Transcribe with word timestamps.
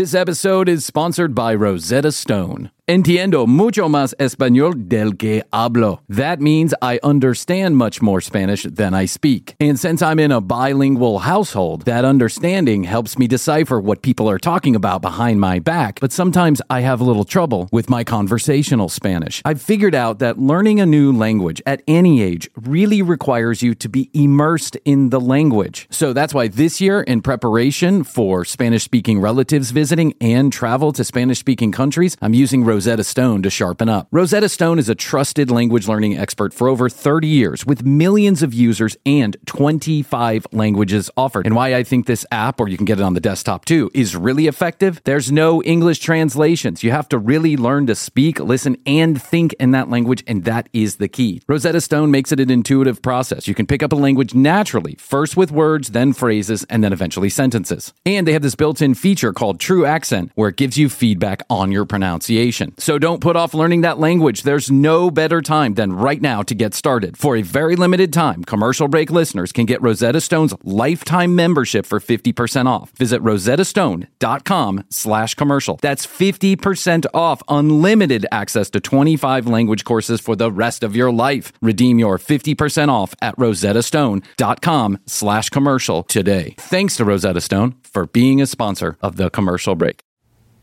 This 0.00 0.14
episode 0.14 0.66
is 0.66 0.86
sponsored 0.86 1.34
by 1.34 1.54
Rosetta 1.54 2.10
Stone. 2.10 2.70
Entiendo 2.90 3.46
mucho 3.46 3.88
más 3.88 4.16
español 4.18 4.88
del 4.88 5.16
que 5.16 5.44
hablo. 5.52 6.00
That 6.08 6.40
means 6.40 6.74
I 6.82 6.98
understand 7.04 7.76
much 7.76 8.02
more 8.02 8.20
Spanish 8.20 8.64
than 8.64 8.94
I 8.94 9.06
speak. 9.06 9.54
And 9.60 9.78
since 9.78 10.02
I'm 10.02 10.18
in 10.18 10.32
a 10.32 10.40
bilingual 10.40 11.20
household, 11.20 11.84
that 11.84 12.04
understanding 12.04 12.82
helps 12.82 13.16
me 13.16 13.28
decipher 13.28 13.78
what 13.78 14.02
people 14.02 14.28
are 14.28 14.40
talking 14.40 14.74
about 14.74 15.02
behind 15.02 15.40
my 15.40 15.60
back. 15.60 16.00
But 16.00 16.10
sometimes 16.10 16.60
I 16.68 16.80
have 16.80 17.00
a 17.00 17.04
little 17.04 17.22
trouble 17.22 17.68
with 17.70 17.88
my 17.88 18.02
conversational 18.02 18.88
Spanish. 18.88 19.40
I've 19.44 19.62
figured 19.62 19.94
out 19.94 20.18
that 20.18 20.40
learning 20.40 20.80
a 20.80 20.84
new 20.84 21.12
language 21.12 21.62
at 21.66 21.82
any 21.86 22.20
age 22.20 22.50
really 22.56 23.02
requires 23.02 23.62
you 23.62 23.76
to 23.76 23.88
be 23.88 24.10
immersed 24.14 24.76
in 24.84 25.10
the 25.10 25.20
language. 25.20 25.86
So 25.90 26.12
that's 26.12 26.34
why 26.34 26.48
this 26.48 26.80
year, 26.80 27.02
in 27.02 27.22
preparation 27.22 28.02
for 28.02 28.44
Spanish 28.44 28.82
speaking 28.82 29.20
relatives 29.20 29.70
visiting 29.70 30.12
and 30.20 30.52
travel 30.52 30.90
to 30.94 31.04
Spanish 31.04 31.38
speaking 31.38 31.70
countries, 31.70 32.16
I'm 32.20 32.34
using 32.34 32.64
Rosetta 32.64 32.79
Stone 32.80 33.42
to 33.42 33.50
sharpen 33.50 33.88
up. 33.88 34.08
Rosetta 34.10 34.48
Stone 34.48 34.78
is 34.78 34.88
a 34.88 34.94
trusted 34.94 35.50
language 35.50 35.86
learning 35.86 36.16
expert 36.16 36.54
for 36.54 36.68
over 36.68 36.88
30 36.88 37.28
years 37.28 37.66
with 37.66 37.84
millions 37.84 38.42
of 38.42 38.54
users 38.54 38.96
and 39.04 39.36
25 39.46 40.46
languages 40.52 41.10
offered. 41.16 41.46
And 41.46 41.54
why 41.54 41.74
I 41.74 41.82
think 41.82 42.06
this 42.06 42.24
app, 42.32 42.60
or 42.60 42.68
you 42.68 42.76
can 42.76 42.86
get 42.86 42.98
it 42.98 43.02
on 43.02 43.14
the 43.14 43.20
desktop 43.20 43.64
too, 43.64 43.90
is 43.92 44.16
really 44.16 44.46
effective. 44.46 45.00
There's 45.04 45.30
no 45.30 45.62
English 45.62 45.98
translations. 45.98 46.82
You 46.82 46.90
have 46.90 47.08
to 47.10 47.18
really 47.18 47.56
learn 47.56 47.86
to 47.86 47.94
speak, 47.94 48.40
listen, 48.40 48.76
and 48.86 49.20
think 49.20 49.52
in 49.60 49.72
that 49.72 49.90
language, 49.90 50.24
and 50.26 50.44
that 50.44 50.68
is 50.72 50.96
the 50.96 51.08
key. 51.08 51.42
Rosetta 51.46 51.80
Stone 51.80 52.10
makes 52.10 52.32
it 52.32 52.40
an 52.40 52.50
intuitive 52.50 53.02
process. 53.02 53.46
You 53.46 53.54
can 53.54 53.66
pick 53.66 53.82
up 53.82 53.92
a 53.92 53.96
language 53.96 54.34
naturally, 54.34 54.96
first 54.98 55.36
with 55.36 55.50
words, 55.50 55.90
then 55.90 56.12
phrases, 56.12 56.64
and 56.70 56.82
then 56.82 56.92
eventually 56.92 57.28
sentences. 57.28 57.92
And 58.06 58.26
they 58.26 58.32
have 58.32 58.42
this 58.42 58.54
built 58.54 58.80
in 58.80 58.94
feature 58.94 59.32
called 59.32 59.60
True 59.60 59.84
Accent, 59.84 60.32
where 60.34 60.48
it 60.48 60.56
gives 60.56 60.78
you 60.78 60.88
feedback 60.88 61.42
on 61.50 61.72
your 61.72 61.84
pronunciation. 61.84 62.69
So 62.78 62.98
don't 62.98 63.20
put 63.20 63.36
off 63.36 63.54
learning 63.54 63.82
that 63.82 63.98
language. 63.98 64.42
There's 64.42 64.70
no 64.70 65.10
better 65.10 65.40
time 65.42 65.74
than 65.74 65.92
right 65.92 66.20
now 66.20 66.42
to 66.42 66.54
get 66.54 66.74
started. 66.74 67.16
For 67.16 67.36
a 67.36 67.42
very 67.42 67.76
limited 67.76 68.12
time, 68.12 68.44
commercial 68.44 68.88
break 68.88 69.10
listeners 69.10 69.52
can 69.52 69.66
get 69.66 69.82
Rosetta 69.82 70.20
Stone's 70.20 70.54
lifetime 70.62 71.34
membership 71.34 71.86
for 71.86 72.00
50% 72.00 72.66
off. 72.66 72.90
Visit 72.96 73.22
rosettastone.com 73.22 74.84
slash 74.90 75.34
commercial. 75.34 75.78
That's 75.80 76.06
50% 76.06 77.06
off 77.14 77.42
unlimited 77.48 78.26
access 78.32 78.70
to 78.70 78.80
25 78.80 79.46
language 79.46 79.84
courses 79.84 80.20
for 80.20 80.36
the 80.36 80.50
rest 80.50 80.82
of 80.82 80.96
your 80.96 81.12
life. 81.12 81.52
Redeem 81.62 81.98
your 81.98 82.18
50% 82.18 82.88
off 82.88 83.14
at 83.22 83.36
rosettastone.com 83.36 84.98
slash 85.06 85.50
commercial 85.50 86.02
today. 86.04 86.54
Thanks 86.58 86.96
to 86.96 87.04
Rosetta 87.04 87.40
Stone 87.40 87.76
for 87.82 88.06
being 88.06 88.40
a 88.40 88.46
sponsor 88.46 88.96
of 89.02 89.16
the 89.16 89.30
commercial 89.30 89.74
break. 89.74 90.02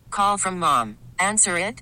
Call 0.10 0.38
from 0.38 0.60
mom. 0.60 0.98
Answer 1.20 1.58
it. 1.58 1.82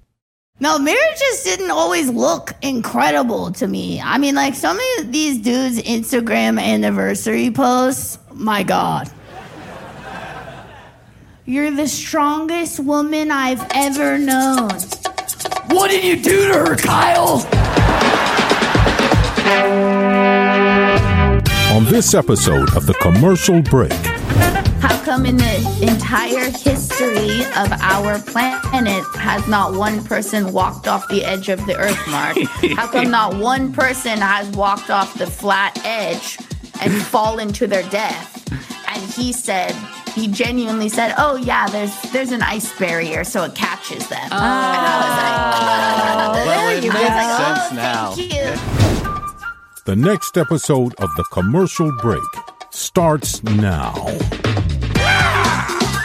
No, 0.61 0.77
marriage 0.77 1.17
just 1.17 1.43
didn't 1.43 1.71
always 1.71 2.07
look 2.07 2.53
incredible 2.61 3.51
to 3.53 3.67
me. 3.67 3.99
I 3.99 4.19
mean, 4.19 4.35
like 4.35 4.53
some 4.53 4.77
of 4.99 5.11
these 5.11 5.39
dudes' 5.39 5.81
Instagram 5.81 6.61
anniversary 6.61 7.49
posts, 7.49 8.19
my 8.31 8.61
God. 8.61 9.11
You're 11.45 11.71
the 11.71 11.87
strongest 11.87 12.79
woman 12.79 13.31
I've 13.31 13.65
ever 13.73 14.19
known. 14.19 14.69
What 15.69 15.89
did 15.89 16.03
you 16.03 16.21
do 16.21 16.49
to 16.49 16.53
her, 16.53 16.75
Kyle? 16.75 17.43
On 21.75 21.85
this 21.85 22.13
episode 22.13 22.77
of 22.77 22.85
The 22.85 22.93
Commercial 23.01 23.63
Break, 23.63 23.91
How 23.91 24.03
come 24.03 24.10
in 25.11 25.35
the 25.35 25.87
entire 25.91 26.49
history 26.49 27.41
of 27.57 27.69
our 27.81 28.17
planet 28.19 29.03
has 29.17 29.45
not 29.45 29.73
one 29.73 30.01
person 30.05 30.53
walked 30.53 30.87
off 30.87 31.05
the 31.09 31.25
edge 31.25 31.49
of 31.49 31.63
the 31.65 31.75
Earth, 31.75 31.99
Mark? 32.07 32.37
How 32.77 32.87
come 32.87 33.11
not 33.19 33.35
one 33.35 33.73
person 33.73 34.19
has 34.19 34.47
walked 34.51 34.89
off 34.89 35.13
the 35.17 35.27
flat 35.27 35.77
edge 35.83 36.37
and 36.81 36.93
fallen 36.93 37.51
to 37.53 37.67
their 37.67 37.83
death? 37.89 38.37
And 38.87 39.03
he 39.11 39.33
said, 39.33 39.73
he 40.15 40.29
genuinely 40.29 40.87
said, 40.89 41.13
"Oh 41.17 41.35
yeah, 41.35 41.67
there's 41.67 41.93
there's 42.13 42.31
an 42.31 42.41
ice 42.41 42.77
barrier, 42.79 43.23
so 43.25 43.43
it 43.43 43.53
catches 43.55 44.07
them." 44.07 44.19
and 44.23 44.33
I 44.33 44.97
was 45.01 45.15
like, 45.19 45.37
oh. 46.15 46.41
Oh, 46.41 46.45
Well, 46.45 46.67
"There 46.67 46.77
it 46.77 46.83
you 46.83 46.91
go." 46.91 46.97
makes 46.97 47.09
like, 47.09 47.27
oh, 47.27 47.53
sense 47.55 47.71
"Oh, 47.71 47.75
now. 47.75 48.15
you." 48.15 49.83
the 49.85 49.95
next 49.95 50.37
episode 50.37 50.93
of 50.99 51.09
The 51.15 51.23
Commercial 51.31 51.91
Break 52.01 52.21
starts 52.71 53.41
now. 53.43 53.93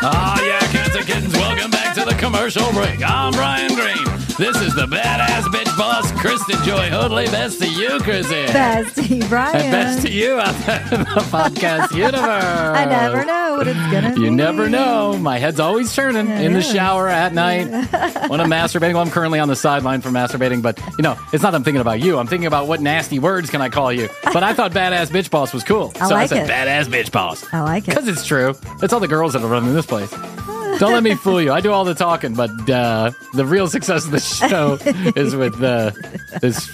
Ah, 0.09 0.41
yeah, 0.45 0.61
cats 0.71 0.95
and 0.95 1.05
kittens, 1.05 1.33
welcome 1.35 1.69
back 1.69 1.93
to 1.97 2.05
the 2.05 2.15
commercial 2.15 2.71
break. 2.73 3.03
I'm 3.03 3.33
Bryan 3.33 3.75
Green. 3.75 4.05
This 4.39 4.55
is 4.63 4.73
the 4.73 4.87
badass 4.87 5.51
bitch 5.51 5.66
boss, 6.03 6.13
Kristen 6.21 6.63
Joy 6.65 6.91
Hoadley. 6.91 7.27
Best 7.27 7.61
to 7.61 7.69
you, 7.69 7.89
Krissy. 7.99 8.47
Bestie 8.47 9.29
Brian. 9.29 9.57
And 9.57 9.73
best 9.73 10.07
to 10.07 10.13
you 10.13 10.39
out 10.39 10.55
there 10.67 10.83
in 10.93 11.01
the 11.01 11.25
podcast 11.31 11.91
universe. 11.97 12.19
I 12.25 12.85
never 12.85 13.25
know 13.25 13.57
what 13.57 13.67
it's 13.69 13.79
gonna 13.93 14.15
be. 14.15 14.23
You 14.23 14.31
never 14.31 14.69
know. 14.69 15.17
My 15.19 15.39
head's 15.39 15.61
always 15.61 15.95
turning 15.95 16.29
in 16.31 16.53
the 16.53 16.59
is. 16.59 16.71
shower 16.71 17.09
at 17.09 17.33
night 17.33 17.67
when 18.29 18.41
I'm 18.41 18.51
masturbating. 18.51 18.95
Well, 18.95 19.03
I'm 19.03 19.11
currently 19.11 19.39
on 19.39 19.49
the 19.49 19.57
sideline 19.57 20.01
for 20.01 20.11
masturbating, 20.11 20.63
but 20.63 20.79
you 20.99 21.03
know, 21.03 21.17
it's 21.33 21.43
not 21.43 21.53
that 21.53 21.57
I'm 21.57 21.65
thinking 21.65 21.81
about 21.81 22.01
you. 22.01 22.19
I'm 22.19 22.27
thinking 22.27 22.47
about 22.47 22.67
what 22.69 22.81
nasty 22.81 23.19
words 23.19 23.51
can 23.51 23.63
I 23.63 23.69
call 23.69 23.93
you. 23.93 24.09
But 24.25 24.43
I 24.43 24.53
thought 24.55 24.73
badass 24.73 25.07
bitch 25.09 25.31
boss 25.31 25.53
was 25.53 25.65
cool. 25.65 25.93
I 25.97 26.09
so 26.09 26.15
I 26.15 26.19
like 26.21 26.29
said 26.29 26.49
it. 26.49 26.51
badass 26.51 26.85
bitch 26.87 27.11
boss. 27.13 27.45
I 27.53 27.61
like 27.61 27.85
it. 27.85 27.91
Because 27.91 28.09
it's 28.09 28.27
true. 28.27 28.55
It's 28.83 28.93
all 28.93 29.01
the 29.01 29.09
girls 29.09 29.33
that 29.33 29.43
are 29.43 29.49
running 29.49 29.73
this 29.75 29.87
place. 29.87 30.13
Don't 30.79 30.93
let 30.93 31.03
me 31.03 31.15
fool 31.15 31.41
you. 31.41 31.53
I 31.53 31.61
do 31.61 31.73
all 31.73 31.85
the 31.85 31.95
talking, 31.95 32.35
but 32.35 32.51
uh, 32.69 33.11
the 33.35 33.47
real 33.47 33.67
success 33.69 34.05
of 34.05 34.11
the 34.11 34.21
show 34.21 34.79
is 35.17 35.35
with 35.35 35.63
uh, 35.63 35.93
this 36.41 36.69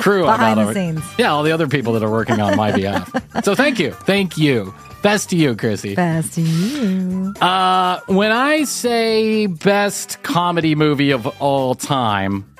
crew 0.00 0.24
Behind 0.24 0.58
the 0.60 0.74
scenes. 0.74 1.02
Yeah, 1.18 1.32
all 1.32 1.42
the 1.42 1.52
other 1.52 1.68
people 1.68 1.92
that 1.94 2.02
are 2.02 2.10
working 2.10 2.40
on 2.40 2.56
my 2.56 2.72
behalf. 2.72 3.10
So 3.44 3.54
thank 3.54 3.78
you. 3.78 3.92
Thank 3.92 4.36
you. 4.36 4.74
Best 5.02 5.30
to 5.30 5.36
you, 5.36 5.54
Krissy. 5.54 5.94
Best 5.94 6.34
to 6.34 6.40
you. 6.40 7.32
Uh, 7.40 8.00
when 8.06 8.32
I 8.32 8.64
say 8.64 9.46
best 9.46 10.22
comedy 10.22 10.74
movie 10.74 11.12
of 11.12 11.26
all 11.40 11.74
time, 11.74 12.52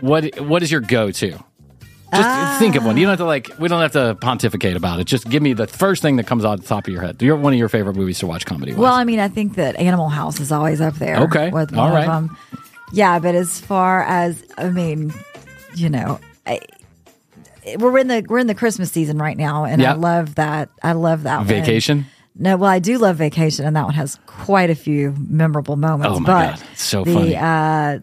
what 0.00 0.40
what 0.40 0.62
is 0.62 0.70
your 0.72 0.80
go 0.80 1.10
to? 1.10 1.38
Just 2.12 2.28
ah. 2.28 2.56
think 2.60 2.76
of 2.76 2.84
one. 2.84 2.96
You 2.96 3.02
don't 3.02 3.10
have 3.10 3.18
to 3.18 3.24
like. 3.24 3.50
We 3.58 3.68
don't 3.68 3.82
have 3.82 3.92
to 3.92 4.16
pontificate 4.20 4.76
about 4.76 5.00
it. 5.00 5.04
Just 5.04 5.28
give 5.28 5.42
me 5.42 5.54
the 5.54 5.66
first 5.66 6.02
thing 6.02 6.16
that 6.16 6.26
comes 6.26 6.44
out 6.44 6.60
the 6.60 6.66
top 6.66 6.86
of 6.86 6.92
your 6.92 7.02
head. 7.02 7.20
You're 7.20 7.36
one 7.36 7.52
of 7.52 7.58
your 7.58 7.68
favorite 7.68 7.96
movies 7.96 8.20
to 8.20 8.26
watch 8.28 8.46
comedy. 8.46 8.74
Well, 8.74 8.92
I 8.92 9.02
mean, 9.04 9.18
I 9.18 9.28
think 9.28 9.56
that 9.56 9.74
Animal 9.76 10.08
House 10.08 10.38
is 10.38 10.52
always 10.52 10.80
up 10.80 10.94
there. 10.94 11.16
Okay. 11.24 11.50
With 11.50 11.74
All 11.74 11.84
one 11.84 11.92
right. 11.92 12.08
of 12.08 12.28
them. 12.28 12.36
Yeah, 12.92 13.18
but 13.18 13.34
as 13.34 13.60
far 13.60 14.02
as 14.04 14.44
I 14.56 14.70
mean, 14.70 15.12
you 15.74 15.90
know, 15.90 16.20
I, 16.46 16.60
we're 17.78 17.98
in 17.98 18.06
the 18.06 18.24
we're 18.28 18.38
in 18.38 18.46
the 18.46 18.54
Christmas 18.54 18.92
season 18.92 19.18
right 19.18 19.36
now, 19.36 19.64
and 19.64 19.82
Yeah. 19.82 19.92
I 19.92 19.96
love 19.96 20.36
that. 20.36 20.68
I 20.82 20.92
love 20.92 21.24
that 21.24 21.38
one. 21.38 21.46
No, 22.38 22.56
well, 22.58 22.70
I 22.70 22.80
do 22.80 22.98
love 22.98 23.16
Vacation, 23.16 23.64
and 23.64 23.74
that 23.76 23.84
one 23.86 23.94
has 23.94 24.18
quite 24.26 24.68
a 24.68 24.74
few 24.74 25.14
memorable 25.28 25.76
moments. 25.76 26.16
Oh, 26.16 26.20
my 26.20 26.26
but 26.26 26.56
God. 26.58 26.62
It's 26.72 26.82
so 26.82 27.02
the, 27.02 27.14
funny. 27.14 27.34
Uh, 27.36 27.98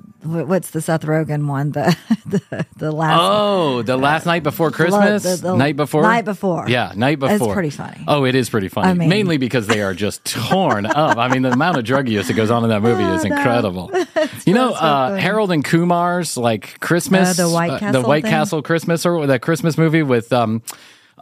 what's 0.45 0.71
the 0.71 0.81
Seth 0.81 1.03
Rogen 1.03 1.47
one? 1.47 1.71
The 2.25 2.41
the, 2.49 2.65
the 2.77 2.91
last. 2.91 3.19
Oh, 3.21 3.81
the 3.83 3.95
last 3.97 4.25
night 4.25 4.41
before 4.43 4.71
Christmas, 4.71 5.21
the- 5.23 5.35
the 5.49 5.55
night 5.55 5.75
before, 5.75 6.01
night 6.01 6.25
before. 6.25 6.67
yeah, 6.67 6.93
night 6.95 7.19
It's 7.21 7.33
before. 7.33 7.53
pretty 7.53 7.69
funny. 7.69 8.03
Oh, 8.07 8.23
it 8.25 8.33
is 8.33 8.49
pretty 8.49 8.69
funny. 8.69 8.87
I 8.89 8.93
mean- 8.93 9.09
Mainly 9.09 9.37
because 9.37 9.67
they 9.67 9.81
are 9.83 9.93
just 9.93 10.25
torn 10.25 10.85
up. 10.87 11.17
I 11.17 11.27
mean, 11.27 11.43
the 11.43 11.51
amount 11.51 11.77
of 11.77 11.83
drug 11.83 12.07
use 12.09 12.27
that 12.27 12.33
goes 12.33 12.49
on 12.49 12.63
in 12.63 12.69
that 12.69 12.81
movie 12.81 13.03
is 13.03 13.21
Oh, 13.25 13.27
incredible. 13.27 13.91
you 14.45 14.53
know, 14.55 14.69
so 14.71 14.75
uh. 14.77 15.15
Harold 15.15 15.51
and 15.51 15.63
Kumar's 15.63 16.37
like 16.37 16.79
Christmas, 16.79 17.37
Uh, 17.39 17.45
the 17.47 17.53
White 17.53 17.71
the 17.73 17.79
Castle 17.79 18.03
White 18.03 18.23
thing? 18.23 18.31
Castle 18.31 18.61
Christmas, 18.63 19.05
or 19.05 19.27
that 19.27 19.41
Christmas 19.43 19.77
movie 19.77 20.01
with 20.03 20.31
um. 20.33 20.63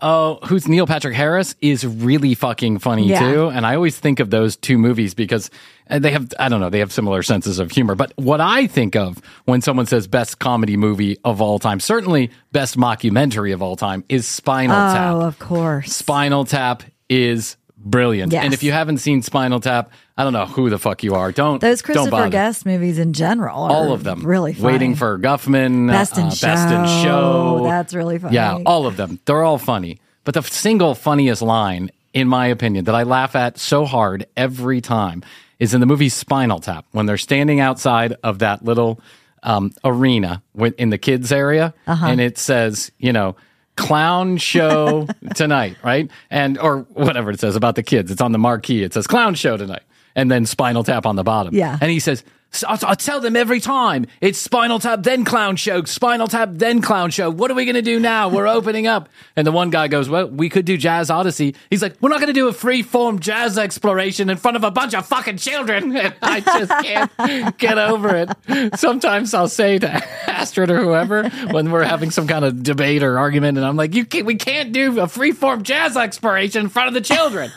Oh, 0.02 0.40
who's 0.48 0.68
Neil 0.68 0.88
Patrick 0.88 1.16
Harris 1.16 1.54
is 1.62 1.86
really 1.86 2.34
fucking 2.34 2.80
funny 2.80 3.08
Yeah. 3.08 3.20
too, 3.20 3.48
and 3.50 3.66
I 3.66 3.76
always 3.76 3.98
think 4.00 4.20
of 4.20 4.30
those 4.32 4.58
two 4.58 4.78
movies 4.78 5.14
because 5.14 5.52
uh, 5.90 6.00
they 6.00 6.12
have 6.12 6.32
I 6.40 6.50
don't 6.50 6.60
know 6.60 6.70
they 6.72 6.80
have 6.80 6.92
similar 6.92 7.22
senses 7.22 7.60
of 7.60 7.70
humor. 7.72 7.94
But 7.96 8.14
what 8.16 8.42
I 8.42 8.66
think 8.68 8.96
of 8.96 9.22
when 9.46 9.62
someone 9.62 9.86
says 9.86 10.08
best 10.08 10.40
comedy 10.40 10.76
movie 10.76 11.18
of 11.24 11.40
all 11.42 11.60
time, 11.60 11.80
certainly 11.80 12.32
best 12.52 12.78
mockumentary 12.78 13.54
of 13.54 13.62
all 13.62 13.76
time, 13.76 14.04
is 14.10 14.28
Spinal 14.28 14.76
Tap. 14.76 15.14
Oh, 15.16 15.22
of 15.22 15.38
course. 15.38 15.94
Spinal 15.94 16.46
Tap 16.46 16.84
is 17.10 17.58
brilliant. 17.84 18.32
Yes. 18.34 18.44
And 18.46 18.54
if 18.54 18.64
you 18.64 18.72
haven't 18.72 18.98
seen 19.00 19.22
Spinal 19.22 19.60
Tap, 19.60 19.92
I 20.18 20.24
don't 20.24 20.34
know 20.34 20.46
who 20.46 20.70
the 20.70 20.78
fuck 20.80 21.04
you 21.04 21.16
are. 21.16 21.32
Don't 21.32 21.60
Those 21.62 21.82
don't 21.82 21.86
Christopher 21.86 22.12
bother. 22.12 22.30
Guest 22.30 22.66
movies 22.66 22.98
in 23.00 23.14
general, 23.14 23.64
are 23.64 23.72
all 23.72 23.92
of 23.94 24.04
them 24.04 24.26
really 24.26 24.54
funny. 24.54 24.66
waiting 24.74 24.96
for 24.96 25.18
Guffman, 25.18 25.88
Best 25.88 26.18
in 26.18 26.26
uh, 26.26 26.30
Show. 26.30 26.48
Best 26.48 26.74
in 26.74 27.04
Show. 27.04 27.62
That's 27.64 27.94
really 27.94 28.20
funny. 28.20 28.36
Yeah, 28.36 28.60
all 28.66 28.86
of 28.86 28.98
them. 28.98 29.20
They're 29.26 29.44
all 29.44 29.58
funny. 29.58 30.00
But 30.24 30.34
the 30.36 30.44
single 30.44 30.94
funniest 30.96 31.42
line, 31.42 31.90
in 32.14 32.28
my 32.28 32.48
opinion, 32.48 32.86
that 32.86 32.96
I 32.96 33.04
laugh 33.04 33.36
at 33.36 33.58
so 33.58 33.86
hard 33.86 34.26
every 34.38 34.82
time 34.82 35.24
is 35.60 35.74
in 35.74 35.80
the 35.80 35.88
movie 35.88 36.10
Spinal 36.10 36.60
Tap 36.60 36.86
when 36.92 37.06
they're 37.06 37.18
standing 37.18 37.60
outside 37.60 38.16
of 38.24 38.40
that 38.40 38.64
little 38.64 39.00
um, 39.44 39.72
arena 39.84 40.44
in 40.78 40.90
the 40.92 40.98
kids 40.98 41.32
area, 41.32 41.74
Uh-huh. 41.88 42.06
and 42.06 42.22
it 42.22 42.38
says, 42.38 42.92
you 43.00 43.12
know. 43.14 43.36
Clown 43.76 44.38
show 44.38 45.08
tonight, 45.36 45.78
right? 45.84 46.10
And 46.30 46.58
or 46.60 46.80
whatever 46.94 47.32
it 47.32 47.40
says 47.40 47.56
about 47.56 47.76
the 47.76 47.84
kids. 47.84 48.12
It's 48.12 48.22
on 48.22 48.32
the 48.32 48.38
marquee. 48.40 48.84
It 48.84 48.94
says 48.94 49.08
clown 49.08 49.36
show 49.36 49.58
tonight, 49.58 49.84
and 50.16 50.30
then 50.30 50.46
Spinal 50.46 50.84
Tap 50.84 51.06
on 51.06 51.16
the 51.16 51.24
bottom. 51.24 51.56
Yeah. 51.56 51.78
And 51.82 51.90
he 51.92 52.00
says, 52.00 52.24
"So- 52.52 52.68
I 52.68 52.78
I 52.92 52.96
tell 52.96 53.20
them 53.20 53.36
every 53.36 53.60
time 53.60 54.06
it's 54.22 54.38
Spinal 54.40 54.80
Tap, 54.80 55.04
then 55.04 55.24
Clown 55.26 55.56
Show, 55.56 55.84
Spinal 55.86 56.28
Tap, 56.28 56.50
then 56.54 56.82
Clown 56.82 57.10
Show. 57.12 57.30
What 57.30 57.50
are 57.52 57.54
we 57.54 57.66
going 57.66 57.76
to 57.76 57.82
do 57.82 58.00
now? 58.00 58.30
We're 58.30 58.48
opening 58.58 58.88
up. 58.88 59.10
And 59.36 59.46
the 59.48 59.52
one 59.52 59.70
guy 59.70 59.88
goes, 59.88 60.10
Well, 60.10 60.28
we 60.28 60.50
could 60.50 60.66
do 60.66 60.78
Jazz 60.78 61.10
Odyssey. 61.10 61.56
He's 61.70 61.82
like, 61.82 61.96
We're 62.02 62.10
not 62.10 62.20
going 62.20 62.28
to 62.28 62.34
do 62.34 62.48
a 62.48 62.54
free 62.54 62.82
form 62.84 63.20
jazz 63.20 63.58
exploration 63.58 64.30
in 64.30 64.38
front 64.38 64.58
of 64.58 64.64
a 64.64 64.72
bunch 64.72 64.94
of 64.94 65.06
fucking 65.06 65.38
children. 65.38 65.96
And 65.96 66.14
I 66.22 66.40
just 66.42 66.72
can't 66.86 67.58
get 67.58 67.78
over 67.78 68.16
it. 68.16 68.78
Sometimes 68.80 69.34
I'll 69.34 69.48
say 69.48 69.80
to 69.80 69.90
Astrid 70.30 70.72
or 70.72 70.82
whoever 70.84 71.30
when 71.52 71.72
we're 71.72 71.84
having 71.84 72.12
some 72.12 72.28
kind 72.28 72.44
of 72.46 72.64
debate 72.64 73.04
or 73.04 73.18
argument, 73.20 73.58
and 73.58 73.66
I'm 73.68 73.76
like, 73.76 73.94
you 73.94 74.06
can't, 74.06 74.26
We 74.26 74.36
can't 74.36 74.72
do 74.72 75.00
a 75.00 75.08
free 75.08 75.32
form 75.32 75.64
jazz 75.64 75.96
exploration 75.96 76.62
in 76.64 76.70
front 76.70 76.88
of 76.90 76.94
the 76.94 77.02
children. 77.02 77.52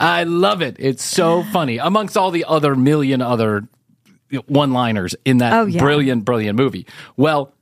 I 0.00 0.24
love 0.24 0.62
it. 0.62 0.76
It's 0.78 1.04
so 1.04 1.42
funny 1.44 1.78
amongst 1.78 2.16
all 2.16 2.30
the 2.30 2.44
other 2.44 2.74
million 2.74 3.22
other 3.22 3.37
one 4.46 4.72
liners 4.72 5.14
in 5.24 5.38
that 5.38 5.52
Oh, 5.54 5.66
yeah. 5.66 5.80
brilliant, 5.80 6.24
brilliant 6.24 6.56
movie. 6.58 6.86
Well, 7.16 7.52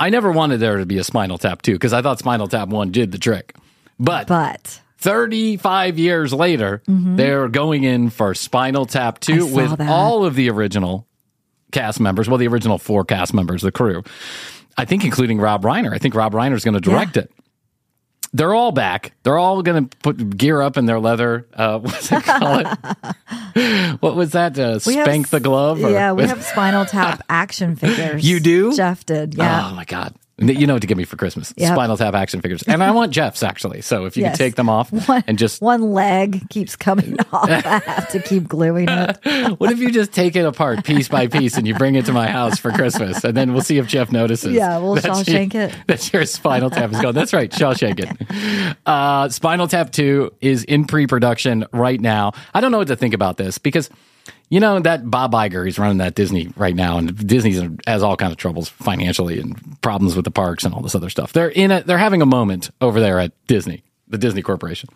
I 0.00 0.10
never 0.10 0.30
wanted 0.32 0.58
there 0.60 0.78
to 0.78 0.86
be 0.86 0.98
a 0.98 1.04
Spinal 1.04 1.38
Tap 1.38 1.62
2 1.62 1.72
because 1.72 1.92
I 1.92 2.02
thought 2.02 2.18
Spinal 2.18 2.48
Tap 2.48 2.68
1 2.68 2.90
did 2.92 3.12
the 3.12 3.18
trick. 3.18 3.54
But, 3.98 4.28
But 4.28 4.80
35 4.98 5.98
years 5.98 6.32
later, 6.32 6.82
they're 6.86 7.48
going 7.48 7.84
in 7.84 8.10
for 8.10 8.32
Spinal 8.34 8.86
Tap 8.86 9.18
2 9.20 9.32
Mm-hmm. 9.32 9.42
I 9.44 9.48
saw 9.48 9.56
with 9.70 9.78
that. 9.78 9.88
all 9.90 10.24
of 10.24 10.34
the 10.36 10.50
original 10.50 11.06
cast 11.72 12.00
members. 12.00 12.28
Well, 12.28 12.38
the 12.38 12.46
original 12.48 12.78
four 12.78 13.04
cast 13.04 13.34
members, 13.34 13.62
the 13.62 13.72
crew. 13.72 14.02
I 14.76 14.84
think 14.84 15.04
including 15.04 15.38
Rob 15.40 15.62
Reiner. 15.64 15.92
I 15.92 15.98
think 15.98 16.14
Rob 16.14 16.32
Reiner 16.32 16.54
is 16.54 16.64
going 16.64 16.74
to 16.74 16.80
direct 16.80 17.16
Yeah. 17.16 17.22
it. 17.24 17.32
They're 18.32 18.54
all 18.54 18.72
back. 18.72 19.12
They're 19.22 19.38
all 19.38 19.62
going 19.62 19.88
to 19.88 19.96
put 19.98 20.36
gear 20.36 20.60
up 20.60 20.76
in 20.76 20.86
their 20.86 21.00
leather. 21.00 21.46
Uh, 21.54 21.78
what's 21.80 22.12
it 22.12 22.22
call 22.24 22.60
it? 22.60 23.96
what 24.00 24.14
was 24.16 24.32
that? 24.32 24.58
Uh, 24.58 24.78
we 24.86 24.94
have 24.96 25.04
spank 25.06 25.28
the 25.30 25.40
glove? 25.40 25.82
or- 25.82 25.90
Yeah, 25.90 26.12
we 26.12 26.24
have 26.26 26.44
Spinal 26.44 26.84
Tap 26.84 27.22
action 27.28 27.76
figures. 27.76 28.28
You 28.28 28.40
do? 28.40 28.76
Jeff 28.76 29.04
did. 29.06 29.34
Yeah. 29.34 29.68
Oh 29.70 29.74
my 29.74 29.84
god! 29.84 30.14
You 30.40 30.68
know 30.68 30.74
what 30.74 30.82
to 30.82 30.86
give 30.86 30.96
me 30.96 31.04
for 31.04 31.16
Christmas? 31.16 31.52
Yep. 31.56 31.72
Spinal 31.74 31.96
Tap 31.96 32.14
action 32.14 32.40
figures, 32.40 32.62
and 32.62 32.82
I 32.82 32.92
want 32.92 33.10
Jeff's 33.12 33.42
actually. 33.42 33.80
So 33.80 34.04
if 34.04 34.16
you 34.16 34.22
Yes. 34.22 34.36
can 34.36 34.46
take 34.46 34.54
them 34.54 34.68
off 34.68 34.92
One, 35.08 35.24
and 35.26 35.36
just 35.36 35.60
one 35.60 35.92
leg 35.92 36.48
keeps 36.48 36.76
coming 36.76 37.16
off. 37.32 37.48
I 37.50 37.78
have 37.80 38.08
to 38.10 38.20
keep 38.22 38.46
gluing 38.46 38.88
it. 38.88 39.18
what 39.58 39.72
if 39.72 39.80
you 39.80 39.90
just 39.90 40.12
take 40.12 40.36
it 40.36 40.44
apart 40.44 40.84
piece 40.84 41.08
by 41.08 41.26
piece 41.26 41.56
and 41.56 41.66
you 41.66 41.74
bring 41.74 41.96
it 41.96 42.04
to 42.06 42.12
my 42.12 42.28
house 42.30 42.56
for 42.58 42.70
Christmas, 42.70 43.24
and 43.24 43.36
then 43.36 43.52
we'll 43.52 43.62
see 43.62 43.78
if 43.78 43.88
Jeff 43.88 44.12
notices. 44.12 44.52
Yeah, 44.54 44.78
we'll 44.78 44.94
you- 44.94 45.02
Shawshank 45.02 45.54
it. 45.56 45.74
That 45.88 46.12
your 46.12 46.24
Spinal 46.24 46.70
Tap 46.70 46.92
is 46.92 47.00
going. 47.00 47.14
That's 47.14 47.32
right, 47.32 47.50
Shawshank 47.50 47.98
it. 47.98 48.76
Uh, 48.86 49.28
Spinal 49.30 49.66
Tap 49.66 49.90
Two 49.90 50.32
is 50.40 50.62
in 50.64 50.84
pre-production 50.84 51.64
right 51.72 52.00
now. 52.00 52.32
I 52.54 52.60
don't 52.60 52.70
know 52.70 52.78
what 52.78 52.88
to 52.88 52.96
think 52.96 53.14
about 53.14 53.36
this 53.38 53.58
because. 53.58 53.90
You 54.50 54.60
know 54.60 54.80
that 54.80 55.10
Bob 55.10 55.32
Iger, 55.32 55.64
he's 55.64 55.78
running 55.78 55.98
that 55.98 56.14
Disney 56.14 56.50
right 56.56 56.74
now, 56.74 56.98
and 56.98 57.26
Disney 57.26 57.78
has 57.86 58.02
all 58.02 58.16
kinds 58.16 58.32
of 58.32 58.38
troubles 58.38 58.68
financially 58.68 59.40
and 59.40 59.80
problems 59.82 60.16
with 60.16 60.24
the 60.24 60.30
parks 60.30 60.64
and 60.64 60.72
all 60.74 60.80
this 60.80 60.94
other 60.94 61.10
stuff. 61.10 61.32
They're 61.32 61.50
in 61.50 61.70
a, 61.70 61.82
they're 61.82 61.98
having 61.98 62.22
a 62.22 62.26
moment 62.26 62.70
over 62.80 63.00
there 63.00 63.18
at 63.18 63.32
Disney, 63.46 63.82
the 64.08 64.18
Disney 64.18 64.40
Corporation. 64.42 64.88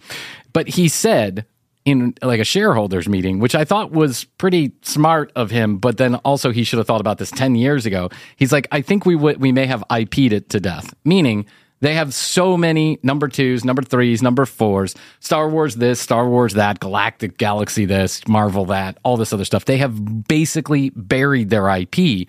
But 0.52 0.69
he 0.69 0.88
said 0.88 1.44
in 1.84 2.14
like 2.22 2.40
a 2.40 2.44
shareholders 2.44 3.08
meeting, 3.08 3.40
which 3.40 3.54
I 3.54 3.64
thought 3.64 3.90
was 3.90 4.25
pretty 4.25 4.72
smart 4.82 5.32
of 5.34 5.50
him, 5.50 5.78
but 5.78 5.99
then 5.99 6.14
also 6.16 6.52
he 6.52 6.64
should 6.64 6.78
have 6.78 6.87
thought 6.87 7.00
about 7.00 7.19
this 7.19 7.31
10 7.31 7.54
years 7.56 7.87
ago. 7.87 8.08
He's 8.37 8.52
like, 8.52 8.69
I 8.70 8.81
think 8.82 9.04
we 9.04 9.16
we 9.16 9.52
may 9.52 9.66
have 9.66 9.84
IP'd 9.90 10.32
it 10.32 10.49
to 10.50 10.60
death, 10.60 10.94
meaning 11.04 11.46
they 11.82 11.94
have 11.94 12.14
so 12.14 12.56
many 12.56 12.99
number 13.02 13.29
twos, 13.29 13.64
number 13.64 13.82
threes, 13.82 14.23
number 14.23 14.46
fours, 14.46 14.94
Star 15.20 15.49
Wars 15.49 15.76
this, 15.76 16.00
Star 16.00 16.29
Wars 16.29 16.55
that, 16.55 16.81
Galactic 16.81 17.37
Galaxy 17.37 17.84
this, 17.84 18.26
Marvel 18.26 18.64
that, 18.67 18.99
all 19.02 19.17
this 19.17 19.32
other 19.32 19.44
stuff. 19.44 19.64
They 19.64 19.79
have 19.79 20.26
basically 20.26 20.90
buried 20.90 21.50
their 21.50 21.69
IP 21.69 22.29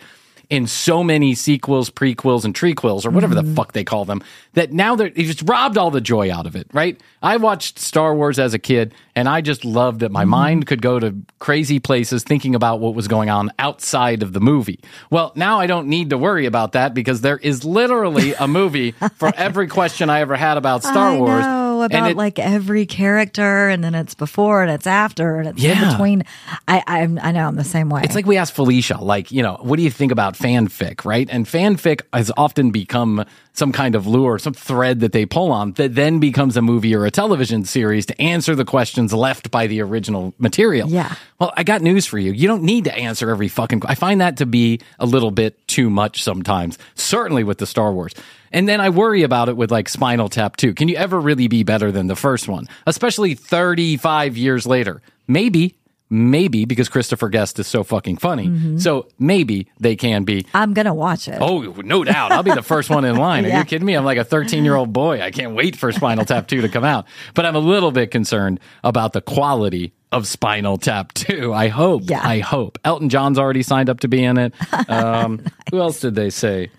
in 0.53 0.67
so 0.67 1.03
many 1.03 1.33
sequels, 1.33 1.89
prequels, 1.89 2.45
and 2.45 2.53
trequels, 2.53 3.07
or 3.07 3.09
whatever 3.09 3.33
the 3.33 3.41
mm-hmm. 3.41 3.55
fuck 3.55 3.71
they 3.71 3.83
call 3.83 4.05
them, 4.05 4.21
that 4.53 4.71
now 4.71 4.95
they're 4.95 5.09
they 5.09 5.23
just 5.23 5.41
robbed 5.49 5.79
all 5.79 5.89
the 5.89 5.99
joy 5.99 6.31
out 6.31 6.45
of 6.45 6.55
it, 6.55 6.67
right? 6.73 7.01
I 7.23 7.37
watched 7.37 7.79
Star 7.79 8.13
Wars 8.13 8.37
as 8.37 8.53
a 8.53 8.59
kid, 8.59 8.93
and 9.15 9.27
I 9.27 9.41
just 9.41 9.65
loved 9.65 10.01
that 10.01 10.11
my 10.11 10.21
mm-hmm. 10.21 10.29
mind 10.29 10.67
could 10.67 10.79
go 10.79 10.99
to 10.99 11.15
crazy 11.39 11.79
places 11.79 12.21
thinking 12.21 12.53
about 12.53 12.79
what 12.79 12.93
was 12.93 13.07
going 13.07 13.31
on 13.31 13.49
outside 13.57 14.21
of 14.21 14.31
the 14.31 14.39
movie. 14.39 14.79
Well, 15.09 15.31
now 15.35 15.59
I 15.59 15.65
don't 15.65 15.87
need 15.87 16.11
to 16.11 16.19
worry 16.19 16.45
about 16.45 16.73
that 16.73 16.93
because 16.93 17.21
there 17.21 17.39
is 17.39 17.65
literally 17.65 18.35
a 18.35 18.47
movie 18.47 18.91
for 19.15 19.33
every 19.35 19.67
question 19.67 20.11
I 20.11 20.19
ever 20.19 20.35
had 20.35 20.57
about 20.57 20.83
Star 20.83 21.13
I 21.13 21.17
Wars. 21.17 21.45
know 21.45 21.62
About 21.81 22.11
it- 22.11 22.17
like 22.17 22.39
every 22.39 22.85
character, 22.85 23.69
and 23.69 23.83
then 23.83 23.95
it's 23.95 24.13
before 24.13 24.61
and 24.61 24.71
it's 24.71 24.87
after 24.87 25.39
and 25.39 25.49
it's 25.49 25.61
in 25.63 25.89
between. 25.91 26.23
I 26.67 26.83
I'm, 26.87 27.19
I 27.21 27.31
know 27.31 27.47
I'm 27.47 27.55
the 27.55 27.63
same 27.63 27.89
way. 27.89 28.01
It's 28.03 28.15
like 28.15 28.25
we 28.25 28.37
asked 28.37 28.53
Felicia, 28.53 28.97
like, 29.01 29.31
you 29.31 29.41
know, 29.43 29.57
what 29.61 29.77
do 29.77 29.83
you 29.83 29.91
think 29.91 30.11
about 30.11 30.35
fanfic, 30.35 31.05
right? 31.05 31.27
And 31.31 31.45
fanfic 31.45 32.01
has 32.13 32.31
often 32.37 32.71
become 32.71 33.25
some 33.53 33.71
kind 33.71 33.95
of 33.95 34.07
lure, 34.07 34.39
some 34.39 34.53
thread 34.53 34.99
that 35.01 35.11
they 35.11 35.25
pull 35.25 35.51
on 35.51 35.73
that 35.73 35.95
then 35.95 36.19
becomes 36.19 36.57
a 36.57 36.61
movie 36.61 36.95
or 36.95 37.05
a 37.05 37.11
television 37.11 37.63
series 37.63 38.05
to 38.07 38.21
answer 38.21 38.55
the 38.55 38.65
questions 38.65 39.13
left 39.13 39.51
by 39.51 39.67
the 39.67 39.81
original 39.81 40.33
material. 40.39 40.89
Yeah. 40.89 41.15
Well, 41.39 41.53
I 41.55 41.63
got 41.63 41.81
news 41.81 42.05
for 42.05 42.17
you. 42.17 42.31
You 42.31 42.47
don't 42.47 42.63
need 42.63 42.85
to 42.85 42.95
answer 42.95 43.29
every 43.29 43.47
fucking. 43.47 43.83
I 43.85 43.95
find 43.95 44.21
that 44.21 44.37
to 44.37 44.45
be 44.45 44.81
a 44.99 45.05
little 45.05 45.31
bit 45.31 45.67
too 45.67 45.89
much 45.89 46.23
sometimes. 46.23 46.77
Certainly 46.95 47.43
with 47.43 47.59
the 47.59 47.67
Star 47.67 47.93
Wars. 47.93 48.13
And 48.51 48.67
then 48.67 48.81
I 48.81 48.89
worry 48.89 49.23
about 49.23 49.49
it 49.49 49.57
with 49.57 49.71
like 49.71 49.89
Spinal 49.89 50.29
Tap 50.29 50.57
2. 50.57 50.73
Can 50.73 50.87
you 50.87 50.95
ever 50.95 51.19
really 51.19 51.47
be 51.47 51.63
better 51.63 51.91
than 51.91 52.07
the 52.07 52.15
first 52.15 52.47
one? 52.47 52.67
Especially 52.85 53.33
35 53.35 54.37
years 54.37 54.65
later. 54.65 55.01
Maybe, 55.27 55.75
maybe 56.13 56.65
because 56.65 56.89
Christopher 56.89 57.27
Guest 57.29 57.57
is 57.57 57.65
so 57.65 57.83
fucking 57.83 58.17
funny. 58.17 58.47
Mm-hmm. 58.47 58.77
So 58.77 59.07
maybe 59.17 59.67
they 59.79 59.95
can 59.95 60.23
be. 60.23 60.45
I'm 60.53 60.73
gonna 60.73 60.93
watch 60.93 61.27
it. 61.27 61.39
Oh, 61.41 61.61
no 61.83 62.03
doubt. 62.03 62.31
I'll 62.31 62.43
be 62.43 62.51
the 62.53 62.61
first 62.61 62.89
one 62.91 63.03
in 63.03 63.15
line. 63.17 63.45
Are 63.45 63.47
Yeah. 63.53 63.59
you 63.59 63.65
kidding 63.65 63.85
me? 63.85 63.95
I'm 63.95 64.05
like 64.05 64.19
a 64.19 64.23
13 64.23 64.63
year 64.63 64.75
old 64.75 64.93
boy. 64.93 65.21
I 65.21 65.31
can't 65.31 65.55
wait 65.55 65.75
for 65.75 65.91
Spinal 65.91 66.23
Tap 66.23 66.47
2 66.47 66.61
to 66.61 66.69
come 66.69 66.83
out. 66.83 67.05
But 67.33 67.45
I'm 67.47 67.55
a 67.55 67.59
little 67.59 67.91
bit 67.91 68.11
concerned 68.11 68.59
about 68.83 69.13
the 69.13 69.21
quality 69.21 69.93
of 70.11 70.27
Spinal 70.27 70.77
Tap 70.77 71.13
2. 71.13 71.51
I 71.51 71.69
hope. 71.69 72.03
Yeah. 72.05 72.21
I 72.23 72.39
hope. 72.39 72.77
Elton 72.85 73.09
John's 73.09 73.39
already 73.39 73.63
signed 73.63 73.89
up 73.89 74.01
to 74.01 74.07
be 74.07 74.23
in 74.23 74.37
it. 74.37 74.53
Um, 74.89 75.41
Who 75.71 75.79
else 75.79 75.99
did 75.99 76.13
they 76.13 76.29
say? 76.29 76.69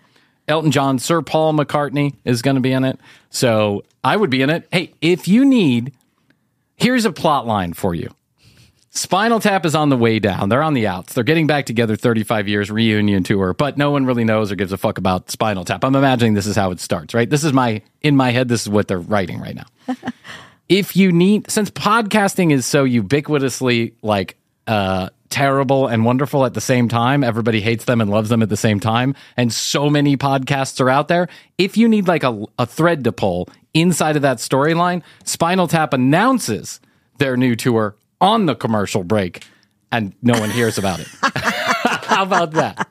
Elton 0.47 0.71
John, 0.71 0.99
Sir 1.01 1.23
Paul 1.23 1.55
McCartney 1.55 2.15
is 2.25 2.43
going 2.43 2.55
to 2.57 2.61
be 2.61 2.71
in 2.71 2.85
it. 2.85 3.01
So 3.31 3.83
I 4.05 4.15
would 4.17 4.31
be 4.31 4.43
in 4.43 4.51
it. 4.51 4.69
Hey, 4.71 4.93
if 5.01 5.27
you 5.27 5.45
need, 5.45 5.93
here's 6.77 7.05
a 7.07 7.13
plot 7.13 7.47
line 7.47 7.73
for 7.73 7.95
you. 7.95 8.15
Spinal 8.97 9.41
Tap 9.41 9.67
is 9.67 9.75
on 9.75 9.89
the 9.89 9.97
way 9.97 10.21
down. 10.21 10.49
They're 10.49 10.63
on 10.63 10.75
the 10.75 10.87
outs. 10.87 11.15
They're 11.15 11.25
getting 11.25 11.49
back 11.49 11.67
together 11.67 11.97
35 11.97 12.47
years 12.47 12.71
reunion 12.71 13.25
tour, 13.25 13.53
but 13.53 13.77
no 13.77 13.91
one 13.91 14.07
really 14.07 14.23
knows 14.23 14.53
or 14.53 14.55
gives 14.55 14.71
a 14.71 14.77
fuck 14.77 14.99
about 14.99 15.33
Spinal 15.33 15.65
Tap. 15.65 15.85
I'm 15.85 15.97
imagining 15.97 16.35
this 16.35 16.47
is 16.47 16.55
how 16.55 16.71
it 16.71 16.79
starts, 16.79 17.13
right? 17.13 17.29
This 17.29 17.43
is 17.43 17.53
my 17.53 17.83
in 18.03 18.17
my 18.17 18.31
head 18.31 18.49
this 18.49 18.63
is 18.63 18.69
what 18.69 18.87
they're 18.87 19.01
writing 19.01 19.41
right 19.41 19.57
now. 19.57 19.67
if 20.69 20.97
you 20.97 21.11
need 21.11 21.51
since 21.51 21.71
podcasting 21.71 22.53
is 22.53 22.67
so 22.67 22.87
ubiquitously 22.87 23.95
like 24.03 24.37
uh 24.67 25.11
terrible 25.29 25.89
and 25.89 26.05
wonderful 26.05 26.45
at 26.45 26.55
the 26.55 26.61
same 26.61 26.89
time 26.89 27.25
everybody 27.25 27.61
hates 27.61 27.87
them 27.87 28.01
and 28.01 28.09
loves 28.09 28.29
them 28.29 28.41
at 28.41 28.49
the 28.49 28.57
same 28.57 28.79
time 28.79 29.15
and 29.37 29.53
so 29.53 29.91
many 29.91 30.17
podcasts 30.17 30.81
are 30.81 30.89
out 30.89 31.09
there 31.09 31.29
if 31.59 31.77
you 31.77 31.89
need 31.89 32.07
like 32.07 32.23
a, 32.23 32.45
a 32.59 32.65
thread 32.65 33.03
to 33.03 33.11
pull 33.11 33.49
inside 33.75 34.15
of 34.15 34.23
that 34.23 34.39
storyline 34.39 35.03
spinal 35.25 35.67
tap 35.67 35.93
announces 35.93 36.81
their 37.19 37.37
new 37.37 37.57
tour 37.57 37.97
on 38.25 38.47
the 38.47 38.55
commercial 38.55 39.05
break 39.05 39.45
and 39.93 40.13
no 40.23 40.39
one 40.41 40.51
hears 40.51 40.79
about 40.79 41.01
it 41.01 41.09
how 42.05 42.23
about 42.23 42.53
that 42.53 42.89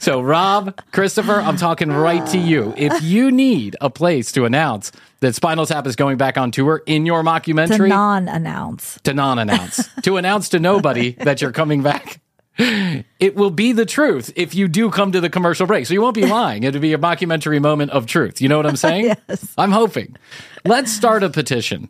so, 0.00 0.20
Rob, 0.20 0.78
Christopher, 0.92 1.40
I'm 1.40 1.56
talking 1.56 1.90
right 1.90 2.26
to 2.28 2.38
you. 2.38 2.74
If 2.76 3.02
you 3.02 3.30
need 3.30 3.76
a 3.80 3.90
place 3.90 4.32
to 4.32 4.44
announce 4.44 4.92
that 5.20 5.34
Spinal 5.34 5.66
Tap 5.66 5.86
is 5.86 5.96
going 5.96 6.18
back 6.18 6.36
on 6.36 6.50
tour 6.50 6.82
in 6.86 7.06
your 7.06 7.22
to 7.22 7.28
mockumentary, 7.28 7.88
non-announce. 7.88 8.98
to 9.04 9.14
non 9.14 9.38
announce, 9.38 9.88
to 10.02 10.16
announce 10.16 10.50
to 10.50 10.58
nobody 10.58 11.12
that 11.12 11.40
you're 11.40 11.52
coming 11.52 11.82
back, 11.82 12.20
it 12.58 13.36
will 13.36 13.50
be 13.50 13.72
the 13.72 13.86
truth 13.86 14.32
if 14.36 14.54
you 14.54 14.68
do 14.68 14.90
come 14.90 15.12
to 15.12 15.20
the 15.20 15.30
commercial 15.30 15.66
break. 15.66 15.86
So, 15.86 15.94
you 15.94 16.02
won't 16.02 16.14
be 16.14 16.26
lying. 16.26 16.64
It'll 16.64 16.80
be 16.80 16.92
a 16.92 16.98
mockumentary 16.98 17.60
moment 17.60 17.90
of 17.92 18.06
truth. 18.06 18.40
You 18.40 18.48
know 18.48 18.56
what 18.56 18.66
I'm 18.66 18.76
saying? 18.76 19.16
Yes. 19.28 19.54
I'm 19.56 19.72
hoping. 19.72 20.16
Let's 20.64 20.92
start 20.92 21.22
a 21.22 21.30
petition 21.30 21.88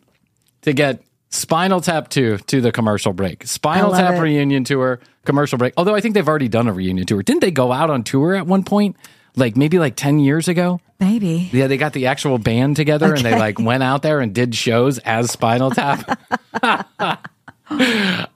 to 0.61 0.73
get 0.73 1.03
Spinal 1.29 1.79
Tap 1.79 2.09
2 2.09 2.39
to 2.39 2.61
the 2.61 2.71
commercial 2.71 3.13
break. 3.13 3.45
Spinal 3.45 3.91
Tap 3.91 4.15
it. 4.15 4.19
reunion 4.19 4.63
tour, 4.63 4.99
commercial 5.25 5.57
break. 5.57 5.73
Although 5.77 5.95
I 5.95 6.01
think 6.01 6.15
they've 6.15 6.27
already 6.27 6.47
done 6.47 6.67
a 6.67 6.73
reunion 6.73 7.05
tour. 7.05 7.21
Didn't 7.21 7.41
they 7.41 7.51
go 7.51 7.71
out 7.71 7.89
on 7.89 8.03
tour 8.03 8.35
at 8.35 8.47
one 8.47 8.63
point? 8.63 8.95
Like 9.35 9.55
maybe 9.55 9.77
like 9.77 9.95
10 9.95 10.19
years 10.19 10.47
ago? 10.47 10.81
Maybe. 10.99 11.49
Yeah, 11.53 11.67
they 11.67 11.77
got 11.77 11.93
the 11.93 12.07
actual 12.07 12.39
band 12.39 12.75
together 12.75 13.13
and 13.13 13.23
they 13.23 13.37
like 13.37 13.59
went 13.59 13.83
out 13.83 14.01
there 14.01 14.19
and 14.19 14.33
did 14.33 14.55
shows 14.55 14.97
as 14.99 15.31
Spinal 15.31 15.71
Tap. 15.71 16.19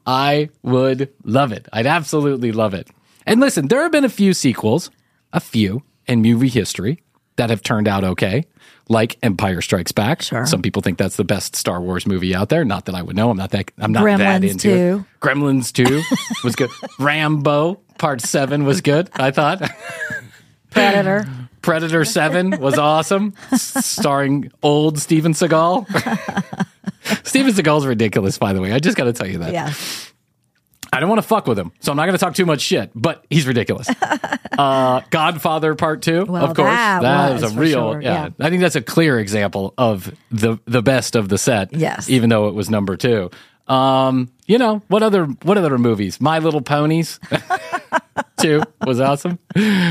I 0.05 0.50
would 0.62 1.12
love 1.23 1.51
it. 1.51 1.67
I'd 1.73 1.88
absolutely 1.88 2.51
love 2.51 2.73
it. 2.73 2.89
And 3.25 3.39
listen, 3.39 3.67
there 3.67 3.81
have 3.81 3.91
been 3.91 4.05
a 4.05 4.09
few 4.09 4.33
sequels, 4.33 4.91
a 5.33 5.39
few 5.39 5.83
in 6.05 6.21
movie 6.21 6.50
history 6.50 7.01
that 7.38 7.50
have 7.50 7.63
turned 7.63 7.88
out 7.88 8.03
okay, 8.03 8.45
like 8.89 9.17
Empire 9.23 9.61
Strikes 9.61 9.91
Back. 9.91 10.21
Sure. 10.21 10.45
Some 10.45 10.61
people 10.61 10.81
think 10.81 10.97
that's 10.97 11.15
the 11.15 11.23
best 11.23 11.55
Star 11.55 11.81
Wars 11.81 12.05
movie 12.05 12.35
out 12.35 12.49
there. 12.49 12.65
Not 12.65 12.85
that 12.85 12.95
I 12.95 13.01
would 13.01 13.15
know. 13.15 13.29
I'm 13.29 13.37
not 13.37 13.51
that. 13.51 13.71
I'm 13.77 13.91
not 13.91 14.03
that 14.03 14.41
Gremlins 14.41 14.51
into 14.51 14.69
2. 14.69 14.69
it. 14.69 15.19
Gremlins 15.21 15.71
Two 15.71 16.01
was 16.43 16.55
good. 16.55 16.69
Rambo 16.99 17.75
Part 17.97 18.21
Seven 18.21 18.65
was 18.65 18.81
good. 18.81 19.09
I 19.13 19.31
thought. 19.31 19.61
Predator. 20.71 21.25
Predator 21.61 22.03
7 22.03 22.59
was 22.59 22.77
awesome, 22.77 23.33
starring 23.55 24.51
old 24.61 24.99
Steven 24.99 25.31
Seagal. 25.31 25.87
Steven 27.25 27.53
Seagal's 27.53 27.85
ridiculous, 27.85 28.37
by 28.37 28.51
the 28.51 28.59
way. 28.59 28.73
I 28.73 28.79
just 28.79 28.97
got 28.97 29.05
to 29.05 29.13
tell 29.13 29.27
you 29.27 29.37
that. 29.37 29.53
Yeah. 29.53 29.71
I 30.93 31.00
don't 31.00 31.09
want 31.09 31.21
to 31.21 31.27
fuck 31.27 31.47
with 31.47 31.57
him, 31.57 31.71
so 31.79 31.91
I'm 31.91 31.97
not 31.97 32.05
going 32.05 32.17
to 32.17 32.19
talk 32.23 32.35
too 32.35 32.45
much 32.45 32.62
shit, 32.62 32.91
but 32.93 33.25
he's 33.29 33.47
ridiculous. 33.47 33.89
uh, 34.57 35.01
Godfather 35.09 35.75
Part 35.75 36.01
2, 36.03 36.25
Well, 36.25 36.45
of 36.45 36.55
course. 36.55 36.69
That 36.69 37.33
was 37.33 37.43
a 37.43 37.59
real, 37.59 37.93
sure, 37.93 38.01
yeah. 38.01 38.29
yeah. 38.38 38.45
I 38.45 38.50
think 38.50 38.62
that's 38.62 38.75
a 38.75 38.81
clear 38.81 39.19
example 39.19 39.73
of 39.77 40.13
the 40.31 40.59
the 40.65 40.81
best 40.81 41.15
of 41.15 41.29
the 41.29 41.38
set. 41.38 41.73
Yes. 41.73 42.09
Even 42.09 42.29
though 42.29 42.47
it 42.47 42.53
was 42.53 42.69
number 42.69 42.95
2. 42.95 43.29
Um, 43.67 44.29
you 44.45 44.57
know, 44.57 44.81
what 44.88 45.03
other 45.03 45.25
what 45.25 45.57
other 45.57 45.77
movies? 45.77 46.19
My 46.21 46.39
Little 46.39 46.62
Ponies. 46.62 47.19
2 48.38 48.62
was 48.85 49.00
awesome. 49.00 49.39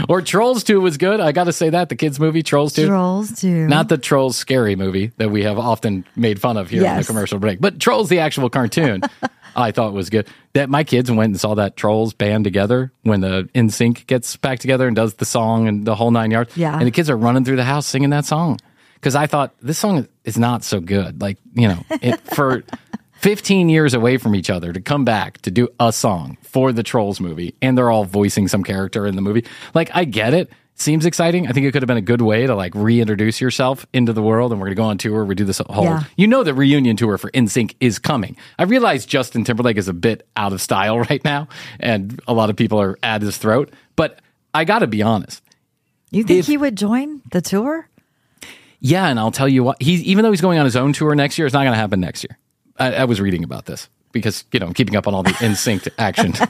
Or 0.08 0.20
Trolls 0.20 0.62
2 0.62 0.80
was 0.80 0.98
good. 0.98 1.20
I 1.20 1.32
got 1.32 1.44
to 1.44 1.52
say 1.52 1.70
that 1.70 1.88
the 1.88 1.96
kids 1.96 2.20
movie 2.20 2.42
Trolls 2.42 2.74
2. 2.74 2.86
Trolls 2.86 3.40
two, 3.40 3.66
Not 3.66 3.88
the 3.88 3.96
Trolls 3.96 4.36
scary 4.36 4.76
movie 4.76 5.10
that 5.16 5.30
we 5.30 5.42
have 5.44 5.58
often 5.58 6.04
made 6.16 6.38
fun 6.40 6.58
of 6.58 6.68
here 6.68 6.84
in 6.84 6.96
the 6.98 7.04
commercial 7.04 7.38
break, 7.38 7.60
but 7.60 7.80
Trolls 7.80 8.10
the 8.10 8.18
actual 8.18 8.50
cartoon. 8.50 9.00
I 9.56 9.70
thought 9.72 9.88
it 9.88 9.94
was 9.94 10.10
good. 10.10 10.26
That 10.54 10.68
my 10.68 10.84
kids 10.84 11.10
went 11.10 11.30
and 11.30 11.40
saw 11.40 11.54
that 11.54 11.76
Trolls 11.76 12.12
band 12.14 12.44
together 12.44 12.92
when 13.02 13.20
the 13.20 13.48
NSYNC 13.54 14.06
gets 14.06 14.36
back 14.36 14.58
together 14.58 14.86
and 14.86 14.94
does 14.96 15.14
the 15.14 15.24
song 15.24 15.68
and 15.68 15.84
the 15.84 15.94
whole 15.94 16.10
nine 16.10 16.30
yards. 16.30 16.56
Yeah. 16.56 16.76
and 16.76 16.86
the 16.86 16.90
kids 16.90 17.08
are 17.10 17.16
running 17.16 17.44
through 17.44 17.56
the 17.56 17.64
house 17.64 17.86
singing 17.86 18.10
that 18.10 18.24
song 18.24 18.58
because 18.94 19.14
I 19.14 19.26
thought 19.26 19.54
this 19.60 19.78
song 19.78 20.06
is 20.24 20.38
not 20.38 20.62
so 20.64 20.80
good. 20.80 21.20
Like 21.20 21.38
you 21.54 21.68
know, 21.68 21.84
it, 21.90 22.20
for 22.34 22.64
15 23.22 23.68
years 23.68 23.94
away 23.94 24.16
from 24.16 24.34
each 24.34 24.50
other 24.50 24.72
to 24.72 24.80
come 24.80 25.04
back 25.04 25.40
to 25.42 25.50
do 25.50 25.68
a 25.78 25.92
song 25.92 26.36
for 26.42 26.72
the 26.72 26.82
Trolls 26.82 27.20
movie, 27.20 27.54
and 27.62 27.78
they're 27.78 27.90
all 27.90 28.04
voicing 28.04 28.48
some 28.48 28.64
character 28.64 29.06
in 29.06 29.14
the 29.14 29.22
movie. 29.22 29.44
Like, 29.74 29.90
I 29.94 30.04
get 30.04 30.34
it. 30.34 30.50
Seems 30.82 31.06
exciting. 31.06 31.46
I 31.46 31.52
think 31.52 31.64
it 31.64 31.70
could 31.72 31.82
have 31.82 31.86
been 31.86 31.96
a 31.96 32.00
good 32.02 32.20
way 32.22 32.44
to 32.46 32.56
like 32.56 32.74
reintroduce 32.74 33.40
yourself 33.40 33.86
into 33.92 34.12
the 34.12 34.22
world. 34.22 34.50
And 34.50 34.60
we're 34.60 34.66
going 34.66 34.74
to 34.76 34.82
go 34.82 34.84
on 34.88 34.98
tour. 34.98 35.24
We 35.24 35.36
do 35.36 35.44
this 35.44 35.58
whole, 35.70 35.84
Yeah. 35.84 36.02
you 36.16 36.26
know, 36.26 36.42
the 36.42 36.54
reunion 36.54 36.96
tour 36.96 37.16
for 37.18 37.30
NSYNC 37.30 37.76
is 37.78 38.00
coming. 38.00 38.36
I 38.58 38.64
realize 38.64 39.06
Justin 39.06 39.44
Timberlake 39.44 39.76
is 39.76 39.86
a 39.86 39.92
bit 39.92 40.26
out 40.36 40.52
of 40.52 40.60
style 40.60 40.98
right 41.10 41.22
now, 41.24 41.46
and 41.78 42.20
a 42.26 42.32
lot 42.34 42.50
of 42.50 42.56
people 42.56 42.80
are 42.80 42.98
at 43.02 43.22
his 43.22 43.36
throat. 43.38 43.72
But 43.94 44.18
I 44.52 44.64
got 44.64 44.80
to 44.80 44.86
be 44.88 45.02
honest. 45.02 45.40
you 46.10 46.24
think 46.24 46.40
if- 46.40 46.46
he 46.46 46.56
would 46.56 46.76
join 46.76 47.22
the 47.30 47.40
tour? 47.40 47.88
Yeah, 48.80 49.06
and 49.06 49.20
I'll 49.20 49.30
tell 49.30 49.48
you 49.48 49.62
what. 49.62 49.80
He's 49.80 50.02
even 50.02 50.24
though 50.24 50.32
he's 50.32 50.40
going 50.40 50.58
on 50.58 50.64
his 50.64 50.74
own 50.74 50.92
tour 50.92 51.14
next 51.14 51.38
year, 51.38 51.46
it's 51.46 51.54
not 51.54 51.60
going 51.62 51.74
to 51.74 51.78
happen 51.78 52.00
next 52.00 52.24
year. 52.24 52.36
I, 52.76 52.94
I 52.94 53.04
was 53.04 53.20
reading 53.20 53.44
about 53.44 53.66
this 53.66 53.88
because 54.12 54.44
you 54.52 54.60
know 54.60 54.66
I'm 54.66 54.74
keeping 54.74 54.96
up 54.96 55.06
on 55.06 55.14
all 55.14 55.22
the 55.22 55.30
NSYNC 55.40 55.88
action. 55.98 56.34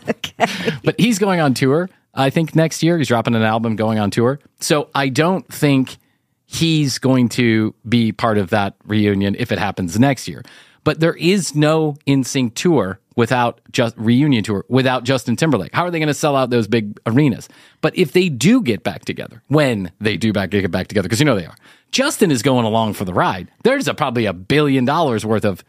But 0.85 0.99
he's 0.99 1.21
going 1.21 1.39
on 1.41 1.55
tour. 1.55 1.89
I 2.15 2.31
think 2.31 2.57
next 2.57 2.83
year 2.83 2.99
he's 2.99 3.09
dropping 3.09 3.37
an 3.37 3.43
album, 3.43 3.77
going 3.77 4.01
on 4.01 4.11
tour. 4.11 4.41
So 4.59 4.89
I 4.95 5.09
don't 5.09 5.47
think 5.47 5.99
he's 6.47 6.99
going 6.99 7.29
to 7.31 7.75
be 7.89 8.13
part 8.13 8.39
of 8.39 8.51
that 8.51 8.75
reunion 8.85 9.37
if 9.39 9.53
it 9.53 9.59
happens 9.59 9.99
next 9.99 10.27
year. 10.27 10.43
But 10.85 10.99
there 10.99 11.15
is 11.15 11.55
no 11.55 11.97
NSYNC 12.07 12.55
tour 12.55 12.99
without 13.15 13.61
just 13.71 13.97
reunion 13.97 14.43
tour 14.43 14.65
without 14.69 15.05
Justin 15.05 15.37
Timberlake. 15.37 15.75
How 15.75 15.85
are 15.85 15.91
they 15.91 15.99
going 15.99 16.09
to 16.09 16.15
sell 16.15 16.37
out 16.37 16.51
those 16.51 16.67
big 16.67 16.99
arenas? 17.07 17.49
But 17.81 17.97
if 17.97 18.13
they 18.13 18.29
do 18.29 18.63
get 18.63 18.83
back 18.83 19.05
together, 19.05 19.43
when 19.49 19.93
they 20.01 20.17
do 20.17 20.33
back 20.33 20.51
get 20.51 20.71
back 20.71 20.89
together, 20.89 21.09
because 21.09 21.21
you 21.21 21.27
know 21.27 21.37
they 21.37 21.47
are, 21.47 21.57
Justin 21.93 22.31
is 22.31 22.43
going 22.43 22.65
along 22.65 22.95
for 22.95 23.05
the 23.05 23.15
ride. 23.15 23.49
There's 23.65 23.87
a, 23.87 23.95
probably 23.95 24.27
a 24.27 24.33
billion 24.33 24.85
dollars 24.85 25.25
worth 25.25 25.45
of 25.45 25.65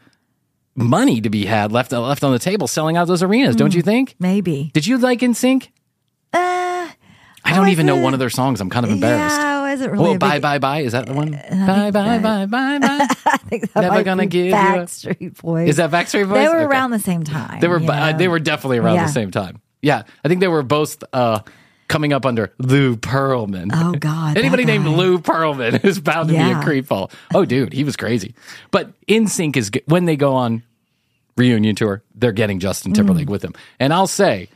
money 0.76 1.20
to 1.20 1.30
be 1.30 1.44
had 1.46 1.72
left 1.72 1.92
left 1.92 2.24
on 2.24 2.32
the 2.32 2.38
table 2.38 2.66
selling 2.66 2.96
out 2.96 3.06
those 3.08 3.22
arenas. 3.22 3.56
Don't 3.56 3.74
you 3.74 3.82
think? 3.82 4.14
Maybe. 4.18 4.70
Did 4.74 4.86
you 4.86 4.98
like 4.98 5.20
NSYNC? 5.20 5.68
Uh, 6.32 6.88
I 7.46 7.54
don't 7.54 7.68
even 7.68 7.86
know 7.86 7.96
one 7.96 8.12
of 8.14 8.18
their 8.20 8.30
songs. 8.30 8.60
I'm 8.60 8.70
kind 8.70 8.84
of 8.86 8.90
embarrassed. 8.92 9.36
Yeah, 9.36 9.58
I 9.60 9.70
wasn't 9.70 9.92
really. 9.92 10.14
Oh, 10.14 10.18
bye 10.18 10.32
big- 10.36 10.42
bye 10.42 10.58
bye. 10.58 10.80
Is 10.80 10.92
that 10.92 11.06
the 11.06 11.12
one? 11.12 11.32
Bye 11.32 11.90
bye 11.90 12.18
bye 12.18 12.46
bye 12.46 12.78
bye. 12.78 13.06
I 13.26 13.36
think 13.48 13.70
that 13.72 13.80
Never 13.82 14.02
gonna 14.02 14.26
give 14.26 14.46
you 14.46 14.52
a- 14.52 14.56
Backstreet 14.56 15.40
Boys. 15.40 15.68
Is 15.68 15.76
that 15.76 15.90
Backstreet 15.90 16.28
Boys? 16.28 16.38
They 16.38 16.48
were 16.48 16.56
Okay. 16.56 16.64
around 16.64 16.90
the 16.92 16.98
same 16.98 17.22
time. 17.22 17.60
They 17.60 17.68
were. 17.68 17.80
uh, 17.82 18.12
they 18.14 18.28
were 18.28 18.38
definitely 18.40 18.78
around 18.78 18.96
Yeah. 18.96 19.06
the 19.06 19.12
same 19.12 19.30
time. 19.30 19.60
Yeah, 19.82 20.04
I 20.24 20.28
think 20.28 20.40
they 20.40 20.48
were 20.48 20.62
both 20.62 21.02
uh, 21.12 21.40
coming 21.88 22.12
up 22.12 22.24
under 22.26 22.52
Lou 22.58 22.96
Pearlman. 22.96 23.70
Oh, 23.72 23.92
God, 23.92 24.36
Anybody 24.38 24.64
named. 24.64 24.86
Lou 24.86 25.18
Pearlman 25.18 25.84
is 25.84 26.00
bound 26.00 26.28
to 26.28 26.34
be 26.34 26.40
a 26.40 26.48
Yeah. 26.48 26.62
creepball. 26.62 27.10
Oh, 27.34 27.44
dude, 27.44 27.72
he 27.72 27.84
was 27.84 27.96
crazy. 27.96 28.34
But 28.70 28.92
NSYNC 29.06 29.56
is 29.56 29.70
g- 29.70 29.82
when 29.86 30.04
they 30.04 30.16
go 30.16 30.34
on 30.34 30.62
reunion 31.36 31.74
tour, 31.76 32.02
they're 32.14 32.32
getting 32.32 32.58
Justin 32.60 32.92
Mm. 32.92 32.96
Timberlake 32.96 33.28
with 33.30 33.42
them. 33.42 33.52
And 33.80 33.92
I'll 33.92 34.06
say, 34.06 34.48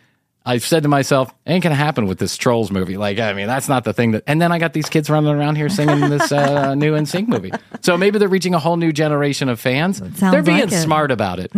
I've 0.47 0.65
said 0.65 0.85
to 0.85 0.89
myself, 0.89 1.35
ain't 1.47 1.63
gonna 1.63 1.75
happen 1.75 2.07
with 2.07 2.19
this 2.19 2.37
Trolls 2.39 2.71
movie. 2.71 2.97
Like, 2.97 3.19
I 3.19 3.35
mean, 3.35 3.49
that's 3.49 3.69
not 3.69 3.85
the 3.85 3.93
thing 3.93 4.13
that. 4.13 4.23
And 4.27 4.41
then 4.41 4.51
I 4.51 4.59
got 4.59 4.73
these 4.73 4.89
kids 4.89 5.11
running 5.11 5.31
around 5.31 5.57
here 5.57 5.69
singing 5.69 6.09
this 6.09 6.33
uh, 6.33 6.75
new 6.77 6.95
NSYNC 6.95 7.29
movie. 7.29 7.53
So 7.83 7.99
maybe 7.99 8.19
they're 8.19 8.29
reaching 8.29 8.55
a 8.55 8.59
whole 8.59 8.77
new 8.79 8.93
generation 8.93 9.51
of 9.51 9.61
fans. 9.61 9.99
sounds 9.99 10.21
they're 10.21 10.43
being 10.43 10.61
like 10.61 10.71
smart 10.71 11.11
about 11.11 11.39
it. 11.39 11.51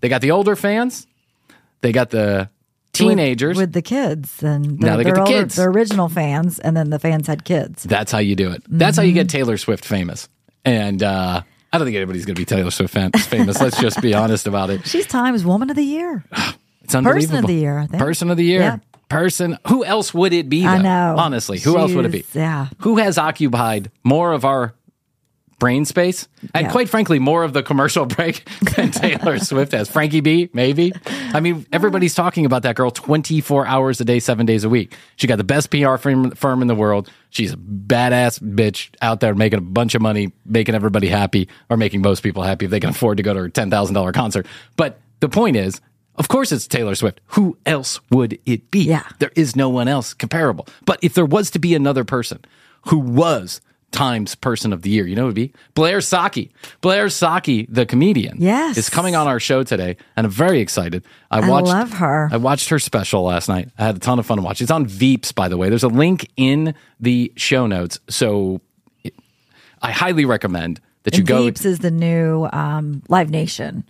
They 0.00 0.08
got 0.08 0.22
the 0.22 0.30
older 0.30 0.56
fans. 0.56 1.06
They 1.82 1.92
got 1.92 2.10
the 2.10 2.48
teenagers. 2.92 3.56
with, 3.56 3.72
the 3.72 3.82
kids 3.82 4.42
and 4.42 4.78
Now 4.80 4.96
they 4.96 5.04
get 5.04 5.14
the 5.14 5.20
older- 5.20 5.32
kids. 5.32 5.56
the 5.56 5.64
original 5.64 6.08
fans, 6.08 6.58
and 6.58 6.76
then 6.76 6.90
the 6.90 6.98
fans 6.98 7.26
had 7.26 7.44
kids. 7.44 7.82
That's 7.84 8.10
how 8.12 8.18
you 8.18 8.36
do 8.36 8.50
it. 8.52 8.62
That's 8.68 8.96
how 8.96 9.02
you 9.02 9.10
Mm-hmm. 9.10 9.14
get 9.20 9.28
Taylor 9.28 9.56
Swift 9.56 9.84
famous. 9.84 10.28
And 10.64 11.02
uh, 11.02 11.42
I 11.72 11.78
don't 11.78 11.86
think 11.86 11.96
anybody's 11.96 12.24
going 12.26 12.34
to 12.34 12.40
be 12.40 12.44
Taylor 12.44 12.70
Swift 12.70 12.92
famous. 12.94 13.60
Let's 13.60 13.80
just 13.80 14.00
be 14.02 14.12
honest 14.14 14.46
about 14.46 14.70
it. 14.70 14.86
She's 14.86 15.06
Times 15.06 15.44
Woman 15.44 15.70
of 15.70 15.76
the 15.76 15.84
Year. 15.84 16.24
It's 16.82 16.94
unbelievable. 16.96 17.28
Person 17.42 17.44
of 17.44 17.46
the 17.46 17.54
Year, 17.54 17.78
I 17.78 17.86
think. 17.86 18.02
Person 18.02 18.30
of 18.30 18.36
the 18.36 18.44
year. 18.44 18.60
Yeah. 18.62 18.76
Person. 19.08 19.58
Who 19.68 19.84
else 19.84 20.12
would 20.12 20.32
it 20.32 20.48
be? 20.48 20.66
I 20.66 20.78
know. 20.82 21.14
Honestly, 21.16 21.60
who 21.60 21.78
else 21.78 21.92
would 21.92 22.04
it 22.04 22.10
be? 22.10 22.24
Yeah. 22.34 22.66
Who 22.78 22.96
has 22.96 23.16
occupied 23.16 23.92
more 24.02 24.32
of 24.32 24.44
our 24.44 24.74
brain 25.60 25.84
space 25.84 26.26
and 26.54 26.66
Yeah. 26.66 26.72
quite 26.72 26.88
frankly 26.88 27.20
more 27.20 27.44
of 27.44 27.52
the 27.52 27.62
commercial 27.62 28.04
break 28.16 28.48
than 28.74 28.90
Taylor 28.90 29.38
Swift 29.50 29.70
has. 29.70 29.88
Frankie 29.88 30.20
B, 30.20 30.50
maybe. 30.52 30.92
I 31.06 31.38
mean, 31.38 31.64
everybody's 31.72 32.16
talking 32.16 32.44
about 32.46 32.62
that 32.64 32.74
girl 32.74 32.90
24 32.90 33.64
hours 33.66 34.00
a 34.00 34.04
day, 34.04 34.18
7 34.18 34.44
days 34.46 34.64
a 34.64 34.68
week. 34.68 34.96
She 35.14 35.28
got 35.28 35.36
the 35.36 35.44
best 35.44 35.70
PR 35.70 35.96
firm, 35.98 36.32
firm 36.32 36.62
in 36.62 36.66
the 36.66 36.74
world. 36.74 37.08
She's 37.28 37.52
a 37.52 37.56
badass 37.56 38.40
bitch 38.40 38.88
out 39.00 39.20
there 39.20 39.36
making 39.36 39.58
a 39.58 39.62
bunch 39.62 39.94
of 39.94 40.02
money, 40.02 40.32
making 40.44 40.74
everybody 40.74 41.06
happy 41.06 41.48
or 41.68 41.76
making 41.76 42.02
most 42.02 42.22
people 42.24 42.42
happy 42.42 42.64
if 42.64 42.72
they 42.72 42.80
can 42.80 42.90
afford 42.90 43.18
to 43.18 43.22
go 43.22 43.32
to 43.34 43.40
her 43.40 43.48
$10,000 43.48 44.12
concert. 44.14 44.46
But 44.76 44.98
the 45.20 45.28
point 45.28 45.56
is, 45.56 45.80
of 46.16 46.28
course 46.28 46.50
it's 46.50 46.66
Taylor 46.66 46.94
Swift. 46.96 47.20
Who 47.28 47.56
else 47.66 48.00
would 48.10 48.38
it 48.46 48.70
be? 48.70 48.80
Yeah. 48.80 49.04
There 49.20 49.30
is 49.36 49.54
no 49.54 49.68
one 49.68 49.86
else 49.86 50.12
comparable. 50.14 50.66
But 50.86 50.98
if 51.02 51.14
there 51.14 51.24
was 51.26 51.50
to 51.52 51.58
be 51.58 51.74
another 51.74 52.02
person 52.04 52.40
who 52.88 52.98
was 52.98 53.60
Times 53.92 54.34
Person 54.36 54.72
of 54.72 54.82
the 54.82 54.90
Year, 54.90 55.06
you 55.06 55.16
know 55.16 55.22
who 55.22 55.26
would 55.26 55.34
be? 55.34 55.52
Blair 55.74 55.98
Socci. 55.98 56.50
Blair 56.80 57.06
Socci, 57.06 57.66
the 57.68 57.84
comedian, 57.84 58.36
Yes. 58.40 58.76
is 58.76 58.88
coming 58.88 59.16
on 59.16 59.26
our 59.26 59.40
show 59.40 59.62
today, 59.62 59.96
and 60.16 60.26
I'm 60.26 60.30
very 60.32 60.60
excited. 60.60 61.04
I 61.30 61.40
I 61.40 61.48
watched 61.48 61.66
love 61.68 61.92
her. 61.94 62.28
I 62.32 62.36
watched 62.36 62.68
her 62.68 62.78
special 62.78 63.22
last 63.24 63.48
night. 63.48 63.68
I 63.78 63.86
had 63.86 63.96
a 63.96 63.98
ton 63.98 64.18
of 64.18 64.26
fun 64.26 64.36
to 64.38 64.42
watch. 64.44 64.60
It's 64.62 64.70
on 64.70 64.86
Veeps, 64.86 65.34
by 65.34 65.48
the 65.48 65.56
way. 65.56 65.68
There's 65.68 65.82
a 65.82 65.88
link 65.88 66.28
in 66.36 66.74
the 67.00 67.32
show 67.36 67.66
notes, 67.66 67.98
so 68.08 68.60
it- 69.02 69.14
I 69.82 69.90
highly 69.92 70.24
recommend 70.24 70.80
that 71.02 71.14
you 71.14 71.20
And 71.20 71.26
go. 71.28 71.42
Veeps 71.50 71.64
is 71.64 71.78
the 71.80 71.90
new 71.90 72.48
um, 72.52 73.02
Live 73.08 73.30
Nation, 73.30 73.84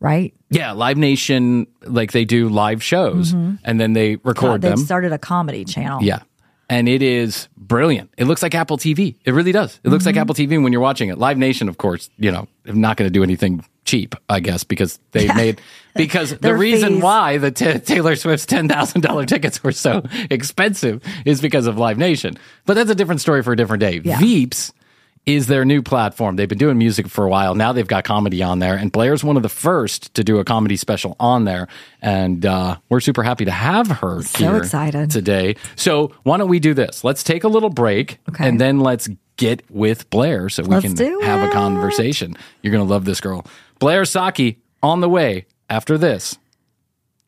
right? 0.00 0.34
Yeah, 0.50 0.72
Live 0.72 0.96
Nation, 0.96 1.66
like 1.84 2.12
they 2.12 2.24
do 2.24 2.48
live 2.48 2.82
shows, 2.82 3.32
and 3.32 3.80
then 3.80 3.92
they 3.92 4.16
record 4.24 4.62
They've 4.62 4.70
them. 4.72 4.78
started 4.84 5.12
a 5.12 5.18
comedy 5.18 5.64
channel. 5.64 6.02
Yeah. 6.02 6.20
And 6.68 6.88
it 6.88 7.02
is 7.02 7.48
brilliant. 7.56 8.10
It 8.16 8.24
looks 8.24 8.42
like 8.42 8.54
Apple 8.54 8.78
TV. 8.78 9.16
It 9.24 9.32
really 9.32 9.52
does. 9.52 9.78
It 9.84 9.90
looks 9.90 10.06
like 10.06 10.14
mm-hmm. 10.14 10.22
Apple 10.22 10.34
TV 10.34 10.62
when 10.62 10.72
you're 10.72 10.80
watching 10.80 11.08
it. 11.08 11.18
Live 11.18 11.38
Nation, 11.38 11.68
of 11.68 11.78
course, 11.78 12.10
you 12.18 12.30
know, 12.30 12.48
I'm 12.66 12.80
not 12.80 12.96
going 12.96 13.06
to 13.06 13.12
do 13.12 13.22
anything 13.22 13.64
cheap, 13.84 14.14
I 14.28 14.40
guess, 14.40 14.64
because 14.64 14.98
they 15.12 15.32
made 15.34 15.60
because 15.94 16.36
the 16.38 16.54
reason 16.54 16.94
fees. 16.94 17.02
why 17.02 17.38
the 17.38 17.50
t- 17.50 17.78
Taylor 17.78 18.16
Swift's 18.16 18.46
ten 18.46 18.68
thousand 18.68 19.02
dollar 19.02 19.26
tickets 19.26 19.62
were 19.62 19.72
so 19.72 20.02
expensive 20.30 21.02
is 21.24 21.40
because 21.40 21.66
of 21.66 21.78
Live 21.78 21.98
Nation. 21.98 22.36
But 22.66 22.74
that's 22.74 22.90
a 22.90 22.94
different 22.94 23.20
story 23.20 23.42
for 23.42 23.52
a 23.52 23.56
different 23.56 23.80
day. 23.80 24.00
Yeah. 24.02 24.18
Veeps 24.18 24.72
is 25.26 25.46
their 25.46 25.64
new 25.64 25.80
platform. 25.82 26.36
They've 26.36 26.48
been 26.48 26.58
doing 26.58 26.76
music 26.76 27.08
for 27.08 27.24
a 27.24 27.28
while. 27.28 27.54
Now 27.54 27.72
they've 27.72 27.86
got 27.86 28.04
comedy 28.04 28.42
on 28.42 28.58
there, 28.58 28.76
and 28.76 28.92
Blair's 28.92 29.24
one 29.24 29.36
of 29.36 29.42
the 29.42 29.48
first 29.48 30.12
to 30.14 30.24
do 30.24 30.38
a 30.38 30.44
comedy 30.44 30.76
special 30.76 31.16
on 31.18 31.44
there. 31.44 31.66
And 32.02 32.44
uh, 32.44 32.76
we're 32.90 33.00
super 33.00 33.22
happy 33.22 33.44
to 33.46 33.50
have 33.50 33.88
her 33.88 34.22
So 34.22 34.38
here 34.38 34.56
excited. 34.58 35.10
today. 35.10 35.56
So 35.76 36.12
why 36.24 36.36
don't 36.36 36.48
we 36.50 36.60
do 36.60 36.74
this? 36.74 37.04
Let's 37.04 37.22
take 37.22 37.44
a 37.44 37.48
little 37.48 37.70
break, 37.70 38.18
Okay. 38.28 38.46
and 38.48 38.60
then 38.60 38.80
let's 38.80 39.08
get 39.36 39.62
with 39.70 40.08
Blair 40.10 40.48
so 40.48 40.62
we 40.62 40.68
Let's 40.68 40.94
can 40.94 41.20
have 41.22 41.48
a 41.48 41.52
conversation. 41.52 42.36
You're 42.62 42.72
gonna 42.72 42.84
love 42.84 43.04
this 43.04 43.20
girl, 43.20 43.46
Blair 43.78 44.02
Socci, 44.02 44.56
on 44.82 45.00
the 45.00 45.08
way 45.08 45.46
after 45.70 45.96
this. 45.98 46.36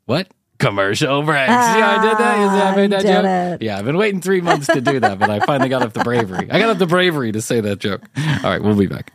What? 0.05 0.29
Commercial 0.59 1.23
breaks. 1.23 1.49
yeah, 1.51 1.97
I 1.99 2.03
did 2.09 2.19
that. 2.19 2.39
You 2.39 2.49
see 2.49 2.63
I 2.65 2.77
made 2.77 2.91
that 2.93 3.05
Ah, 3.05 3.23
joke? 3.23 3.61
it. 3.61 3.65
Yeah, 3.65 3.79
I've 3.79 3.85
been 3.85 3.97
waiting 3.97 4.21
three 4.21 4.41
months 4.41 4.67
to 4.69 4.81
do 4.81 5.01
that, 5.01 5.19
but 5.19 5.29
I 5.31 5.41
finally 5.41 5.69
got 5.69 5.83
up 5.83 5.93
the 5.93 6.01
bravery. 6.05 6.49
I 6.51 6.59
got 6.59 6.71
up 6.71 6.79
the 6.79 6.87
bravery 6.87 7.33
to 7.33 7.41
say 7.43 7.61
that 7.61 7.79
joke. 7.79 8.03
All 8.17 8.51
right, 8.51 8.63
we'll 8.63 8.77
be 8.77 8.87
back. 8.87 9.13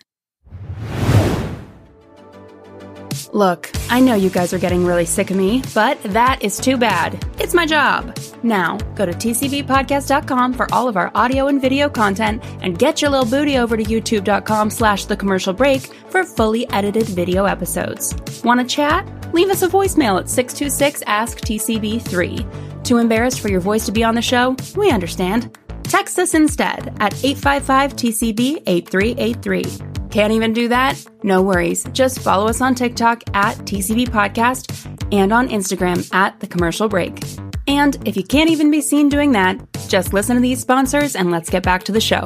Look, 3.33 3.71
I 3.89 4.01
know 4.01 4.13
you 4.13 4.29
guys 4.29 4.53
are 4.53 4.59
getting 4.59 4.85
really 4.85 5.05
sick 5.05 5.31
of 5.31 5.37
me, 5.37 5.63
but 5.73 6.01
that 6.03 6.43
is 6.43 6.59
too 6.59 6.75
bad. 6.75 7.25
It's 7.39 7.53
my 7.53 7.65
job. 7.65 8.17
Now, 8.43 8.77
go 8.95 9.05
to 9.05 9.13
tcbpodcast.com 9.13 10.53
for 10.53 10.67
all 10.73 10.89
of 10.89 10.97
our 10.97 11.11
audio 11.15 11.47
and 11.47 11.61
video 11.61 11.89
content 11.89 12.43
and 12.61 12.77
get 12.77 13.01
your 13.01 13.09
little 13.09 13.29
booty 13.29 13.57
over 13.57 13.77
to 13.77 13.83
youtube.com 13.83 14.69
slash 14.69 15.05
the 15.05 15.15
commercial 15.15 15.53
break 15.53 15.81
for 16.09 16.25
fully 16.25 16.69
edited 16.71 17.07
video 17.07 17.45
episodes. 17.45 18.13
Want 18.43 18.59
to 18.59 18.65
chat? 18.65 19.07
Leave 19.33 19.49
us 19.49 19.61
a 19.61 19.69
voicemail 19.69 20.19
at 20.19 20.29
626 20.29 21.03
Ask 21.07 21.39
TCB3. 21.39 22.83
Too 22.83 22.97
embarrassed 22.97 23.39
for 23.39 23.49
your 23.49 23.61
voice 23.61 23.85
to 23.85 23.93
be 23.93 24.03
on 24.03 24.15
the 24.15 24.21
show? 24.21 24.57
We 24.75 24.91
understand. 24.91 25.57
Text 25.83 26.19
us 26.19 26.33
instead 26.33 26.93
at 26.99 27.13
855 27.23 27.95
TCB 27.95 28.63
8383. 28.67 29.90
Can't 30.11 30.33
even 30.33 30.51
do 30.51 30.67
that? 30.67 31.03
No 31.23 31.41
worries. 31.41 31.85
Just 31.93 32.19
follow 32.19 32.47
us 32.47 32.59
on 32.59 32.75
TikTok 32.75 33.23
at 33.33 33.55
TCB 33.59 34.09
Podcast 34.09 34.69
and 35.13 35.31
on 35.31 35.47
Instagram 35.47 36.13
at 36.13 36.37
The 36.41 36.47
Commercial 36.47 36.89
Break. 36.89 37.23
And 37.65 37.95
if 38.05 38.17
you 38.17 38.23
can't 38.23 38.49
even 38.49 38.71
be 38.71 38.81
seen 38.81 39.07
doing 39.07 39.31
that, 39.31 39.57
just 39.87 40.11
listen 40.13 40.35
to 40.35 40.41
these 40.41 40.59
sponsors 40.59 41.15
and 41.15 41.31
let's 41.31 41.49
get 41.49 41.63
back 41.63 41.83
to 41.83 41.93
the 41.93 42.01
show. 42.01 42.25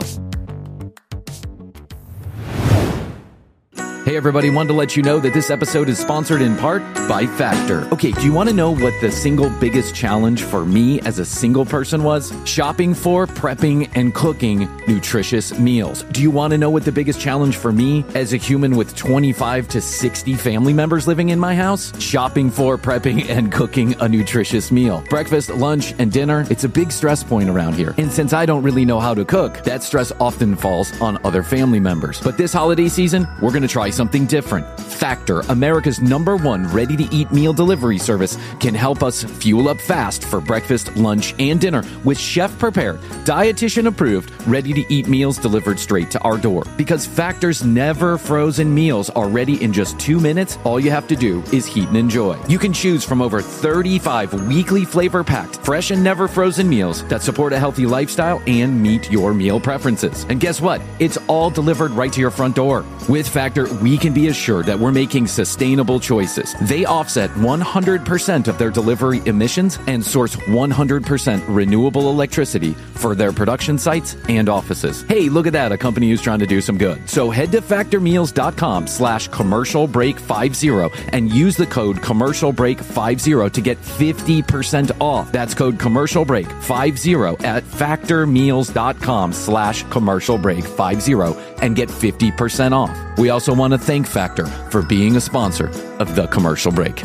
Hey, 4.05 4.17
everybody, 4.17 4.51
wanted 4.51 4.67
to 4.67 4.74
let 4.75 4.95
you 4.95 5.01
know 5.01 5.19
that 5.19 5.33
this 5.33 5.50
episode 5.50 5.89
is 5.89 5.97
sponsored 5.97 6.39
in 6.39 6.55
part 6.57 6.83
by 7.09 7.25
Factor. 7.25 7.91
Okay, 7.91 8.12
do 8.12 8.21
you 8.21 8.31
want 8.31 8.47
to 8.47 8.53
know 8.53 8.69
what 8.69 8.93
the 9.01 9.12
single 9.12 9.50
biggest 9.59 9.95
challenge 9.95 10.43
for 10.43 10.63
me 10.63 11.01
as 11.01 11.17
a 11.17 11.25
single 11.25 11.65
person 11.65 12.03
was? 12.03 12.31
Shopping 12.45 12.93
for, 12.93 13.25
prepping, 13.25 13.89
and 13.95 14.13
cooking 14.13 14.69
nutritious 14.88 15.57
meals. 15.57 16.03
Do 16.12 16.21
you 16.21 16.29
want 16.29 16.51
to 16.51 16.57
know 16.59 16.69
what 16.69 16.85
the 16.85 16.91
biggest 16.91 17.19
challenge 17.19 17.57
for 17.57 17.71
me 17.71 18.05
as 18.13 18.31
a 18.31 18.38
human 18.38 18.75
with 18.75 18.95
25 18.95 19.69
to 19.69 19.81
60 19.81 20.35
family 20.35 20.71
members 20.71 21.07
living 21.07 21.29
in 21.29 21.39
my 21.39 21.55
house? 21.55 21.91
Shopping 22.00 22.51
for, 22.51 22.77
prepping, 22.77 23.27
and 23.27 23.51
cooking 23.51 24.00
a 24.01 24.07
nutritious 24.07 24.71
meal. 24.71 25.03
Breakfast, 25.09 25.50
lunch, 25.50 25.95
and 25.97 26.12
dinner, 26.12 26.45
it's 26.51 26.63
a 26.63 26.69
big 26.69 26.91
stress 26.91 27.24
point 27.24 27.50
around 27.50 27.74
here. 27.74 27.95
And 27.97 28.12
since 28.12 28.33
I 28.33 28.45
don't 28.45 28.62
really 28.62 28.85
know 28.85 29.00
how 29.00 29.15
to 29.15 29.25
cook, 29.25 29.63
that 29.63 29.81
stress 29.81 30.12
often 30.19 30.55
falls 30.55 30.93
on 31.01 31.17
other 31.25 31.41
family 31.41 31.79
members. 31.79 32.21
But 32.21 32.38
this 32.38 32.53
holiday 32.53 32.88
season, 32.88 33.27
we're 33.41 33.50
going 33.50 33.63
to 33.63 33.67
try 33.67 33.89
something 33.95 34.25
different. 34.25 34.67
Factor, 34.79 35.41
America's 35.49 36.01
number 36.01 36.35
one 36.35 36.67
ready 36.73 36.95
to 36.95 37.15
eat 37.15 37.31
meal 37.31 37.53
delivery 37.53 37.97
service, 37.97 38.37
can 38.59 38.73
help 38.73 39.03
us 39.03 39.23
fuel 39.23 39.69
up 39.69 39.79
fast 39.79 40.23
for 40.23 40.39
breakfast, 40.41 40.95
lunch, 40.95 41.33
and 41.39 41.59
dinner 41.59 41.83
with 42.03 42.17
chef 42.17 42.57
prepared, 42.59 42.99
dietitian 43.25 43.87
approved, 43.87 44.31
ready 44.47 44.73
to 44.73 44.93
eat 44.93 45.07
meals 45.07 45.37
delivered 45.37 45.79
straight 45.79 46.11
to 46.11 46.19
our 46.21 46.37
door. 46.37 46.63
Because 46.77 47.05
Factor's 47.05 47.63
never 47.63 48.17
frozen 48.17 48.73
meals 48.73 49.09
are 49.11 49.27
ready 49.27 49.61
in 49.63 49.73
just 49.73 49.99
two 49.99 50.19
minutes, 50.19 50.57
all 50.63 50.79
you 50.79 50.91
have 50.91 51.07
to 51.07 51.15
do 51.15 51.41
is 51.51 51.65
heat 51.65 51.87
and 51.87 51.97
enjoy. 51.97 52.37
You 52.47 52.59
can 52.59 52.73
choose 52.73 53.03
from 53.03 53.21
over 53.21 53.41
35 53.41 54.47
weekly 54.47 54.85
flavor 54.85 55.23
packed, 55.23 55.57
fresh 55.57 55.91
and 55.91 56.03
never 56.03 56.27
frozen 56.27 56.67
meals 56.69 57.03
that 57.05 57.21
support 57.21 57.53
a 57.53 57.59
healthy 57.59 57.85
lifestyle 57.85 58.41
and 58.47 58.81
meet 58.81 59.11
your 59.11 59.33
meal 59.33 59.59
preferences. 59.59 60.25
And 60.29 60.39
guess 60.39 60.61
what? 60.61 60.81
It's 60.99 61.17
all 61.27 61.49
delivered 61.49 61.91
right 61.91 62.12
to 62.13 62.21
your 62.21 62.31
front 62.31 62.55
door. 62.55 62.86
With 63.08 63.27
Factor, 63.27 63.67
we 63.86 64.00
can 64.00 64.13
be 64.13 64.30
assured 64.30 64.65
that 64.65 64.80
we're 64.80 64.91
making 64.91 65.28
sustainable 65.28 66.00
choices. 66.00 66.56
They 66.60 66.86
offset 66.86 67.30
100% 67.36 68.48
of 68.48 68.58
their 68.58 68.71
delivery 68.71 69.21
emissions 69.28 69.78
and 69.86 70.04
source 70.04 70.36
100% 70.36 71.43
renewable 71.48 72.10
electricity 72.10 72.74
for 72.95 73.13
their 73.13 73.32
production 73.32 73.78
sites 73.78 74.17
and 74.28 74.50
offices. 74.50 75.04
Hey, 75.04 75.30
look 75.30 75.45
at 75.45 75.54
that, 75.54 75.71
a 75.71 75.78
company 75.78 76.10
who's 76.10 76.24
trying 76.24 76.39
to 76.39 76.48
do 76.48 76.62
some 76.62 76.80
good. 76.80 77.08
So 77.08 77.30
head 77.30 77.52
to 77.52 77.62
factormeals.com 77.62 78.88
slash 78.88 79.28
commercial 79.28 79.86
break 79.86 80.17
50 80.17 80.69
and 81.10 81.32
use 81.32 81.56
the 81.56 81.67
code 81.67 82.02
commercial 82.02 82.52
break 82.52 82.80
50 82.80 83.50
to 83.52 83.62
get 83.62 83.80
50% 83.80 85.00
off. 85.00 85.32
That's 85.32 85.54
code 85.54 85.78
commercial 85.78 86.26
break 86.26 86.48
50 86.48 87.13
at 87.45 87.63
factormeals.com 87.63 89.34
slash 89.34 89.84
commercial 89.91 90.39
break 90.39 90.63
50 90.65 91.13
and 91.62 91.76
get 91.76 91.89
50% 91.89 92.71
off. 92.71 92.98
We 93.17 93.30
also 93.30 93.54
want 93.54 93.74
to 93.77 93.83
thank 93.83 94.07
Factor 94.07 94.45
for 94.71 94.81
being 94.81 95.17
a 95.17 95.21
sponsor 95.21 95.67
of 95.99 96.15
the 96.15 96.27
commercial 96.27 96.71
break. 96.71 97.01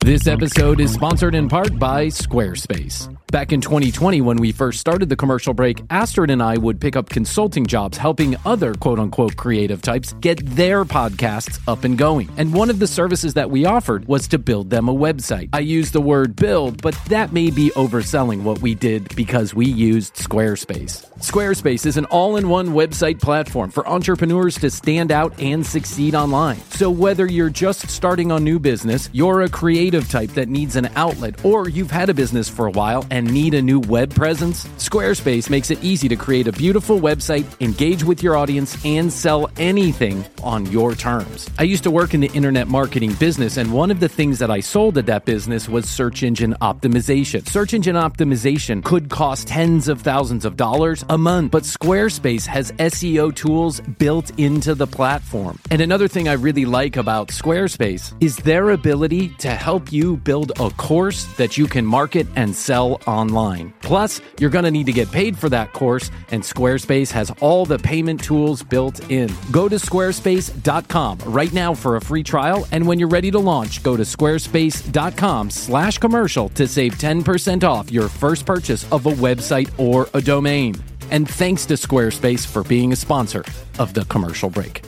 This 0.00 0.26
episode 0.26 0.80
is 0.80 0.92
sponsored 0.92 1.34
in 1.34 1.48
part 1.48 1.78
by 1.78 2.06
Squarespace. 2.06 3.17
Back 3.30 3.52
in 3.52 3.60
2020, 3.60 4.22
when 4.22 4.38
we 4.38 4.52
first 4.52 4.80
started 4.80 5.10
the 5.10 5.16
commercial 5.16 5.52
break, 5.52 5.82
Astrid 5.90 6.30
and 6.30 6.42
I 6.42 6.56
would 6.56 6.80
pick 6.80 6.96
up 6.96 7.10
consulting 7.10 7.66
jobs 7.66 7.98
helping 7.98 8.36
other 8.46 8.72
quote 8.72 8.98
unquote 8.98 9.36
creative 9.36 9.82
types 9.82 10.14
get 10.14 10.40
their 10.56 10.86
podcasts 10.86 11.60
up 11.68 11.84
and 11.84 11.98
going. 11.98 12.30
And 12.38 12.54
one 12.54 12.70
of 12.70 12.78
the 12.78 12.86
services 12.86 13.34
that 13.34 13.50
we 13.50 13.66
offered 13.66 14.08
was 14.08 14.28
to 14.28 14.38
build 14.38 14.70
them 14.70 14.88
a 14.88 14.94
website. 14.94 15.50
I 15.52 15.58
use 15.58 15.90
the 15.90 16.00
word 16.00 16.36
build, 16.36 16.80
but 16.80 16.94
that 17.08 17.34
may 17.34 17.50
be 17.50 17.68
overselling 17.76 18.44
what 18.44 18.62
we 18.62 18.74
did 18.74 19.14
because 19.14 19.54
we 19.54 19.66
used 19.66 20.14
Squarespace. 20.14 21.04
Squarespace 21.18 21.84
is 21.84 21.98
an 21.98 22.06
all 22.06 22.36
in 22.36 22.48
one 22.48 22.68
website 22.68 23.20
platform 23.20 23.70
for 23.70 23.86
entrepreneurs 23.86 24.56
to 24.56 24.70
stand 24.70 25.12
out 25.12 25.38
and 25.38 25.66
succeed 25.66 26.14
online. 26.14 26.56
So, 26.70 26.88
whether 26.90 27.26
you're 27.26 27.50
just 27.50 27.90
starting 27.90 28.32
a 28.32 28.40
new 28.40 28.58
business, 28.58 29.10
you're 29.12 29.42
a 29.42 29.50
creative 29.50 30.08
type 30.08 30.30
that 30.30 30.48
needs 30.48 30.76
an 30.76 30.88
outlet, 30.96 31.44
or 31.44 31.68
you've 31.68 31.90
had 31.90 32.08
a 32.08 32.14
business 32.14 32.48
for 32.48 32.66
a 32.66 32.70
while 32.70 33.04
and 33.10 33.17
need 33.20 33.54
a 33.54 33.62
new 33.62 33.80
web 33.80 34.14
presence, 34.14 34.64
Squarespace 34.78 35.50
makes 35.50 35.70
it 35.70 35.82
easy 35.82 36.08
to 36.08 36.16
create 36.16 36.46
a 36.46 36.52
beautiful 36.52 37.00
website, 37.00 37.44
engage 37.60 38.04
with 38.04 38.22
your 38.22 38.36
audience, 38.36 38.76
and 38.84 39.12
sell 39.12 39.50
anything 39.58 40.24
on 40.42 40.66
your 40.66 40.94
terms. 40.94 41.48
I 41.58 41.64
used 41.64 41.82
to 41.84 41.90
work 41.90 42.14
in 42.14 42.20
the 42.20 42.30
internet 42.34 42.68
marketing 42.68 43.14
business, 43.14 43.56
and 43.56 43.72
one 43.72 43.90
of 43.90 44.00
the 44.00 44.08
things 44.08 44.38
that 44.38 44.50
I 44.50 44.60
sold 44.60 44.98
at 44.98 45.06
that 45.06 45.24
business 45.24 45.68
was 45.68 45.88
search 45.88 46.22
engine 46.22 46.54
optimization. 46.60 47.48
Search 47.48 47.74
engine 47.74 47.96
optimization 47.96 48.82
could 48.84 49.08
cost 49.08 49.48
tens 49.48 49.88
of 49.88 50.02
thousands 50.02 50.44
of 50.44 50.56
dollars 50.56 51.04
a 51.08 51.18
month, 51.18 51.50
but 51.50 51.62
Squarespace 51.62 52.46
has 52.46 52.72
SEO 52.72 53.34
tools 53.34 53.80
built 53.80 54.30
into 54.38 54.74
the 54.74 54.86
platform. 54.86 55.58
And 55.70 55.80
another 55.80 56.08
thing 56.08 56.28
I 56.28 56.34
really 56.34 56.64
like 56.64 56.96
about 56.96 57.28
Squarespace 57.28 58.14
is 58.20 58.36
their 58.36 58.70
ability 58.70 59.30
to 59.38 59.50
help 59.50 59.92
you 59.92 60.16
build 60.18 60.52
a 60.60 60.70
course 60.70 61.24
that 61.36 61.56
you 61.56 61.66
can 61.66 61.84
market 61.84 62.26
and 62.36 62.54
sell 62.54 63.00
online. 63.08 63.72
Plus, 63.80 64.20
you're 64.38 64.50
going 64.50 64.64
to 64.64 64.70
need 64.70 64.86
to 64.86 64.92
get 64.92 65.10
paid 65.10 65.36
for 65.36 65.48
that 65.48 65.72
course, 65.72 66.10
and 66.30 66.42
Squarespace 66.42 67.10
has 67.10 67.32
all 67.40 67.64
the 67.64 67.78
payment 67.78 68.22
tools 68.22 68.62
built 68.62 69.10
in. 69.10 69.30
Go 69.50 69.68
to 69.68 69.76
squarespace.com 69.76 71.18
right 71.26 71.52
now 71.52 71.74
for 71.74 71.96
a 71.96 72.00
free 72.00 72.22
trial, 72.22 72.66
and 72.70 72.86
when 72.86 72.98
you're 72.98 73.08
ready 73.08 73.30
to 73.30 73.38
launch, 73.38 73.82
go 73.82 73.96
to 73.96 74.02
squarespace.com 74.02 75.50
slash 75.50 75.98
commercial 75.98 76.50
to 76.50 76.68
save 76.68 76.94
10% 76.94 77.64
off 77.64 77.90
your 77.90 78.08
first 78.08 78.44
purchase 78.44 78.90
of 78.92 79.06
a 79.06 79.12
website 79.12 79.70
or 79.78 80.08
a 80.14 80.20
domain. 80.20 80.74
And 81.10 81.28
thanks 81.28 81.64
to 81.66 81.74
Squarespace 81.74 82.46
for 82.46 82.62
being 82.62 82.92
a 82.92 82.96
sponsor 82.96 83.44
of 83.78 83.94
the 83.94 84.04
commercial 84.04 84.50
break. 84.50 84.87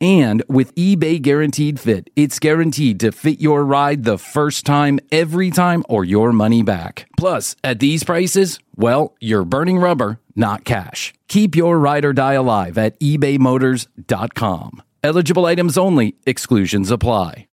And 0.00 0.42
with 0.48 0.74
eBay 0.76 1.20
Guaranteed 1.20 1.78
Fit, 1.78 2.08
it's 2.16 2.38
guaranteed 2.38 3.00
to 3.00 3.12
fit 3.12 3.40
your 3.40 3.64
ride 3.64 4.04
the 4.04 4.16
first 4.16 4.64
time, 4.64 4.98
every 5.12 5.50
time, 5.50 5.84
or 5.88 6.04
your 6.06 6.32
money 6.32 6.62
back. 6.62 7.06
Plus, 7.18 7.54
at 7.62 7.80
these 7.80 8.02
prices, 8.02 8.58
well, 8.76 9.14
you're 9.20 9.44
burning 9.44 9.78
rubber, 9.78 10.18
not 10.34 10.64
cash. 10.64 11.12
Keep 11.28 11.54
your 11.54 11.78
ride 11.78 12.06
or 12.06 12.14
die 12.14 12.32
alive 12.32 12.78
at 12.78 12.98
ebaymotors.com. 13.00 14.82
Eligible 15.02 15.46
items 15.46 15.76
only, 15.76 16.16
exclusions 16.26 16.90
apply. 16.90 17.46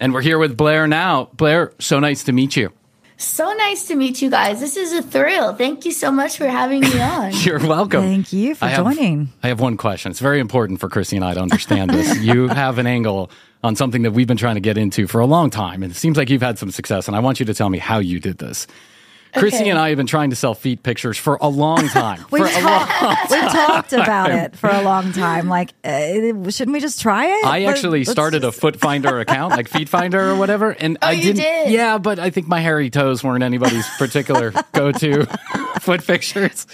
And 0.00 0.12
we're 0.12 0.22
here 0.22 0.38
with 0.38 0.56
Blair 0.56 0.88
now. 0.88 1.26
Blair, 1.34 1.72
so 1.78 2.00
nice 2.00 2.24
to 2.24 2.32
meet 2.32 2.56
you. 2.56 2.72
So 3.22 3.52
nice 3.52 3.86
to 3.86 3.94
meet 3.94 4.20
you 4.20 4.30
guys. 4.30 4.58
This 4.58 4.76
is 4.76 4.92
a 4.92 5.00
thrill. 5.00 5.54
Thank 5.54 5.84
you 5.84 5.92
so 5.92 6.10
much 6.10 6.36
for 6.36 6.48
having 6.48 6.80
me 6.80 7.00
on. 7.00 7.32
You're 7.32 7.60
welcome. 7.60 8.02
Thank 8.02 8.32
you 8.32 8.56
for 8.56 8.64
I 8.64 8.68
have, 8.68 8.84
joining. 8.84 9.32
I 9.42 9.48
have 9.48 9.60
one 9.60 9.76
question. 9.76 10.10
It's 10.10 10.18
very 10.20 10.40
important 10.40 10.80
for 10.80 10.88
Krissy 10.88 11.14
and 11.14 11.24
I 11.24 11.34
to 11.34 11.40
understand 11.40 11.90
this. 11.90 12.18
you 12.20 12.48
have 12.48 12.78
an 12.78 12.86
angle 12.86 13.30
on 13.62 13.76
something 13.76 14.02
that 14.02 14.10
we've 14.10 14.26
been 14.26 14.36
trying 14.36 14.56
to 14.56 14.60
get 14.60 14.76
into 14.76 15.06
for 15.06 15.20
a 15.20 15.26
long 15.26 15.50
time, 15.50 15.84
and 15.84 15.92
it 15.92 15.94
seems 15.94 16.16
like 16.16 16.30
you've 16.30 16.42
had 16.42 16.58
some 16.58 16.72
success. 16.72 17.06
And 17.06 17.16
I 17.16 17.20
want 17.20 17.38
you 17.38 17.46
to 17.46 17.54
tell 17.54 17.70
me 17.70 17.78
how 17.78 17.98
you 17.98 18.18
did 18.18 18.38
this. 18.38 18.66
Krissy 19.34 19.54
Okay. 19.62 19.70
and 19.70 19.78
I 19.78 19.88
have 19.88 19.96
been 19.96 20.06
trying 20.06 20.30
to 20.30 20.36
sell 20.36 20.54
feet 20.54 20.82
pictures 20.82 21.16
for 21.16 21.38
a 21.40 21.48
long 21.48 21.88
time. 21.88 22.22
We've, 22.30 22.42
for 22.42 22.48
a 22.48 22.60
talked- 22.60 23.02
long 23.02 23.16
we've 23.30 23.50
talked 23.52 23.92
about 23.94 24.30
it 24.30 24.56
for 24.56 24.68
a 24.68 24.82
long 24.82 25.12
time. 25.14 25.48
Like, 25.48 25.72
uh, 25.84 26.50
shouldn't 26.50 26.72
we 26.72 26.80
just 26.80 27.00
try 27.00 27.26
it? 27.26 27.44
I 27.46 27.60
Let- 27.60 27.70
actually 27.70 28.00
let's 28.00 28.10
started 28.10 28.42
just- 28.42 28.58
a 28.58 28.60
Foot 28.60 28.76
Finder 28.78 29.20
account, 29.20 29.52
like 29.52 29.68
Feet 29.68 29.88
Finder 29.88 30.30
or 30.32 30.36
whatever, 30.36 30.70
and 30.72 30.98
I 31.00 31.08
Oh, 31.08 31.10
you 31.12 31.22
didn't. 31.32 31.36
did? 31.42 31.70
Yeah, 31.72 31.96
but 31.98 32.18
I 32.18 32.28
think 32.30 32.46
my 32.46 32.60
hairy 32.60 32.90
toes 32.90 33.24
weren't 33.24 33.42
anybody's 33.42 33.88
particular 33.98 34.52
go-to 34.72 35.24
foot 35.80 36.06
pictures. 36.06 36.66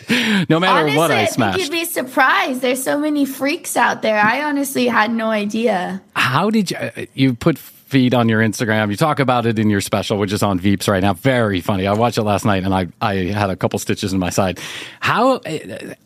No 0.49 0.59
matter 0.59 0.81
honestly, 0.81 0.97
what 0.99 1.11
I 1.13 1.15
I 1.15 1.25
think 1.27 1.35
smashed. 1.35 1.59
you'd 1.61 1.71
be 1.71 1.85
surprised. 1.85 2.61
There's 2.61 2.83
so 2.83 2.99
many 2.99 3.25
freaks 3.25 3.77
out 3.77 4.03
there. 4.03 4.19
I 4.21 4.43
honestly 4.43 4.87
had 4.89 5.13
no 5.13 5.31
idea. 5.31 6.03
How 6.17 6.51
did 6.51 6.71
you 6.73 6.77
uh, 6.77 6.91
you 7.15 7.35
put 7.35 7.57
feet 7.89 8.15
on 8.15 8.29
your 8.29 8.41
Instagram? 8.41 8.91
You 8.91 8.97
talk 8.97 9.19
about 9.19 9.47
it 9.47 9.59
in 9.59 9.71
your 9.71 9.81
special, 9.81 10.19
which 10.19 10.33
is 10.33 10.43
on 10.43 10.61
Veeps 10.61 10.89
right 10.89 11.03
now. 11.03 11.15
Very 11.15 11.61
funny. 11.61 11.87
I 11.87 11.95
watched 11.95 12.19
it 12.19 12.23
last 12.23 12.45
night, 12.45 12.65
and 12.65 12.75
I 12.75 12.89
I 13.01 13.15
had 13.15 13.51
a 13.51 13.57
couple 13.57 13.79
stitches 13.79 14.13
in 14.13 14.19
my 14.19 14.31
side. 14.31 14.61
How 15.01 15.41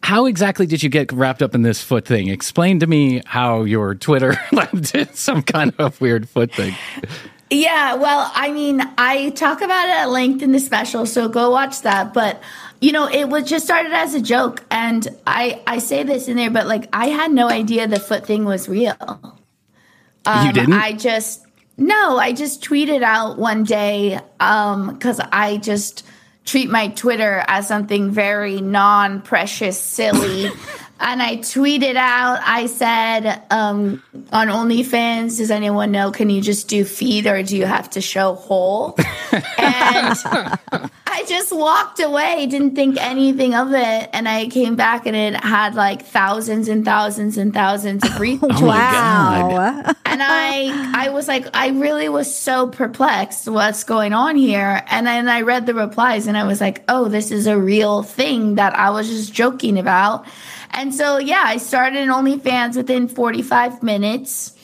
how 0.02 0.26
exactly 0.26 0.66
did 0.66 0.82
you 0.82 0.88
get 0.88 1.12
wrapped 1.12 1.42
up 1.42 1.54
in 1.54 1.62
this 1.62 1.82
foot 1.82 2.06
thing? 2.06 2.28
Explain 2.28 2.80
to 2.80 2.86
me 2.86 3.22
how 3.26 3.64
your 3.64 3.94
Twitter 3.94 4.36
did 4.80 5.16
some 5.16 5.42
kind 5.42 5.74
of 5.78 6.00
weird 6.00 6.28
foot 6.28 6.52
thing. 6.52 6.74
Yeah, 7.50 7.96
well, 7.96 8.30
I 8.34 8.50
mean, 8.50 8.80
I 8.96 9.28
talk 9.30 9.60
about 9.60 9.86
it 9.86 9.92
at 9.92 10.08
length 10.08 10.42
in 10.42 10.52
the 10.52 10.60
special, 10.60 11.04
so 11.04 11.28
go 11.28 11.50
watch 11.50 11.82
that. 11.82 12.14
But 12.14 12.40
you 12.80 12.92
know, 12.92 13.08
it 13.08 13.28
was 13.28 13.44
just 13.44 13.64
started 13.64 13.92
as 13.92 14.14
a 14.14 14.22
joke, 14.22 14.64
and 14.70 15.06
I 15.26 15.60
I 15.66 15.78
say 15.78 16.02
this 16.02 16.28
in 16.28 16.36
there, 16.36 16.50
but 16.50 16.66
like 16.66 16.88
I 16.92 17.08
had 17.08 17.30
no 17.30 17.48
idea 17.48 17.86
the 17.86 18.00
foot 18.00 18.24
thing 18.26 18.44
was 18.44 18.68
real. 18.68 19.38
Um, 20.24 20.46
you 20.46 20.52
didn't? 20.52 20.72
I 20.72 20.92
just 20.92 21.44
no, 21.76 22.18
I 22.18 22.32
just 22.32 22.62
tweeted 22.62 23.02
out 23.02 23.38
one 23.38 23.64
day 23.64 24.20
um, 24.40 24.92
because 24.92 25.20
I 25.20 25.56
just 25.56 26.04
treat 26.44 26.70
my 26.70 26.88
Twitter 26.88 27.44
as 27.46 27.68
something 27.68 28.10
very 28.10 28.60
non-precious, 28.60 29.78
silly. 29.78 30.50
And 31.04 31.20
I 31.20 31.38
tweeted 31.38 31.96
out, 31.96 32.38
I 32.44 32.66
said, 32.66 33.42
um, 33.50 34.00
on 34.32 34.46
OnlyFans, 34.46 35.38
does 35.38 35.50
anyone 35.50 35.90
know, 35.90 36.12
can 36.12 36.30
you 36.30 36.40
just 36.40 36.68
do 36.68 36.84
feet 36.84 37.26
or 37.26 37.42
do 37.42 37.56
you 37.56 37.66
have 37.66 37.90
to 37.90 38.00
show 38.00 38.34
whole? 38.34 38.94
and 39.32 40.16
I 41.04 41.24
just 41.26 41.52
walked 41.52 41.98
away, 41.98 42.46
didn't 42.46 42.76
think 42.76 42.98
anything 43.00 43.52
of 43.52 43.72
it. 43.72 44.10
And 44.12 44.28
I 44.28 44.46
came 44.46 44.76
back 44.76 45.06
and 45.06 45.16
it 45.16 45.34
had 45.34 45.74
like 45.74 46.06
thousands 46.06 46.68
and 46.68 46.84
thousands 46.84 47.36
and 47.36 47.52
thousands 47.52 48.04
of 48.04 48.10
retweets. 48.12 48.52
Oh 48.62 48.66
my 48.66 48.76
God. 48.76 49.52
Wow. 49.52 49.94
and 50.04 50.22
I 50.22 50.92
I 50.94 51.08
was 51.08 51.26
like 51.26 51.46
I 51.52 51.70
really 51.70 52.08
was 52.08 52.32
so 52.32 52.68
perplexed 52.68 53.48
what's 53.48 53.82
going 53.82 54.12
on 54.12 54.36
here 54.36 54.82
and 54.88 55.06
then 55.06 55.28
I 55.28 55.40
read 55.40 55.66
the 55.66 55.74
replies 55.74 56.28
and 56.28 56.36
I 56.36 56.44
was 56.44 56.60
like 56.60 56.84
oh 56.88 57.08
this 57.08 57.30
is 57.32 57.46
a 57.48 57.58
real 57.58 58.02
thing 58.02 58.54
that 58.56 58.74
I 58.76 58.90
was 58.90 59.08
just 59.08 59.32
joking 59.32 59.78
about 59.78 60.26
and 60.72 60.94
so 60.94 61.18
yeah 61.18 61.44
I 61.44 61.56
started 61.56 62.02
an 62.02 62.08
OnlyFans 62.08 62.76
within 62.76 63.08
45 63.08 63.82
minutes. 63.82 64.56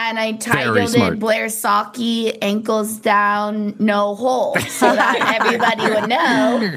And 0.00 0.16
I 0.16 0.32
titled 0.32 0.94
it 0.94 1.18
Blair 1.18 1.46
Socci 1.46 2.38
ankles 2.40 2.98
down 2.98 3.74
no 3.80 4.14
hole 4.14 4.54
so 4.60 4.94
that 4.94 5.40
everybody 5.40 5.90
would 5.92 6.08
know. 6.08 6.76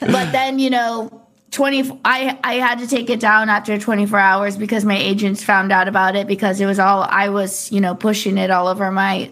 But 0.00 0.32
then 0.32 0.58
you 0.58 0.68
know 0.68 1.20
20 1.50 2.00
I 2.04 2.38
I 2.44 2.54
had 2.54 2.78
to 2.78 2.86
take 2.86 3.10
it 3.10 3.20
down 3.20 3.48
after 3.48 3.78
24 3.78 4.18
hours 4.18 4.56
because 4.56 4.84
my 4.84 4.96
agents 4.96 5.42
found 5.42 5.72
out 5.72 5.88
about 5.88 6.16
it 6.16 6.26
because 6.26 6.60
it 6.60 6.66
was 6.66 6.78
all 6.78 7.06
I 7.08 7.28
was, 7.28 7.70
you 7.72 7.80
know, 7.80 7.94
pushing 7.94 8.38
it 8.38 8.50
all 8.50 8.68
over 8.68 8.90
my 8.90 9.30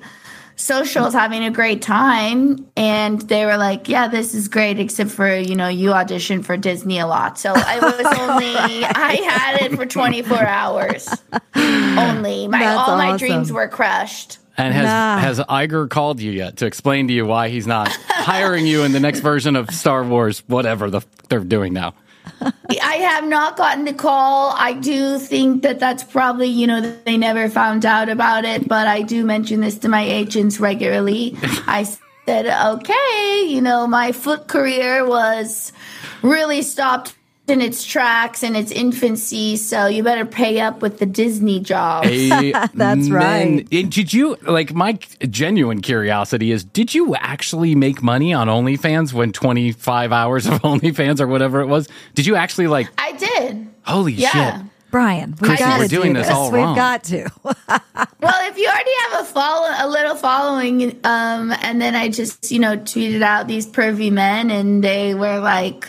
socials 0.59 1.15
having 1.15 1.45
a 1.45 1.51
great 1.51 1.81
time 1.81 2.67
and 2.77 3.21
they 3.23 3.47
were 3.47 3.57
like, 3.57 3.89
"Yeah, 3.89 4.09
this 4.09 4.35
is 4.35 4.49
great 4.49 4.79
except 4.79 5.11
for, 5.11 5.35
you 5.35 5.55
know, 5.55 5.69
you 5.69 5.91
auditioned 5.91 6.45
for 6.45 6.57
Disney 6.57 6.99
a 6.99 7.07
lot." 7.07 7.39
So 7.39 7.53
I 7.55 7.79
was 7.83 8.19
only 8.19 8.85
I 8.85 9.15
had 9.25 9.63
it 9.63 9.77
for 9.77 9.87
24 9.87 10.37
hours. 10.39 11.09
Only. 11.55 12.49
My 12.49 12.59
That's 12.59 12.89
all 12.89 12.97
my 12.97 13.17
dreams 13.17 13.53
were 13.53 13.69
crushed. 13.69 14.39
And 14.57 14.75
has 14.75 14.85
Nah. 14.87 15.19
has 15.19 15.39
Iger 15.39 15.89
called 15.89 16.21
you 16.21 16.33
yet 16.33 16.57
to 16.59 16.67
explain 16.67 17.07
to 17.09 17.15
you 17.15 17.25
why 17.25 17.49
he's 17.49 17.67
not 17.67 17.89
hiring 18.09 18.67
you 18.67 18.83
in 18.83 18.91
the 18.91 18.99
next 19.01 19.21
version 19.21 19.55
of 19.55 19.71
Star 19.71 20.03
Wars, 20.03 20.43
whatever 20.49 20.91
the, 20.91 21.01
they're 21.29 21.41
doing 21.41 21.73
now? 21.73 21.95
I 22.41 22.95
have 22.97 23.27
not 23.27 23.57
gotten 23.57 23.85
the 23.85 23.95
call. 23.95 24.55
I 24.57 24.73
do 24.73 25.19
think 25.19 25.63
that 25.63 25.81
that's 25.81 26.05
probably, 26.05 26.49
you 26.49 26.67
know, 26.67 26.81
they 27.05 27.17
never 27.17 27.49
found 27.49 27.85
out 27.87 28.09
about 28.09 28.45
it, 28.45 28.69
but 28.69 28.87
I 28.87 29.03
do 29.03 29.25
mention 29.25 29.61
this 29.61 29.79
to 29.79 29.89
my 29.89 30.03
agents 30.03 30.61
regularly. 30.61 31.37
I 31.67 31.87
said, 32.27 32.47
okay, 32.75 33.45
you 33.47 33.61
know, 33.61 33.87
my 33.87 34.13
foot 34.13 34.49
career 34.49 35.07
was 35.07 35.73
really 36.23 36.63
stopped 36.63 37.18
in 37.51 37.61
its 37.61 37.85
tracks 37.85 38.43
in 38.43 38.55
its 38.57 38.71
infancy, 38.73 39.57
so 39.57 39.87
you 39.87 40.03
better 40.03 40.25
pay 40.25 40.61
up 40.61 40.83
with 40.83 40.99
the 40.99 41.07
Disney 41.07 41.61
job. 41.61 42.05
That's 42.75 43.09
right. 43.11 43.67
And 43.71 43.91
Did 43.91 44.13
you 44.13 44.37
like 44.43 44.75
my 44.75 44.93
genuine 45.29 45.81
curiosity 45.83 46.51
is 46.53 46.65
did 46.65 46.95
you 46.95 47.15
actually 47.17 47.75
make 47.75 48.03
money 48.03 48.33
on 48.33 48.49
OnlyFans 48.49 49.13
when 49.13 49.33
25 49.33 50.13
hours 50.13 50.47
of 50.47 50.55
OnlyFans 50.63 51.21
or 51.21 51.27
whatever 51.27 51.61
it 51.61 51.67
was? 51.67 51.89
Did 52.15 52.27
you 52.27 52.37
actually 52.37 52.67
like 52.69 52.89
I 52.99 53.13
did. 53.13 53.69
holy 53.85 54.13
Yeah. 54.13 54.31
shit? 54.61 54.67
Bryan, 54.91 55.37
we've 55.39 55.51
Krissy, 55.51 55.59
got 55.59 55.79
we're 55.79 55.85
to 55.85 55.95
doing 55.95 56.13
do 56.15 56.19
this 56.21 56.29
this. 56.29 56.35
all 56.37 56.51
We've 56.51 56.63
wrong. 56.63 56.75
got 56.75 57.05
to. 57.05 57.29
Well, 58.21 58.35
if 58.51 58.59
you 58.59 58.67
already 58.67 58.91
have 59.11 59.21
a 59.21 59.25
follow, 59.25 59.69
a 59.79 59.89
little 59.89 60.17
following, 60.17 60.99
um, 61.05 61.53
and 61.63 61.81
then 61.81 61.95
I 61.95 62.09
just, 62.09 62.51
you 62.51 62.59
know, 62.59 62.77
tweeted 62.77 63.23
out 63.23 63.47
these 63.47 63.65
pervy 63.67 64.11
men, 64.11 64.51
and 64.51 64.83
they 64.83 65.15
were 65.15 65.39
like, 65.39 65.87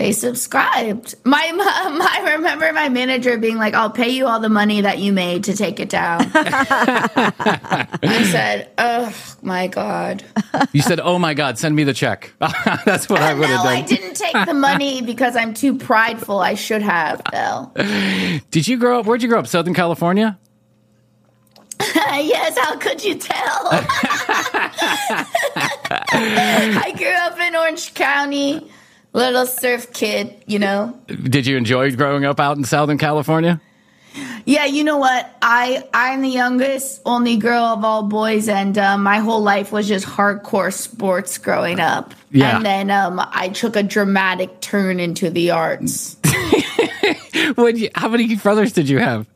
they 0.00 0.12
subscribed. 0.12 1.14
My, 1.24 1.52
my, 1.54 2.08
I 2.10 2.32
remember 2.32 2.72
my 2.72 2.88
manager 2.88 3.36
being 3.36 3.58
like, 3.58 3.74
"I'll 3.74 3.90
pay 3.90 4.08
you 4.08 4.26
all 4.26 4.40
the 4.40 4.48
money 4.48 4.80
that 4.80 4.98
you 4.98 5.12
made 5.12 5.44
to 5.44 5.54
take 5.54 5.78
it 5.78 5.90
down." 5.90 6.22
I 6.34 8.28
said, 8.32 8.70
"Oh 8.78 9.14
my 9.42 9.66
god." 9.66 10.24
You 10.72 10.80
said, 10.80 11.00
"Oh 11.00 11.18
my 11.18 11.34
god, 11.34 11.58
send 11.58 11.76
me 11.76 11.84
the 11.84 11.92
check." 11.92 12.32
That's 12.38 13.10
what 13.10 13.20
I 13.20 13.32
uh, 13.32 13.36
would 13.36 13.50
no, 13.50 13.56
done. 13.56 13.66
I 13.66 13.82
didn't 13.82 14.14
take 14.14 14.46
the 14.46 14.54
money 14.54 15.02
because 15.02 15.36
I'm 15.36 15.52
too 15.52 15.76
prideful. 15.76 16.40
I 16.40 16.54
should 16.54 16.80
have, 16.80 17.20
though. 17.30 17.70
Did 18.50 18.66
you 18.66 18.78
grow 18.78 19.00
up? 19.00 19.06
Where'd 19.06 19.22
you 19.22 19.28
grow 19.28 19.40
up? 19.40 19.48
Southern 19.48 19.74
California? 19.74 20.38
yes, 21.78 22.56
how 22.56 22.78
could 22.78 23.04
you 23.04 23.16
tell? 23.16 23.68
I 26.12 26.94
grew 26.96 27.06
up 27.06 27.38
in 27.38 27.54
Orange 27.54 27.92
County, 27.92 28.70
little 29.12 29.46
surf 29.46 29.92
kid, 29.92 30.42
you 30.46 30.58
know. 30.58 30.98
Did 31.06 31.46
you 31.46 31.56
enjoy 31.56 31.94
growing 31.94 32.24
up 32.24 32.40
out 32.40 32.56
in 32.56 32.64
Southern 32.64 32.98
California? 32.98 33.60
Yeah, 34.44 34.64
you 34.64 34.82
know 34.82 34.98
what? 34.98 35.36
I 35.40 35.86
I'm 35.94 36.22
the 36.22 36.28
youngest, 36.28 37.02
only 37.06 37.36
girl 37.36 37.62
of 37.62 37.84
all 37.84 38.02
boys, 38.02 38.48
and 38.48 38.76
um, 38.76 39.02
my 39.02 39.18
whole 39.18 39.42
life 39.42 39.70
was 39.70 39.86
just 39.86 40.04
hardcore 40.04 40.72
sports 40.72 41.38
growing 41.38 41.78
up. 41.78 42.14
Yeah. 42.30 42.56
And 42.56 42.66
then 42.66 42.90
um, 42.90 43.20
I 43.20 43.50
took 43.50 43.76
a 43.76 43.82
dramatic 43.82 44.60
turn 44.60 44.98
into 44.98 45.30
the 45.30 45.52
arts. 45.52 46.16
When 47.54 47.76
you, 47.76 47.90
how 47.94 48.08
many 48.08 48.36
brothers 48.36 48.72
did 48.72 48.88
you 48.88 48.98
have? 48.98 49.26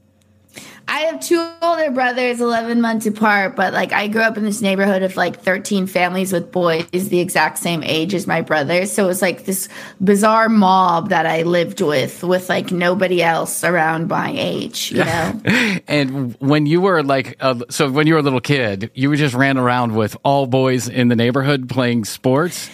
I 0.94 1.06
have 1.06 1.18
two 1.18 1.44
older 1.60 1.90
brothers, 1.90 2.40
11 2.40 2.80
months 2.80 3.04
apart, 3.04 3.56
but 3.56 3.72
like 3.72 3.92
I 3.92 4.06
grew 4.06 4.22
up 4.22 4.36
in 4.36 4.44
this 4.44 4.62
neighborhood 4.62 5.02
of 5.02 5.16
like 5.16 5.40
13 5.40 5.88
families 5.88 6.32
with 6.32 6.52
boys 6.52 6.86
the 6.92 7.18
exact 7.18 7.58
same 7.58 7.82
age 7.82 8.14
as 8.14 8.28
my 8.28 8.42
brothers. 8.42 8.92
So 8.92 9.02
it 9.02 9.08
was 9.08 9.20
like 9.20 9.44
this 9.44 9.68
bizarre 10.00 10.48
mob 10.48 11.08
that 11.08 11.26
I 11.26 11.42
lived 11.42 11.80
with, 11.80 12.22
with 12.22 12.48
like 12.48 12.70
nobody 12.70 13.24
else 13.24 13.64
around 13.64 14.06
my 14.06 14.32
age, 14.36 14.92
you 14.92 14.98
know? 15.04 15.40
And 15.88 16.36
when 16.38 16.66
you 16.66 16.80
were 16.80 17.02
like, 17.02 17.38
uh, 17.40 17.64
so 17.70 17.90
when 17.90 18.06
you 18.06 18.14
were 18.14 18.20
a 18.20 18.22
little 18.22 18.40
kid, 18.40 18.92
you 18.94 19.14
just 19.16 19.34
ran 19.34 19.58
around 19.58 19.96
with 19.96 20.16
all 20.22 20.46
boys 20.46 20.88
in 20.88 21.08
the 21.08 21.16
neighborhood 21.16 21.68
playing 21.68 22.04
sports. 22.04 22.70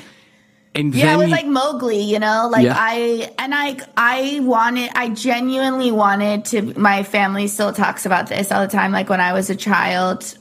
And 0.74 0.94
Yeah, 0.94 1.06
then 1.06 1.14
it 1.14 1.18
was 1.18 1.30
like 1.30 1.46
Mowgli, 1.46 2.00
you 2.00 2.18
know. 2.18 2.48
Like 2.50 2.64
Yeah. 2.64 2.76
I 2.78 3.32
and 3.38 3.54
I, 3.54 3.76
I 3.96 4.40
wanted, 4.42 4.90
I 4.94 5.08
genuinely 5.08 5.90
wanted 5.90 6.44
to. 6.46 6.78
My 6.78 7.02
family 7.02 7.48
still 7.48 7.72
talks 7.72 8.06
about 8.06 8.28
this 8.28 8.52
all 8.52 8.60
the 8.62 8.70
time. 8.72 8.92
Like 8.92 9.08
when 9.08 9.20
I 9.20 9.32
was 9.32 9.50
a 9.50 9.56
child, 9.56 10.36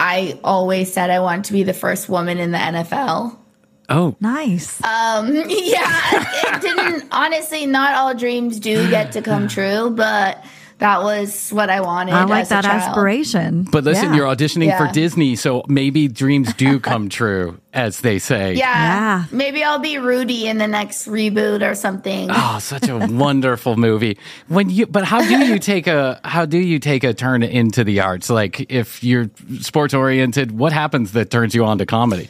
I 0.00 0.38
always 0.44 0.92
said 0.92 1.10
I 1.10 1.20
wanted 1.20 1.44
to 1.46 1.52
be 1.52 1.62
the 1.62 1.74
first 1.74 2.08
woman 2.08 2.38
in 2.38 2.52
the 2.52 2.58
NFL. 2.58 3.36
oh, 3.90 4.16
Nice. 4.20 4.82
Um, 4.82 5.34
yeah, 5.48 6.24
it 6.46 6.60
didn't. 6.62 7.08
Honestly, 7.12 7.66
not 7.66 7.94
all 7.94 8.14
dreams 8.14 8.58
do 8.58 8.88
get 8.90 9.12
to 9.12 9.22
come 9.22 9.46
true, 9.56 9.90
but 9.90 10.42
that 10.78 11.02
was 11.02 11.50
what 11.50 11.70
I 11.70 11.80
wanted. 11.80 12.12
I 12.14 12.24
like 12.24 12.42
as 12.42 12.50
a 12.50 12.54
that 12.56 12.64
child. 12.64 12.82
aspiration. 12.82 13.66
but 13.70 13.84
listen, 13.84 14.10
Yeah. 14.10 14.16
you're 14.16 14.26
auditioning 14.26 14.66
Yeah. 14.66 14.78
for 14.86 14.92
Disney, 14.92 15.34
so 15.36 15.64
maybe 15.68 16.06
dreams 16.08 16.52
do 16.54 16.78
come 16.80 17.08
true, 17.20 17.58
as 17.72 18.00
they 18.00 18.18
say. 18.18 18.54
Yeah, 18.54 18.64
Yeah. 18.66 19.24
maybe 19.32 19.64
I'll 19.64 19.78
be 19.78 19.96
Rudy 19.98 20.46
in 20.46 20.58
the 20.58 20.66
next 20.68 21.08
reboot 21.08 21.62
or 21.68 21.74
something. 21.74 22.28
Oh, 22.30 22.58
such 22.60 22.88
a 22.88 22.96
wonderful 23.10 23.76
movie. 23.76 24.18
When 24.48 24.68
you, 24.68 24.86
but 24.86 25.04
how 25.04 25.20
do 25.20 25.38
you 25.46 25.58
take 25.58 25.86
a 25.86 26.20
how 26.24 26.44
do 26.44 26.58
you 26.58 26.78
take 26.78 27.04
a 27.04 27.14
turn 27.14 27.42
into 27.42 27.82
the 27.84 28.00
arts? 28.00 28.28
Like, 28.28 28.70
if 28.70 29.02
you're 29.02 29.30
sports 29.60 29.94
oriented, 29.94 30.52
what 30.52 30.72
happens 30.72 31.12
that 31.12 31.30
turns 31.30 31.54
you 31.54 31.64
on 31.64 31.78
to 31.78 31.86
comedy? 31.86 32.28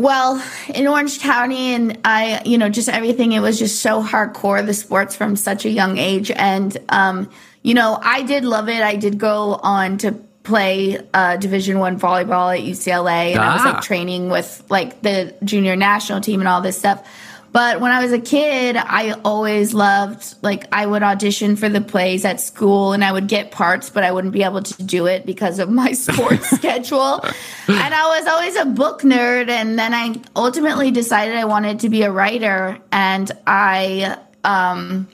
Well, 0.00 0.42
in 0.74 0.86
Orange 0.86 1.20
County, 1.20 1.74
and 1.74 1.98
I, 2.06 2.40
you 2.46 2.56
know, 2.56 2.70
just 2.70 2.88
everything. 2.88 3.32
It 3.32 3.40
was 3.40 3.58
just 3.58 3.82
so 3.82 4.02
hardcore 4.02 4.64
the 4.64 4.72
sports 4.72 5.14
from 5.14 5.36
such 5.36 5.66
a 5.66 5.70
young 5.70 5.98
age, 5.98 6.30
and 6.30 6.74
um, 6.88 7.28
you 7.62 7.74
know, 7.74 7.98
I 8.02 8.22
did 8.22 8.44
love 8.46 8.70
it. 8.70 8.80
I 8.82 8.96
did 8.96 9.18
go 9.18 9.60
on 9.62 9.98
to 9.98 10.12
play 10.42 10.98
uh, 11.12 11.36
Division 11.36 11.78
One 11.80 12.00
volleyball 12.00 12.56
at 12.58 12.64
UCLA, 12.64 13.32
and 13.32 13.40
I 13.40 13.52
was 13.52 13.62
Ah. 13.62 13.72
like 13.72 13.82
training 13.82 14.30
with 14.30 14.64
like 14.70 15.02
the 15.02 15.34
junior 15.44 15.76
national 15.76 16.22
team 16.22 16.40
and 16.40 16.48
all 16.48 16.62
this 16.62 16.78
stuff. 16.78 17.06
But 17.52 17.80
when 17.80 17.90
I 17.90 18.02
was 18.02 18.12
a 18.12 18.20
kid, 18.20 18.76
I 18.76 19.12
always 19.24 19.74
loved 19.74 20.34
like 20.42 20.66
I 20.72 20.86
would 20.86 21.02
audition 21.02 21.56
for 21.56 21.68
the 21.68 21.80
plays 21.80 22.24
at 22.24 22.40
school 22.40 22.92
and 22.92 23.04
I 23.04 23.10
would 23.10 23.26
get 23.26 23.50
parts, 23.50 23.90
but 23.90 24.04
I 24.04 24.12
wouldn't 24.12 24.32
be 24.32 24.44
able 24.44 24.62
to 24.62 24.82
do 24.82 25.06
it 25.06 25.26
because 25.26 25.58
of 25.58 25.68
my 25.68 25.92
sports 26.06 26.48
schedule. 26.56 27.20
And 27.68 27.94
I 27.94 28.18
was 28.18 28.26
always 28.26 28.56
a 28.56 28.66
book 28.66 29.02
nerd 29.02 29.48
and 29.48 29.78
then 29.78 29.94
I 29.94 30.14
ultimately 30.36 30.90
decided 30.90 31.34
I 31.34 31.44
wanted 31.44 31.80
to 31.80 31.88
be 31.88 32.02
a 32.02 32.10
writer 32.10 32.78
and 32.92 33.30
I 33.46 34.18
um 34.44 35.08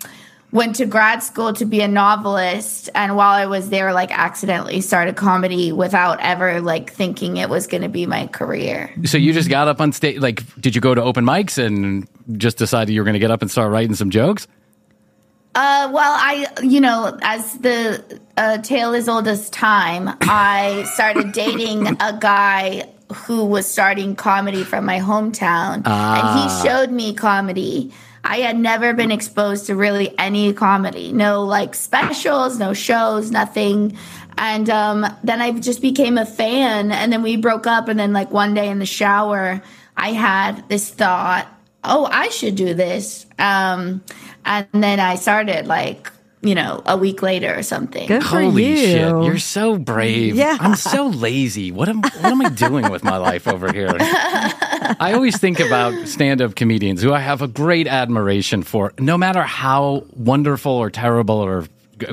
went 0.57 0.75
to 0.77 0.87
grad 0.87 1.23
school 1.23 1.53
to 1.53 1.67
be 1.67 1.83
a 1.83 1.89
novelist 1.89 2.89
and 2.95 3.15
while 3.15 3.35
I 3.35 3.45
was 3.45 3.69
there 3.69 3.93
like 3.93 4.11
accidentally 4.11 4.81
started 4.81 5.15
comedy 5.15 5.71
without 5.71 6.19
ever 6.21 6.63
like 6.63 6.91
thinking 6.91 7.37
it 7.37 7.51
was 7.51 7.67
going 7.67 7.83
to 7.83 7.91
be 7.91 8.07
my 8.07 8.27
career. 8.27 8.91
So 9.05 9.19
you 9.19 9.35
just 9.35 9.51
got 9.51 9.69
up 9.69 9.83
on 9.83 9.93
stage. 9.93 10.19
Like, 10.19 10.43
did 10.59 10.75
you 10.75 10.81
go 10.81 10.95
to 10.95 11.03
open 11.03 11.27
mics 11.27 11.63
and 11.63 12.09
just 12.39 12.57
decided 12.57 12.95
you 12.95 13.03
were 13.03 13.05
going 13.05 13.13
to 13.13 13.21
get 13.21 13.31
up 13.31 13.43
and 13.43 13.51
start 13.51 13.71
writing 13.71 13.95
some 13.95 14.09
jokes? 14.09 14.49
Uh, 15.55 15.91
well, 15.93 16.15
I, 16.19 16.47
you 16.63 16.81
know, 16.81 17.19
as 17.23 17.59
the 17.59 18.21
uh, 18.39 18.59
tale 18.59 18.95
as 18.95 19.09
old 19.09 19.29
as 19.29 19.51
time, 19.51 20.17
I 20.23 20.85
started 20.95 21.33
dating 21.33 21.87
a 22.01 22.17
guy 22.19 22.89
who 23.15 23.45
was 23.45 23.67
starting 23.67 24.17
comedy 24.17 24.65
from 24.65 24.85
my 24.85 25.01
hometown, 25.01 25.87
and 25.87 26.41
he 26.41 26.69
showed 26.69 26.91
me 26.91 27.15
comedy. 27.15 27.93
I 28.29 28.39
had 28.39 28.59
never 28.59 28.93
been 28.93 29.13
exposed 29.13 29.67
to 29.67 29.77
really 29.77 30.17
any 30.19 30.53
comedy, 30.53 31.13
no 31.13 31.45
like 31.45 31.75
specials, 31.75 32.59
no 32.59 32.73
shows, 32.73 33.31
nothing. 33.31 33.97
And 34.39 34.69
um, 34.69 35.07
then 35.25 35.41
I 35.41 35.53
just 35.53 35.81
became 35.81 36.19
a 36.19 36.27
fan, 36.27 36.93
and 36.93 37.13
then 37.13 37.23
we 37.23 37.37
broke 37.37 37.67
up. 37.67 37.89
And 37.89 37.99
then, 37.99 38.13
like 38.13 38.31
one 38.31 38.53
day 38.53 38.69
in 38.69 38.79
the 38.79 38.87
shower, 38.87 39.63
I 39.97 40.13
had 40.13 40.69
this 40.69 40.91
thought 40.91 41.49
oh, 41.87 42.09
I 42.11 42.29
should 42.29 42.57
do 42.57 42.75
this. 42.75 43.27
Um, 43.39 44.03
and 44.45 44.67
then 44.73 45.01
I 45.01 45.15
started 45.15 45.67
like, 45.67 46.11
you 46.43 46.55
know, 46.55 46.83
a 46.87 46.97
week 46.97 47.23
later 47.23 47.55
or 47.55 47.63
something. 47.63 48.07
Good 48.07 48.23
for 48.23 48.41
Holy 48.41 48.67
you. 48.67 48.77
shit! 48.77 49.25
You're 49.25 49.39
so 49.39 49.79
brave. 49.79 50.37
Yeah. 50.37 50.57
I'm 50.61 50.77
so 50.77 51.07
lazy. 51.07 51.73
What 51.73 51.89
am 51.89 52.03
What 52.03 52.25
am 52.25 52.45
I 52.45 52.51
doing 52.51 52.91
with 52.91 53.03
my 53.05 53.17
life 53.17 53.49
over 53.49 53.73
here? 53.73 53.97
I 53.99 55.13
always 55.15 55.37
think 55.39 55.59
about 55.59 56.07
stand-up 56.07 56.55
comedians 56.55 57.03
who 57.03 57.13
I 57.13 57.21
have 57.21 57.43
a 57.43 57.49
great 57.49 57.87
admiration 57.89 58.63
for, 58.63 58.93
no 58.99 59.19
matter 59.19 59.43
how 59.43 60.05
wonderful 60.15 60.73
or 60.73 60.91
terrible 60.91 61.37
or 61.37 61.65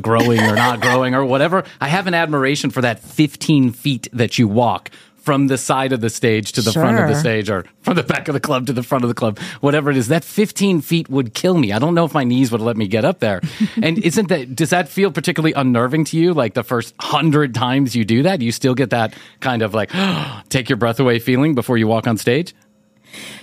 growing 0.01 0.39
or 0.39 0.55
not 0.55 0.81
growing 0.81 1.13
or 1.13 1.25
whatever. 1.25 1.63
I 1.81 1.87
have 1.87 2.07
an 2.07 2.13
admiration 2.13 2.69
for 2.71 2.81
that 2.81 2.99
15 2.99 3.71
feet 3.71 4.07
that 4.13 4.37
you 4.37 4.47
walk 4.47 4.89
from 5.23 5.47
the 5.47 5.57
side 5.57 5.93
of 5.93 6.01
the 6.01 6.09
stage 6.09 6.51
to 6.51 6.61
the 6.61 6.73
front 6.73 6.99
of 6.99 7.07
the 7.07 7.15
stage 7.15 7.49
or 7.49 7.65
from 7.81 7.95
the 7.95 8.03
back 8.03 8.27
of 8.27 8.33
the 8.33 8.41
club 8.41 8.67
to 8.67 8.73
the 8.73 8.83
front 8.83 9.05
of 9.05 9.07
the 9.07 9.13
club, 9.13 9.39
whatever 9.61 9.89
it 9.89 9.95
is. 9.95 10.09
That 10.09 10.25
15 10.25 10.81
feet 10.81 11.09
would 11.09 11.33
kill 11.33 11.57
me. 11.57 11.71
I 11.71 11.79
don't 11.79 11.95
know 11.95 12.03
if 12.03 12.13
my 12.13 12.25
knees 12.25 12.51
would 12.51 12.59
let 12.59 12.75
me 12.75 12.89
get 12.89 13.05
up 13.05 13.19
there. 13.19 13.41
and 13.81 13.97
isn't 13.99 14.27
that, 14.27 14.53
does 14.53 14.71
that 14.71 14.89
feel 14.89 15.11
particularly 15.11 15.53
unnerving 15.53 16.03
to 16.05 16.17
you? 16.17 16.33
Like 16.33 16.55
the 16.55 16.63
first 16.63 16.93
hundred 16.99 17.55
times 17.55 17.95
you 17.95 18.03
do 18.03 18.23
that, 18.23 18.41
you 18.41 18.51
still 18.51 18.75
get 18.75 18.89
that 18.89 19.13
kind 19.39 19.61
of 19.61 19.73
like, 19.73 19.91
take 20.49 20.67
your 20.67 20.77
breath 20.77 20.99
away 20.99 21.19
feeling 21.19 21.55
before 21.55 21.77
you 21.77 21.87
walk 21.87 22.05
on 22.05 22.17
stage? 22.17 22.53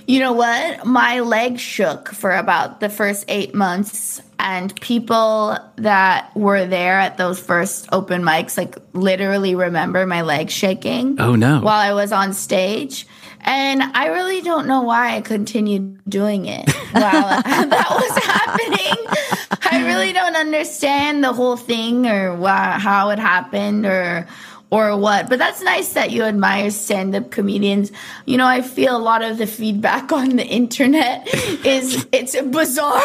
You 0.06 0.20
know 0.20 0.32
what? 0.32 0.84
My 0.84 1.20
leg 1.20 1.58
shook 1.58 2.08
for 2.08 2.32
about 2.32 2.80
the 2.80 2.88
first 2.88 3.24
eight 3.28 3.54
months, 3.54 4.20
and 4.38 4.78
people 4.80 5.56
that 5.76 6.34
were 6.34 6.66
there 6.66 6.98
at 6.98 7.16
those 7.16 7.38
first 7.38 7.88
open 7.92 8.22
mics, 8.22 8.56
like, 8.56 8.76
literally 8.92 9.54
remember 9.54 10.06
my 10.06 10.22
leg 10.22 10.50
shaking. 10.50 11.20
Oh, 11.20 11.34
no. 11.36 11.60
While 11.60 11.78
I 11.78 11.92
was 11.92 12.12
on 12.12 12.32
stage. 12.32 13.06
And 13.42 13.82
I 13.82 14.08
really 14.08 14.42
don't 14.42 14.66
know 14.66 14.82
why 14.82 15.16
I 15.16 15.20
continued 15.22 16.00
doing 16.08 16.46
it 16.46 16.70
while 16.92 17.42
that 17.42 17.86
was 17.90 18.24
happening. 18.24 19.60
I 19.72 19.86
really 19.86 20.12
don't 20.12 20.36
understand 20.36 21.24
the 21.24 21.32
whole 21.32 21.56
thing 21.56 22.06
or 22.06 22.34
why, 22.34 22.78
how 22.78 23.10
it 23.10 23.18
happened 23.18 23.86
or 23.86 24.26
or 24.70 24.96
what. 24.96 25.28
But 25.28 25.38
that's 25.38 25.60
nice 25.62 25.92
that 25.94 26.10
you 26.12 26.22
admire 26.22 26.70
stand 26.70 27.14
up 27.14 27.30
comedians. 27.30 27.90
You 28.26 28.36
know, 28.38 28.46
I 28.46 28.62
feel 28.62 28.96
a 28.96 28.98
lot 28.98 29.22
of 29.22 29.38
the 29.38 29.46
feedback 29.46 30.12
on 30.20 30.36
the 30.36 30.46
internet 30.46 31.26
is 31.64 32.06
it's 32.12 32.40
bizarre. 32.40 33.00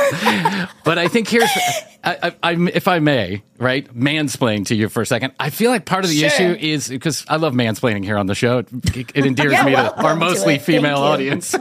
but 0.83 0.97
I 0.97 1.07
think 1.07 1.27
here's, 1.27 1.49
I, 2.03 2.17
I, 2.43 2.51
I, 2.51 2.51
if 2.73 2.87
I 2.87 2.99
may, 2.99 3.41
right, 3.57 3.87
mansplain 3.97 4.65
to 4.67 4.75
you 4.75 4.89
for 4.89 5.01
a 5.01 5.05
second. 5.05 5.33
I 5.39 5.49
feel 5.49 5.71
like 5.71 5.85
part 5.85 6.03
of 6.05 6.09
the 6.11 6.17
Sure. 6.19 6.27
issue 6.27 6.57
is 6.59 6.87
because 6.87 7.25
I 7.27 7.37
love 7.37 7.53
mansplaining 7.53 8.03
here 8.03 8.17
on 8.17 8.27
the 8.27 8.35
show. 8.35 8.59
It, 8.59 9.11
it 9.15 9.25
endears 9.25 9.51
Yeah, 9.53 9.63
me 9.65 9.71
to 9.71 10.01
our 10.03 10.15
mostly. 10.15 10.53
Thank 10.57 10.61
female 10.63 10.97
you. 10.99 11.03
audience. 11.03 11.55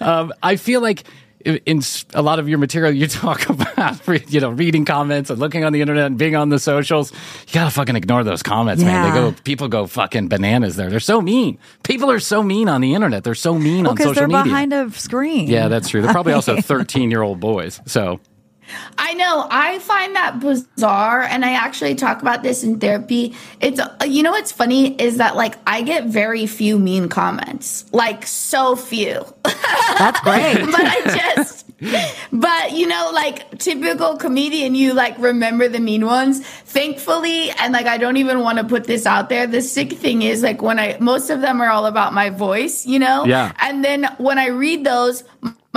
um, 0.00 0.32
I 0.42 0.56
feel 0.56 0.80
like. 0.80 1.04
In 1.44 1.82
a 2.14 2.22
lot 2.22 2.40
of 2.40 2.48
your 2.48 2.58
material, 2.58 2.92
you 2.92 3.06
talk 3.24 3.48
about 3.48 4.00
you 4.30 4.40
know 4.40 4.50
reading 4.50 4.84
comments 4.84 5.30
and 5.30 5.38
looking 5.38 5.64
on 5.64 5.72
the 5.72 5.80
internet 5.80 6.06
and 6.06 6.18
being 6.18 6.34
on 6.34 6.48
the 6.48 6.58
socials. 6.58 7.12
You 7.46 7.54
gotta 7.54 7.70
fucking 7.70 7.94
ignore 7.94 8.24
those 8.24 8.42
comments, 8.42 8.82
man. 8.82 9.08
They 9.08 9.14
go, 9.20 9.34
people 9.44 9.68
go 9.68 9.86
fucking 9.86 10.28
bananas 10.28 10.76
there. 10.76 10.90
They're 10.90 10.98
so 11.00 11.20
mean. 11.20 11.58
People 11.84 12.10
are 12.10 12.18
so 12.20 12.42
mean 12.42 12.68
on 12.68 12.80
the 12.80 12.94
internet. 12.94 13.22
They're 13.22 13.34
so 13.36 13.54
mean 13.54 13.86
on 13.86 13.94
Because 13.94 14.16
they're 14.16 14.26
behind 14.26 14.72
a 14.72 14.90
screen. 14.90 15.48
yeah, 15.48 15.68
that's 15.68 15.88
true. 15.88 16.02
They're 16.02 16.12
probably 16.12 16.32
also 16.32 16.56
thirteen 16.60 17.10
year 17.10 17.22
old 17.22 17.38
boys. 17.38 17.80
So 17.86 18.18
I 18.96 19.14
know. 19.14 19.46
I 19.50 19.78
find 19.78 20.14
that 20.16 20.40
bizarre, 20.40 21.22
and 21.22 21.44
I 21.44 21.52
actually 21.52 21.94
talk 21.94 22.22
about 22.22 22.42
this 22.42 22.62
in 22.62 22.78
therapy. 22.78 23.34
It's 23.60 23.80
you 24.06 24.22
know 24.22 24.32
what's 24.32 24.52
funny 24.52 24.94
is 25.00 25.18
that 25.18 25.36
like 25.36 25.56
I 25.66 25.82
get 25.82 26.06
very 26.06 26.46
few 26.46 26.78
mean 26.78 27.08
comments, 27.08 27.84
like 27.92 28.26
so 28.26 28.76
few. 28.76 29.24
That's 29.44 30.20
great. 30.20 30.64
but 30.66 30.80
I 30.80 31.32
just, 31.34 31.70
but 32.32 32.72
you 32.72 32.86
know, 32.86 33.10
like 33.14 33.58
typical 33.58 34.16
comedian, 34.16 34.74
you 34.74 34.94
like 34.94 35.18
remember 35.18 35.68
the 35.68 35.80
mean 35.80 36.04
ones. 36.04 36.46
Thankfully, 36.46 37.50
and 37.50 37.72
like 37.72 37.86
I 37.86 37.98
don't 37.98 38.16
even 38.18 38.40
want 38.40 38.58
to 38.58 38.64
put 38.64 38.84
this 38.84 39.06
out 39.06 39.28
there. 39.28 39.46
The 39.46 39.62
sick 39.62 39.92
thing 39.92 40.22
is 40.22 40.42
like 40.42 40.62
when 40.62 40.78
I 40.78 40.96
most 41.00 41.30
of 41.30 41.40
them 41.40 41.60
are 41.60 41.70
all 41.70 41.86
about 41.86 42.12
my 42.12 42.30
voice, 42.30 42.84
you 42.86 42.98
know. 42.98 43.24
Yeah. 43.24 43.52
And 43.60 43.84
then 43.84 44.04
when 44.18 44.38
I 44.38 44.48
read 44.48 44.84
those, 44.84 45.24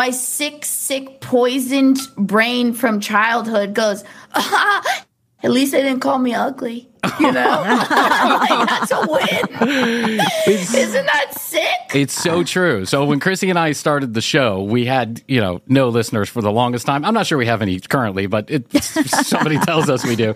my 0.02 0.10
sick, 0.10 0.66
sick, 0.66 1.22
poisoned 1.22 2.00
brain 2.18 2.74
from 2.74 3.00
childhood 3.00 3.76
goes, 3.76 4.04
ah, 4.34 5.06
at 5.44 5.52
least 5.52 5.74
they 5.74 5.84
didn't 5.84 6.00
call 6.00 6.18
me 6.18 6.34
ugly. 6.34 6.90
You 7.20 7.32
know, 7.32 7.62
like, 7.68 8.68
that's 8.68 8.92
a 8.92 9.02
win. 9.08 10.20
Isn't 10.48 11.06
that 11.06 11.34
sick? 11.40 11.94
It's 11.94 12.16
so 12.16 12.44
true. 12.44 12.86
So 12.86 13.06
when 13.06 13.20
Krissy 13.20 13.52
and 13.52 13.60
I 13.60 13.74
started 13.74 14.16
the 14.16 14.22
show, 14.22 14.64
we 14.64 14.86
had, 14.86 15.22
you 15.28 15.40
know, 15.40 15.62
no 15.68 15.90
listeners 15.90 16.30
for 16.30 16.42
the 16.42 16.52
longest 16.52 16.88
time. 16.88 17.06
I'm 17.06 17.14
not 17.14 17.28
sure 17.28 17.38
we 17.38 17.46
have 17.46 17.62
any 17.62 17.80
currently, 17.80 18.26
but 18.26 18.50
it, 18.50 18.84
somebody 18.84 19.60
tells 19.60 19.88
us 19.88 20.04
we 20.04 20.16
do. 20.16 20.34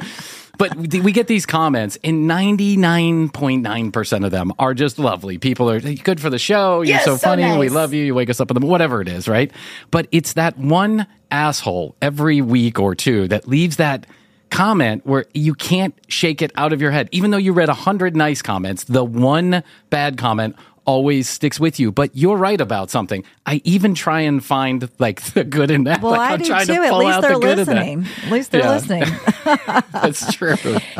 But 0.57 0.75
we 0.75 1.11
get 1.11 1.27
these 1.27 1.45
comments, 1.45 1.97
and 2.03 2.29
99.9% 2.29 4.25
of 4.25 4.31
them 4.31 4.53
are 4.59 4.73
just 4.73 4.99
lovely. 4.99 5.37
People 5.37 5.69
are 5.69 5.79
good 5.79 6.19
for 6.19 6.29
the 6.29 6.39
show. 6.39 6.81
You're 6.81 6.95
Yeah, 6.97 6.99
so, 6.99 7.17
so 7.17 7.17
funny. 7.17 7.57
We 7.57 7.69
love 7.69 7.93
you. 7.93 8.03
You 8.03 8.15
wake 8.15 8.29
us 8.29 8.39
up 8.39 8.51
in 8.51 8.59
the 8.59 8.65
whatever 8.65 9.01
it 9.01 9.07
is, 9.07 9.27
right? 9.27 9.51
But 9.91 10.07
it's 10.11 10.33
that 10.33 10.57
one 10.57 11.07
asshole 11.31 11.95
every 12.01 12.41
week 12.41 12.79
or 12.79 12.95
two 12.95 13.27
that 13.27 13.47
leaves 13.47 13.77
that 13.77 14.05
comment 14.49 15.05
where 15.05 15.25
you 15.33 15.53
can't 15.53 15.93
shake 16.07 16.41
it 16.41 16.51
out 16.55 16.71
of 16.71 16.81
your 16.81 16.91
head. 16.91 17.09
Even 17.11 17.31
though 17.31 17.37
you 17.37 17.51
read 17.51 17.69
a 17.69 17.73
hundred 17.73 18.15
nice 18.15 18.41
comments, 18.41 18.83
the 18.85 19.03
one 19.03 19.63
bad 19.89 20.17
comment 20.17 20.55
always 20.85 21.27
sticks 21.29 21.59
with 21.59 21.79
you. 21.79 21.91
But 21.91 22.15
you're 22.15 22.37
right 22.37 22.59
about 22.61 22.89
something. 22.89 23.23
I 23.45 23.61
even 23.63 23.93
try 23.95 24.21
and 24.21 24.43
find 24.43 24.89
like 24.99 25.21
the 25.33 25.43
good 25.43 25.71
in 25.71 25.83
that. 25.85 26.01
Well, 26.01 26.13
like, 26.13 26.29
I 26.31 26.33
I'm 26.33 26.39
do 26.39 26.45
trying 26.45 26.67
too. 26.67 26.75
to 26.75 26.81
At 26.83 26.93
least 26.97 27.21
they're 27.21 27.33
the 27.33 27.39
good 27.39 27.59
in 27.59 27.65
that. 27.65 27.75
listening. 27.75 28.05
At 28.25 28.31
least 28.31 28.51
they're 28.51 28.61
Yeah. 28.61 28.71
listening. 28.71 29.03
That's 29.91 30.33
true. 30.33 30.55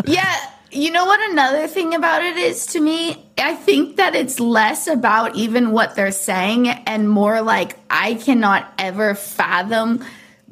Yeah. 0.05 0.35
You 0.71 0.91
know 0.91 1.05
what 1.05 1.31
another 1.31 1.67
thing 1.67 1.93
about 1.95 2.21
it 2.21 2.35
is 2.35 2.65
to 2.67 2.81
me? 2.81 3.23
I 3.37 3.55
think 3.55 3.95
that 3.95 4.13
it's 4.13 4.41
less 4.41 4.87
about 4.87 5.35
even 5.35 5.71
what 5.71 5.95
they're 5.95 6.11
saying 6.11 6.67
and 6.67 7.09
more 7.09 7.41
like 7.41 7.77
I 7.89 8.15
cannot 8.15 8.73
ever 8.77 9.15
fathom 9.15 10.03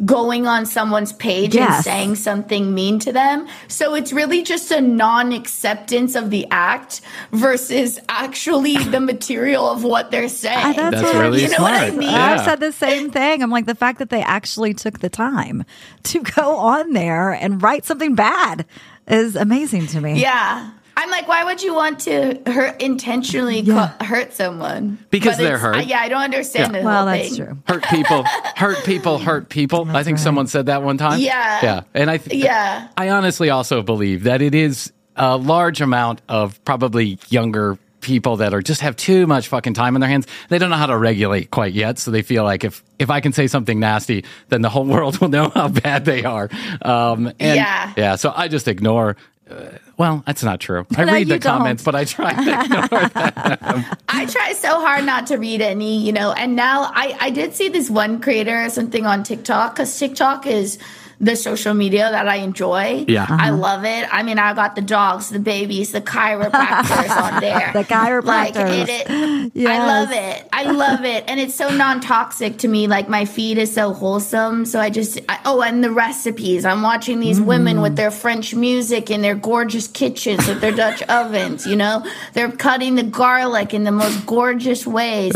going 0.05 0.47
on 0.47 0.65
someone's 0.65 1.13
page 1.13 1.55
and 1.55 1.83
saying 1.83 2.15
something 2.15 2.73
mean 2.73 2.97
to 2.99 3.11
them. 3.13 3.47
So 3.67 3.93
it's 3.93 4.11
really 4.11 4.41
just 4.41 4.71
a 4.71 4.81
non-acceptance 4.81 6.15
of 6.15 6.29
the 6.29 6.47
act 6.49 7.01
versus 7.31 7.99
actually 8.09 8.77
the 8.85 8.99
material 8.99 9.69
of 9.69 9.83
what 9.83 10.09
they're 10.09 10.29
saying. 10.29 10.57
Ah, 10.59 10.73
that's 10.75 10.95
That's 11.01 11.13
what 11.13 11.21
really 11.21 11.43
You 11.43 11.49
know 11.49 11.61
what 11.61 11.73
I 11.73 11.87
smart. 11.89 11.99
mean? 11.99 12.09
Yeah. 12.09 12.33
I've 12.33 12.41
said 12.45 12.59
the 12.59 12.71
same 12.71 13.11
thing. 13.11 13.43
I'm 13.43 13.51
like 13.51 13.65
the 13.65 13.75
fact 13.75 13.99
that 13.99 14.09
they 14.09 14.23
actually 14.23 14.73
took 14.73 14.99
the 14.99 15.09
time 15.09 15.63
to 16.03 16.21
go 16.21 16.55
on 16.57 16.93
there 16.93 17.31
and 17.31 17.61
write 17.61 17.85
something 17.85 18.15
bad 18.15 18.65
is 19.07 19.35
amazing 19.35 19.87
to 19.87 20.01
me. 20.01 20.19
Yeah. 20.19 20.71
I'm 20.95 21.09
like, 21.09 21.27
why 21.27 21.43
would 21.43 21.61
you 21.63 21.73
want 21.73 21.99
to 22.01 22.39
hurt 22.45 22.81
intentionally 22.81 23.61
Yeah. 23.61 23.91
co- 23.99 24.05
hurt 24.05 24.33
someone? 24.33 24.99
Because 25.09 25.37
But 25.37 25.43
they're 25.43 25.57
hurt. 25.57 25.75
I- 25.77 25.81
yeah, 25.81 25.99
I 25.99 26.09
don't 26.09 26.21
understand 26.21 26.73
Yeah. 26.73 26.79
the 26.79 26.85
Well, 26.85 26.97
whole 26.97 27.05
that's 27.07 27.35
thing. 27.35 27.45
true. 27.45 27.57
Hurt 27.67 27.83
people, 27.89 28.23
hurt 28.55 28.83
people, 28.85 29.17
hurt 29.19 29.49
people. 29.49 29.87
I 29.89 30.03
think 30.03 30.17
right. 30.17 30.23
someone 30.23 30.47
said 30.47 30.67
that 30.67 30.83
one 30.83 30.97
time. 30.97 31.19
Yeah. 31.19 31.59
Yeah. 31.63 31.81
And 31.93 32.09
I 32.11 32.17
th- 32.17 32.41
Yeah. 32.43 32.87
I 32.95 33.09
honestly 33.09 33.49
also 33.49 33.81
believe 33.81 34.23
that 34.23 34.41
it 34.41 34.53
is 34.55 34.91
a 35.15 35.35
large 35.37 35.81
amount 35.81 36.21
of 36.29 36.63
probably 36.65 37.17
younger 37.29 37.77
people 38.01 38.35
that 38.37 38.53
are 38.53 38.61
just 38.61 38.81
have 38.81 38.97
too 38.97 39.25
much 39.25 39.47
fucking 39.47 39.73
time 39.73 39.95
on 39.95 40.01
their 40.01 40.09
hands. 40.09 40.27
They 40.49 40.57
don't 40.57 40.69
know 40.69 40.75
how 40.75 40.87
to 40.87 40.97
regulate 40.97 41.51
quite 41.51 41.73
yet, 41.73 41.97
so 41.99 42.11
they 42.11 42.21
feel 42.21 42.43
like 42.43 42.63
if 42.65 42.83
if 42.99 43.09
I 43.09 43.21
can 43.21 43.31
say 43.31 43.47
something 43.47 43.79
nasty, 43.79 44.25
then 44.49 44.61
the 44.61 44.69
whole 44.69 44.83
world 44.95 45.19
will 45.19 45.29
know 45.29 45.49
how 45.49 45.69
bad 45.69 46.03
they 46.05 46.23
are. 46.25 46.49
Um, 46.81 47.27
and 47.39 47.55
Yeah. 47.55 47.93
yeah. 47.95 48.15
So 48.17 48.33
I 48.35 48.47
just 48.49 48.67
ignore. 48.67 49.15
Uh, 49.53 49.77
well, 49.97 50.23
that's 50.25 50.43
not 50.43 50.59
true. 50.59 50.85
I 50.97 51.05
No, 51.05 51.13
read 51.13 51.27
the 51.27 51.37
don't. 51.39 51.57
comments, 51.57 51.83
but 51.83 51.95
I 51.95 52.05
try 52.05 52.33
to 52.33 52.61
ignore 52.63 52.87
them. 52.87 53.85
I 54.09 54.25
try 54.25 54.53
so 54.53 54.79
hard 54.79 55.05
not 55.05 55.27
to 55.27 55.37
read 55.37 55.61
any, 55.61 55.99
you 56.03 56.11
know, 56.11 56.31
and 56.33 56.55
now 56.55 56.91
I, 56.93 57.15
I 57.19 57.29
did 57.29 57.53
see 57.53 57.69
this 57.69 57.89
one 57.89 58.19
creator 58.19 58.65
or 58.65 58.69
something 58.69 59.05
on 59.05 59.23
TikTok 59.23 59.75
because 59.75 59.97
TikTok 59.97 60.47
is 60.47 60.79
the 61.23 61.37
social 61.37 61.73
media 61.73 62.11
that 62.11 62.27
I 62.27 62.37
enjoy. 62.37 63.05
Yeah. 63.07 63.25
I 63.29 63.47
uh-huh. 63.47 63.57
love 63.57 63.85
it. 63.85 64.07
I 64.13 64.23
mean, 64.23 64.37
I 64.37 64.53
got 64.53 64.75
the 64.75 64.81
dogs, 64.81 65.29
the 65.29 65.39
babies, 65.39 65.93
the 65.93 66.01
chiropractors 66.01 67.09
on 67.09 67.39
there. 67.41 67.71
The 67.71 67.79
Like, 67.79 67.87
chiropractors. 67.87 68.89
it, 68.89 69.09
it, 69.09 69.51
Yes. 69.55 69.79
I 69.79 69.85
love 69.85 70.11
it. 70.11 70.49
I 70.51 70.63
love 70.71 71.05
it. 71.05 71.23
And 71.27 71.39
it's 71.39 71.55
so 71.55 71.69
non 71.69 72.01
toxic 72.01 72.57
to 72.59 72.67
me. 72.67 72.87
Like, 72.87 73.07
my 73.07 73.23
feed 73.23 73.57
is 73.57 73.73
so 73.73 73.93
wholesome. 73.93 74.65
So 74.65 74.79
I 74.79 74.89
just, 74.89 75.19
I, 75.29 75.39
oh, 75.45 75.61
and 75.61 75.83
the 75.83 75.91
recipes. 75.91 76.65
I'm 76.65 76.81
watching 76.81 77.19
these 77.19 77.39
women 77.39 77.75
mm-hmm. 77.75 77.83
with 77.83 77.95
their 77.95 78.11
French 78.11 78.53
music 78.53 79.09
in 79.09 79.21
their 79.21 79.35
gorgeous 79.35 79.87
kitchens 79.87 80.45
with 80.47 80.59
their 80.59 80.71
Dutch 80.73 81.01
ovens, 81.03 81.65
you 81.65 81.75
know? 81.77 82.05
They're 82.33 82.51
cutting 82.51 82.95
the 82.95 83.03
garlic 83.03 83.73
in 83.73 83.85
the 83.85 83.91
most 83.91 84.25
gorgeous 84.25 84.85
ways. 84.85 85.33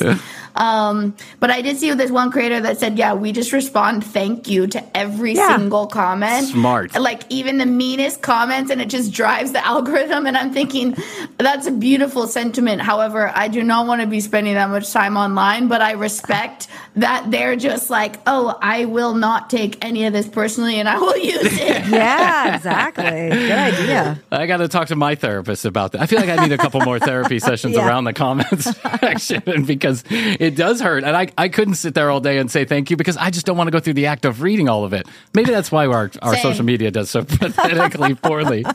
Um, 0.58 1.16
but 1.40 1.50
I 1.52 1.62
did 1.62 1.78
see 1.78 1.94
this 1.94 2.12
one 2.12 2.32
creator 2.32 2.60
that 2.62 2.80
said, 2.80 2.98
yeah, 2.98 3.14
we 3.14 3.32
just 3.32 3.54
respond 3.54 4.04
thank 4.04 4.48
you 4.50 4.68
to 4.68 4.98
every 4.98 5.34
Yeah. 5.34 5.56
single 5.58 5.88
comment. 5.88 6.48
Smart. 6.48 7.00
Like 7.00 7.24
even 7.30 7.58
the 7.60 7.66
meanest 7.66 8.22
comments, 8.22 8.72
and 8.72 8.82
it 8.82 8.90
just 8.90 9.14
drives 9.14 9.52
the 9.52 9.66
algorithm. 9.74 10.26
And 10.26 10.36
I'm 10.38 10.52
thinking, 10.54 10.96
that's 11.38 11.68
a 11.68 11.72
beautiful 11.72 12.28
sentiment. 12.28 12.82
However, 12.82 13.32
I 13.34 13.48
do 13.48 13.64
not 13.64 13.88
want 13.88 14.02
to 14.02 14.08
be 14.08 14.20
spending 14.20 14.56
that 14.56 14.70
much 14.70 14.92
time 14.92 15.16
online, 15.18 15.68
but 15.68 15.82
I 15.82 15.92
respect 15.92 16.68
that 16.96 17.30
they're 17.30 17.56
just 17.56 17.90
like, 17.90 18.16
oh, 18.26 18.58
I 18.62 18.86
will 18.86 19.14
not 19.14 19.50
take 19.50 19.84
any 19.86 20.06
of 20.06 20.14
this 20.14 20.28
personally 20.28 20.80
and 20.80 20.90
I 20.90 20.98
will 20.98 21.18
use 21.18 21.38
it. 21.44 21.86
Yeah, 21.98 22.56
exactly. 22.56 23.04
Good 23.04 23.52
idea. 23.52 24.20
I 24.32 24.46
got 24.46 24.58
to 24.58 24.68
talk 24.68 24.90
to 24.90 24.96
my 24.96 25.16
therapist 25.16 25.64
about 25.66 25.94
that. 25.94 26.02
I 26.02 26.06
feel 26.06 26.20
like 26.20 26.30
I 26.30 26.36
need 26.44 26.52
a 26.52 26.58
couple 26.58 26.82
more 26.82 27.00
therapy 27.00 27.40
sessions 27.50 27.76
Yeah. 27.76 27.88
around 27.88 28.04
the 28.04 28.14
comments 28.14 28.66
section 29.00 29.64
because 29.66 30.04
it 30.10 30.47
does 30.56 30.82
hurt. 30.82 31.04
And 31.04 31.16
I, 31.16 31.28
I 31.38 31.50
couldn't 31.50 31.76
sit 31.76 31.94
there 31.94 32.10
all 32.10 32.20
day 32.20 32.38
and 32.38 32.50
say 32.50 32.66
thank 32.66 32.90
you 32.90 32.98
because 32.98 33.18
I 33.18 33.30
just 33.30 33.46
don't 33.46 33.58
want 33.58 33.68
to 33.68 33.72
go 33.72 33.80
through 33.80 33.94
the 33.94 34.08
act 34.08 34.26
of 34.26 34.42
reading 34.42 34.70
all 34.70 34.84
of 34.84 34.94
it. 34.94 35.08
Maybe 35.34 35.52
that's 35.52 35.72
why 35.72 35.88
our, 35.88 36.12
our 36.22 36.34
Same. 36.34 36.42
social 36.42 36.66
media 36.66 36.92
does 36.92 37.10
so 37.10 37.24
pathetically 37.26 38.16
poorly. 38.16 38.66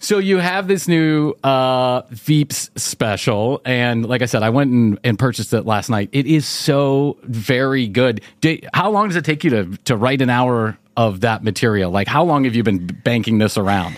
So 0.00 0.18
you 0.18 0.38
have 0.38 0.68
this 0.68 0.86
new 0.86 1.34
uh, 1.42 2.02
Veeps 2.02 2.78
special, 2.78 3.60
and 3.64 4.06
like 4.06 4.22
I 4.22 4.26
said, 4.26 4.42
I 4.42 4.50
went 4.50 4.70
and, 4.70 4.98
and 5.02 5.18
purchased 5.18 5.52
it 5.52 5.66
last 5.66 5.90
night. 5.90 6.10
It 6.12 6.26
is 6.26 6.46
so 6.46 7.18
very 7.24 7.88
good. 7.88 8.20
Did, 8.40 8.68
how 8.72 8.90
long 8.90 9.08
does 9.08 9.16
it 9.16 9.24
take 9.24 9.42
you 9.42 9.50
to 9.50 9.76
to 9.86 9.96
write 9.96 10.22
an 10.22 10.30
hour 10.30 10.78
of 10.96 11.22
that 11.22 11.42
material? 11.42 11.90
Like, 11.90 12.06
how 12.06 12.24
long 12.24 12.44
have 12.44 12.54
you 12.54 12.62
been 12.62 12.86
banking 12.86 13.38
this 13.38 13.58
around? 13.58 13.96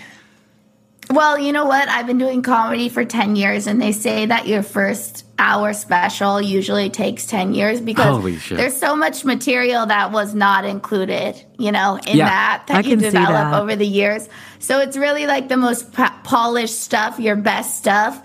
Well, 1.11 1.37
you 1.37 1.51
know 1.51 1.65
what? 1.65 1.87
I've 1.89 2.07
been 2.07 2.17
doing 2.17 2.41
comedy 2.41 2.89
for 2.89 3.03
10 3.05 3.35
years, 3.35 3.67
and 3.67 3.81
they 3.81 3.91
say 3.91 4.25
that 4.25 4.47
your 4.47 4.63
first 4.63 5.25
hour 5.37 5.73
special 5.73 6.39
usually 6.41 6.89
takes 6.89 7.25
10 7.25 7.53
years 7.53 7.81
because 7.81 8.23
there's 8.49 8.77
so 8.77 8.95
much 8.95 9.25
material 9.25 9.87
that 9.87 10.11
was 10.11 10.35
not 10.35 10.65
included, 10.65 11.43
you 11.57 11.71
know, 11.71 11.97
in 12.07 12.17
Yeah. 12.17 12.25
that 12.27 12.63
I 12.69 12.73
that 12.81 12.85
you 12.85 12.95
develop 12.95 13.51
that. 13.51 13.53
over 13.61 13.75
the 13.75 13.87
years. 13.87 14.29
So 14.59 14.79
it's 14.79 14.95
really 14.95 15.25
like 15.25 15.49
the 15.49 15.57
most 15.57 15.93
po- 15.93 16.09
polished 16.23 16.79
stuff, 16.79 17.19
your 17.19 17.35
best 17.35 17.77
stuff. 17.77 18.21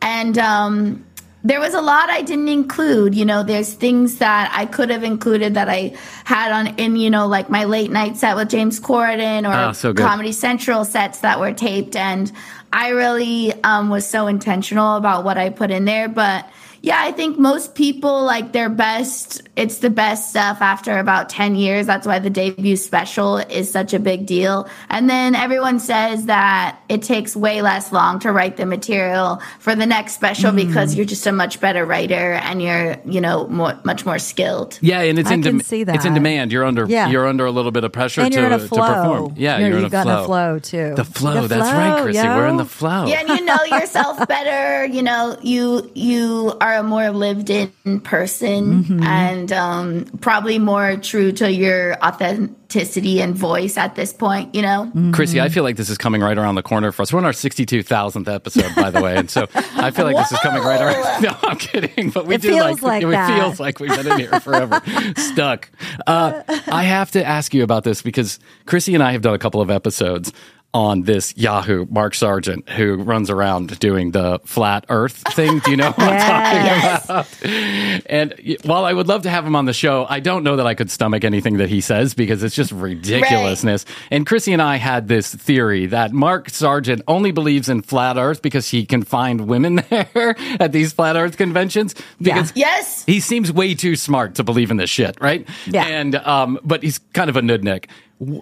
And, 0.00 0.38
um, 0.38 1.04
there 1.42 1.60
was 1.60 1.72
a 1.74 1.80
lot 1.80 2.10
I 2.10 2.22
didn't 2.22 2.48
include. 2.48 3.14
You 3.14 3.24
know, 3.24 3.42
there's 3.42 3.72
things 3.72 4.18
that 4.18 4.52
I 4.54 4.66
could 4.66 4.90
have 4.90 5.02
included 5.02 5.54
that 5.54 5.68
I 5.68 5.96
had 6.24 6.52
on 6.52 6.78
in, 6.78 6.96
you 6.96 7.10
know, 7.10 7.26
like 7.26 7.48
my 7.48 7.64
late 7.64 7.90
night 7.90 8.16
set 8.16 8.36
with 8.36 8.50
James 8.50 8.78
Corden 8.78 9.48
or 9.48 9.68
Oh, 9.70 9.72
so. 9.72 9.94
Comedy 9.94 10.32
Central 10.32 10.84
sets 10.84 11.20
that 11.20 11.40
were 11.40 11.52
taped. 11.52 11.96
And 11.96 12.30
I 12.72 12.90
really 12.90 13.52
um, 13.64 13.88
was 13.88 14.06
so 14.06 14.26
intentional 14.26 14.96
about 14.96 15.24
what 15.24 15.38
I 15.38 15.48
put 15.50 15.70
in 15.70 15.86
there. 15.86 16.08
But 16.08 16.46
yeah, 16.82 16.96
I 16.98 17.12
think 17.12 17.38
most 17.38 17.74
people 17.74 18.24
like 18.24 18.52
their 18.52 18.68
best, 18.70 19.42
it's 19.56 19.78
the 19.78 19.90
best 19.90 20.30
stuff 20.30 20.62
after 20.62 20.98
about 20.98 21.28
10 21.28 21.54
years. 21.54 21.86
That's 21.86 22.06
why 22.06 22.18
the 22.20 22.30
debut 22.30 22.76
special 22.76 23.36
is 23.38 23.70
such 23.70 23.92
a 23.92 23.98
big 23.98 24.24
deal. 24.26 24.68
And 24.88 25.08
then 25.10 25.34
everyone 25.34 25.78
says 25.80 26.24
that 26.26 26.78
it 26.88 27.02
takes 27.02 27.36
way 27.36 27.60
less 27.60 27.92
long 27.92 28.18
to 28.20 28.32
write 28.32 28.56
the 28.56 28.64
material 28.66 29.42
for 29.58 29.74
the 29.74 29.84
next 29.86 30.14
special 30.14 30.52
Mm. 30.52 30.56
because 30.68 30.94
you're 30.94 31.04
just 31.04 31.26
a 31.26 31.32
much 31.32 31.60
better 31.60 31.84
writer 31.84 32.32
and 32.32 32.62
you're, 32.62 32.96
you 33.04 33.20
know, 33.20 33.46
more, 33.48 33.78
much 33.84 34.06
more 34.06 34.18
skilled. 34.18 34.78
Yeah, 34.80 35.00
and 35.02 35.18
it's 35.18 35.30
I 35.30 35.34
in 35.34 35.42
can 35.42 35.58
dem- 35.58 35.60
see 35.66 35.82
it's 35.82 36.04
in 36.06 36.14
demand. 36.14 36.50
You're 36.50 36.64
under 36.64 36.86
Yeah. 36.86 37.08
you're 37.08 37.26
under 37.26 37.44
a 37.44 37.50
little 37.50 37.72
bit 37.72 37.84
of 37.84 37.92
pressure 37.92 38.22
and 38.22 38.32
to, 38.32 38.38
you're 38.38 38.46
in 38.46 38.52
a 38.54 38.58
to 38.58 38.68
flow. 38.68 38.86
perform. 38.86 39.34
Yeah, 39.36 39.58
you're, 39.58 39.66
in 39.68 39.74
you've 39.74 39.84
a 39.84 39.90
got 39.90 40.04
flow. 40.04 40.22
a 40.22 40.26
flow 40.26 40.58
too. 40.58 40.94
The 40.96 41.04
flow. 41.04 41.42
The 41.42 41.48
That's 41.56 41.70
right, 41.72 41.98
flow, 41.98 42.06
Krissy. 42.06 42.14
yo. 42.24 42.36
We're 42.36 42.46
in 42.46 42.56
the 42.56 42.64
flow. 42.64 43.06
Yeah, 43.06 43.20
and 43.20 43.28
you 43.28 43.44
know 43.44 43.58
yourself 43.70 44.26
better. 44.26 44.86
You 44.86 45.02
know, 45.02 45.36
you 45.42 45.90
you 45.94 46.56
are 46.60 46.69
a 46.74 46.82
more 46.82 47.10
lived 47.10 47.50
in 47.50 48.00
person 48.00 48.84
Mm-hmm. 48.84 49.02
and 49.02 49.52
um, 49.52 50.04
probably 50.20 50.58
more 50.58 50.96
true 50.96 51.32
to 51.32 51.50
your 51.52 51.96
authenticity 52.04 53.20
and 53.20 53.34
voice 53.34 53.76
at 53.76 53.94
this 53.94 54.12
point. 54.12 54.54
You 54.54 54.62
know, 54.62 54.90
Krissy, 54.94 55.40
I 55.40 55.48
feel 55.48 55.62
like 55.62 55.76
this 55.76 55.88
is 55.90 55.98
coming 55.98 56.20
right 56.20 56.36
around 56.36 56.54
the 56.54 56.62
corner 56.62 56.92
for 56.92 57.02
us. 57.02 57.12
We're 57.12 57.18
on 57.18 57.24
our 57.24 57.32
62,000th 57.32 58.32
episode, 58.32 58.74
by 58.74 58.90
the 58.90 59.00
way. 59.02 59.16
And 59.16 59.30
so 59.30 59.46
I 59.54 59.90
feel 59.90 60.04
like 60.04 60.16
this 60.16 60.32
is 60.32 60.38
coming 60.40 60.62
right 60.62 60.80
around. 60.80 61.22
No, 61.22 61.36
I'm 61.42 61.58
kidding. 61.58 62.10
But 62.10 62.26
we 62.26 62.36
It 62.36 62.42
do 62.42 62.48
feels 62.50 62.82
like, 62.82 62.82
like 62.82 63.02
it 63.02 63.10
that. 63.10 63.38
feels 63.38 63.60
like 63.60 63.80
we've 63.80 63.90
been 63.94 64.10
in 64.12 64.18
here 64.18 64.40
forever, 64.40 64.80
stuck. 65.16 65.70
Uh, 66.06 66.42
I 66.48 66.84
have 66.84 67.10
to 67.12 67.24
ask 67.26 67.52
you 67.52 67.62
about 67.62 67.84
this 67.84 68.00
because 68.02 68.38
Krissy 68.66 68.94
and 68.94 69.02
I 69.02 69.12
have 69.12 69.22
done 69.22 69.34
a 69.34 69.38
couple 69.38 69.60
of 69.60 69.70
episodes 69.70 70.32
on 70.72 71.02
this 71.02 71.36
Yahoo, 71.36 71.86
Mark 71.90 72.14
Sargent, 72.14 72.68
who 72.68 72.96
runs 72.96 73.28
around 73.28 73.78
doing 73.80 74.12
the 74.12 74.40
flat 74.44 74.84
earth 74.88 75.22
thing. 75.34 75.58
Do 75.60 75.70
you 75.70 75.76
know 75.76 75.90
what 75.90 75.98
I'm 75.98 77.04
talking 77.04 77.26
about? 77.44 78.06
And 78.06 78.58
while 78.64 78.84
I 78.84 78.92
would 78.92 79.08
love 79.08 79.22
to 79.22 79.30
have 79.30 79.44
him 79.44 79.56
on 79.56 79.64
the 79.64 79.72
show, 79.72 80.06
I 80.08 80.20
don't 80.20 80.44
know 80.44 80.56
that 80.56 80.66
I 80.66 80.74
could 80.74 80.90
stomach 80.90 81.24
anything 81.24 81.56
that 81.56 81.68
he 81.68 81.80
says 81.80 82.14
because 82.14 82.42
it's 82.44 82.54
just 82.54 82.70
ridiculousness. 82.70 83.84
And 84.10 84.26
Krissy 84.26 84.52
and 84.52 84.62
I 84.62 84.76
had 84.76 85.08
this 85.08 85.34
theory 85.34 85.86
that 85.86 86.12
Mark 86.12 86.50
Sargent 86.50 87.02
only 87.08 87.32
believes 87.32 87.68
in 87.68 87.82
flat 87.82 88.16
earth 88.16 88.40
because 88.40 88.68
he 88.68 88.86
can 88.86 89.02
find 89.02 89.48
women 89.48 89.76
there 89.90 90.36
at 90.60 90.70
these 90.70 90.92
flat 90.92 91.16
earth 91.16 91.36
conventions. 91.36 91.94
Because 92.20 92.52
yes, 92.54 93.04
he 93.06 93.18
seems 93.18 93.52
way 93.52 93.74
too 93.74 93.96
smart 93.96 94.36
to 94.36 94.44
believe 94.44 94.70
in 94.70 94.76
this 94.76 94.90
shit, 94.90 95.20
right? 95.20 95.48
Yeah. 95.66 95.86
And 95.86 96.14
um, 96.14 96.60
but 96.62 96.82
he's 96.82 96.98
kind 97.12 97.28
of 97.28 97.36
a 97.36 97.40
nudnik. 97.40 97.86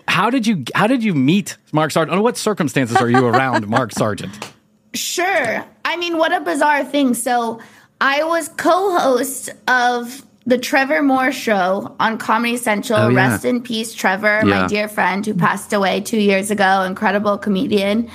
How 0.08 0.30
did 0.30 0.46
you 0.46 0.64
how 0.74 0.86
did 0.86 1.02
you 1.04 1.14
meet 1.14 1.56
Mark 1.72 1.90
Sargent? 1.92 2.12
Under 2.12 2.22
what 2.22 2.36
circumstances 2.36 2.96
are 2.96 3.08
you 3.08 3.24
around 3.32 3.68
Mark 3.68 3.92
Sargent? 3.92 4.52
Sure. 4.94 5.64
I 5.84 5.96
mean, 5.96 6.18
what 6.18 6.32
a 6.32 6.40
bizarre 6.40 6.84
thing. 6.84 7.14
So, 7.14 7.60
I 8.00 8.24
was 8.24 8.48
co 8.48 8.98
host 8.98 9.50
of 9.68 10.24
the 10.46 10.58
Trevor 10.58 11.02
Moore 11.02 11.30
show 11.30 11.94
on 12.00 12.16
Comedy 12.18 12.56
Central. 12.56 12.98
Oh, 12.98 13.08
yeah. 13.10 13.16
Rest 13.32 13.44
in 13.44 13.62
peace, 13.62 13.92
Trevor, 13.92 14.40
Yeah. 14.44 14.62
my 14.62 14.66
dear 14.66 14.88
friend 14.88 15.24
who 15.24 15.34
passed 15.34 15.72
away 15.74 16.00
two 16.00 16.18
years 16.18 16.50
ago, 16.50 16.82
incredible 16.82 17.36
comedian. 17.38 18.10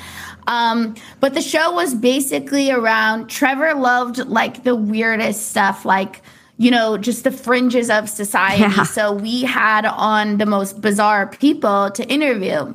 Um, 0.47 0.95
but 1.19 1.35
the 1.35 1.41
show 1.41 1.71
was 1.73 1.93
basically 1.93 2.71
around 2.71 3.27
Trevor 3.29 3.75
loved 3.75 4.17
like 4.27 4.63
the 4.63 4.75
weirdest 4.75 5.49
stuff, 5.49 5.85
like, 5.85 6.21
you 6.57 6.69
know, 6.71 6.97
just 6.97 7.23
the 7.23 7.31
fringes 7.31 7.89
of 7.89 8.09
society. 8.09 8.61
Yeah. 8.61 8.83
So 8.83 9.11
we 9.13 9.41
had 9.43 9.85
on 9.85 10.37
the 10.37 10.45
most 10.45 10.81
bizarre 10.81 11.27
people 11.27 11.89
to 11.91 12.07
interview 12.07 12.73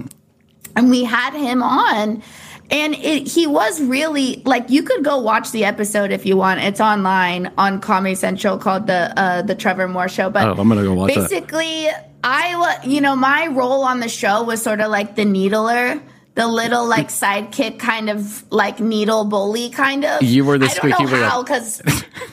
and 0.76 0.91
we 0.91 1.05
had 1.05 1.33
him 1.35 1.62
on 1.62 2.22
and 2.70 2.95
it, 2.97 3.26
he 3.26 3.47
was 3.47 3.81
really 3.81 4.43
like 4.45 4.68
you 4.68 4.83
could 4.83 5.03
go 5.05 5.18
watch 5.18 5.51
the 5.53 5.64
episode 5.64 6.11
if 6.12 6.26
you 6.26 6.37
want 6.37 6.61
it's 6.61 6.81
online 6.81 7.51
on 7.57 7.81
comedy 7.81 8.14
central 8.14 8.59
called 8.59 8.87
the 8.87 9.12
uh 9.18 9.41
the 9.43 9.55
trevor 9.55 9.89
moore 9.89 10.09
show 10.09 10.29
but 10.29 10.47
Oh, 10.47 10.53
I'm 10.61 10.68
gonna 10.68 10.83
go 10.83 10.93
watch 10.93 11.14
that. 11.14 11.31
basically 11.31 11.89
i 12.22 12.79
you 12.85 13.01
know 13.01 13.16
my 13.16 13.47
role 13.47 13.83
on 13.85 14.01
the 14.01 14.09
show 14.09 14.43
was 14.43 14.61
sort 14.62 14.81
of 14.83 14.91
like 14.91 15.16
the 15.16 15.24
needler 15.24 15.99
the 16.35 16.47
little 16.47 16.87
like 16.87 17.09
sidekick 17.09 17.79
kind 17.79 18.11
of 18.11 18.45
like 18.53 18.79
needle 18.81 19.24
bully 19.24 19.70
kind 19.70 20.05
of 20.05 20.22
You 20.22 20.45
were 20.45 20.59
the 20.59 20.66
I 20.66 20.68
don't 20.68 20.76
squeaky 20.76 21.05
know 21.05 21.11
wheel. 21.12 21.43
because 21.43 21.81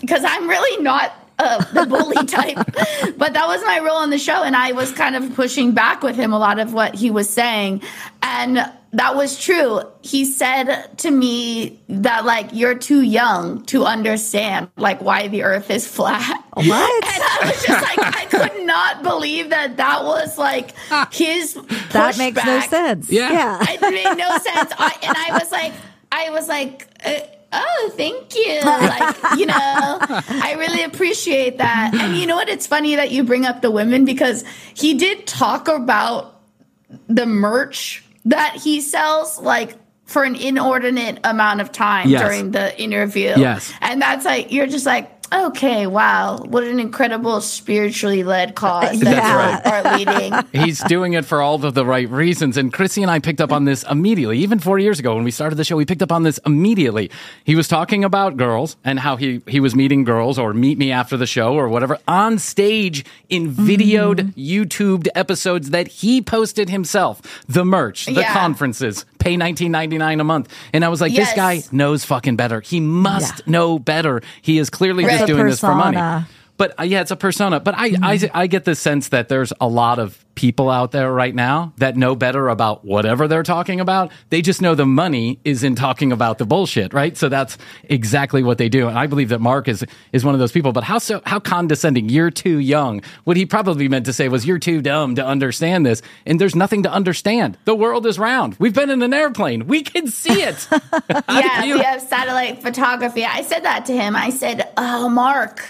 because 0.02 0.24
i'm 0.26 0.50
really 0.50 0.84
not 0.84 1.14
uh, 1.40 1.64
the 1.74 1.86
bully 1.86 2.26
type. 2.28 2.58
But 3.18 3.34
that 3.34 3.48
was 3.48 3.62
my 3.64 3.80
role 3.80 3.98
on 3.98 4.10
the 4.10 4.18
show 4.18 4.44
and 4.44 4.56
i 4.56 4.72
was 4.72 4.92
kind 4.92 5.16
of 5.16 5.36
pushing 5.36 5.72
back 5.74 6.02
with 6.04 6.16
him 6.16 6.34
a 6.34 6.40
lot 6.40 6.60
of 6.60 6.74
what 6.74 6.96
he 6.96 7.12
was 7.12 7.30
saying. 7.30 7.82
And 8.22 8.72
that 8.94 9.16
was 9.16 9.38
true. 9.38 9.82
He 10.02 10.24
said 10.24 10.98
to 11.00 11.12
me 11.12 11.82
that 11.90 12.24
like 12.26 12.50
you're 12.54 12.78
too 12.78 13.02
young 13.02 13.64
to 13.66 13.84
understand 13.84 14.70
like 14.78 15.02
why 15.02 15.28
the 15.28 15.44
earth 15.44 15.70
is 15.70 15.88
flat. 15.88 16.42
What? 16.56 16.66
and 17.06 17.22
i 17.22 17.40
was 17.44 17.66
just 17.66 17.82
like 17.82 18.16
i 18.16 18.26
could 18.30 18.66
not 18.66 19.04
believe 19.04 19.50
that 19.50 19.76
that 19.76 20.06
was 20.06 20.38
like 20.38 20.74
his 21.12 21.54
that 21.92 22.18
makes 22.18 22.46
no 22.46 22.62
sense. 22.62 23.12
Yeah. 23.12 23.60
it 23.62 23.82
made 23.82 24.16
no 24.18 24.30
sense. 24.38 24.72
I, 24.80 24.96
and 25.04 25.18
i 25.18 25.38
was 25.38 25.52
like 25.52 25.74
i 26.14 26.30
was 26.30 26.48
like 26.48 26.88
uh, 27.04 27.35
oh 27.56 27.92
thank 27.96 28.36
you 28.36 28.60
like 28.62 29.16
you 29.40 29.46
know 29.48 29.54
i 29.56 30.56
really 30.58 30.84
appreciate 30.84 31.58
that 31.60 31.94
and 31.94 32.18
you 32.18 32.26
know 32.28 32.36
what 32.36 32.50
it's 32.50 32.68
funny 32.68 32.96
that 32.96 33.12
you 33.12 33.24
bring 33.24 33.46
up 33.46 33.62
the 33.62 33.72
women 33.72 34.06
because 34.06 34.44
he 34.74 34.94
did 34.96 35.26
talk 35.26 35.68
about 35.68 36.40
the 37.08 37.26
merch 37.26 38.04
that 38.26 38.56
he 38.56 38.82
sells 38.82 39.40
like 39.40 39.76
for 40.06 40.24
an 40.24 40.36
inordinate 40.36 41.20
amount 41.24 41.62
of 41.62 41.72
time 41.72 42.08
Yes. 42.10 42.22
during 42.22 42.52
the 42.52 42.80
interview 42.80 43.34
Yes. 43.38 43.74
and 43.82 44.02
that's 44.02 44.24
like 44.26 44.52
you're 44.52 44.68
just 44.68 44.86
like 44.86 45.15
okay 45.34 45.88
wow 45.88 46.38
what 46.38 46.64
an 46.64 46.80
incredible 46.80 47.42
spiritually 47.42 48.24
led 48.24 48.56
cause 48.56 49.00
that 49.02 49.64
you 49.64 49.72
are 49.72 49.98
leading 49.98 50.34
He's 50.66 50.80
doing 50.84 51.14
it 51.14 51.26
for 51.26 51.42
all 51.42 51.64
of 51.64 51.74
the 51.74 51.86
right 51.86 52.10
reasons. 52.10 52.58
And 52.58 52.72
Krissy 52.72 53.02
and 53.02 53.12
I 53.12 53.20
picked 53.20 53.42
up 53.42 53.52
on 53.52 53.66
this 53.66 53.84
immediately. 53.84 54.40
Even 54.40 54.60
four 54.60 54.80
years 54.80 55.00
ago 55.00 55.16
when 55.16 55.24
we 55.24 55.32
started 55.32 55.56
the 55.56 55.64
show, 55.64 55.76
we 55.76 55.86
picked 55.86 56.02
up 56.02 56.12
on 56.12 56.24
this 56.24 56.40
immediately. 56.46 57.12
He 57.44 57.56
was 57.56 57.68
talking 57.68 58.04
about 58.04 58.38
girls 58.38 58.78
and 58.84 59.00
how 59.00 59.16
he, 59.16 59.42
he 59.48 59.60
was 59.60 59.76
meeting 59.76 60.04
girls 60.04 60.40
or 60.40 60.54
meet 60.54 60.78
me 60.78 60.92
after 60.92 61.18
the 61.18 61.28
show 61.28 61.54
or 61.56 61.68
whatever 61.70 61.98
on 62.08 62.40
stage 62.40 63.06
in 63.30 63.52
videoed 63.52 64.34
mm-hmm. 64.34 64.40
YouTubed 64.40 65.08
episodes 65.16 65.70
that 65.72 65.88
he 65.88 66.22
posted 66.22 66.70
himself. 66.70 67.22
The 67.48 67.66
merch, 67.66 68.06
the 68.06 68.14
Yeah. 68.14 68.34
conferences, 68.34 69.06
pay 69.26 69.36
nineteen 69.38 69.72
ninety 69.72 69.98
nine 69.98 70.20
a 70.20 70.24
month. 70.24 70.54
And 70.72 70.86
I 70.86 70.90
was 70.90 71.02
like, 71.02 71.14
this 71.14 71.34
guy 71.36 71.64
knows 71.72 72.06
fucking 72.06 72.36
better. 72.36 72.62
He 72.62 72.80
must 72.80 73.48
know 73.48 73.80
better. 73.80 74.22
He 74.42 74.58
is 74.60 74.70
clearly 74.70 75.04
just 75.04 75.26
doing 75.28 75.48
this 75.48 75.60
for 75.60 75.74
money. 75.76 75.98
Persona. 76.58 76.74
But 76.76 76.80
uh, 76.80 76.84
yeah, 76.84 77.02
it's 77.02 77.12
a 77.12 77.16
persona. 77.16 77.60
But 77.60 77.76
I, 77.78 77.96
I, 78.02 78.30
I 78.34 78.48
get 78.48 78.66
the 78.66 78.76
sense 78.76 79.10
that 79.10 79.30
there's 79.30 79.54
a 79.62 79.68
lot 79.68 80.00
of 80.00 80.22
people 80.36 80.70
out 80.70 80.92
there 80.92 81.14
right 81.14 81.34
now 81.34 81.72
that 81.78 81.96
know 81.96 82.14
better 82.14 82.50
about 82.50 82.84
whatever 82.84 83.26
they're 83.26 83.42
talking 83.44 83.80
about. 83.80 84.12
They 84.32 84.42
just 84.42 84.62
know 84.62 84.76
the 84.76 84.86
money 84.86 85.40
is 85.46 85.64
in 85.64 85.76
talking 85.76 86.12
about 86.12 86.40
the 86.40 86.46
bullshit, 86.46 86.94
right? 86.94 87.16
So 87.16 87.30
that's 87.30 87.58
exactly 87.86 88.44
what 88.44 88.58
they 88.58 88.68
do. 88.68 88.90
And 88.90 89.00
I 89.00 89.08
believe 89.08 89.30
that 89.30 89.40
Mark 89.40 89.70
is 89.70 89.86
is 90.12 90.26
one 90.26 90.34
of 90.36 90.40
those 90.40 90.52
people. 90.52 90.74
But 90.74 90.84
how 90.84 90.98
so? 91.00 91.22
How 91.26 91.40
condescending? 91.40 92.10
You're 92.10 92.32
too 92.32 92.60
young. 92.60 93.02
What 93.24 93.38
he 93.38 93.46
probably 93.46 93.88
meant 93.88 94.06
to 94.08 94.14
say 94.14 94.28
was, 94.28 94.46
"You're 94.46 94.60
too 94.60 94.82
dumb 94.82 95.16
to 95.16 95.26
understand 95.26 95.86
this." 95.86 96.02
And 96.26 96.40
there's 96.40 96.56
nothing 96.56 96.84
to 96.84 96.92
understand. 96.92 97.58
The 97.66 97.76
world 97.76 98.06
is 98.06 98.20
round. 98.20 98.56
We've 98.60 98.74
been 98.74 98.90
in 98.90 99.02
an 99.02 99.14
airplane. 99.14 99.68
We 99.68 99.84
can 99.84 100.08
see 100.08 100.42
it. 100.42 100.68
yeah, 101.30 101.64
you- 101.64 101.76
we 101.76 101.84
have 101.84 102.02
satellite 102.02 102.62
photography. 102.62 103.24
I 103.26 103.42
said 103.42 103.64
that 103.64 103.86
to 103.88 103.94
him. 103.94 104.16
I 104.16 104.30
said, 104.32 104.68
"Oh, 104.78 105.08
Mark, 105.10 105.66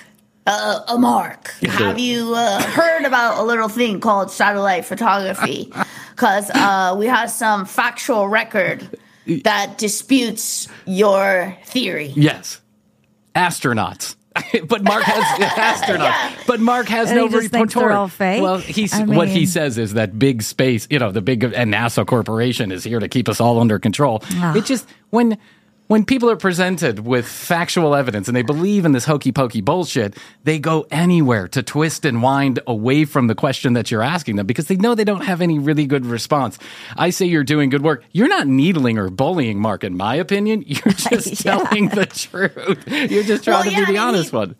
uh, 0.45 0.81
uh, 0.87 0.97
Mark, 0.97 1.49
have 1.61 1.99
you 1.99 2.33
uh, 2.35 2.61
heard 2.61 3.05
about 3.05 3.39
a 3.39 3.43
little 3.43 3.69
thing 3.69 3.99
called 3.99 4.31
satellite 4.31 4.85
photography? 4.85 5.71
Because 6.15 6.49
uh, 6.49 6.95
we 6.97 7.07
have 7.07 7.29
some 7.29 7.65
factual 7.65 8.29
record 8.29 8.97
that 9.43 9.77
disputes 9.77 10.69
your 10.85 11.57
theory." 11.65 12.13
yes. 12.15 12.61
Astronauts. 13.35 14.15
but 14.67 14.83
Mark 14.83 15.03
has 15.03 15.41
astronaut. 15.57 16.15
But 16.47 16.59
Mark 16.59 16.87
has 16.87 17.09
And 17.09 17.17
no 17.17 17.27
he 17.27 17.33
just 17.33 17.51
thinks 17.51 17.75
retort. 17.75 17.91
all 17.91 18.07
fake? 18.07 18.41
Well, 18.41 18.57
he's 18.57 18.93
I 18.93 19.03
what 19.03 19.27
he 19.27 19.45
says 19.45 19.77
is 19.77 19.93
that 19.93 20.17
big 20.19 20.41
space, 20.41 20.87
you 20.89 20.99
know, 20.99 21.11
the 21.11 21.21
big 21.21 21.43
and 21.43 21.73
NASA 21.73 22.05
corporation 22.05 22.71
is 22.71 22.83
here 22.83 22.99
to 22.99 23.07
keep 23.07 23.29
us 23.29 23.39
all 23.39 23.59
under 23.59 23.79
control. 23.79 24.21
Ah. 24.35 24.55
It 24.55 24.65
just 24.65 24.87
when 25.09 25.37
when 25.87 26.03
people 26.03 26.29
are 26.31 26.35
presented 26.35 26.99
with 26.99 27.27
factual 27.27 27.93
evidence 27.95 28.27
and 28.27 28.35
they 28.35 28.41
believe 28.41 28.85
in 28.85 28.91
this 28.91 29.05
hokey 29.05 29.31
pokey 29.31 29.61
bullshit, 29.61 30.17
they 30.43 30.57
go 30.57 30.87
anywhere 30.89 31.47
to 31.49 31.61
twist 31.61 32.05
and 32.05 32.23
wind 32.23 32.59
away 32.65 33.05
from 33.05 33.27
the 33.27 33.35
question 33.35 33.73
that 33.73 33.91
you're 33.91 34.01
asking 34.01 34.35
them 34.35 34.47
because 34.47 34.65
they 34.67 34.75
know 34.77 34.95
they 34.95 35.03
don't 35.03 35.25
have 35.25 35.41
any 35.41 35.59
really 35.59 35.85
good 35.85 36.05
response. 36.05 36.57
I 36.97 37.11
say 37.11 37.25
you're 37.27 37.43
doing 37.43 37.69
good 37.69 37.83
work. 37.83 38.03
You're 38.13 38.27
not 38.27 38.47
needling 38.47 38.97
or 38.97 39.09
bullying 39.09 39.59
Mark, 39.59 39.83
in 39.83 39.95
my 39.95 40.15
opinion. 40.15 40.63
You're 40.67 40.81
just 40.93 41.43
telling 41.43 41.89
the 41.89 42.05
truth. 42.07 42.83
You're 42.87 43.23
just 43.23 43.43
trying 43.43 43.55
Well, 43.57 43.63
to 43.65 43.69
yeah, 43.71 43.77
be 43.77 43.83
I 43.83 43.85
the 43.85 43.91
mean, 43.93 44.01
honest 44.01 44.31
he- 44.31 44.35
one. 44.37 44.55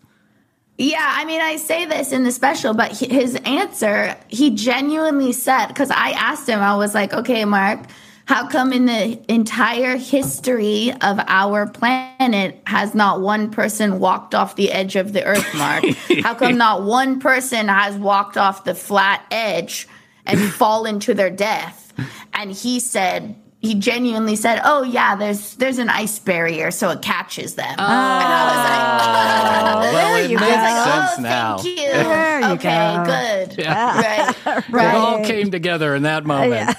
Yeah, 0.78 0.98
I 1.00 1.24
mean, 1.24 1.40
I 1.40 1.56
say 1.56 1.86
this 1.86 2.12
in 2.12 2.22
the 2.24 2.30
special, 2.30 2.74
but 2.74 2.92
his 2.92 3.34
answer, 3.46 4.14
he 4.28 4.50
genuinely 4.50 5.32
said, 5.32 5.68
because 5.68 5.90
I 5.90 6.10
asked 6.10 6.46
him, 6.46 6.60
I 6.60 6.76
was 6.76 6.94
like, 6.94 7.14
okay, 7.14 7.46
Mark, 7.46 7.80
how 8.26 8.48
come 8.48 8.72
in 8.72 8.86
the 8.86 9.20
entire 9.32 9.96
history 9.96 10.92
of 11.00 11.20
our 11.28 11.66
planet 11.68 12.60
has 12.66 12.94
not 12.94 13.20
one 13.20 13.50
person 13.50 14.00
walked 14.00 14.34
off 14.34 14.56
the 14.56 14.72
edge 14.72 14.96
of 14.96 15.12
the 15.12 15.24
earth, 15.24 15.54
Mark? 15.54 15.84
how 16.22 16.34
come 16.34 16.56
not 16.58 16.82
one 16.82 17.20
person 17.20 17.68
has 17.68 17.96
walked 17.96 18.36
off 18.36 18.64
the 18.64 18.74
flat 18.74 19.24
edge 19.30 19.88
and 20.26 20.40
fallen 20.52 20.98
to 21.00 21.14
their 21.14 21.30
death? 21.30 21.94
And 22.34 22.50
he 22.50 22.80
said, 22.80 23.36
he 23.60 23.74
genuinely 23.74 24.36
said, 24.36 24.60
"Oh 24.64 24.82
yeah, 24.82 25.16
there's 25.16 25.54
there's 25.54 25.78
an 25.78 25.88
ice 25.88 26.18
barrier, 26.18 26.70
so 26.70 26.90
it 26.90 27.02
catches 27.02 27.54
them." 27.54 27.66
and 27.66 27.80
I 27.80 28.44
was 28.52 28.56
like, 28.70 29.02
oh. 29.02 29.92
Well, 29.96 30.16
it 30.16 30.30
you 30.30 30.38
makes 30.38 30.52
go. 30.52 30.84
sense 30.84 31.12
oh, 31.18 31.22
now. 31.22 31.58
Thank 31.58 31.78
you. 31.78 31.86
There 31.86 32.40
you 32.40 32.46
okay, 32.46 32.96
go. 32.96 33.04
good. 33.46 33.58
Yeah. 33.58 34.32
Right. 34.70 34.94
It 34.94 34.94
all 34.94 35.24
came 35.24 35.50
together 35.50 35.94
in 35.94 36.02
that 36.02 36.24
moment. 36.24 36.76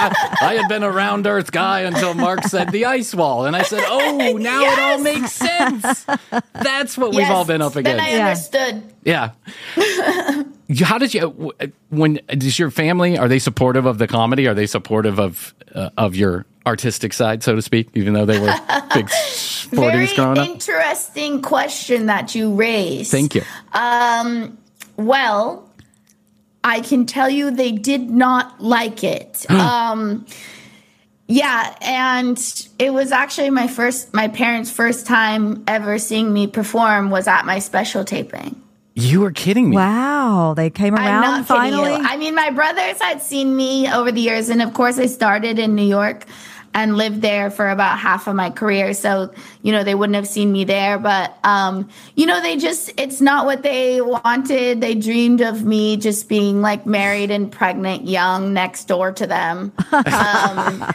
I 0.40 0.54
had 0.54 0.68
been 0.68 0.82
a 0.82 0.90
round 0.90 1.26
earth 1.26 1.52
guy 1.52 1.80
until 1.80 2.14
Mark 2.14 2.44
said 2.44 2.70
the 2.72 2.86
ice 2.86 3.14
wall. 3.14 3.46
And 3.46 3.54
I 3.54 3.62
said, 3.62 3.82
oh, 3.86 4.36
now 4.40 4.62
it 4.62 4.78
all 4.78 4.98
makes 5.00 5.32
sense. 5.32 6.04
That's 6.52 6.96
what 6.98 7.14
we've 7.14 7.28
all 7.30 7.44
been 7.44 7.62
up 7.62 7.74
Then 7.74 7.86
against. 7.86 8.04
I 8.04 8.10
Yeah. 8.16 8.26
understood. 8.28 8.82
yeah. 9.04 9.30
You- 10.68 10.84
How 10.84 10.98
did 10.98 11.12
you, 11.14 11.52
when, 11.90 12.20
does 12.28 12.58
your 12.58 12.70
family, 12.70 13.18
are 13.18 13.28
they 13.28 13.38
supportive 13.40 13.86
of 13.86 13.98
the 13.98 14.06
comedy? 14.06 14.46
Are 14.46 14.54
they 14.54 14.66
supportive 14.66 15.18
of, 15.18 15.54
uh, 15.74 15.90
of 15.96 16.14
your 16.14 16.46
artistic 16.66 17.12
side, 17.12 17.42
so 17.42 17.54
to 17.56 17.62
speak, 17.62 17.88
even 17.94 18.12
though 18.12 18.26
they 18.26 18.38
were 18.38 18.46
big 18.94 19.08
Very 19.08 20.06
sporties 20.06 20.14
growing 20.14 20.38
up? 20.38 20.46
interesting 20.48 21.42
question 21.42 22.06
that 22.06 22.34
you 22.34 22.54
raised. 22.54 23.10
Thank 23.10 23.34
you. 23.34 23.42
Um, 23.72 24.58
well, 24.96 25.69
I 26.62 26.80
can 26.80 27.06
tell 27.06 27.30
you 27.30 27.50
they 27.50 27.72
did 27.72 28.10
not 28.10 28.60
like 28.60 29.02
it. 29.04 29.50
um, 29.50 30.26
yeah, 31.26 31.76
and 31.80 32.66
it 32.78 32.92
was 32.92 33.12
actually 33.12 33.50
my 33.50 33.68
first, 33.68 34.12
my 34.12 34.28
parents' 34.28 34.70
first 34.70 35.06
time 35.06 35.62
ever 35.68 35.98
seeing 35.98 36.32
me 36.32 36.46
perform 36.48 37.10
was 37.10 37.28
at 37.28 37.46
my 37.46 37.60
special 37.60 38.04
taping. 38.04 38.60
You 38.94 39.20
were 39.20 39.30
kidding 39.30 39.70
me. 39.70 39.76
Wow, 39.76 40.54
they 40.56 40.68
came 40.68 40.94
I'm 40.94 41.06
around 41.06 41.20
not 41.22 41.48
kidding 41.48 41.72
finally. 41.72 41.92
you. 41.92 41.98
I 42.02 42.16
mean, 42.16 42.34
my 42.34 42.50
brothers 42.50 43.00
had 43.00 43.22
seen 43.22 43.56
me 43.56 43.90
over 43.90 44.10
the 44.10 44.20
years, 44.20 44.48
and 44.48 44.60
of 44.60 44.74
course, 44.74 44.98
I 44.98 45.06
started 45.06 45.58
in 45.58 45.74
New 45.76 45.86
York 45.86 46.26
and 46.72 46.96
lived 46.96 47.20
there 47.20 47.50
for 47.50 47.68
about 47.68 47.98
half 47.98 48.26
of 48.28 48.36
my 48.36 48.50
career. 48.50 48.94
So, 48.94 49.32
you 49.62 49.72
know, 49.72 49.82
they 49.82 49.94
wouldn't 49.94 50.14
have 50.14 50.28
seen 50.28 50.52
me 50.52 50.64
there, 50.64 50.98
but, 50.98 51.36
um, 51.42 51.88
you 52.14 52.26
know, 52.26 52.40
they 52.40 52.56
just, 52.56 52.92
it's 52.96 53.20
not 53.20 53.44
what 53.44 53.62
they 53.62 54.00
wanted. 54.00 54.80
They 54.80 54.94
dreamed 54.94 55.40
of 55.40 55.64
me 55.64 55.96
just 55.96 56.28
being 56.28 56.62
like 56.62 56.86
married 56.86 57.30
and 57.30 57.50
pregnant, 57.50 58.06
young, 58.06 58.52
next 58.52 58.84
door 58.84 59.10
to 59.12 59.26
them. 59.26 59.72
Um, 59.92 60.84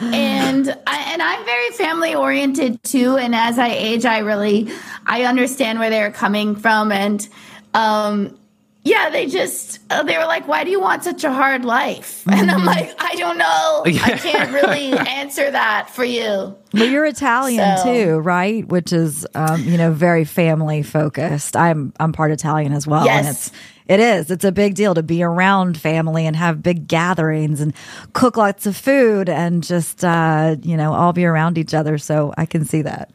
and 0.00 0.76
I, 0.86 1.12
and 1.12 1.22
I'm 1.22 1.44
very 1.44 1.70
family 1.70 2.14
oriented 2.14 2.82
too. 2.82 3.16
And 3.16 3.34
as 3.34 3.58
I 3.58 3.68
age, 3.68 4.04
I 4.04 4.18
really 4.18 4.70
I 5.06 5.24
understand 5.24 5.78
where 5.78 5.90
they're 5.90 6.10
coming 6.10 6.56
from. 6.56 6.90
And 6.90 7.28
um, 7.74 8.36
yeah, 8.82 9.10
they 9.10 9.26
just 9.26 9.78
uh, 9.90 10.02
they 10.02 10.16
were 10.16 10.24
like, 10.24 10.48
"Why 10.48 10.64
do 10.64 10.70
you 10.70 10.80
want 10.80 11.04
such 11.04 11.22
a 11.24 11.32
hard 11.32 11.64
life?" 11.64 12.24
And 12.30 12.50
I'm 12.50 12.64
like, 12.64 12.94
"I 12.98 13.14
don't 13.16 13.36
know. 13.38 13.82
I 13.86 14.16
can't 14.18 14.52
really 14.52 14.92
answer 15.08 15.50
that 15.50 15.90
for 15.90 16.04
you." 16.04 16.56
But 16.72 16.88
you're 16.88 17.04
Italian 17.06 17.76
So- 17.78 17.84
too, 17.84 18.18
right? 18.20 18.66
Which 18.66 18.92
is, 18.92 19.26
um, 19.34 19.62
you 19.64 19.76
know, 19.76 19.92
very 19.92 20.24
family 20.24 20.82
focused. 20.82 21.56
I'm 21.56 21.92
I'm 22.00 22.12
part 22.12 22.30
Italian 22.32 22.72
as 22.72 22.86
well, 22.86 23.08
and 23.08 23.26
it's 23.28 23.52
it 23.86 23.98
is. 24.00 24.30
It's 24.30 24.44
a 24.44 24.52
big 24.52 24.76
deal 24.76 24.94
to 24.94 25.02
be 25.02 25.22
around 25.22 25.76
family 25.76 26.24
and 26.24 26.36
have 26.36 26.62
big 26.62 26.86
gatherings 26.86 27.60
and 27.60 27.74
cook 28.12 28.36
lots 28.36 28.64
of 28.64 28.76
food 28.76 29.28
and 29.28 29.62
just 29.64 30.04
uh, 30.04 30.56
you 30.62 30.76
know 30.76 30.94
all 30.94 31.12
be 31.12 31.24
around 31.26 31.58
each 31.58 31.74
other. 31.74 31.98
So 31.98 32.32
I 32.38 32.46
can 32.46 32.64
see 32.64 32.82
that. 32.82 33.10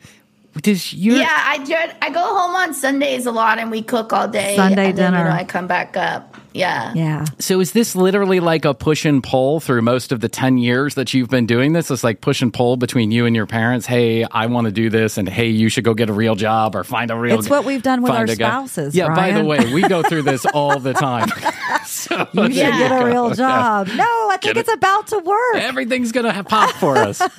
Does 0.62 0.94
your, 0.94 1.18
Yeah, 1.18 1.28
I 1.30 1.58
do, 1.64 1.76
I 2.02 2.10
go 2.10 2.22
home 2.22 2.56
on 2.56 2.74
Sundays 2.74 3.26
a 3.26 3.32
lot, 3.32 3.60
and 3.60 3.70
we 3.72 3.82
cook 3.82 4.14
all 4.14 4.28
day. 4.28 4.56
Sunday 4.56 4.90
and 4.90 4.98
then, 4.98 5.12
dinner. 5.12 5.26
You 5.26 5.30
know, 5.30 5.36
I 5.36 5.44
come 5.44 5.68
back 5.68 5.98
up. 5.98 6.38
Yeah. 6.56 6.94
Yeah. 6.96 7.26
So 7.40 7.60
is 7.60 7.74
this 7.74 7.96
literally 7.98 8.40
like 8.40 8.64
a 8.64 8.74
push 8.74 9.04
and 9.04 9.22
pull 9.22 9.60
through 9.60 9.82
most 9.82 10.12
of 10.14 10.22
the 10.22 10.30
10 10.30 10.58
years 10.58 10.96
that 10.96 11.14
you've 11.14 11.30
been 11.30 11.46
doing 11.46 11.74
this? 11.74 11.92
It's 11.92 12.04
like 12.04 12.22
push 12.22 12.42
and 12.42 12.54
pull 12.54 12.78
between 12.78 13.12
you 13.12 13.26
and 13.26 13.36
your 13.36 13.46
parents. 13.46 13.86
Hey, 13.86 14.24
I 14.24 14.46
want 14.46 14.66
to 14.66 14.72
do 14.72 14.90
this 14.90 15.18
and 15.18 15.28
hey, 15.28 15.50
you 15.50 15.68
should 15.68 15.84
go 15.84 15.94
get 15.94 16.10
a 16.10 16.14
real 16.14 16.36
job 16.36 16.76
or 16.76 16.86
find 16.86 17.12
a 17.12 17.16
real 17.18 17.38
It's 17.38 17.50
what 17.50 17.66
we've 17.66 17.84
done 17.84 18.02
with 18.02 18.14
our 18.14 18.24
a 18.24 18.28
guy. 18.28 18.34
spouses, 18.36 18.96
Yeah, 18.96 19.14
by 19.14 19.32
the 19.34 19.44
way, 19.44 19.74
we 19.74 19.82
go 19.82 20.02
through 20.02 20.22
this 20.24 20.46
all 20.46 20.80
the 20.80 20.94
time. 20.94 21.28
so 21.86 22.26
You 22.34 22.44
should 22.44 22.54
there 22.56 22.72
get 22.72 22.92
a 22.92 23.00
go. 23.00 23.06
real 23.06 23.30
job. 23.34 23.88
No, 23.88 24.04
I 24.06 24.38
think 24.42 24.56
Get 24.56 24.58
it's 24.58 24.70
it. 24.70 24.78
about 24.78 25.08
to 25.08 25.20
work. 25.20 25.56
Everything's 25.58 26.14
going 26.14 26.34
to 26.34 26.44
pop 26.46 26.70
for 26.76 26.96
us. 26.98 27.22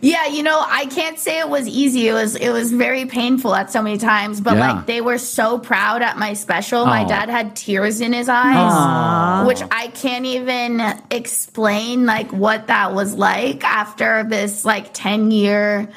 Yeah, 0.00 0.26
you 0.26 0.42
know, 0.42 0.62
I 0.62 0.84
can't 0.86 1.18
say 1.18 1.38
it 1.38 1.48
was 1.48 1.66
easy. 1.66 2.08
It 2.08 2.12
was 2.12 2.36
it 2.36 2.50
was 2.50 2.70
very 2.70 3.06
painful 3.06 3.54
at 3.54 3.70
so 3.72 3.80
many 3.82 3.96
times, 3.96 4.42
but 4.42 4.56
Yeah. 4.56 4.72
like 4.74 4.86
they 4.86 5.00
were 5.00 5.16
so 5.16 5.58
proud 5.58 6.02
at 6.02 6.18
my 6.18 6.34
special. 6.34 6.84
My 6.84 7.04
oh, 7.04 7.08
dad 7.08 7.30
had 7.34 7.56
tears 7.56 8.00
in 8.00 8.12
his 8.12 8.28
eyes, 8.28 9.46
which 9.48 9.60
I 9.72 9.88
can't 9.88 10.24
even 10.24 10.80
explain 11.10 12.06
like 12.06 12.30
what 12.32 12.68
that 12.68 12.94
was 12.94 13.14
like 13.14 13.64
after 13.64 14.22
this 14.22 14.64
like 14.64 14.94
10 14.94 15.32
year 15.32 15.88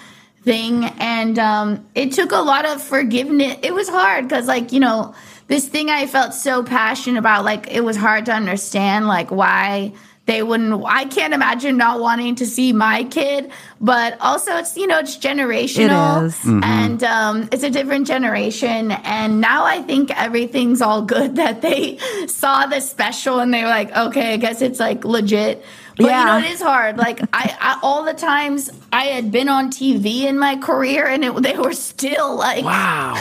thing 0.41 0.85
and 0.85 1.37
um 1.37 1.85
it 1.93 2.13
took 2.13 2.31
a 2.31 2.37
lot 2.37 2.65
of 2.65 2.81
forgiveness. 2.81 3.55
It 3.61 3.73
was 3.73 3.87
hard 3.87 4.29
cuz 4.29 4.47
like, 4.47 4.71
you 4.71 4.79
know, 4.79 5.13
this 5.47 5.67
thing 5.67 5.91
I 5.91 6.07
felt 6.07 6.33
so 6.33 6.63
passionate 6.63 7.19
about 7.19 7.45
like 7.45 7.67
it 7.69 7.83
was 7.83 7.97
hard 7.97 8.25
to 8.25 8.33
understand 8.33 9.07
like 9.07 9.29
why 9.29 9.93
they 10.27 10.43
wouldn't 10.43 10.83
i 10.85 11.05
can't 11.05 11.33
imagine 11.33 11.77
not 11.77 11.99
wanting 11.99 12.35
to 12.35 12.45
see 12.45 12.71
my 12.71 13.03
kid 13.05 13.51
but 13.81 14.17
also 14.21 14.55
it's 14.57 14.77
you 14.77 14.85
know 14.85 14.99
it's 14.99 15.17
generational. 15.17 16.23
It 16.23 16.25
is. 16.27 16.45
and 16.45 17.03
um, 17.03 17.49
it's 17.51 17.63
a 17.63 17.69
different 17.69 18.07
generation. 18.07 18.91
And 18.91 19.41
now 19.41 19.65
i 19.65 19.81
think 19.81 20.11
everything's 20.15 20.81
all 20.81 21.01
good 21.01 21.35
that 21.43 21.61
they 21.61 21.97
saw 22.27 22.67
the 22.67 22.79
special 22.79 23.39
and 23.39 23.53
they 23.53 23.63
were 23.63 23.69
like 23.69 23.95
okay 23.95 24.33
i 24.33 24.37
guess 24.37 24.61
it's 24.61 24.79
like 24.79 25.03
legit 25.03 25.63
but 25.97 26.03
you 26.05 26.09
Yeah. 26.09 26.25
know 26.25 26.37
it 26.37 26.51
is 26.51 26.61
hard 26.61 26.97
like 26.97 27.21
I, 27.33 27.55
I 27.59 27.79
all 27.83 28.03
the 28.05 28.13
times 28.13 28.69
i 28.93 29.05
had 29.05 29.31
been 29.31 29.49
on 29.49 29.69
tv 29.71 30.23
in 30.23 30.37
my 30.39 30.55
career 30.57 31.05
and 31.05 31.23
it, 31.23 31.35
they 31.41 31.57
were 31.57 31.73
still 31.73 32.35
like 32.35 32.63
Wow. 32.63 33.15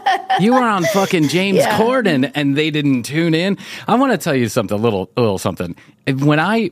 you 0.40 0.52
were 0.54 0.62
on 0.62 0.84
fucking 0.84 1.28
James 1.28 1.58
Yeah. 1.58 1.78
Corden 1.78 2.30
and 2.34 2.56
they 2.56 2.70
didn't 2.70 3.02
tune 3.04 3.34
in. 3.34 3.58
I 3.88 3.94
want 3.96 4.12
to 4.12 4.18
tell 4.18 4.34
you 4.34 4.48
something, 4.48 4.78
a 4.78 4.80
little, 4.80 5.10
a 5.16 5.20
little 5.20 5.38
something. 5.38 5.74
When 6.06 6.38
I, 6.40 6.70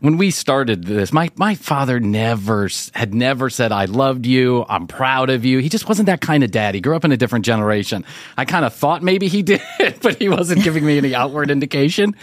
when 0.00 0.16
we 0.16 0.30
started 0.30 0.84
this, 0.84 1.12
my, 1.12 1.30
my 1.36 1.54
father 1.54 2.00
never, 2.00 2.68
had 2.94 3.14
never 3.14 3.50
said, 3.50 3.72
I 3.72 3.84
loved 3.86 4.26
you. 4.26 4.64
I'm 4.68 4.86
proud 4.86 5.30
of 5.30 5.44
you. 5.44 5.58
He 5.58 5.68
just 5.68 5.88
wasn't 5.88 6.06
that 6.06 6.20
kind 6.20 6.42
of 6.44 6.50
dad. 6.50 6.74
He 6.74 6.80
grew 6.80 6.96
up 6.96 7.04
in 7.04 7.12
a 7.12 7.16
different 7.16 7.44
generation. 7.44 8.04
I 8.36 8.44
kind 8.44 8.64
of 8.64 8.74
thought 8.74 9.02
maybe 9.02 9.28
he 9.28 9.42
did, 9.52 9.60
but 10.02 10.16
he 10.18 10.28
wasn't 10.28 10.62
giving 10.64 10.84
me 10.84 10.98
any 10.98 11.14
outward 11.14 11.50
indication. 11.50 12.14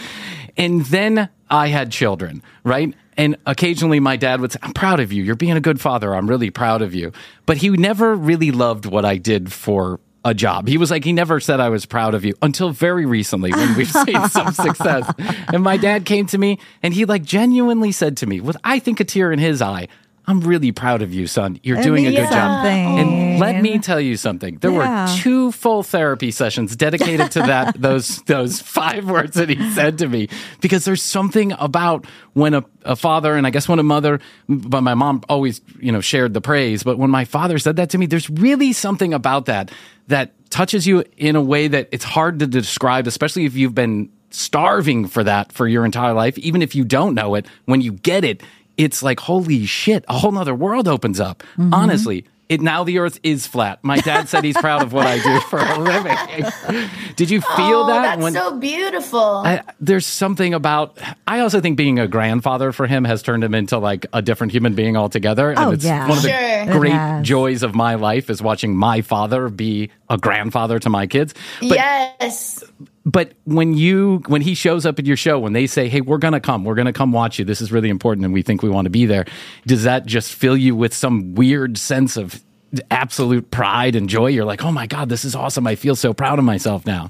And 0.58 0.86
then 0.86 1.30
I 1.49 1.68
had 1.68 1.91
children, 1.91 2.41
right? 2.64 2.93
And 3.18 3.38
occasionally 3.45 3.99
my 3.99 4.18
dad 4.18 4.41
would 4.41 4.51
say, 4.51 4.60
I'm 4.62 4.74
proud 4.74 4.99
of 4.99 5.14
you. 5.14 5.24
You're 5.24 5.36
being 5.36 5.58
a 5.58 5.62
good 5.62 5.80
father. 5.80 6.14
I'm 6.16 6.30
really 6.30 6.49
proud 6.49 6.82
of 6.82 6.93
you. 6.93 7.12
But 7.45 7.58
he 7.58 7.70
never 7.70 8.16
really 8.16 8.51
loved 8.51 8.86
what 8.86 9.06
I 9.06 9.18
did 9.18 9.51
for 9.51 9.99
a 10.26 10.34
job. 10.34 10.68
He 10.68 10.78
was 10.78 10.89
like, 10.89 11.03
he 11.06 11.14
never 11.14 11.39
said 11.39 11.60
I 11.60 11.70
was 11.70 11.86
proud 11.86 12.16
of 12.16 12.26
you 12.26 12.34
until 12.41 12.72
very 12.72 13.06
recently 13.06 13.51
when 13.51 13.78
we've 13.78 13.91
seen 14.06 14.28
some 14.30 14.51
success. 14.53 15.14
And 15.53 15.64
my 15.64 15.78
dad 15.78 16.06
came 16.06 16.26
to 16.28 16.38
me 16.38 16.60
and 16.82 16.93
he 16.93 17.06
like 17.06 17.24
genuinely 17.24 17.91
said 17.91 18.18
to 18.18 18.26
me, 18.26 18.41
with 18.41 18.58
I 18.64 18.80
think 18.80 18.99
a 18.99 19.03
tear 19.03 19.32
in 19.32 19.39
his 19.39 19.62
eye, 19.62 19.88
I'm 20.28 20.42
really 20.42 20.72
proud 20.72 21.02
of 21.04 21.14
you, 21.14 21.28
son. 21.28 21.60
You're 21.62 21.78
It 21.80 21.84
doing 21.84 22.08
a 22.08 22.12
good 22.12 22.30
job. 22.30 22.66
And 22.66 23.40
Let 23.40 23.62
me 23.62 23.78
tell 23.80 24.00
you 24.02 24.18
something. 24.18 24.58
There 24.58 24.72
Yeah. 24.72 25.06
were 25.12 25.18
two 25.22 25.52
full 25.52 25.84
therapy 25.84 26.32
sessions 26.32 26.76
dedicated 26.76 27.32
to 27.32 27.42
that 27.42 27.80
those 27.82 28.22
those 28.24 28.60
five 28.62 29.06
words 29.10 29.36
that 29.36 29.50
he 29.50 29.72
said 29.74 30.00
to 30.00 30.08
me 30.08 30.28
because 30.62 30.84
there's 30.86 31.04
something 31.04 31.52
about 31.60 32.06
when 32.34 32.54
a, 32.56 32.66
a 32.84 32.96
father 32.96 33.36
and 33.36 33.46
I 33.46 33.52
guess 33.52 33.68
when 33.70 33.78
a 33.80 33.84
mother 33.84 34.20
but 34.50 34.82
my 34.82 34.94
mom 34.96 35.22
always, 35.30 35.62
you 35.80 35.92
know, 35.92 36.02
shared 36.02 36.34
the 36.34 36.42
praise, 36.42 36.82
but 36.84 36.98
when 36.98 37.10
my 37.12 37.26
father 37.26 37.60
said 37.60 37.76
that 37.76 37.90
to 37.92 37.98
me, 37.98 38.06
there's 38.08 38.30
really 38.30 38.74
something 38.74 39.14
about 39.14 39.46
that 39.46 39.72
that 40.08 40.32
touches 40.50 40.88
you 40.88 41.04
in 41.18 41.36
a 41.36 41.42
way 41.42 41.68
that 41.68 41.90
it's 41.92 42.04
hard 42.06 42.40
to 42.40 42.48
describe, 42.48 43.06
especially 43.08 43.46
if 43.46 43.56
you've 43.56 43.76
been 43.76 44.10
starving 44.32 45.08
for 45.08 45.24
that 45.24 45.52
for 45.52 45.68
your 45.68 45.86
entire 45.86 46.14
life, 46.14 46.38
even 46.38 46.62
if 46.62 46.76
you 46.76 46.84
don't 46.84 47.14
know 47.16 47.36
it, 47.36 47.46
when 47.66 47.82
you 47.82 47.92
get 47.92 48.24
it, 48.24 48.44
it's 48.78 49.04
like 49.04 49.20
holy 49.20 49.66
shit, 49.66 50.06
a 50.08 50.18
whole 50.18 50.32
nother 50.32 50.56
world 50.56 50.88
opens 50.88 51.20
up. 51.20 51.44
Mm-hmm. 51.58 51.74
Honestly, 51.74 52.26
it 52.48 52.62
now 52.62 52.84
the 52.84 53.00
earth 53.00 53.20
is 53.24 53.48
flat. 53.48 53.84
My 53.84 53.98
dad 53.98 54.30
said 54.30 54.44
he's 54.44 54.58
proud 54.58 54.84
of 54.84 54.94
what 54.94 55.08
I 55.08 55.18
do 55.18 55.40
for 55.42 55.58
a 55.58 55.80
living. 55.80 56.88
Did 57.16 57.32
you 57.32 57.42
feel 57.42 57.84
oh, 57.84 57.88
that 57.88 58.02
that's 58.04 58.22
when 58.22 58.34
so 58.34 58.60
beautiful. 58.60 59.20
I, 59.20 59.64
there's 59.80 60.06
something 60.06 60.54
about 60.54 61.00
I 61.26 61.40
also 61.40 61.60
think 61.60 61.76
being 61.76 61.98
a 61.98 62.08
grandfather 62.08 62.72
for 62.72 62.86
him 62.86 63.04
has 63.06 63.24
turned 63.24 63.44
him 63.44 63.56
into 63.56 63.80
like 63.80 64.06
a 64.14 64.22
different 64.22 64.54
human 64.54 64.76
being 64.76 64.96
altogether. 64.96 65.50
And 65.50 65.60
Oh, 65.60 65.72
it's 65.72 65.84
yeah. 65.84 66.08
one 66.08 66.18
of 66.18 66.24
the 66.24 66.30
Sure. 66.30 66.80
Great 66.80 67.24
joys 67.24 67.64
of 67.64 67.76
my 67.76 67.96
life 67.96 68.30
is 68.30 68.42
watching 68.42 68.76
my 68.76 69.02
father 69.02 69.50
be 69.50 69.90
a 70.10 70.18
grandfather 70.18 70.80
to 70.80 70.89
my 70.89 71.08
kids. 71.08 71.34
But 71.62 71.78
yes. 71.78 72.64
but 73.06 73.34
when 73.45 73.74
you 73.74 74.22
when 74.28 74.41
he 74.41 74.53
shows 74.56 74.86
up 74.86 74.99
at 74.99 75.06
your 75.06 75.18
show 75.18 75.39
when 75.39 75.53
they 75.53 75.68
say 75.68 75.88
hey 75.89 76.01
we're 76.01 76.18
gonna 76.18 76.39
come 76.39 76.64
we're 76.64 76.76
gonna 76.76 76.93
come 76.93 77.12
watch 77.12 77.39
you 77.39 77.45
this 77.45 77.62
is 77.62 77.72
really 77.72 77.89
important 77.89 78.26
and 78.26 78.34
we 78.34 78.41
think 78.41 78.64
we 78.64 78.70
want 78.70 78.86
to 78.86 78.89
be 78.89 79.06
there 79.06 79.26
does 79.68 79.84
that 79.84 80.06
just 80.06 80.34
fill 80.34 80.58
you 80.58 80.76
with 80.76 80.93
some 80.93 81.36
weird 81.36 81.78
sense 81.78 82.18
of 82.18 82.43
absolute 82.91 83.51
pride 83.51 83.95
and 83.95 84.10
joy 84.10 84.28
you're 84.28 84.45
like 84.45 84.64
oh 84.64 84.72
my 84.72 84.88
god 84.88 85.08
this 85.08 85.24
is 85.24 85.36
awesome 85.36 85.66
i 85.68 85.76
feel 85.76 85.95
so 85.95 86.14
proud 86.14 86.39
of 86.39 86.45
myself 86.45 86.86
now 86.86 87.10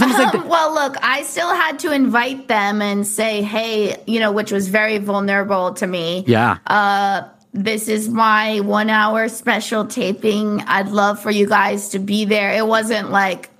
Um, 0.00 0.48
well, 0.48 0.72
look, 0.72 0.96
I 1.02 1.22
still 1.22 1.54
had 1.54 1.78
to 1.80 1.92
invite 1.92 2.48
them 2.48 2.80
and 2.80 3.06
say, 3.06 3.42
hey, 3.42 4.02
you 4.06 4.20
know, 4.20 4.32
which 4.32 4.50
was 4.50 4.68
very 4.68 4.96
vulnerable 4.96 5.74
to 5.74 5.86
me. 5.86 6.24
yeah 6.26 6.56
Uh, 6.66 7.24
this 7.52 7.88
is 7.88 8.08
my 8.08 8.60
one 8.60 8.90
hour 8.90 9.28
special 9.28 9.86
taping. 9.86 10.60
I'd 10.62 10.88
love 10.88 11.20
for 11.20 11.30
you 11.30 11.46
guys 11.46 11.90
to 11.90 11.98
be 11.98 12.24
there. 12.24 12.52
It 12.52 12.66
wasn't 12.66 13.10
like, 13.10 13.50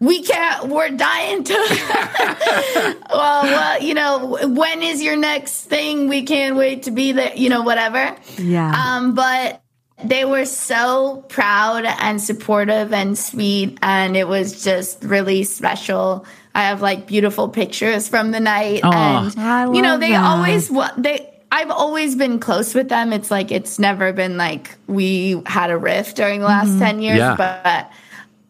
we 0.00 0.22
can't, 0.22 0.68
we're 0.68 0.90
dying 0.90 1.44
to. 1.44 1.54
well, 3.10 3.42
well, 3.42 3.82
you 3.82 3.94
know, 3.94 4.38
when 4.48 4.82
is 4.82 5.02
your 5.02 5.16
next 5.16 5.64
thing? 5.64 6.08
We 6.08 6.22
can't 6.22 6.56
wait 6.56 6.84
to 6.84 6.90
be 6.90 7.12
there, 7.12 7.34
you 7.34 7.48
know, 7.48 7.62
whatever. 7.62 8.16
Yeah. 8.36 8.70
Um, 8.70 9.14
but 9.14 9.60
they 10.04 10.24
were 10.24 10.44
so 10.44 11.24
proud 11.28 11.84
and 11.84 12.20
supportive 12.20 12.92
and 12.92 13.18
sweet, 13.18 13.78
and 13.82 14.16
it 14.16 14.28
was 14.28 14.62
just 14.62 15.02
really 15.02 15.42
special. 15.42 16.24
I 16.54 16.62
have 16.62 16.80
like 16.80 17.06
beautiful 17.08 17.48
pictures 17.48 18.08
from 18.08 18.30
the 18.30 18.38
night, 18.40 18.80
Aw. 18.84 19.32
and 19.36 19.76
you 19.76 19.82
know 19.82 19.98
they 19.98 20.12
that. 20.12 20.24
always 20.24 20.70
wa- 20.70 20.92
they. 20.96 21.34
I've 21.50 21.70
always 21.70 22.14
been 22.14 22.40
close 22.40 22.74
with 22.74 22.88
them. 22.88 23.12
It's 23.12 23.30
like 23.30 23.50
it's 23.50 23.78
never 23.78 24.12
been 24.12 24.36
like 24.36 24.76
we 24.86 25.40
had 25.46 25.70
a 25.70 25.78
rift 25.78 26.16
during 26.16 26.40
the 26.40 26.46
last 26.46 26.68
Mm-hmm. 26.68 26.78
ten 26.78 27.00
years, 27.02 27.18
Yeah. 27.18 27.36
but 27.36 27.90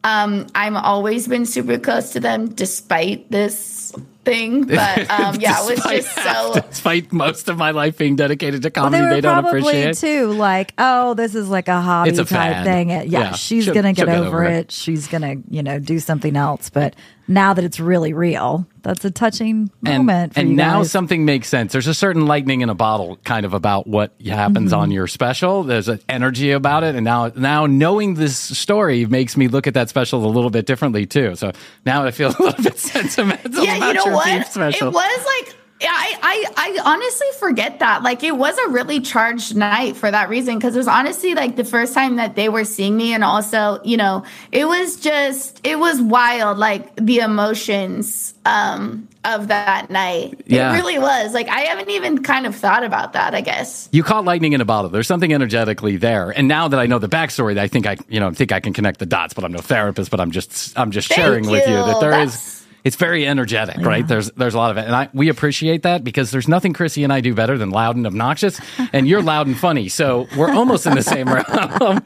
um, 0.05 0.47
I'm 0.55 0.77
always 0.77 1.27
been 1.29 1.47
super 1.47 1.79
close 1.79 2.13
to 2.13 2.21
them 2.21 2.49
despite 2.49 3.31
this 3.31 3.93
thing. 4.25 4.65
But 4.67 5.11
um, 5.11 5.37
yeah, 5.41 5.63
it 5.65 5.71
was 5.71 5.83
just 5.85 6.15
so. 6.15 6.55
despite 6.71 7.13
most 7.13 7.49
of 7.49 7.57
my 7.57 7.71
life 7.71 7.99
being 7.99 8.17
dedicated 8.17 8.63
to 8.63 8.73
Well, 8.75 8.85
comedy 8.91 9.03
they 9.05 9.09
they, 9.09 9.15
were 9.17 9.21
don't 9.23 9.43
probably 9.43 9.61
appreciate 9.83 9.97
too 9.97 10.33
like, 10.33 10.75
oh, 10.79 11.15
this 11.15 11.35
is 11.35 11.49
like 11.49 11.69
a 11.69 11.81
hobby 11.81 12.11
It's 12.11 12.19
a 12.19 12.25
type 12.25 12.53
fad. 12.53 12.65
thing. 12.65 12.91
Yeah, 12.91 13.03
Yeah. 13.03 13.33
she's 13.33 13.65
She'll- 13.65 13.75
gonna 13.75 13.95
she'll 13.95 14.07
get, 14.07 14.13
get 14.13 14.19
over, 14.19 14.27
over 14.29 14.45
it. 14.45 14.53
it. 14.67 14.73
She's 14.73 15.07
gonna, 15.09 15.37
you 15.51 15.63
know, 15.63 15.79
do 15.79 15.99
something 16.01 16.37
else. 16.37 16.69
But 16.71 16.95
now 17.29 17.53
that 17.55 17.63
it's 17.63 17.79
really 17.79 18.13
real, 18.15 18.67
that's 18.83 19.05
a 19.05 19.11
touching 19.11 19.71
and, 19.85 20.07
moment 20.07 20.35
for 20.35 20.41
and 20.41 20.49
you 20.51 20.57
now 20.57 20.79
guys. 20.79 20.91
something 20.91 21.25
makes 21.27 21.47
sense. 21.49 21.73
There's 21.73 21.87
a 21.87 21.93
certain 21.95 22.27
lightning 22.27 22.63
in 22.63 22.71
a 22.71 22.75
bottle 22.75 23.17
kind 23.25 23.45
of 23.45 23.53
about 23.55 23.87
what 23.87 24.13
happens 24.25 24.73
Mm-hmm. 24.73 24.81
on 24.81 24.91
your 24.91 25.07
special. 25.07 25.63
There's 25.63 25.89
an 25.89 26.01
energy 26.09 26.51
about 26.53 26.85
it, 26.85 26.95
and 26.95 27.05
now 27.05 27.31
now 27.37 27.67
knowing 27.67 28.15
this 28.15 28.37
story 28.39 29.05
makes 29.07 29.37
me 29.37 29.49
look 29.49 29.67
at 29.67 29.75
that 29.75 29.89
special 29.91 30.25
a 30.25 30.27
little 30.27 30.51
bit 30.51 30.65
differently 30.67 31.05
too. 31.07 31.37
So 31.37 31.53
now 31.85 32.05
I 32.05 32.11
feel 32.11 32.29
a 32.39 32.43
little 32.43 32.63
bit 32.65 32.79
sentimental 32.79 33.65
yeah, 33.65 33.77
about 33.77 33.89
you 33.89 33.95
know 33.95 34.05
your 34.07 34.15
what? 34.15 34.47
special. 34.49 34.89
It 34.89 34.95
was 34.95 35.27
like 35.47 35.57
I, 35.81 36.19
I 36.23 36.45
I 36.57 36.93
honestly 36.93 37.27
forget 37.39 37.79
that. 37.81 38.03
Like 38.03 38.23
it 38.23 38.37
was 38.37 38.57
a 38.59 38.69
really 38.69 39.01
charged 39.01 39.57
night 39.57 39.97
for 39.97 40.11
that 40.11 40.29
reason 40.29 40.59
because 40.59 40.75
it 40.75 40.79
was 40.79 40.89
honestly 40.89 41.35
like 41.35 41.57
the 41.57 41.65
first 41.65 41.95
time 41.95 42.17
that 42.17 42.35
they 42.35 42.49
were 42.49 42.65
seeing 42.65 42.97
me, 42.97 43.15
and 43.15 43.23
also 43.25 43.81
you 43.85 43.97
know 43.97 44.25
it 44.53 44.67
was 44.67 44.97
just 44.97 45.61
it 45.65 45.79
was 45.79 46.01
wild, 46.01 46.59
like 46.59 46.95
the 46.97 47.19
emotions 47.19 48.35
um 48.45 49.09
of 49.25 49.49
that 49.49 49.91
night. 49.91 50.41
Yeah. 50.47 50.73
It 50.73 50.77
really 50.77 50.99
was. 50.99 51.35
Like 51.35 51.49
I 51.49 51.61
haven't 51.61 51.91
even 51.91 52.23
kind 52.23 52.47
of 52.47 52.55
thought 52.57 52.85
about 52.85 53.13
that. 53.13 53.35
I 53.35 53.41
guess. 53.41 53.89
you 53.93 54.03
caught 54.03 54.25
lightning 54.25 54.53
in 54.53 54.61
a 54.61 54.65
bottle. 54.65 54.91
There's 54.91 55.07
something 55.07 55.33
energetically 55.33 55.97
there. 55.97 56.31
And 56.31 56.49
now 56.49 56.69
that 56.69 56.79
I 56.81 56.87
know 56.87 56.99
the 56.99 57.09
backstory, 57.09 57.59
I 57.59 57.69
think 57.69 57.87
I, 57.87 57.97
you 58.09 58.21
know, 58.21 58.31
think 58.31 58.53
I 58.53 58.61
can 58.61 58.73
connect 58.73 58.99
the 59.01 59.07
dots. 59.07 59.35
But 59.35 59.45
I'm 59.45 59.53
no 59.53 59.59
therapist. 59.59 60.11
But 60.11 60.21
I'm 60.21 60.31
just, 60.31 60.79
I'm 60.79 60.91
just 60.91 61.09
Thank 61.09 61.21
sharing 61.21 61.49
with 61.49 61.67
you 61.67 61.75
you. 61.75 61.85
that 61.85 62.01
there 62.01 62.21
is. 62.23 62.58
It's 62.85 62.97
very 62.97 63.27
energetic, 63.27 63.79
right? 63.79 64.07
There's, 64.07 64.31
there's 64.33 64.55
a 64.55 64.59
lot 64.59 64.71
of 64.71 64.77
it, 64.79 64.87
and 64.87 64.95
I, 64.95 65.09
we 65.13 65.29
appreciate 65.29 65.83
that 65.83 66.05
because 66.05 66.31
there's 66.31 66.49
nothing 66.49 66.73
Krissy 66.73 67.05
and 67.05 67.13
I 67.13 67.21
do 67.21 67.35
better 67.35 67.59
than 67.59 67.71
loud 67.71 67.97
and 67.97 68.07
obnoxious, 68.07 68.61
and 68.93 69.09
you're 69.09 69.23
loud 69.23 69.47
and 69.47 69.57
funny, 69.57 69.89
so 69.89 70.29
we're 70.37 70.53
almost 70.53 70.87
in 70.87 70.95
the 70.95 71.03
same 71.03 71.29
realm. 71.29 72.03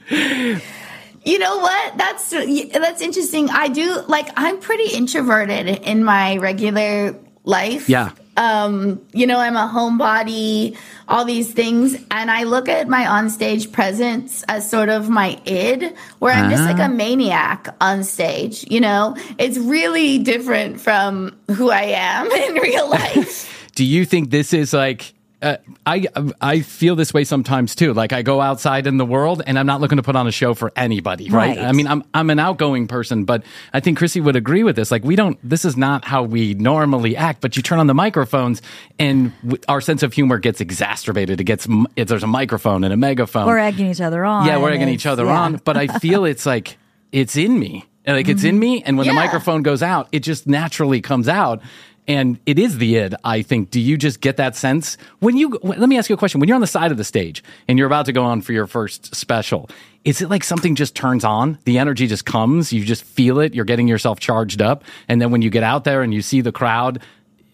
You 1.25 1.39
know 1.39 1.59
what? 1.59 1.99
That's 1.99 2.31
that's 2.31 3.01
interesting. 3.01 3.49
I 3.51 3.69
do 3.69 4.03
like 4.09 4.29
I'm 4.37 4.59
pretty 4.59 4.93
introverted 4.93 5.69
in 5.69 6.03
my 6.03 6.37
regular 6.39 7.17
life. 7.45 7.89
Yeah. 7.89 8.11
Um, 8.37 9.01
you 9.13 9.27
know, 9.27 9.39
I'm 9.39 9.57
a 9.57 9.71
homebody, 9.73 10.77
all 11.07 11.25
these 11.25 11.53
things, 11.53 11.95
and 12.11 12.31
I 12.31 12.45
look 12.45 12.69
at 12.69 12.89
my 12.89 13.05
onstage 13.05 13.71
presence 13.73 14.43
as 14.49 14.69
sort 14.69 14.89
of 14.89 15.09
my 15.11 15.39
id, 15.45 15.95
where 16.19 16.33
I'm 16.33 16.51
just 16.51 16.65
like 16.65 16.79
Ah. 16.79 16.87
a 16.87 16.89
maniac 16.89 17.69
on 17.81 18.05
stage. 18.05 18.65
You 18.71 18.81
know, 18.81 19.17
it's 19.39 19.59
really 19.59 20.19
different 20.19 20.81
from 20.81 21.37
who 21.51 21.71
I 21.71 21.83
am 21.83 22.31
in 22.47 22.55
real 22.55 22.89
life. 22.89 23.69
do 23.75 23.85
you 23.85 24.05
think 24.07 24.31
this 24.31 24.53
is 24.55 24.73
like 24.73 25.13
uh, 25.43 25.57
I 25.85 26.07
I 26.41 26.61
feel 26.61 26.95
this 26.95 27.13
way 27.13 27.25
sometimes 27.25 27.75
too. 27.75 27.93
Like 27.93 28.13
I 28.13 28.23
go 28.23 28.41
outside 28.41 28.87
in 28.87 28.97
the 28.97 29.05
world 29.05 29.43
and 29.45 29.59
I'm 29.59 29.67
not 29.67 29.81
looking 29.81 29.97
to 29.97 30.03
put 30.03 30.15
on 30.15 30.27
a 30.27 30.33
show 30.33 30.55
for 30.55 30.73
anybody, 30.77 31.29
right? 31.31 31.57
Right. 31.57 31.59
I 31.59 31.73
mean, 31.73 31.89
I'm 31.89 32.05
I'm 32.15 32.31
an 32.31 32.39
outgoing 32.39 32.87
person, 32.87 33.25
but 33.25 33.43
I 33.73 33.81
think 33.81 33.99
Krissy 33.99 34.23
would 34.23 34.37
agree 34.37 34.63
with 34.63 34.77
this. 34.77 34.91
Like 34.91 35.05
we 35.05 35.17
don't. 35.17 35.39
This 35.43 35.65
is 35.65 35.77
not 35.77 36.05
how 36.05 36.23
we 36.23 36.55
normally 36.55 37.17
act. 37.17 37.41
But 37.41 37.57
you 37.57 37.63
turn 37.63 37.81
on 37.81 37.89
the 37.89 37.95
microphones 37.95 38.63
and 38.99 39.33
w- 39.43 39.63
our 39.69 39.81
sense 39.81 40.03
of 40.05 40.13
humor 40.13 40.39
gets 40.39 40.61
exacerbated. 40.61 41.41
It 41.41 41.45
gets 41.45 41.67
it, 41.97 42.07
there's 42.07 42.23
a 42.23 42.29
microphone 42.29 42.85
and 42.85 42.93
a 42.93 42.97
megaphone. 42.97 43.47
we're 43.47 43.59
egging 43.59 43.91
each 43.91 44.01
other 44.01 44.25
on. 44.25 44.47
yeah, 44.47 44.59
we're 44.59 44.71
egging 44.71 44.89
each 44.89 45.07
other 45.07 45.25
yeah. 45.25 45.41
on. 45.41 45.57
But 45.65 45.77
I 45.77 45.87
feel 45.99 46.25
it's 46.25 46.47
like 46.47 46.79
it's 47.11 47.37
in 47.37 47.59
me. 47.59 47.87
Like 48.07 48.29
it's 48.29 48.43
in 48.43 48.59
me, 48.59 48.83
and 48.83 48.99
when 48.99 49.07
the 49.07 49.13
microphone 49.13 49.63
goes 49.63 49.81
out, 49.81 50.09
it 50.11 50.21
just 50.21 50.49
naturally 50.49 51.01
comes 51.01 51.29
out. 51.29 51.63
And 52.09 52.41
it 52.47 52.59
is 52.59 52.79
the 52.79 52.97
id, 52.97 53.15
I 53.23 53.43
think. 53.43 53.71
Do 53.71 53.79
you 53.81 53.97
just 53.97 54.21
get 54.21 54.37
that 54.37 54.57
sense 54.57 54.97
when 55.21 55.37
you? 55.37 55.61
Let 55.63 55.89
me 55.89 55.97
ask 55.99 56.11
you 56.11 56.15
a 56.15 56.19
question. 56.19 56.41
When 56.41 56.49
you're 56.49 56.57
on 56.57 56.61
the 56.61 56.67
side 56.67 56.91
of 56.91 56.97
the 56.97 57.05
stage 57.05 57.45
and 57.69 57.79
you're 57.79 57.87
about 57.87 58.07
to 58.07 58.13
go 58.13 58.25
on 58.25 58.41
for 58.41 58.53
your 58.53 58.67
first 58.67 59.15
special, 59.15 59.71
is 60.05 60.21
it 60.21 60.29
like 60.29 60.43
something 60.43 60.75
just 60.75 60.97
turns 60.97 61.25
on? 61.25 61.59
The 61.65 61.79
energy 61.79 62.09
just 62.09 62.25
comes. 62.25 62.73
You 62.73 62.85
just 62.85 63.05
feel 63.05 63.39
it. 63.39 63.55
You're 63.55 63.65
getting 63.65 63.87
yourself 63.87 64.19
charged 64.19 64.61
up, 64.61 64.83
and 65.07 65.21
then 65.23 65.31
when 65.31 65.43
you 65.43 65.51
get 65.51 65.63
out 65.63 65.85
there 65.85 66.03
and 66.03 66.13
you 66.13 66.23
see 66.23 66.41
the 66.41 66.51
crowd, 66.51 67.01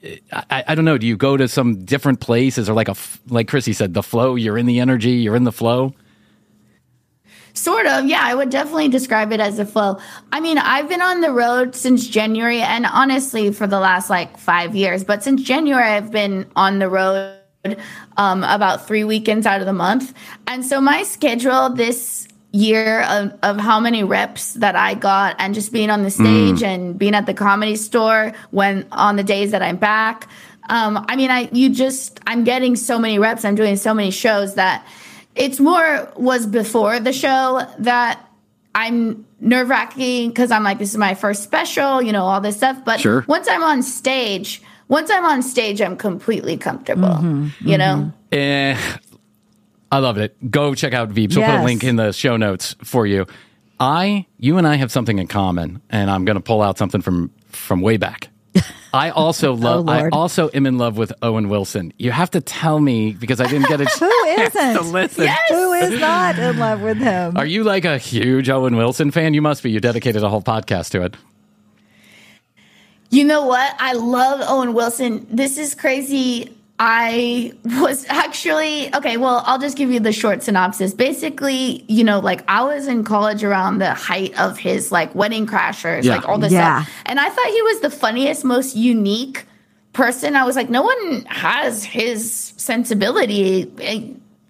eh, 0.03 0.16
I, 0.32 0.64
I 0.68 0.74
don't 0.74 0.86
know. 0.86 0.96
Do 0.96 1.07
you 1.07 1.18
go 1.18 1.36
to 1.36 1.46
some 1.46 1.84
different 1.84 2.20
place? 2.20 2.57
Is 2.57 2.66
there 2.66 2.74
like 2.74 2.88
a 2.88 2.96
like 3.28 3.49
Krissy 3.49 3.74
said, 3.74 3.92
the 3.92 4.03
flow? 4.03 4.34
You're 4.34 4.57
in 4.57 4.64
the 4.64 4.80
energy. 4.80 5.12
You're 5.12 5.36
in 5.36 5.44
the 5.44 5.53
flow. 5.53 5.94
Sort 7.59 7.86
of, 7.86 8.06
yeah. 8.06 8.20
I 8.22 8.36
would 8.36 8.50
definitely 8.50 8.86
describe 8.86 9.32
it 9.32 9.40
as 9.40 9.59
a 9.59 9.66
flow. 9.66 9.98
I 10.30 10.38
mean, 10.38 10.59
I've 10.59 10.88
been 10.88 11.02
on 11.02 11.20
the 11.20 11.32
road 11.32 11.74
since 11.74 12.06
January, 12.06 12.61
and 12.61 12.86
honestly, 12.86 13.52
for 13.52 13.66
the 13.66 13.80
last 13.80 14.09
like 14.09 14.38
five 14.38 14.76
years. 14.76 15.02
But 15.02 15.24
since 15.24 15.42
January, 15.42 15.82
I've 15.82 16.12
been 16.12 16.46
on 16.54 16.78
the 16.78 16.88
road 16.88 17.36
um, 18.16 18.44
about 18.44 18.86
three 18.86 19.02
weekends 19.02 19.44
out 19.44 19.61
of 19.61 19.66
the 19.66 19.72
month, 19.72 20.14
and 20.46 20.64
so 20.64 20.80
my 20.80 21.02
schedule 21.02 21.70
this 21.70 22.28
year 22.52 23.02
of, 23.02 23.36
of 23.42 23.59
how 23.59 23.80
many 23.80 24.04
reps 24.04 24.54
that 24.54 24.76
I 24.76 24.94
got, 24.94 25.34
and 25.40 25.52
just 25.52 25.72
being 25.72 25.90
on 25.90 26.04
the 26.04 26.11
stage 26.11 26.62
and 26.62 26.96
being 26.96 27.14
at 27.14 27.26
the 27.26 27.34
comedy 27.34 27.74
store 27.74 28.34
when 28.52 28.86
on 28.92 29.16
the 29.16 29.24
days 29.24 29.50
that 29.50 29.62
I'm 29.62 29.78
back. 29.78 30.28
Um, 30.70 31.04
I 31.09 31.16
mean, 31.16 31.32
I 31.32 31.48
you 31.50 31.70
just 31.70 32.20
I'm 32.24 32.44
getting 32.44 32.76
so 32.76 33.00
many 33.00 33.18
reps. 33.18 33.44
I'm 33.44 33.56
doing 33.56 33.76
so 33.76 33.94
many 33.94 34.12
shows 34.12 34.54
that 34.54 34.86
it's 35.39 35.61
more 35.61 36.12
was 36.16 36.47
before 36.47 37.01
the 37.01 37.12
show 37.12 37.62
that 37.78 38.24
I'm 38.74 39.24
nerve 39.41 39.68
wracking 39.68 40.28
because 40.30 40.51
I'm 40.51 40.62
like, 40.62 40.78
this 40.78 40.91
is 40.91 40.97
my 40.99 41.14
first 41.14 41.43
special, 41.43 42.03
you 42.03 42.12
know, 42.12 42.24
all 42.24 42.41
this 42.41 42.57
stuff. 42.57 42.84
But 42.84 43.01
Sure. 43.01 43.24
once 43.28 43.49
I'm 43.49 43.62
on 43.62 43.82
stage, 43.82 44.61
once 44.89 45.11
I'm 45.11 45.24
on 45.24 45.43
stage, 45.43 45.80
I'm 45.80 45.97
completely 45.97 46.57
comfortable, 46.57 47.49
you 47.61 47.78
know? 47.78 48.12
Eh, 48.32 48.76
I 49.91 49.99
loved 49.99 50.18
it. 50.18 50.51
Go 50.51 50.74
check 50.74 50.93
out 50.93 51.11
Veeps. 51.11 51.36
We'll 51.36 51.47
put 51.47 51.61
a 51.61 51.64
link 51.64 51.82
in 51.84 51.97
the 51.97 52.12
show 52.12 52.36
notes 52.36 52.76
for 52.84 53.07
you. 53.07 53.26
I, 53.80 54.26
you 54.39 54.59
and 54.59 54.66
I 54.66 54.74
have 54.76 54.91
something 54.91 55.18
in 55.18 55.28
common, 55.28 55.80
and 55.89 56.11
I'm 56.11 56.24
going 56.24 56.34
to 56.34 56.43
pull 56.43 56.62
out 56.62 56.78
something 56.78 57.01
from 57.01 57.30
from 57.51 57.80
way 57.80 57.97
back. 57.97 58.28
I 58.93 59.11
also 59.11 59.53
oh, 59.53 59.55
love. 59.55 59.89
I 59.89 60.09
also 60.09 60.51
am 60.53 60.66
in 60.66 60.78
love 60.78 60.97
with 60.97 61.12
Owen 61.22 61.49
Wilson. 61.49 61.93
You 61.99 62.11
have 62.11 62.30
to 62.32 62.41
tell 62.41 62.78
me 62.80 63.12
because 63.12 63.41
I 63.41 63.47
didn't 63.47 63.68
get 63.68 63.80
a 63.80 63.84
Who 63.99 64.11
chance 64.36 64.53
to 64.55 64.59
isn't? 64.61 64.93
listen. 64.93 65.28
Who 65.49 65.72
is 65.74 66.01
not 66.01 66.39
in 66.39 66.59
love 66.59 66.80
with 66.80 66.99
him? 66.99 67.36
Are 67.36 67.47
you 67.47 67.64
like 67.64 67.84
a 67.84 67.99
huge 67.99 68.49
Owen 68.49 68.76
Wilson 68.76 69.11
fan? 69.11 69.34
You 69.34 69.43
must 69.43 69.62
be. 69.62 69.70
You 69.70 69.80
dedicated 69.80 70.22
a 70.22 70.28
whole 70.28 70.43
podcast 70.43 70.91
to 70.91 71.03
it. 71.03 71.14
You 73.11 73.24
know 73.24 73.47
what? 73.47 73.74
I 73.78 73.95
love 73.95 74.41
Owen 74.47 74.74
Wilson. 74.74 75.26
This 75.30 75.57
is 75.57 75.74
crazy. 75.74 76.55
I 76.80 77.52
was 77.64 78.06
actually 78.08 78.94
okay. 78.94 79.16
Well, 79.16 79.42
I'll 79.46 79.58
just 79.58 79.76
give 79.76 79.90
you 79.90 79.98
the 80.00 80.12
short 80.12 80.42
synopsis. 80.42 80.94
Basically, 80.94 81.84
you 81.88 82.04
know, 82.04 82.20
like 82.20 82.44
I 82.48 82.62
was 82.62 82.86
in 82.86 83.04
college 83.04 83.42
around 83.42 83.78
the 83.78 83.94
height 83.94 84.38
of 84.38 84.58
his 84.58 84.92
like 84.92 85.14
Wedding 85.14 85.46
Crashers, 85.46 86.04
Yeah. 86.04 86.16
like 86.16 86.28
all 86.28 86.38
this 86.38 86.52
Yeah. 86.52 86.82
stuff, 86.84 86.94
and 87.06 87.18
I 87.18 87.28
thought 87.28 87.46
he 87.46 87.62
was 87.62 87.80
the 87.80 87.90
funniest, 87.90 88.44
most 88.44 88.76
unique 88.76 89.44
person. 89.92 90.36
I 90.36 90.44
was 90.44 90.54
like, 90.54 90.70
no 90.70 90.82
one 90.82 91.24
has 91.26 91.82
his 91.82 92.52
sensibility 92.56 93.70
eh, 93.80 94.02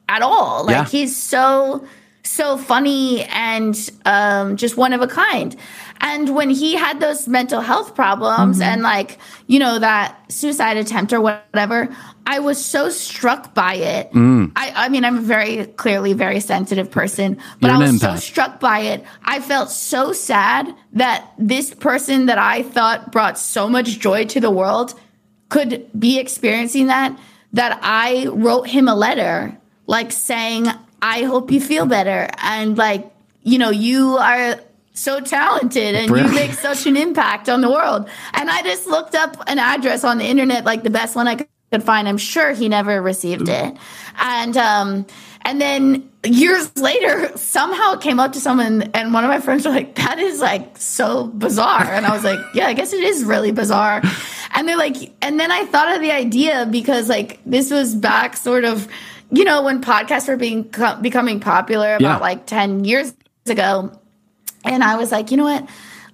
at 0.08 0.20
all. 0.20 0.66
Like 0.66 0.74
Yeah. 0.76 0.84
he's 0.84 1.16
so 1.16 1.84
so 2.24 2.58
funny 2.58 3.24
and 3.32 3.90
um, 4.04 4.56
just 4.58 4.76
one 4.76 4.92
of 4.92 5.00
a 5.00 5.06
kind. 5.06 5.56
And 6.00 6.34
when 6.34 6.50
he 6.50 6.74
had 6.74 7.00
those 7.00 7.26
mental 7.26 7.60
health 7.60 7.94
problems 7.94 8.60
and 8.60 8.82
like 8.82 9.18
you 9.46 9.58
know 9.58 9.78
that 9.78 10.30
suicide 10.30 10.76
attempt 10.76 11.12
or 11.12 11.20
whatever, 11.20 11.94
I 12.26 12.38
was 12.38 12.64
so 12.64 12.90
struck 12.90 13.54
by 13.54 13.74
it. 13.74 14.12
Mm. 14.12 14.52
I, 14.54 14.72
I 14.74 14.88
mean, 14.90 15.04
I'm 15.04 15.18
a 15.18 15.22
very 15.22 15.66
clearly 15.66 16.12
very 16.12 16.40
sensitive 16.40 16.90
person, 16.90 17.38
but 17.60 17.70
I 17.70 17.78
was 17.78 18.00
so 18.00 18.16
struck 18.16 18.60
by 18.60 18.80
it. 18.80 19.04
I 19.24 19.40
felt 19.40 19.70
so 19.70 20.12
sad 20.12 20.74
that 20.92 21.32
this 21.38 21.74
person 21.74 22.26
that 22.26 22.38
I 22.38 22.62
thought 22.62 23.10
brought 23.12 23.38
so 23.38 23.68
much 23.68 23.98
joy 23.98 24.26
to 24.26 24.40
the 24.40 24.50
world 24.50 24.98
could 25.48 25.88
be 25.98 26.18
experiencing 26.18 26.88
that 26.88 27.18
that 27.52 27.78
I 27.82 28.26
wrote 28.26 28.68
him 28.68 28.88
a 28.88 28.94
letter 28.94 29.56
like 29.86 30.12
saying 30.12 30.66
I 31.00 31.22
hope 31.22 31.50
you 31.50 31.60
feel 31.60 31.86
better 31.86 32.28
and 32.38 32.76
like 32.76 33.10
you 33.42 33.58
know 33.58 33.70
you 33.70 34.18
are 34.18 34.60
so 34.98 35.20
talented 35.20 35.94
and 35.94 36.08
you 36.10 36.28
make 36.34 36.52
such 36.52 36.86
an 36.86 36.96
impact 36.96 37.48
on 37.48 37.60
the 37.60 37.70
world. 37.70 38.08
And 38.34 38.50
I 38.50 38.62
just 38.62 38.86
looked 38.86 39.14
up 39.14 39.36
an 39.46 39.58
address 39.58 40.04
on 40.04 40.18
the 40.18 40.24
internet 40.24 40.64
like 40.64 40.82
the 40.82 40.90
best 40.90 41.14
one 41.16 41.28
I 41.28 41.36
could 41.36 41.82
find. 41.82 42.08
I'm 42.08 42.18
sure 42.18 42.52
he 42.52 42.68
never 42.68 43.00
received 43.00 43.48
it. 43.48 43.76
And 44.18 44.56
um 44.56 45.06
and 45.42 45.60
then 45.60 46.10
years 46.24 46.76
later 46.76 47.30
somehow 47.38 47.92
it 47.92 48.00
came 48.00 48.18
up 48.18 48.32
to 48.32 48.40
someone 48.40 48.82
and 48.92 49.14
one 49.14 49.24
of 49.24 49.28
my 49.30 49.40
friends 49.40 49.64
were 49.64 49.70
like 49.70 49.94
that 49.94 50.18
is 50.18 50.40
like 50.40 50.76
so 50.76 51.28
bizarre. 51.28 51.84
And 51.84 52.04
i 52.04 52.12
was 52.12 52.24
like 52.24 52.40
yeah 52.54 52.66
i 52.66 52.72
guess 52.74 52.92
it 52.92 53.02
is 53.02 53.24
really 53.24 53.52
bizarre. 53.52 54.02
And 54.54 54.66
they're 54.68 54.76
like 54.76 54.96
and 55.22 55.38
then 55.38 55.50
i 55.52 55.64
thought 55.66 55.94
of 55.94 56.00
the 56.00 56.10
idea 56.10 56.66
because 56.70 57.08
like 57.08 57.38
this 57.46 57.70
was 57.70 57.94
back 57.94 58.36
sort 58.36 58.64
of 58.64 58.88
you 59.30 59.44
know 59.44 59.62
when 59.62 59.80
podcasts 59.82 60.26
were 60.26 60.36
being 60.36 60.64
co- 60.70 60.96
becoming 61.00 61.38
popular 61.38 61.94
about 61.96 62.00
Yeah. 62.00 62.16
like 62.18 62.46
10 62.46 62.84
years 62.84 63.14
ago 63.46 63.92
and 64.64 64.82
I 64.82 64.96
was 64.96 65.12
like, 65.12 65.30
you 65.30 65.36
know 65.36 65.44
what? 65.44 65.68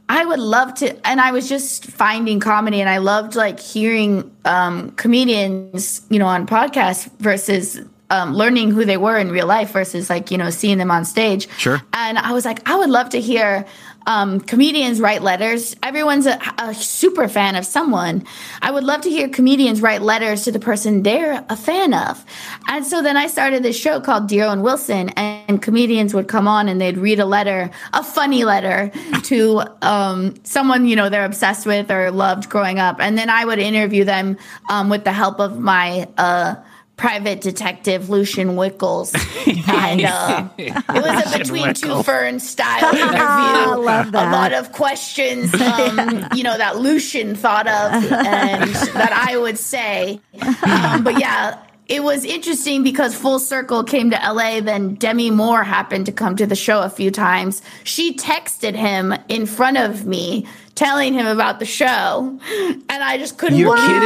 I 0.09 0.25
would 0.25 0.39
love 0.39 0.75
to, 0.75 1.07
and 1.07 1.21
I 1.21 1.33
was 1.33 1.49
just 1.49 1.87
finding 1.87 2.39
comedy, 2.39 2.81
and 2.81 2.91
I 2.91 2.99
loved 2.99 3.37
like 3.37 3.59
hearing 3.59 4.31
um, 4.45 4.91
comedians, 4.93 6.05
you 6.11 6.19
know, 6.19 6.27
on 6.27 6.47
podcasts 6.47 7.11
versus 7.19 7.81
um, 8.11 8.35
learning 8.35 8.71
who 8.71 8.85
they 8.85 8.97
were 8.97 9.17
in 9.17 9.31
real 9.31 9.47
life 9.47 9.73
versus 9.73 10.11
like 10.11 10.31
you 10.31 10.39
know 10.39 10.51
seeing 10.51 10.79
them 10.79 10.91
on 10.91 11.05
stage. 11.05 11.49
Sure. 11.57 11.81
And 11.93 12.19
I 12.19 12.33
was 12.33 12.45
like, 12.45 12.69
I 12.69 12.77
would 12.77 12.91
love 12.91 13.09
to 13.11 13.21
hear 13.21 13.67
um, 14.07 14.41
comedians 14.41 15.01
write 15.01 15.23
letters. 15.23 15.75
Everyone's 15.83 16.27
a, 16.27 16.39
a 16.59 16.75
super 16.75 17.29
fan 17.29 17.57
of 17.57 17.65
someone. 17.65 18.25
I 18.61 18.71
would 18.71 18.85
love 18.85 19.03
to 19.03 19.11
hear 19.11 19.29
comedians 19.29 19.81
write 19.81 20.03
letters 20.03 20.45
to 20.45 20.53
the 20.53 20.59
person 20.59 21.03
they're 21.03 21.45
a 21.49 21.57
fan 21.57 21.95
of. 21.95 22.25
And 22.69 22.85
so 22.85 23.03
then 23.03 23.17
I 23.17 23.27
started 23.27 23.63
this 23.63 23.79
show 23.79 24.01
called 24.01 24.29
Dear 24.29 24.45
Owen 24.45 24.63
Wilson, 24.63 25.11
and 25.11 25.63
comedians 25.63 26.15
would 26.15 26.29
come 26.29 26.49
on 26.49 26.69
and 26.69 26.81
they'd 26.81 26.99
read 26.99 27.21
a 27.21 27.27
letter, 27.27 27.71
a 27.93 28.03
funny 28.03 28.45
letter 28.45 28.91
to 29.25 29.63
um, 29.83 30.35
someone 30.45 30.87
you 30.87 30.97
know 30.97 31.09
they're 31.09 31.25
obsessed 31.25 31.67
with 31.67 31.91
or 31.91 32.11
loved 32.11 32.49
growing 32.49 32.79
up, 32.79 32.97
and 33.01 33.17
then 33.17 33.31
I 33.31 33.45
would 33.45 33.59
interview 33.59 34.05
them 34.05 34.37
um, 34.69 34.89
with 34.89 35.05
the 35.05 35.13
help 35.13 35.41
of 35.41 35.59
my. 35.59 36.09
Uh, 36.17 36.57
Private 36.97 37.41
detective 37.41 38.09
Lucian 38.09 38.51
Wickles, 38.51 39.15
and 39.69 40.05
uh, 40.05 40.49
it 40.57 40.75
was 40.89 41.35
a 41.35 41.39
between 41.39 41.75
two 41.75 42.03
ferns 42.05 42.49
style 42.49 42.85
interview. 42.95 43.19
I 43.19 43.75
love 43.75 44.09
A 44.09 44.13
lot 44.13 44.53
of 44.53 44.71
questions, 44.71 45.53
um, 45.61 46.29
you 46.35 46.45
know, 46.45 46.57
that 46.57 46.79
Lucian 46.79 47.35
thought 47.35 47.67
of 47.67 47.93
and 48.13 48.71
that 48.73 49.27
I 49.29 49.37
would 49.37 49.59
say. 49.59 50.21
Um, 50.63 51.03
but 51.03 51.19
yeah, 51.19 51.59
it 51.87 52.03
was 52.03 52.25
interesting 52.25 52.83
because 52.83 53.15
Full 53.15 53.39
Circle 53.41 53.85
came 53.85 54.11
to 54.11 54.17
LA. 54.17 54.61
Then 54.61 54.95
Demi 54.95 55.31
Moore 55.31 55.65
happened 55.65 56.07
to 56.07 56.13
come 56.13 56.37
to 56.37 56.47
the 56.47 56.57
show 56.57 56.81
a 56.81 56.89
few 56.89 57.11
times. 57.11 57.61
She 57.83 58.17
texted 58.17 58.75
him 58.75 59.13
in 59.29 59.47
front 59.47 59.79
of 59.79 60.07
me, 60.07 60.47
telling 60.77 61.13
him 61.13 61.27
about 61.27 61.59
the 61.59 61.67
show, 61.67 62.39
and 62.49 62.85
I 62.89 63.19
just 63.19 63.37
couldn't. 63.37 63.59
You're 63.59 63.77
kidding 63.77 64.01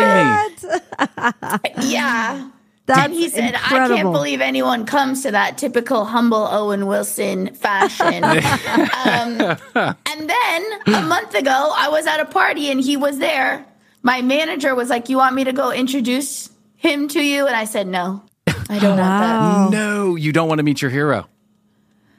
me. 1.85 1.93
yeah. 1.93 2.49
That's 2.89 3.01
and 3.01 3.13
he 3.13 3.29
said, 3.29 3.55
I 3.55 3.87
can't 3.87 4.13
believe 4.13 4.41
anyone 4.41 4.87
comes 4.87 5.23
to 5.25 5.31
that 5.33 5.59
typical 5.59 6.07
humble 6.07 6.49
Owen 6.51 6.87
Wilson 6.87 7.55
fashion. 7.55 8.25
um, 8.25 9.95
and 10.07 10.31
then 10.31 10.65
a 10.87 11.03
month 11.03 11.35
ago, 11.35 11.73
I 11.77 11.91
was 11.91 12.07
at 12.07 12.19
a 12.19 12.25
party 12.25 12.71
and 12.71 12.81
he 12.81 12.97
was 12.97 13.19
there. 13.19 13.67
My 14.03 14.23
manager 14.23 14.75
was 14.75 14.89
like, 14.89 15.11
You 15.11 15.19
want 15.19 15.35
me 15.35 15.45
to 15.45 15.53
go 15.53 15.71
introduce 15.71 16.49
him 16.77 17.09
to 17.09 17.23
you? 17.23 17.47
And 17.47 17.55
I 17.55 17.67
said, 17.67 17.89
No, 17.89 18.23
I 18.47 18.79
don't 18.79 18.97
want 18.97 18.97
that. 18.99 19.71
No, 19.71 20.17
you 20.17 20.33
don't 20.33 20.49
want 20.49 20.61
to 20.61 20.65
meet 20.65 20.81
your 20.81 20.91
hero. 20.91 21.29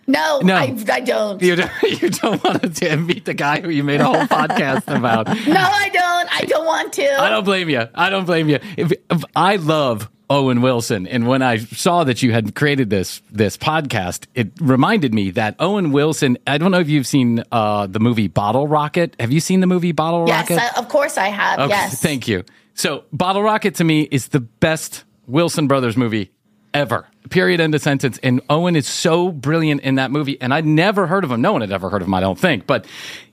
No, 0.05 0.39
No. 0.41 0.53
I, 0.53 0.78
I 0.91 0.99
don't. 0.99 1.41
You 1.41 1.55
don't, 1.55 1.72
you 2.01 2.09
don't 2.11 2.43
want 2.43 2.76
to 2.76 2.95
meet 2.97 3.26
the 3.26 3.34
guy 3.34 3.61
who 3.61 3.70
you 3.70 3.84
made 3.84 4.01
a 4.01 4.05
whole 4.05 4.15
podcast 4.28 4.95
about. 4.95 5.26
No, 5.28 5.34
I 5.55 5.89
don't. 5.89 6.41
I 6.41 6.45
don't 6.45 6.65
want 6.67 6.93
to. 6.93 7.22
I 7.22 7.32
don't 7.32 7.43
blame 7.43 7.70
you. 7.70 7.88
I 7.95 8.11
don't 8.11 8.26
blame 8.26 8.49
you. 8.49 8.59
If, 8.78 8.91
if 9.09 9.24
I 9.36 9.55
love 9.55 10.11
Owen 10.30 10.61
Wilson, 10.61 11.07
and 11.07 11.27
when 11.27 11.41
I 11.41 11.57
saw 11.57 12.03
that 12.03 12.21
you 12.21 12.32
had 12.32 12.53
created 12.53 12.89
this 12.89 13.21
this 13.32 13.57
podcast, 13.57 14.27
it 14.36 14.51
reminded 14.61 15.13
me 15.13 15.32
that 15.32 15.55
Owen 15.59 15.91
Wilson. 15.91 16.38
I 16.45 16.57
don't 16.57 16.71
know 16.71 16.80
if 16.80 16.89
you've 16.89 17.07
seen 17.07 17.43
uh, 17.51 17.88
the 17.88 17.99
movie 17.99 18.27
Bottle 18.27 18.67
Rocket. 18.67 19.15
Have 19.19 19.32
you 19.32 19.39
seen 19.39 19.59
the 19.59 19.67
movie 19.67 19.91
Bottle 19.91 20.27
yes, 20.27 20.49
Rocket? 20.49 20.63
I, 20.63 20.80
of 20.80 20.88
course 20.88 21.17
I 21.17 21.30
have. 21.30 21.59
Okay, 21.59 21.69
yes. 21.69 22.01
thank 22.01 22.27
you. 22.27 22.43
So, 22.75 23.05
Bottle 23.11 23.43
Rocket 23.43 23.75
to 23.75 23.84
me 23.84 24.03
is 24.03 24.27
the 24.30 24.39
best 24.39 25.03
Wilson 25.27 25.67
Brothers 25.67 25.97
movie 25.97 26.32
ever. 26.73 27.07
Period. 27.30 27.59
End 27.59 27.75
of 27.75 27.82
sentence. 27.82 28.19
And 28.23 28.41
Owen 28.49 28.75
is 28.75 28.88
so 28.88 29.32
brilliant 29.32 29.82
in 29.82 29.95
that 29.95 30.11
movie. 30.11 30.39
And 30.41 30.53
I'd 30.53 30.65
never 30.65 31.05
heard 31.07 31.23
of 31.23 31.32
him. 31.32 31.41
No 31.41 31.51
one 31.51 31.61
had 31.61 31.71
ever 31.71 31.89
heard 31.89 32.01
of 32.01 32.07
him, 32.07 32.13
I 32.13 32.19
don't 32.19 32.39
think. 32.39 32.65
But 32.65 32.88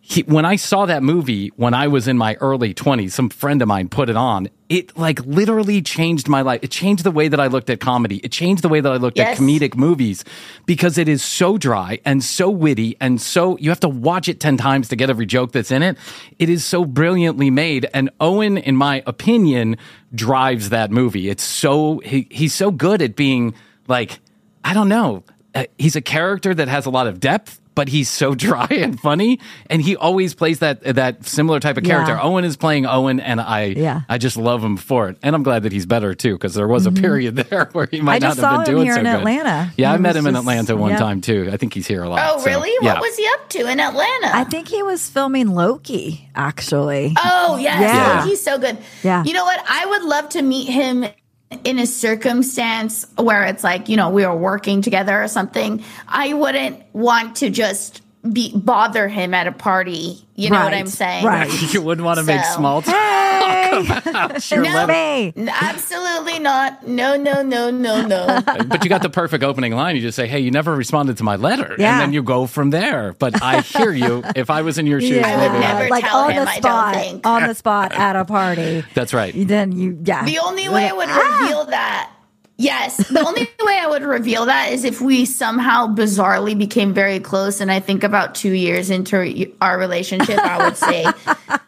he, 0.08 0.22
when 0.22 0.44
I 0.44 0.54
saw 0.54 0.86
that 0.86 1.02
movie 1.02 1.48
when 1.56 1.74
I 1.74 1.88
was 1.88 2.06
in 2.06 2.16
my 2.16 2.34
early 2.36 2.72
20s, 2.72 3.10
some 3.10 3.28
friend 3.28 3.60
of 3.60 3.66
mine 3.66 3.88
put 3.88 4.08
it 4.08 4.14
on. 4.16 4.48
It 4.68 4.96
like 4.96 5.18
literally 5.26 5.82
changed 5.82 6.28
my 6.28 6.42
life. 6.42 6.60
It 6.62 6.70
changed 6.70 7.02
the 7.02 7.10
way 7.10 7.26
that 7.26 7.40
I 7.40 7.48
looked 7.48 7.70
at 7.70 7.80
comedy. 7.80 8.18
It 8.18 8.30
changed 8.30 8.62
the 8.62 8.68
way 8.68 8.80
that 8.80 8.92
I 8.92 8.98
looked 8.98 9.18
Yes. 9.18 9.36
at 9.36 9.42
comedic 9.42 9.74
movies 9.74 10.24
because 10.64 10.96
it 10.96 11.08
is 11.08 11.24
so 11.24 11.58
dry 11.58 11.98
and 12.04 12.22
so 12.22 12.48
witty 12.48 12.96
and 13.00 13.20
so 13.20 13.56
you 13.58 13.68
have 13.70 13.80
to 13.80 13.88
watch 13.88 14.28
it 14.28 14.38
10 14.38 14.56
times 14.58 14.88
to 14.90 14.96
get 14.96 15.10
every 15.10 15.26
joke 15.26 15.50
that's 15.50 15.72
in 15.72 15.82
it. 15.82 15.98
It 16.38 16.48
is 16.48 16.64
so 16.64 16.84
brilliantly 16.84 17.50
made. 17.50 17.88
And 17.92 18.08
Owen, 18.20 18.58
in 18.58 18.76
my 18.76 19.02
opinion, 19.06 19.76
drives 20.14 20.68
that 20.68 20.92
movie. 20.92 21.28
It's 21.28 21.42
so, 21.42 21.98
he, 22.04 22.28
he's 22.30 22.54
so 22.54 22.70
good 22.70 23.02
at 23.02 23.16
being 23.16 23.54
like, 23.88 24.20
I 24.62 24.72
don't 24.72 24.88
know. 24.88 25.24
Uh, 25.56 25.64
he's 25.78 25.96
a 25.96 26.00
character 26.02 26.54
that 26.54 26.68
has 26.68 26.86
a 26.86 26.90
lot 26.90 27.06
of 27.06 27.20
depth, 27.20 27.60
but 27.74 27.88
he's 27.88 28.08
so 28.08 28.34
dry 28.46 28.66
and 28.70 28.98
funny. 29.00 29.38
And 29.68 29.82
he 29.82 29.96
always 29.96 30.34
plays 30.34 30.60
that, 30.60 30.82
that 30.82 31.26
similar 31.26 31.60
type 31.60 31.76
of 31.76 31.84
character. 31.84 32.12
Yeah. 32.14 32.22
Owen 32.22 32.44
is 32.44 32.56
playing 32.56 32.86
Owen 32.86 33.20
and 33.20 33.40
I, 33.40 33.64
Yeah. 33.66 34.00
I 34.08 34.16
just 34.18 34.36
love 34.38 34.64
him 34.64 34.76
for 34.78 35.08
it. 35.10 35.18
And 35.22 35.34
I'm 35.34 35.42
glad 35.42 35.64
that 35.64 35.72
he's 35.72 35.84
better 35.86 36.14
too, 36.14 36.32
because 36.34 36.54
there 36.54 36.66
was 36.68 36.86
a 36.86 36.92
period 36.92 37.36
there 37.50 37.68
where 37.72 37.86
he 37.90 38.00
might 38.00 38.22
Mm-hmm. 38.22 38.24
I 38.24 38.28
just 38.28 38.40
not 38.40 38.50
have 38.50 38.56
saw 38.58 38.64
been 38.64 38.70
him 38.70 38.74
doing 38.76 38.84
here 38.86 38.94
so 38.94 39.00
in 39.00 39.04
good. 39.06 39.14
Atlanta. 39.18 39.72
Yeah, 39.76 39.92
I 39.92 39.98
met 39.98 40.08
was 40.14 40.16
him 40.16 40.26
in 40.28 40.36
Atlanta 40.36 40.76
one 40.76 40.92
yeah. 40.92 40.98
time 40.98 41.20
too. 41.20 41.50
I 41.52 41.56
think 41.58 41.74
he's 41.74 41.86
here 41.86 42.02
a 42.02 42.08
lot. 42.08 42.20
Oh, 42.22 42.38
so, 42.38 42.46
really? 42.46 42.70
yeah. 42.80 42.94
What 42.94 43.02
was 43.02 43.16
he 43.16 43.26
up 43.34 43.48
to 43.50 43.70
in 43.70 43.78
Atlanta? 43.80 44.30
I 44.34 44.44
think 44.44 44.68
he 44.68 44.82
was 44.82 45.08
filming 45.10 45.48
Loki, 45.48 46.28
actually. 46.34 47.14
Oh 47.22 47.58
yes, 47.60 47.80
Yeah. 47.80 48.24
he's 48.24 48.42
so 48.42 48.58
good. 48.58 48.78
Yeah. 49.02 49.22
You 49.24 49.34
know 49.34 49.44
what? 49.44 49.62
I 49.68 49.84
would 49.86 50.02
love 50.04 50.30
to 50.30 50.42
meet 50.42 50.70
him 50.70 51.04
in 51.64 51.78
a 51.78 51.86
circumstance 51.86 53.06
where 53.16 53.44
it's 53.44 53.64
like, 53.64 53.88
you 53.88 53.96
know, 53.96 54.10
we 54.10 54.24
are 54.24 54.36
working 54.36 54.82
together 54.82 55.22
or 55.22 55.28
something. 55.28 55.82
I 56.08 56.32
wouldn't 56.32 56.82
want 56.92 57.36
to 57.36 57.50
just 57.50 58.02
be 58.32 58.52
bother 58.54 59.08
him 59.08 59.34
at 59.34 59.46
a 59.46 59.52
party. 59.52 60.22
You 60.34 60.50
know 60.50 60.62
what 60.62 60.74
I'm 60.74 60.86
saying? 60.86 61.24
right. 61.24 61.50
you 61.72 61.80
wouldn't 61.80 62.04
want 62.04 62.18
to 62.18 62.24
make 62.24 62.44
small 62.44 62.82
talk 62.82 62.94
about 63.72 64.50
your 64.50 64.62
No. 64.62 64.84
level. 64.86 65.48
Absolutely 65.48 66.38
not. 66.38 66.86
No, 66.86 67.16
no, 67.16 67.42
no, 67.42 67.70
no, 67.70 68.06
no. 68.06 68.40
But 68.66 68.84
you 68.84 68.90
got 68.90 69.02
the 69.02 69.08
perfect 69.10 69.42
opening 69.44 69.72
line. 69.74 69.96
You 69.96 70.02
just 70.02 70.16
say, 70.16 70.26
"Hey, 70.26 70.40
you 70.40 70.50
never 70.50 70.74
responded 70.74 71.16
to 71.18 71.24
my 71.24 71.36
letter," 71.36 71.74
Yeah. 71.78 71.92
and 71.92 72.00
then 72.00 72.12
you 72.12 72.22
go 72.22 72.46
from 72.46 72.70
there. 72.70 73.14
But 73.18 73.42
I 73.42 73.60
hear 73.62 73.92
you. 73.92 74.22
If 74.34 74.50
I 74.50 74.62
was 74.62 74.76
in 74.78 74.86
your 74.86 75.00
shoes, 75.00 75.24
I 75.24 75.36
would 75.36 75.52
maybe 75.52 75.58
never 75.60 75.88
like 75.88 76.04
tell 76.04 76.18
on 76.20 76.32
him, 76.32 76.44
the 76.44 76.52
spot, 76.52 76.96
on 77.24 77.46
the 77.48 77.54
spot 77.54 77.92
at 77.94 78.16
a 78.16 78.24
party. 78.24 78.84
That's 78.94 79.14
right. 79.14 79.32
Then 79.36 79.72
you, 79.72 79.98
yeah. 80.04 80.24
The 80.24 80.38
only 80.40 80.68
way 80.68 80.88
I 80.88 80.92
would 80.92 81.08
Ah! 81.08 81.38
reveal 81.42 81.64
that, 81.66 82.10
yes, 82.56 82.96
the 83.08 83.24
only 83.24 83.42
way 83.60 83.78
I 83.78 83.86
would 83.88 84.02
reveal 84.02 84.46
that 84.46 84.72
is 84.72 84.84
if 84.84 85.00
we 85.00 85.24
somehow 85.24 85.86
bizarrely 85.86 86.56
became 86.56 86.94
very 86.94 87.20
close. 87.20 87.60
And 87.60 87.70
I 87.70 87.80
think 87.80 88.04
about 88.04 88.34
two 88.34 88.52
years 88.52 88.90
into 88.90 89.52
our 89.60 89.78
relationship, 89.78 90.38
I 90.38 90.64
would 90.64 90.76
say, 90.76 91.04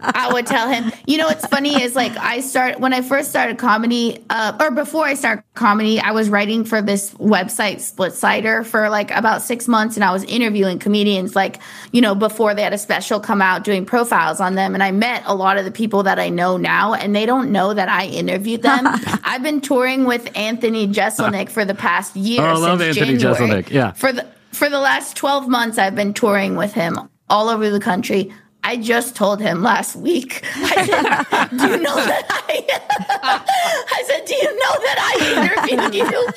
I 0.01 0.31
would 0.33 0.47
tell 0.47 0.69
him, 0.69 0.93
you 1.07 1.19
know, 1.19 1.27
what's 1.27 1.47
funny 1.47 1.83
is 1.83 1.95
like 1.95 2.17
I 2.17 2.41
start 2.41 2.81
when 2.81 2.93
I 2.93 3.03
first 3.03 3.31
started 3.31 3.59
comedy, 3.59 4.25
uh, 4.31 4.57
or 4.61 4.71
before 4.71 5.05
I 5.05 5.15
started 5.15 5.45
comedy, 5.55 6.01
I 6.01 6.13
was 6.13 6.31
writing 6.31 6.65
for 6.65 6.81
this 6.81 7.13
website, 7.15 7.77
Splitsider, 7.77 8.65
for 8.65 8.89
like 8.89 9.11
about 9.11 9.43
six 9.43 9.69
months, 9.69 9.97
and 9.97 10.05
I 10.05 10.13
was 10.13 10.25
interviewing 10.25 10.79
comedians, 10.79 11.37
like 11.37 11.61
you 11.93 12.01
know, 12.01 12.15
before 12.15 12.55
they 12.55 12.63
had 12.63 12.73
a 12.73 12.79
special 12.79 13.21
come 13.21 13.43
out, 13.43 13.65
doing 13.65 13.85
profiles 13.85 14.41
on 14.41 14.55
them, 14.55 14.75
and 14.75 14.83
I 14.83 14.91
met 14.91 15.23
a 15.27 15.35
lot 15.35 15.59
of 15.59 15.65
the 15.65 15.71
people 15.71 16.05
that 16.05 16.19
I 16.19 16.29
know 16.29 16.57
now, 16.57 16.95
and 16.95 17.15
they 17.15 17.27
don't 17.27 17.51
know 17.51 17.75
that 17.75 17.89
I 17.89 18.07
interviewed 18.07 18.63
them. 18.63 18.81
I've 19.25 19.43
been 19.43 19.61
touring 19.61 20.05
with 20.05 20.31
Anthony 20.37 20.78
Jeselnik 20.87 21.49
ah. 21.49 21.53
for 21.53 21.65
the 21.65 21.75
past 21.75 22.17
year. 22.17 22.43
Oh, 22.43 22.45
I 22.45 22.53
love 22.55 22.81
since 22.81 22.97
Anthony 22.99 23.19
January. 23.19 23.63
Jeselnik, 23.63 23.71
yeah. 23.71 23.93
for 23.93 24.13
the 24.13 24.27
for 24.53 24.71
the 24.71 24.81
last 24.81 25.17
twelve 25.17 25.49
months, 25.49 25.79
I've 25.79 25.95
been 25.95 26.15
touring 26.15 26.57
with 26.57 26.73
him 26.73 26.99
all 27.29 27.49
over 27.49 27.71
the 27.71 27.81
country. 27.81 28.33
I 28.65 28.77
just 28.77 29.17
told 29.17 29.41
him 29.41 29.63
last 29.63 29.97
week. 29.97 30.43
I 30.57 30.85
said, 30.85 31.59
"Do 31.59 31.69
you 31.69 31.81
know 31.81 31.95
that 31.95 32.27
I?" 32.29 32.67
I 33.91 34.03
said, 34.07 34.25
"Do 34.27 34.35
you 34.35 34.45
know 34.45 34.75
that 34.85 34.99
I 35.01 35.69
interviewed 35.71 35.95
you 35.95 36.29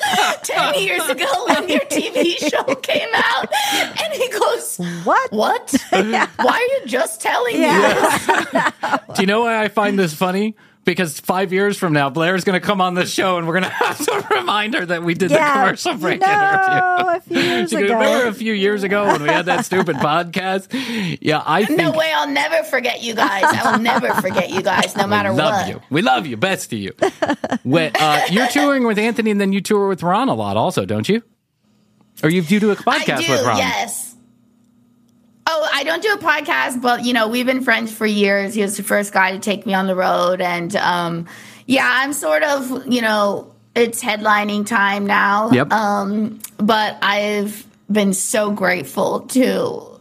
ten 0.42 0.74
years 0.82 1.06
ago 1.08 1.26
when 1.48 1.68
your 1.68 1.80
TV 1.80 2.38
show 2.38 2.74
came 2.76 3.08
out?" 3.12 3.48
And 4.02 4.12
he 4.14 4.28
goes, 4.28 4.78
What? 5.04 5.32
"What? 5.32 5.74
Why 5.90 6.26
are 6.38 6.80
you 6.80 6.86
just 6.86 7.20
telling 7.20 7.54
me?" 7.54 7.62
Yeah. 7.62 8.98
Do 9.14 9.20
you 9.20 9.26
know 9.26 9.40
why 9.42 9.62
I 9.62 9.68
find 9.68 9.98
this 9.98 10.14
funny? 10.14 10.56
Because 10.84 11.20
five 11.20 11.52
years 11.52 11.78
from 11.78 11.92
now, 11.92 12.10
Blair's 12.10 12.42
going 12.42 12.60
to 12.60 12.66
come 12.66 12.80
on 12.80 12.94
the 12.94 13.06
show, 13.06 13.38
and 13.38 13.46
we're 13.46 13.52
going 13.60 13.62
to 13.70 13.70
have 13.70 13.98
to 13.98 14.26
remind 14.34 14.74
her 14.74 14.84
that 14.84 15.04
we 15.04 15.14
did 15.14 15.30
Yeah. 15.30 15.54
the 15.54 15.60
commercial 15.60 15.94
break 15.94 16.20
No, 16.20 16.26
interview. 16.26 17.06
a 17.16 17.20
few 17.20 17.38
years 17.40 17.70
She 17.70 17.76
ago. 17.84 17.94
Remember 17.94 18.26
a 18.26 18.34
few 18.34 18.52
years 18.52 18.82
ago 18.82 19.06
when 19.06 19.22
we 19.22 19.28
had 19.28 19.46
that 19.46 19.64
stupid 19.64 19.96
podcast? 19.96 20.66
Yeah, 21.20 21.40
I 21.46 21.64
think 21.66 21.78
No 21.78 21.92
way! 21.92 22.10
I'll 22.12 22.28
never 22.28 22.64
forget 22.64 23.00
you 23.00 23.14
guys. 23.14 23.44
I 23.44 23.70
will 23.72 23.78
never 23.80 24.12
forget 24.14 24.50
you 24.50 24.60
guys, 24.62 24.96
no 24.96 25.06
matter 25.06 25.32
what. 25.32 25.36
we 25.36 25.42
love 25.42 25.54
what. 25.60 25.68
you. 25.68 25.80
We 25.90 26.02
love 26.02 26.26
you. 26.26 26.36
Best 26.36 26.70
to 26.70 26.76
you. 26.76 26.92
When, 27.62 27.92
uh, 27.94 28.22
you're 28.30 28.48
touring 28.48 28.84
with 28.84 28.98
Anthony, 28.98 29.30
and 29.30 29.40
then 29.40 29.52
you 29.52 29.60
tour 29.60 29.86
with 29.86 30.02
Ron 30.02 30.28
a 30.28 30.34
lot, 30.34 30.56
also, 30.56 30.84
don't 30.84 31.08
you? 31.08 31.22
Or 32.24 32.28
you 32.28 32.42
you 32.42 32.58
do 32.58 32.72
a 32.72 32.76
podcast 32.76 33.18
I 33.18 33.22
do, 33.22 33.30
with 33.32 33.44
Ron? 33.46 33.56
yes. 33.58 34.11
Oh, 35.54 35.68
I 35.70 35.84
don't 35.84 36.02
do 36.02 36.14
a 36.14 36.16
podcast, 36.16 36.80
but 36.80 37.04
you 37.04 37.12
know, 37.12 37.28
we've 37.28 37.44
been 37.44 37.62
friends 37.62 37.92
for 37.92 38.06
years. 38.06 38.54
He 38.54 38.62
was 38.62 38.78
the 38.78 38.82
first 38.82 39.12
guy 39.12 39.32
to 39.32 39.38
take 39.38 39.66
me 39.66 39.74
on 39.74 39.86
the 39.86 39.94
road, 39.94 40.40
and 40.40 40.74
um, 40.76 41.26
yeah, 41.66 41.86
I'm 41.86 42.14
sort 42.14 42.42
of, 42.42 42.86
you 42.86 43.02
know, 43.02 43.54
it's 43.74 44.02
headlining 44.02 44.66
time 44.66 45.06
now. 45.06 45.50
Yep. 45.50 45.70
Um, 45.70 46.40
but 46.56 46.96
I've 47.02 47.66
been 47.90 48.14
so 48.14 48.50
grateful 48.50 49.20
to 49.20 50.00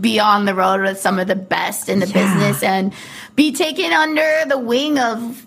be 0.00 0.20
on 0.20 0.44
the 0.44 0.54
road 0.54 0.82
with 0.82 0.98
some 0.98 1.18
of 1.18 1.26
the 1.26 1.34
best 1.34 1.88
in 1.88 1.98
the 1.98 2.06
business 2.06 2.62
and 2.62 2.94
be 3.34 3.52
taken 3.52 3.92
under 3.92 4.44
the 4.46 4.58
wing 4.58 5.00
of 5.00 5.46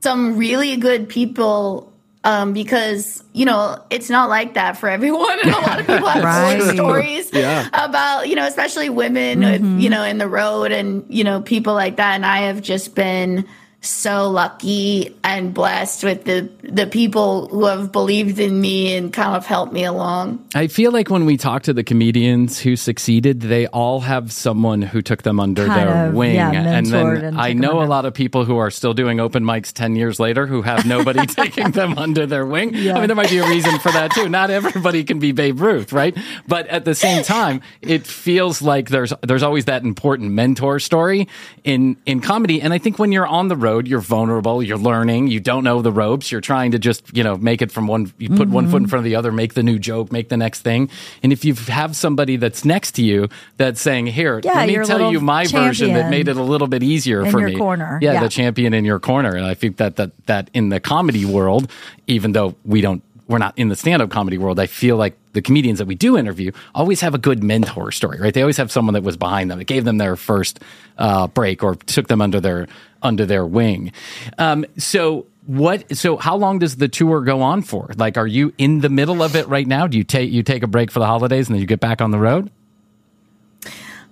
some 0.00 0.38
really 0.38 0.76
good 0.76 1.10
people 1.10 1.92
um, 2.24 2.52
because 2.52 3.22
you 3.32 3.44
know 3.44 3.78
it's 3.90 4.10
not 4.10 4.28
like 4.28 4.54
that 4.54 4.76
for 4.78 4.88
everyone 4.88 5.38
and 5.40 5.50
a 5.54 5.60
lot 5.60 5.78
of 5.80 5.86
people 5.86 6.08
have 6.08 6.24
Right. 6.24 6.74
stories 6.74 7.30
Yeah. 7.32 7.68
about 7.72 8.28
you 8.28 8.34
know 8.34 8.46
especially 8.46 8.88
women 8.88 9.40
with, 9.40 9.62
you 9.82 9.90
know 9.90 10.02
in 10.02 10.18
the 10.18 10.28
road 10.28 10.72
and 10.72 11.04
you 11.08 11.22
know 11.24 11.40
people 11.42 11.74
like 11.74 11.96
that 11.96 12.14
and 12.14 12.24
i 12.26 12.38
have 12.42 12.60
just 12.62 12.94
been 12.94 13.46
so 13.86 14.30
lucky 14.30 15.14
and 15.22 15.52
blessed 15.54 16.04
with 16.04 16.24
the 16.24 16.48
the 16.62 16.86
people 16.86 17.48
who 17.48 17.66
have 17.66 17.92
believed 17.92 18.38
in 18.38 18.60
me 18.60 18.96
and 18.96 19.12
kind 19.12 19.36
of 19.36 19.46
helped 19.46 19.72
me 19.72 19.84
along 19.84 20.44
I 20.54 20.68
feel 20.68 20.92
like 20.92 21.10
when 21.10 21.26
we 21.26 21.36
talk 21.36 21.64
to 21.64 21.72
the 21.72 21.82
comedians 21.84 22.58
who 22.60 22.76
succeeded, 22.76 23.40
they 23.40 23.66
all 23.66 24.00
have 24.00 24.32
someone 24.32 24.82
who 24.82 25.02
took 25.02 25.22
them 25.22 25.40
under 25.40 25.66
Kind 25.66 25.88
their 25.88 26.06
of, 26.08 26.14
wing. 26.14 26.34
yeah, 26.36 26.50
and 26.52 26.86
mentored 26.86 27.16
then 27.20 27.24
and 27.24 27.40
I 27.40 27.52
know 27.54 27.82
a 27.82 27.86
lot 27.86 28.04
of 28.04 28.14
people 28.14 28.44
who 28.44 28.56
are 28.58 28.70
still 28.70 28.94
doing 28.94 29.18
open 29.20 29.42
mics 29.44 29.72
10 29.72 29.96
years 29.96 30.20
later 30.20 30.46
who 30.46 30.62
have 30.62 30.86
nobody 30.86 31.26
taking 31.42 31.72
them 31.72 31.98
under 31.98 32.24
their 32.26 32.46
wing. 32.46 32.72
Yeah. 32.74 32.94
I 32.94 32.98
mean, 33.00 33.08
there 33.08 33.16
might 33.16 33.30
be 33.30 33.38
a 33.38 33.48
reason 33.48 33.78
for 33.80 33.90
that 33.92 34.12
too. 34.12 34.28
Not 34.28 34.50
everybody 34.50 35.02
can 35.04 35.18
be 35.18 35.32
Babe 35.32 35.60
Ruth, 35.60 35.92
right? 35.92 36.16
But 36.46 36.66
at 36.68 36.84
the 36.84 36.94
same 36.94 37.24
time, 37.24 37.60
it 37.82 38.06
feels 38.06 38.62
like 38.62 38.88
there's 38.88 39.12
there's 39.22 39.42
always 39.42 39.64
that 39.66 39.82
important 39.82 40.30
mentor 40.32 40.78
story 40.78 41.28
in 41.64 41.96
in 42.06 42.20
comedy. 42.20 42.60
And 42.62 42.72
I 42.72 42.78
think 42.78 42.98
when 42.98 43.10
you're 43.12 43.26
on 43.26 43.48
the 43.48 43.56
road, 43.56 43.73
you're 43.80 44.00
vulnerable, 44.00 44.62
you're 44.62 44.78
learning, 44.78 45.28
you 45.28 45.40
don't 45.40 45.64
know 45.64 45.82
the 45.82 45.92
ropes, 45.92 46.30
you're 46.32 46.40
trying 46.40 46.72
to 46.72 46.78
just, 46.78 47.16
you 47.16 47.22
know, 47.22 47.36
make 47.36 47.62
it 47.62 47.70
from 47.72 47.86
one 47.86 48.12
you 48.18 48.28
put 48.30 48.48
one 48.48 48.68
foot 48.70 48.82
in 48.82 48.88
front 48.88 49.00
of 49.00 49.04
the 49.04 49.16
other, 49.16 49.32
make 49.32 49.54
the 49.54 49.62
new 49.62 49.78
joke, 49.78 50.10
make 50.12 50.28
the 50.28 50.36
next 50.36 50.60
thing. 50.60 50.88
And 51.22 51.32
if 51.32 51.44
you 51.44 51.54
have 51.54 51.96
somebody 51.96 52.36
that's 52.36 52.64
next 52.64 52.92
to 52.92 53.02
you 53.02 53.28
that's 53.56 53.80
saying, 53.80 54.06
"Here, 54.06 54.40
Yeah, 54.44 54.52
let 54.54 54.68
me 54.68 54.84
tell 54.84 55.12
you 55.12 55.20
my 55.20 55.46
version 55.46 55.92
that 55.94 56.10
made 56.10 56.28
it 56.28 56.36
a 56.36 56.42
little 56.42 56.68
bit 56.68 56.82
easier 56.82 57.24
in 57.24 57.30
for 57.30 57.40
your 57.40 57.50
me." 57.50 57.56
corner. 57.56 57.98
Yeah, 58.02 58.14
Yeah. 58.14 58.20
the 58.22 58.28
champion 58.28 58.74
in 58.74 58.84
your 58.84 58.98
corner. 59.00 59.34
And 59.34 59.46
I 59.46 59.54
think 59.54 59.76
that 59.78 59.96
that 59.96 60.10
that 60.26 60.50
in 60.54 60.68
the 60.68 60.80
comedy 60.80 61.24
world, 61.24 61.70
even 62.06 62.32
though 62.32 62.54
we 62.64 62.80
don't 62.80 63.02
we're 63.26 63.38
not 63.38 63.54
in 63.56 63.70
the 63.70 63.76
stand-up 63.76 64.10
comedy 64.10 64.36
world, 64.36 64.60
I 64.60 64.66
feel 64.66 64.96
like 64.98 65.16
the 65.32 65.40
comedians 65.40 65.78
that 65.78 65.86
we 65.86 65.94
do 65.94 66.18
interview 66.18 66.52
always 66.74 67.00
have 67.00 67.14
a 67.14 67.18
good 67.18 67.42
mentor 67.42 67.90
story, 67.90 68.20
right? 68.20 68.34
They 68.34 68.42
always 68.42 68.58
have 68.58 68.70
someone 68.70 68.92
that 68.92 69.02
was 69.02 69.16
behind 69.16 69.50
them, 69.50 69.58
that 69.58 69.64
gave 69.64 69.84
them 69.84 69.96
their 69.96 70.14
first 70.14 70.60
uh, 70.98 71.26
break 71.28 71.64
or 71.64 71.74
took 71.74 72.08
them 72.08 72.20
under 72.20 72.38
their 72.38 72.66
under 73.04 73.24
their 73.24 73.46
wing. 73.46 73.92
Um, 74.38 74.66
so 74.76 75.26
what 75.46 75.96
so 75.96 76.16
how 76.16 76.36
long 76.36 76.58
does 76.58 76.76
the 76.76 76.88
tour 76.88 77.20
go 77.20 77.42
on 77.42 77.62
for? 77.62 77.90
Like 77.96 78.16
are 78.16 78.26
you 78.26 78.52
in 78.58 78.80
the 78.80 78.88
middle 78.88 79.22
of 79.22 79.36
it 79.36 79.46
right 79.46 79.66
now? 79.66 79.86
Do 79.86 79.98
you 79.98 80.04
take 80.04 80.32
you 80.32 80.42
take 80.42 80.62
a 80.62 80.66
break 80.66 80.90
for 80.90 80.98
the 80.98 81.06
holidays 81.06 81.48
and 81.48 81.54
then 81.54 81.60
you 81.60 81.66
get 81.66 81.80
back 81.80 82.00
on 82.00 82.10
the 82.10 82.18
road? 82.18 82.50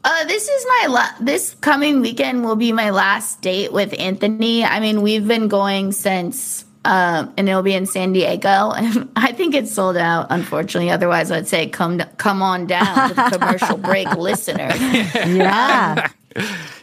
Uh, 0.05 0.25
this 0.25 0.49
is 0.49 0.67
my 0.67 0.87
la- 0.89 1.25
this 1.25 1.55
coming 1.61 2.01
weekend 2.01 2.45
will 2.45 2.57
be 2.57 2.73
my 2.73 2.91
last 2.91 3.41
date 3.41 3.73
with 3.73 3.95
Anthony. 3.99 4.65
I 4.65 4.81
mean, 4.81 5.01
we've 5.01 5.27
been 5.29 5.47
going 5.47 5.93
since, 5.93 6.65
um, 6.85 7.33
and 7.37 7.49
it'll 7.49 7.63
be 7.63 7.75
in 7.75 7.87
San 7.87 8.13
Diego, 8.13 8.73
and 8.73 9.09
I 9.17 9.31
think 9.31 9.55
it's 9.55 9.73
sold 9.73 9.97
out. 9.97 10.27
Unfortunately, 10.31 10.91
otherwise 10.91 11.31
I'd 11.31 11.47
say 11.47 11.69
come 11.69 12.01
come 12.17 12.43
on 12.43 12.67
down 12.67 13.11
to 13.11 13.15
the 13.15 13.39
commercial 13.39 13.77
break, 13.77 14.11
listener. 14.17 14.73
Yeah. 14.75 16.09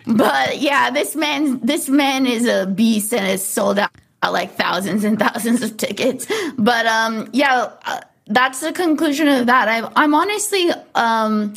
But 0.06 0.60
yeah, 0.60 0.89
this 0.91 1.16
man 1.16 1.60
this 1.60 1.89
man 1.89 2.26
is 2.26 2.47
a 2.47 2.66
beast 2.66 3.14
and 3.14 3.28
is 3.28 3.43
sold 3.43 3.80
out 3.80 3.91
like 4.24 4.56
thousands 4.56 5.04
and 5.04 5.18
thousands 5.20 5.62
of 5.62 5.78
tickets. 5.78 6.28
But 6.58 6.86
um, 6.86 7.30
yeah, 7.34 7.72
uh, 7.86 8.02
that's 8.28 8.60
the 8.62 8.72
conclusion 8.74 9.28
of 9.28 9.47
that. 9.47 9.68
I, 9.68 9.91
I'm 9.95 10.14
honestly 10.14 10.70
um. 10.95 11.54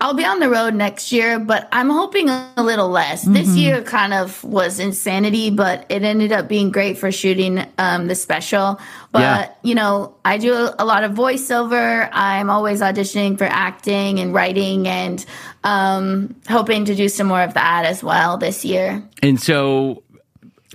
I'll 0.00 0.12
be 0.12 0.24
on 0.24 0.40
the 0.40 0.50
road 0.50 0.74
next 0.74 1.12
year, 1.12 1.38
but 1.38 1.68
I'm 1.70 1.88
hoping 1.88 2.28
a 2.28 2.52
little 2.58 2.88
less. 2.88 3.22
This 3.22 3.54
year 3.56 3.80
kind 3.80 4.12
of 4.12 4.42
was 4.42 4.80
insanity, 4.80 5.50
but 5.50 5.86
it 5.88 6.02
ended 6.02 6.32
up 6.32 6.48
being 6.48 6.72
great 6.72 6.98
for 6.98 7.12
shooting 7.12 7.64
um, 7.78 8.08
the 8.08 8.16
special. 8.16 8.80
But, 9.12 9.20
Yeah. 9.20 9.48
you 9.62 9.76
know, 9.76 10.16
I 10.24 10.38
do 10.38 10.68
a 10.80 10.84
lot 10.84 11.04
of 11.04 11.12
voiceover. 11.12 12.08
I'm 12.10 12.50
always 12.50 12.80
auditioning 12.80 13.38
for 13.38 13.44
acting 13.44 14.18
and 14.18 14.34
writing 14.34 14.88
and 14.88 15.24
um, 15.64 16.34
hoping 16.48 16.84
to 16.84 16.94
do 16.94 17.08
some 17.08 17.26
more 17.26 17.42
of 17.42 17.54
that 17.54 17.84
as 17.84 18.02
well 18.04 18.36
this 18.38 18.64
year. 18.64 19.02
And 19.22 19.40
so 19.40 20.02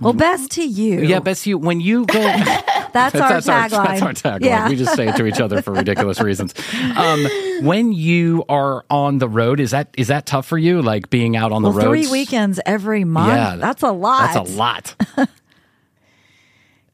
Well, 0.01 0.13
best 0.13 0.51
to 0.51 0.63
you. 0.63 0.99
yeah, 1.01 1.19
best 1.19 1.43
to 1.43 1.51
you. 1.51 1.57
when 1.57 1.79
you 1.79 2.05
go 2.05 2.19
that's, 2.93 3.15
our 3.15 3.29
that's 3.29 3.47
our, 3.47 3.67
tagline. 3.69 3.69
that's 3.69 4.01
our 4.01 4.13
tagline. 4.13 4.45
Yeah. 4.45 4.67
We 4.67 4.75
just 4.75 4.95
say 4.95 5.07
it 5.07 5.15
to 5.17 5.25
each 5.25 5.39
other 5.39 5.61
for 5.61 5.71
ridiculous 5.73 6.19
reasons. 6.19 6.53
Um, 6.95 7.25
when 7.61 7.93
you 7.93 8.43
are 8.49 8.83
on 8.89 9.19
the 9.19 9.29
road, 9.29 9.59
is 9.59 9.71
that 9.71 9.93
is 9.97 10.07
that 10.07 10.25
tough 10.25 10.47
for 10.47 10.57
you? 10.57 10.81
Like 10.81 11.09
being 11.09 11.35
out 11.37 11.51
on 11.51 11.61
well, 11.61 11.71
the 11.71 11.77
road? 11.77 11.91
three 11.91 12.07
weekends 12.11 12.59
every 12.65 13.03
month. 13.03 13.33
Yeah, 13.33 13.55
that's 13.57 13.83
a 13.83 13.91
lot. 13.91 14.33
That's 14.33 14.49
a 14.49 14.55
lot. 14.55 14.95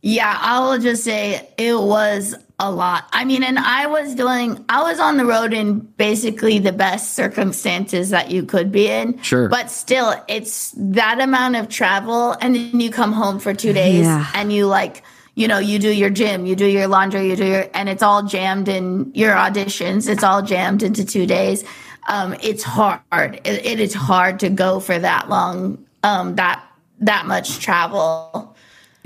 Yeah, 0.08 0.38
I 0.40 0.60
will 0.60 0.78
just 0.78 1.04
say 1.04 1.50
it 1.58 1.80
was 1.80 2.36
a 2.60 2.72
lot. 2.72 3.06
I 3.12 3.26
mean, 3.26 3.42
and 3.42 3.58
I 3.58 3.88
was 3.88 4.14
doing, 4.14 4.64
I 4.70 4.84
was 4.84 5.00
on 5.00 5.18
the 5.18 5.26
road 5.26 5.52
in 5.52 5.80
basically 5.80 6.60
the 6.60 6.72
best 6.72 7.16
circumstances 7.16 8.12
that 8.12 8.30
you 8.30 8.44
could 8.44 8.72
be 8.72 8.88
in. 8.88 9.20
Sure. 9.24 9.50
But 9.50 9.72
still, 9.72 10.14
it's 10.28 10.76
that 10.78 11.20
amount 11.20 11.56
of 11.56 11.70
travel. 11.70 12.34
And 12.40 12.54
then 12.56 12.80
you 12.80 12.92
come 12.92 13.14
home 13.14 13.40
for 13.40 13.56
two 13.56 13.74
days 13.74 14.06
Yeah. 14.06 14.30
and 14.36 14.54
you 14.54 14.68
like, 14.68 15.02
you 15.34 15.48
know, 15.48 15.58
you 15.58 15.80
do 15.80 15.90
your 15.92 16.12
gym, 16.12 16.46
you 16.46 16.56
do 16.56 16.68
your 16.68 16.86
laundry, 16.88 17.28
you 17.28 17.36
do 17.36 17.46
your, 17.48 17.66
and 17.74 17.90
it's 17.90 18.04
all 18.04 18.22
jammed 18.22 18.70
in 18.70 19.12
your 19.16 19.34
auditions. 19.34 20.08
It's 20.08 20.24
all 20.24 20.44
jammed 20.44 20.84
into 20.84 21.04
two 21.04 21.26
days. 21.26 21.64
um, 22.08 22.36
it's 22.44 22.62
hard. 22.62 23.42
It, 23.44 23.66
it 23.66 23.80
is 23.80 23.96
hard 23.96 24.40
to 24.42 24.50
go 24.52 24.80
for 24.80 25.00
that 25.00 25.30
long, 25.30 25.84
um, 26.04 26.36
that 26.36 26.64
that 27.00 27.26
much 27.26 27.58
travel. 27.60 28.55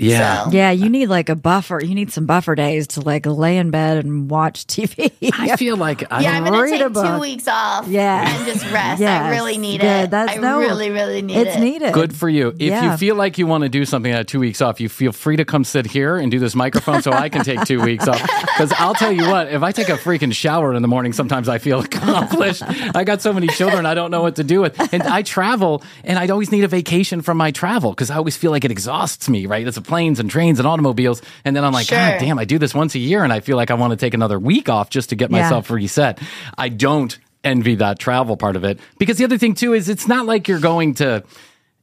Yeah. 0.00 0.44
So- 0.44 0.50
Yeah, 0.52 0.70
you 0.70 0.88
need 0.88 1.06
like 1.08 1.28
a 1.28 1.36
buffer. 1.36 1.80
You 1.82 1.94
need 1.94 2.10
some 2.12 2.26
buffer 2.26 2.54
days 2.54 2.86
to 2.88 3.00
like 3.00 3.26
lay 3.26 3.58
in 3.58 3.70
bed 3.70 4.04
and 4.04 4.30
watch 4.30 4.66
TV. 4.66 5.12
I 5.38 5.56
feel 5.56 5.76
like 5.76 6.10
I 6.12 6.22
yeah, 6.22 6.32
I'm 6.32 6.44
gonna 6.44 6.68
take 6.68 6.92
two 6.92 7.20
weeks 7.20 7.46
off. 7.48 7.86
Yeah. 7.88 8.28
and 8.36 8.46
just 8.46 8.64
rest. 8.72 9.00
Yes, 9.00 9.22
I 9.22 9.30
really 9.30 9.58
need 9.58 9.80
good. 9.80 10.04
it. 10.04 10.10
That's 10.10 10.32
I 10.32 10.36
no, 10.36 10.58
really, 10.58 10.90
really 10.90 11.22
need 11.22 11.36
it's 11.36 11.56
it. 11.56 11.60
needed. 11.60 11.92
Good 11.92 12.14
for 12.16 12.28
you. 12.28 12.48
If 12.48 12.60
Yeah. 12.60 12.90
you 12.92 12.96
feel 12.96 13.14
like 13.16 13.38
you 13.38 13.46
want 13.46 13.62
to 13.62 13.68
do 13.68 13.84
something 13.84 14.12
at 14.12 14.26
two 14.28 14.40
weeks 14.40 14.60
off, 14.60 14.80
you 14.80 14.88
feel 14.88 15.12
free 15.12 15.36
to 15.36 15.44
come 15.44 15.64
sit 15.64 15.86
here 15.86 16.16
and 16.16 16.30
do 16.30 16.38
this 16.38 16.54
microphone 16.54 17.02
so 17.02 17.12
I 17.12 17.28
can 17.28 17.44
take 17.44 17.64
two 17.64 17.80
weeks 17.82 18.06
off. 18.08 18.20
Because 18.60 18.72
I'll 18.78 18.94
tell 18.94 19.10
you 19.12 19.26
what, 19.26 19.48
if 19.50 19.62
I 19.62 19.72
take 19.72 19.88
a 19.88 19.96
freaking 19.96 20.34
shower 20.34 20.74
in 20.74 20.82
the 20.82 20.88
morning, 20.88 21.14
sometimes 21.14 21.48
I 21.48 21.56
feel 21.58 21.80
accomplished. 21.80 22.62
I 22.94 23.04
got 23.04 23.22
so 23.22 23.32
many 23.32 23.46
children, 23.48 23.86
I 23.86 23.94
don't 23.94 24.10
know 24.10 24.20
what 24.20 24.36
to 24.36 24.44
do 24.44 24.60
with. 24.60 24.78
And 24.92 25.02
I 25.02 25.22
travel, 25.22 25.82
and 26.04 26.18
I'd 26.18 26.30
always 26.30 26.52
need 26.52 26.64
a 26.64 26.68
vacation 26.68 27.22
from 27.22 27.38
my 27.38 27.52
travel 27.52 27.90
because 27.92 28.10
I 28.10 28.16
always 28.16 28.36
feel 28.36 28.50
like 28.50 28.64
it 28.66 28.70
exhausts 28.70 29.28
me, 29.30 29.46
right? 29.46 29.66
It's 29.66 29.76
the 29.76 29.82
planes 29.90 30.18
and 30.20 30.30
trains 30.30 30.58
and 30.58 30.66
automobiles. 30.66 31.20
And 31.44 31.54
then 31.54 31.64
I'm 31.64 31.72
like, 31.74 31.88
Sure. 31.88 31.98
God 31.98 32.18
damn, 32.20 32.38
I 32.38 32.46
do 32.46 32.58
this 32.58 32.74
once 32.74 32.94
a 32.94 32.98
year, 32.98 33.22
and 33.24 33.32
I 33.32 33.40
feel 33.40 33.56
like 33.58 33.70
I 33.70 33.74
want 33.74 33.90
to 33.90 33.96
take 33.98 34.14
another 34.14 34.38
week 34.38 34.68
off 34.70 34.88
just 34.88 35.10
to 35.10 35.16
get 35.16 35.30
Yeah. 35.30 35.42
myself 35.42 35.70
reset. 35.70 36.18
I 36.56 36.68
don't 36.70 37.18
envy 37.44 37.74
that 37.76 37.98
travel 37.98 38.36
part 38.36 38.54
of 38.56 38.64
it 38.64 38.78
because 38.98 39.16
the 39.18 39.24
other 39.24 39.36
thing 39.38 39.54
too 39.54 39.72
is 39.74 39.88
it's 39.88 40.06
not 40.06 40.24
like 40.26 40.46
you're 40.48 40.60
going 40.60 40.92
to 40.94 41.24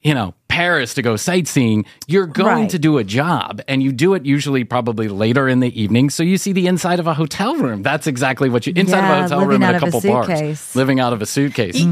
you 0.04 0.14
know 0.14 0.36
paris 0.48 0.94
to 0.94 1.02
go 1.02 1.16
sightseeing 1.16 1.84
you're 2.08 2.28
going 2.28 2.62
Right. 2.62 2.70
to 2.70 2.78
do 2.78 3.00
a 3.00 3.04
job 3.04 3.62
and 3.68 3.82
you 3.82 3.92
do 3.92 4.14
it 4.14 4.24
usually 4.24 4.64
probably 4.64 5.08
later 5.08 5.48
in 5.50 5.60
the 5.60 5.74
evening 5.82 6.12
so 6.12 6.22
you 6.22 6.38
see 6.38 6.54
the 6.54 6.68
inside 6.68 7.00
of 7.00 7.08
a 7.08 7.16
hotel 7.16 7.56
room 7.56 7.82
that's 7.82 8.06
exactly 8.06 8.50
what 8.50 8.68
you 8.68 8.74
inside 8.76 9.00
Yeah, 9.00 9.14
of 9.14 9.18
a 9.18 9.22
hotel 9.24 9.46
room 9.48 9.64
out 9.64 9.70
in 9.70 9.74
a 9.74 9.78
of 9.78 9.84
a 9.84 9.86
couple 9.92 10.02
bars 10.12 10.76
living 10.76 11.00
out 11.00 11.12
of 11.14 11.24
a 11.24 11.26
suitcase 11.26 11.84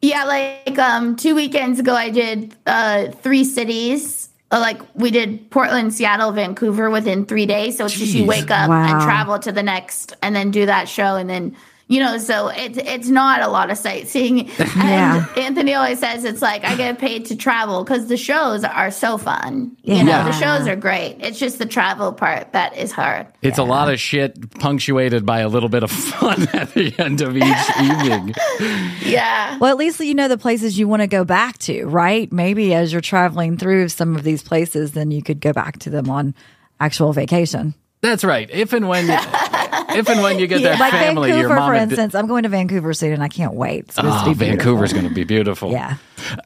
Yeah, 0.00 0.24
like 0.24 0.78
um, 0.78 1.16
two 1.16 1.34
weekends 1.34 1.78
ago, 1.78 1.94
I 1.94 2.10
did 2.10 2.54
uh, 2.66 3.08
three 3.22 3.44
cities. 3.44 4.28
Uh, 4.52 4.60
like 4.60 4.80
we 4.94 5.10
did 5.10 5.50
Portland, 5.50 5.94
Seattle, 5.94 6.30
Vancouver 6.30 6.90
within 6.90 7.24
three 7.24 7.46
days. 7.46 7.78
So 7.78 7.86
it's 7.86 7.98
just 7.98 8.14
you 8.14 8.26
wake 8.26 8.50
up 8.50 8.68
Wow. 8.68 8.82
and 8.82 9.02
travel 9.02 9.38
to 9.38 9.50
the 9.50 9.62
next, 9.62 10.14
and 10.22 10.36
then 10.36 10.50
do 10.50 10.66
that 10.66 10.88
show, 10.88 11.16
and 11.16 11.28
then 11.28 11.56
you 11.92 12.00
know. 12.00 12.18
So 12.18 12.48
it's 12.48 12.78
it's 12.78 13.08
not 13.08 13.42
a 13.42 13.48
lot 13.48 13.70
of 13.70 13.78
sightseeing. 13.78 14.50
And 14.58 14.88
Yeah. 14.92 15.26
Anthony 15.36 15.74
always 15.74 15.98
says 15.98 16.24
it's 16.24 16.42
like 16.42 16.64
I 16.64 16.74
get 16.76 16.98
paid 16.98 17.26
to 17.26 17.36
travel 17.36 17.84
because 17.84 18.06
the 18.06 18.16
shows 18.16 18.64
are 18.64 18.90
so 18.90 19.18
fun. 19.18 19.76
You 19.82 20.02
know, 20.04 20.10
Yeah. 20.12 20.24
the 20.24 20.32
shows 20.32 20.66
are 20.68 20.76
great. 20.76 21.16
It's 21.20 21.38
just 21.38 21.58
the 21.58 21.66
travel 21.66 22.12
part 22.12 22.52
that 22.52 22.76
is 22.76 22.90
hard. 22.92 23.26
it's 23.42 23.58
a 23.58 23.64
lot 23.64 23.92
of 23.92 23.98
shit 24.00 24.32
punctuated 24.58 25.24
by 25.26 25.40
a 25.40 25.48
little 25.48 25.68
bit 25.68 25.82
of 25.82 25.90
fun 26.12 26.48
at 26.54 26.72
the 26.74 26.94
end 26.98 27.20
of 27.20 27.36
each 27.36 27.66
evening 27.80 28.34
Yeah. 29.04 29.58
Well, 29.58 29.70
at 29.70 29.76
least 29.76 30.00
you 30.00 30.14
know 30.14 30.28
the 30.28 30.38
places 30.38 30.78
you 30.78 30.88
want 30.88 31.02
to 31.02 31.06
go 31.08 31.24
back 31.24 31.58
to, 31.68 31.84
right? 31.86 32.30
Maybe 32.32 32.74
as 32.74 32.92
you're 32.92 33.00
traveling 33.02 33.56
through 33.56 33.88
some 33.88 34.16
of 34.16 34.22
these 34.22 34.42
places, 34.42 34.92
then 34.92 35.10
you 35.10 35.22
could 35.22 35.40
go 35.40 35.52
back 35.52 35.78
to 35.80 35.90
them 35.90 36.08
on 36.10 36.34
actual 36.80 37.12
vacation. 37.12 37.74
That's 38.02 38.24
right 38.24 38.50
if 38.50 38.72
and 38.72 38.88
when 38.88 39.08
if 39.10 40.08
and 40.08 40.20
when 40.22 40.38
you 40.40 40.46
get 40.48 40.62
that 40.62 40.80
Like 40.80 40.92
family 40.92 41.30
your 41.38 41.48
mom 41.48 41.70
for 41.70 41.74
and 41.74 41.88
d- 41.88 41.94
instance. 41.94 42.14
I'm 42.14 42.26
going 42.26 42.42
to 42.42 42.48
Vancouver 42.48 42.92
soon 42.94 43.12
and 43.12 43.22
I 43.22 43.28
can't 43.28 43.54
wait. 43.54 43.84
It's 43.84 43.94
supposed 43.94 44.24
to 44.24 44.30
oh, 44.30 44.34
vancouver's 44.34 44.92
going 44.92 45.08
to 45.08 45.14
be 45.14 45.22
beautiful 45.24 45.70
Yeah. 45.70 45.96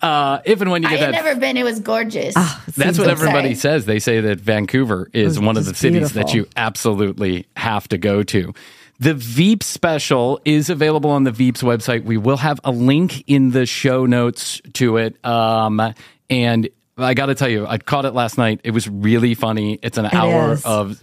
uh, 0.03 0.41
if 0.45 0.61
and 0.61 0.71
when 0.71 0.83
you 0.83 0.89
I 0.89 0.93
get 0.93 1.01
had 1.01 1.15
that 1.15 1.25
never 1.25 1.41
been. 1.41 1.57
It 1.57 1.65
was 1.65 1.81
gorgeous. 1.81 2.35
That's 2.77 2.99
what 2.99 3.09
everybody 3.09 3.51
exciting. 3.51 3.55
says. 3.57 3.87
They 3.87 3.99
say 3.99 4.21
that 4.21 4.39
Vancouver 4.41 5.09
is 5.13 5.41
one 5.41 5.57
of 5.57 5.65
the 5.65 5.71
just 5.73 5.81
cities 5.81 6.13
that 6.13 6.35
you 6.35 6.47
absolutely 6.57 7.47
have 7.57 7.89
to 7.89 7.99
go 7.99 8.23
to. 8.23 8.53
The 8.99 9.13
Veeps 9.15 9.65
special 9.65 10.41
is 10.47 10.71
available 10.71 11.11
on 11.11 11.25
the 11.25 11.31
Veeps 11.31 11.63
website. 11.63 12.05
We 12.05 12.17
will 12.17 12.39
have 12.39 12.61
a 12.65 12.71
link 12.71 13.25
in 13.27 13.51
the 13.51 13.67
show 13.67 14.07
notes 14.07 14.61
to 14.75 14.97
it. 14.99 15.23
Um, 15.25 15.95
and 16.31 16.69
I 16.99 17.13
got 17.13 17.27
to 17.27 17.35
tell 17.35 17.49
you, 17.51 17.67
I 17.67 17.77
caught 17.77 18.07
it 18.07 18.13
last 18.13 18.39
night. 18.39 18.61
It 18.65 18.71
was 18.71 18.89
really 18.89 19.35
funny. 19.35 19.79
It's 19.83 19.99
an 19.99 20.07
hour 20.07 20.53
is. 20.53 20.65
of. 20.65 21.03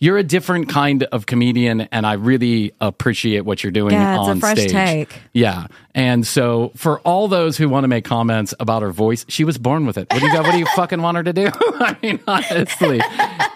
You're 0.00 0.18
a 0.18 0.24
different 0.24 0.68
kind 0.68 1.04
of 1.04 1.26
comedian, 1.26 1.82
and 1.92 2.04
I 2.06 2.14
really 2.14 2.72
appreciate 2.80 3.42
what 3.44 3.62
you're 3.62 3.70
doing 3.70 3.92
Yeah, 3.94 4.18
it's 4.18 4.26
a 4.26 4.30
on 4.32 4.40
fresh 4.40 4.58
stage. 4.58 4.72
take. 4.72 5.20
Yeah, 5.32 5.68
and 5.94 6.26
so 6.26 6.72
for 6.74 6.98
all 7.00 7.28
those 7.28 7.56
who 7.56 7.68
want 7.68 7.84
to 7.84 7.88
make 7.88 8.04
comments 8.04 8.52
about 8.58 8.82
her 8.82 8.90
voice, 8.90 9.24
she 9.28 9.44
was 9.44 9.58
born 9.58 9.86
with 9.86 9.96
it. 9.96 10.08
What 10.12 10.18
do 10.20 10.26
you 10.26 10.32
got? 10.32 10.42
What 10.44 10.52
do 10.52 10.58
you 10.58 10.66
fucking 10.74 11.00
want 11.02 11.16
her 11.18 11.22
to 11.22 11.32
do? 11.32 11.46
I 11.62 11.96
mean, 12.02 12.18
honestly, 12.26 13.00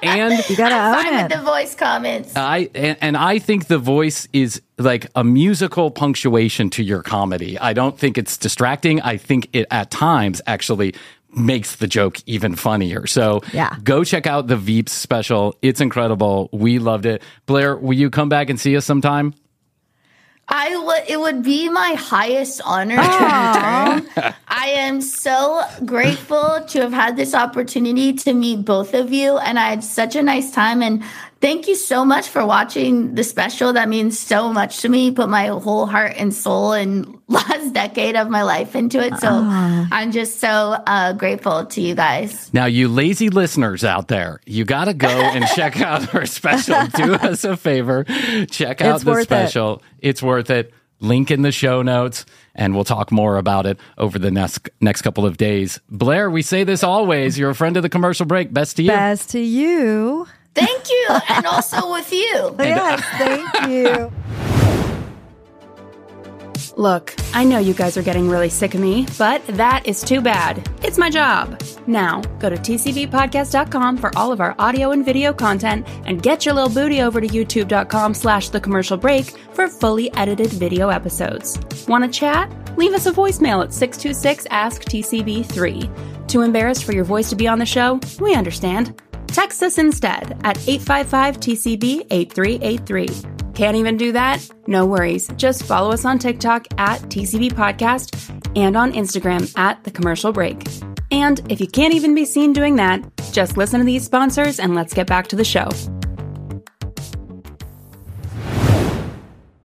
and 0.05 0.35
You 0.49 0.57
got 0.57 0.69
to 0.69 1.03
Fine 1.03 1.07
own 1.15 1.23
with 1.25 1.33
it. 1.33 1.37
the 1.37 1.43
voice 1.43 1.75
comments. 1.75 2.33
I 2.37 2.71
and, 2.77 2.97
and 3.01 3.17
I 3.17 3.41
think 3.41 3.67
the 3.67 3.79
voice 3.79 4.29
is 4.33 4.63
like 4.79 5.07
a 5.17 5.25
musical 5.25 5.91
punctuation 5.91 6.71
to 6.71 6.83
your 6.85 7.03
comedy. 7.03 7.59
I 7.59 7.73
don't 7.73 7.99
think 7.99 8.19
it's 8.19 8.37
distracting. 8.37 9.01
I 9.01 9.17
think 9.17 9.49
it 9.53 9.67
at 9.73 9.91
times 9.91 10.41
actually 10.47 10.95
makes 11.35 11.77
the 11.77 11.87
joke 11.87 12.19
even 12.27 12.55
funnier. 12.57 13.07
So 13.07 13.43
Yeah. 13.53 13.75
go 13.83 14.05
check 14.05 14.27
out 14.27 14.47
the 14.49 14.57
Veeps 14.57 14.91
special. 14.91 15.57
It's 15.63 15.81
incredible. 15.81 16.49
We 16.53 16.79
loved 16.79 17.07
it. 17.07 17.23
Blair, 17.47 17.77
will 17.77 17.95
you 17.95 18.11
come 18.11 18.29
back 18.29 18.51
and 18.51 18.61
see 18.61 18.77
us 18.77 18.85
sometime? 18.85 19.35
I 20.49 20.77
would. 20.77 21.03
It 21.09 21.19
would 21.19 21.43
be 21.43 21.69
my 21.69 21.95
highest 21.95 22.61
honor 22.65 22.97
to 22.97 23.01
return. 23.01 24.35
I 24.49 24.67
am 24.77 25.01
so 25.01 25.63
grateful 25.87 26.65
to 26.69 26.81
have 26.81 26.93
had 26.93 27.17
this 27.17 27.33
opportunity 27.35 28.13
to 28.13 28.35
meet 28.35 28.65
both 28.65 28.93
of 28.93 29.13
you, 29.13 29.39
and 29.39 29.59
I 29.59 29.71
had 29.71 29.85
such 29.85 30.15
a 30.17 30.23
nice 30.23 30.51
time. 30.51 30.83
And 30.83 31.03
thank 31.43 31.69
you 31.69 31.75
so 31.75 32.05
much 32.07 32.29
for 32.29 32.47
watching 32.47 33.15
the 33.15 33.23
special. 33.25 33.75
That 33.75 33.91
means 33.91 34.19
so 34.19 34.51
much 34.53 34.79
to 34.81 34.89
me. 34.89 35.11
Put 35.11 35.29
my 35.29 35.49
whole 35.49 35.85
heart 35.85 36.15
and 36.17 36.33
soul 36.33 36.73
and 36.73 37.19
last 37.29 37.75
decade 37.75 38.17
of 38.17 38.31
my 38.31 38.43
life 38.43 38.75
into 38.75 38.99
it. 39.05 39.19
So 39.19 39.29
I'm 39.31 40.13
just 40.13 40.41
so 40.41 40.49
uh, 40.87 41.13
grateful 41.13 41.67
to 41.67 41.81
you 41.83 41.95
guys. 41.95 42.51
Now, 42.55 42.65
you 42.65 42.89
lazy 42.89 43.29
listeners 43.29 43.85
out 43.85 44.09
there, 44.09 44.41
you 44.47 44.65
got 44.65 44.87
to 44.87 44.95
go 44.95 45.09
and 45.09 45.45
check 45.55 45.81
out 45.83 46.15
our 46.15 46.25
special. 46.25 46.87
Do 46.95 47.15
us 47.15 47.45
a 47.45 47.57
favor, 47.59 48.05
check 48.51 48.81
out 48.81 48.95
It's 48.97 49.05
the 49.05 49.11
worth 49.11 49.23
it. 49.23 49.25
special. 49.27 49.83
It's 49.99 50.23
worth 50.23 50.49
it. 50.49 50.73
Link 51.01 51.33
in 51.33 51.43
the 51.43 51.51
show 51.51 51.83
notes, 51.83 52.25
and 52.55 52.77
we'll 52.77 52.85
talk 52.85 53.11
more 53.11 53.37
about 53.37 53.67
it 53.67 53.77
over 53.99 54.21
the 54.21 54.31
next 54.31 54.71
next 54.81 55.03
couple 55.03 55.27
of 55.27 55.37
days. 55.37 55.81
Blair, 55.91 56.31
we 56.31 56.43
say 56.43 56.63
this 56.63 56.85
always. 56.85 57.37
You're 57.37 57.51
a 57.51 57.57
friend 57.57 57.77
of 57.77 57.83
the 57.83 57.89
commercial 57.89 58.25
break. 58.25 58.53
Best 58.53 58.77
to 58.77 58.85
you. 58.85 58.89
Best 58.91 59.31
to 59.31 59.41
you. 59.41 60.29
Thank 60.55 60.91
you, 60.91 61.09
and 61.29 61.47
also 61.47 61.91
with 61.93 62.13
you. 62.13 62.55
Yes, 62.59 63.01
uh, 63.01 63.19
thank 63.19 63.71
you. 63.71 64.13
Look, 66.77 67.15
I 67.35 67.45
know 67.45 67.59
you 67.59 67.75
guys 67.75 67.97
are 67.97 68.03
getting 68.03 68.29
really 68.29 68.49
sick 68.49 68.75
of 68.75 68.81
me, 68.81 69.07
but 69.19 69.47
that 69.47 69.87
is 69.87 70.03
too 70.03 70.21
bad. 70.21 70.67
It's 70.83 70.97
my 70.97 71.11
job. 71.11 71.63
Now, 71.87 72.23
go 72.39 72.49
to 72.49 72.57
tcbpodcast.com 72.57 73.99
for 73.99 74.11
all 74.17 74.33
of 74.33 74.41
our 74.41 74.55
audio 74.59 74.93
and 74.93 75.05
video 75.05 75.33
content 75.33 75.87
and 76.07 76.23
get 76.23 76.47
your 76.47 76.55
little 76.55 76.71
booty 76.71 77.03
over 77.03 77.21
to 77.21 77.27
youtube.com 77.27 78.15
slash 78.15 78.49
the 78.49 78.61
commercial 78.61 78.97
break 78.97 79.37
for 79.53 79.69
fully 79.69 80.13
edited 80.15 80.51
video 80.51 80.89
episodes. 80.89 81.59
Want 81.87 82.05
to 82.05 82.11
chat? 82.11 82.51
Leave 82.79 82.95
us 82.95 83.07
a 83.07 83.13
voicemail 83.13 83.63
at 83.63 83.73
626 83.73 84.47
ask 84.51 84.83
TCB3. 84.83 86.27
Too 86.29 86.41
embarrassed 86.41 86.85
for 86.85 86.93
your 86.93 87.05
voice 87.05 87.29
to 87.29 87.37
be 87.37 87.47
on 87.47 87.59
the 87.59 87.67
show? 87.67 88.01
We 88.19 88.35
understand. 88.35 89.01
Text 89.33 89.63
us 89.63 89.79
instead 89.79 90.39
at 90.45 90.59
855 90.69 91.41
TCB 91.41 92.07
8383. 92.11 93.09
Can't 93.55 93.77
even 93.77 93.97
do 93.97 94.13
that? 94.13 94.47
No 94.67 94.85
worries. 94.85 95.29
Just 95.37 95.65
follow 95.65 95.91
us 95.91 96.05
on 96.05 96.19
TikTok 96.19 96.67
at 96.77 97.01
TCB 97.03 97.53
Podcast 97.53 98.15
and 98.55 98.77
on 98.77 98.93
Instagram 98.93 99.51
at 99.57 99.83
The 99.85 99.91
Commercial 99.91 100.33
Break. 100.33 100.63
And 101.11 101.41
if 101.51 101.61
you 101.61 101.67
can't 101.67 101.95
even 101.95 102.15
be 102.15 102.27
seen 102.27 102.53
doing 102.53 102.77
that, 102.77 103.03
just 103.33 103.57
listen 103.57 103.81
to 103.81 103.87
these 103.87 104.05
sponsors 104.05 104.61
and 104.61 104.75
let's 104.75 104.93
get 104.93 105.07
back 105.07 105.29
to 105.29 105.37
the 105.37 105.45
show. 105.45 105.69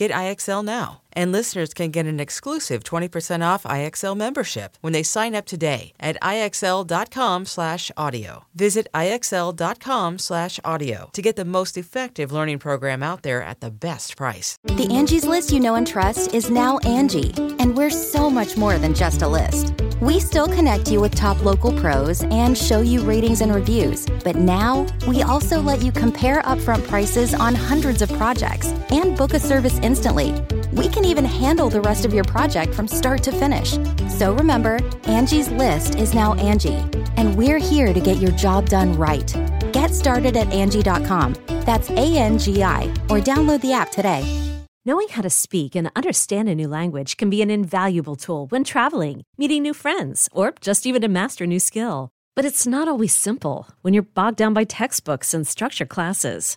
Get 0.00 0.10
IXL 0.12 0.64
now. 0.64 1.02
And 1.12 1.30
listeners 1.30 1.74
can 1.74 1.90
get 1.90 2.06
an 2.06 2.20
exclusive 2.20 2.84
20% 2.84 3.44
off 3.44 3.64
IXL 3.64 4.16
membership 4.16 4.78
when 4.80 4.94
they 4.94 5.02
sign 5.02 5.34
up 5.34 5.44
today 5.44 5.92
at 6.00 6.16
IXL.com/audio. 6.22 8.44
Visit 8.54 8.88
IXL.com/audio 8.94 11.10
to 11.12 11.22
get 11.22 11.36
the 11.36 11.44
most 11.44 11.76
effective 11.76 12.32
learning 12.32 12.60
program 12.60 13.02
out 13.02 13.22
there 13.22 13.42
at 13.42 13.60
the 13.60 13.70
best 13.70 14.16
price. 14.16 14.56
The 14.64 14.88
Angie's 14.90 15.26
list 15.26 15.52
you 15.52 15.60
know 15.60 15.74
and 15.74 15.86
trust 15.86 16.32
is 16.32 16.48
now 16.48 16.78
Angie, 16.78 17.34
and 17.58 17.76
we're 17.76 17.90
so 17.90 18.30
much 18.30 18.56
more 18.56 18.78
than 18.78 18.94
just 18.94 19.20
a 19.20 19.28
list. 19.28 19.74
We 20.00 20.18
still 20.18 20.46
connect 20.46 20.90
you 20.90 21.02
with 21.02 21.14
top 21.14 21.44
local 21.44 21.78
pros 21.78 22.22
and 22.22 22.56
show 22.56 22.80
you 22.80 23.02
ratings 23.02 23.42
and 23.42 23.54
reviews, 23.54 24.06
but 24.24 24.34
now 24.34 24.86
we 25.06 25.22
also 25.22 25.60
let 25.60 25.82
you 25.82 25.92
compare 25.92 26.40
upfront 26.42 26.88
prices 26.88 27.34
on 27.34 27.54
hundreds 27.54 28.00
of 28.00 28.10
projects 28.14 28.68
and 28.90 29.14
book 29.14 29.34
a 29.34 29.40
service 29.40 29.78
instantly. 29.90 30.30
We 30.72 30.88
can 30.88 31.04
even 31.04 31.24
handle 31.24 31.68
the 31.68 31.80
rest 31.80 32.04
of 32.04 32.14
your 32.14 32.22
project 32.24 32.72
from 32.72 32.86
start 32.86 33.24
to 33.24 33.32
finish. 33.32 33.70
So 34.08 34.34
remember, 34.34 34.78
Angie's 35.18 35.50
list 35.50 35.96
is 35.96 36.14
now 36.14 36.34
Angie, 36.34 36.82
and 37.16 37.34
we're 37.34 37.58
here 37.58 37.92
to 37.92 38.00
get 38.08 38.18
your 38.18 38.30
job 38.44 38.68
done 38.68 38.92
right. 38.92 39.28
Get 39.72 39.92
started 39.92 40.36
at 40.36 40.52
Angie.com. 40.52 41.34
That's 41.66 41.90
A 41.90 42.06
N 42.16 42.38
G 42.38 42.62
I, 42.62 42.82
or 43.10 43.18
download 43.18 43.60
the 43.62 43.72
app 43.72 43.90
today. 43.90 44.22
Knowing 44.84 45.08
how 45.08 45.22
to 45.22 45.30
speak 45.44 45.76
and 45.76 45.90
understand 45.94 46.48
a 46.48 46.54
new 46.54 46.68
language 46.68 47.16
can 47.16 47.28
be 47.28 47.42
an 47.42 47.50
invaluable 47.50 48.16
tool 48.16 48.46
when 48.46 48.64
traveling, 48.64 49.22
meeting 49.36 49.62
new 49.62 49.74
friends, 49.74 50.28
or 50.32 50.54
just 50.60 50.86
even 50.86 51.02
to 51.02 51.08
master 51.08 51.44
a 51.44 51.46
new 51.46 51.60
skill. 51.60 52.08
But 52.36 52.44
it's 52.44 52.66
not 52.66 52.88
always 52.88 53.14
simple 53.14 53.68
when 53.82 53.92
you're 53.92 54.14
bogged 54.14 54.38
down 54.38 54.54
by 54.54 54.64
textbooks 54.64 55.34
and 55.34 55.46
structure 55.46 55.86
classes. 55.86 56.56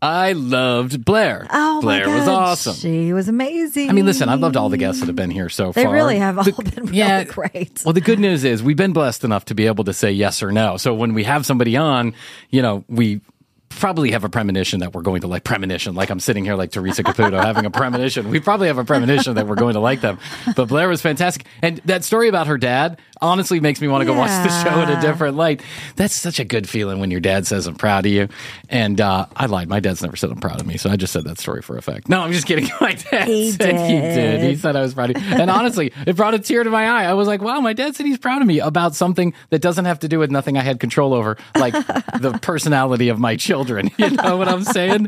I 0.00 0.32
loved 0.32 1.04
Blair. 1.04 1.46
Oh, 1.50 1.80
Blair 1.80 2.06
my 2.06 2.18
was 2.18 2.28
awesome. 2.28 2.74
She 2.74 3.12
was 3.12 3.28
amazing. 3.28 3.90
I 3.90 3.92
mean, 3.92 4.06
listen, 4.06 4.28
I've 4.28 4.38
loved 4.40 4.56
all 4.56 4.68
the 4.68 4.76
guests 4.76 5.00
that 5.00 5.06
have 5.06 5.16
been 5.16 5.30
here 5.30 5.48
so 5.48 5.72
They 5.72 5.82
far. 5.82 5.92
They 5.92 5.96
really 5.98 6.18
have 6.18 6.38
all 6.38 6.44
The- 6.44 6.52
been 6.52 6.84
really 6.86 6.98
yeah, 6.98 7.24
great. 7.24 7.82
Well, 7.84 7.92
the 7.94 8.00
good 8.00 8.20
news 8.20 8.44
is 8.44 8.62
we've 8.62 8.76
been 8.76 8.92
blessed 8.92 9.24
enough 9.24 9.46
to 9.46 9.54
be 9.54 9.66
able 9.66 9.84
to 9.84 9.92
say 9.92 10.12
yes 10.12 10.42
or 10.42 10.52
no. 10.52 10.76
So 10.76 10.94
when 10.94 11.14
we 11.14 11.24
have 11.24 11.44
somebody 11.44 11.76
on, 11.76 12.14
you 12.50 12.62
know, 12.62 12.84
we 12.88 13.20
probably 13.70 14.12
have 14.12 14.24
a 14.24 14.28
premonition 14.28 14.80
that 14.80 14.94
we're 14.94 15.02
going 15.02 15.20
to 15.20 15.26
like 15.26 15.44
premonition 15.44 15.94
like 15.94 16.08
i'm 16.10 16.18
sitting 16.18 16.42
here 16.42 16.54
like 16.54 16.70
teresa 16.72 17.02
caputo 17.04 17.40
having 17.40 17.66
a 17.66 17.70
premonition 17.70 18.30
we 18.30 18.40
probably 18.40 18.66
have 18.66 18.78
a 18.78 18.84
premonition 18.84 19.34
that 19.34 19.46
we're 19.46 19.54
going 19.54 19.74
to 19.74 19.78
like 19.78 20.00
them 20.00 20.18
but 20.56 20.64
blair 20.68 20.88
was 20.88 21.02
fantastic 21.02 21.44
and 21.60 21.76
that 21.84 22.02
story 22.02 22.28
about 22.28 22.46
her 22.46 22.56
dad 22.56 22.98
honestly 23.20 23.60
makes 23.60 23.80
me 23.80 23.88
want 23.88 24.02
to 24.02 24.06
go 24.06 24.16
watch 24.16 24.30
the 24.30 24.62
show 24.62 24.80
in 24.80 24.88
a 24.90 25.00
different 25.00 25.36
light. 25.36 25.62
That's 25.96 26.14
such 26.14 26.38
a 26.38 26.44
good 26.44 26.68
feeling 26.68 27.00
when 27.00 27.10
your 27.10 27.20
dad 27.20 27.46
says 27.46 27.66
i'm 27.66 27.74
proud 27.74 28.06
of 28.06 28.12
you. 28.12 28.28
And 28.68 29.00
uh, 29.00 29.26
i 29.36 29.46
lied. 29.46 29.68
My 29.68 29.80
dad's 29.80 30.02
never 30.02 30.16
said 30.16 30.30
i'm 30.30 30.40
proud 30.40 30.60
of 30.60 30.66
me 30.66 30.76
so 30.76 30.90
i 30.90 30.96
just 30.96 31.12
said 31.12 31.24
that 31.24 31.38
story 31.38 31.62
for 31.62 31.76
effect. 31.76 32.08
No 32.08 32.20
i'm 32.20 32.32
just 32.32 32.46
kidding. 32.46 32.68
My 32.80 32.92
dad 32.94 33.28
He 33.28 33.50
said 33.52 33.74
he 33.88 34.00
did. 34.00 34.42
He 34.42 34.56
said 34.56 34.76
i 34.76 34.80
was 34.82 34.94
proud 34.94 35.10
of 35.16 35.22
you. 35.22 35.28
And 35.34 35.50
honestly 35.50 35.92
it 36.06 36.16
brought 36.16 36.34
a 36.34 36.38
tear 36.38 36.62
to 36.64 36.70
my 36.70 36.86
eye. 36.88 37.04
I 37.04 37.14
was 37.14 37.28
like 37.28 37.42
wow 37.42 37.60
my 37.60 37.72
dad 37.72 37.96
said 37.96 38.06
he's 38.06 38.18
proud 38.18 38.40
of 38.40 38.46
me 38.46 38.60
about 38.60 38.94
something 38.94 39.34
that 39.50 39.60
doesn't 39.60 39.84
have 39.84 40.00
to 40.00 40.08
do 40.08 40.18
with 40.18 40.30
nothing 40.30 40.56
i 40.56 40.62
had 40.62 40.80
control 40.80 41.14
over 41.14 41.36
like 41.56 41.72
the 42.20 42.38
personality 42.42 43.08
of 43.08 43.18
my 43.18 43.36
children. 43.36 43.90
You 43.98 44.10
know 44.10 44.36
what 44.36 44.48
i'm 44.48 44.62
saying? 44.64 45.06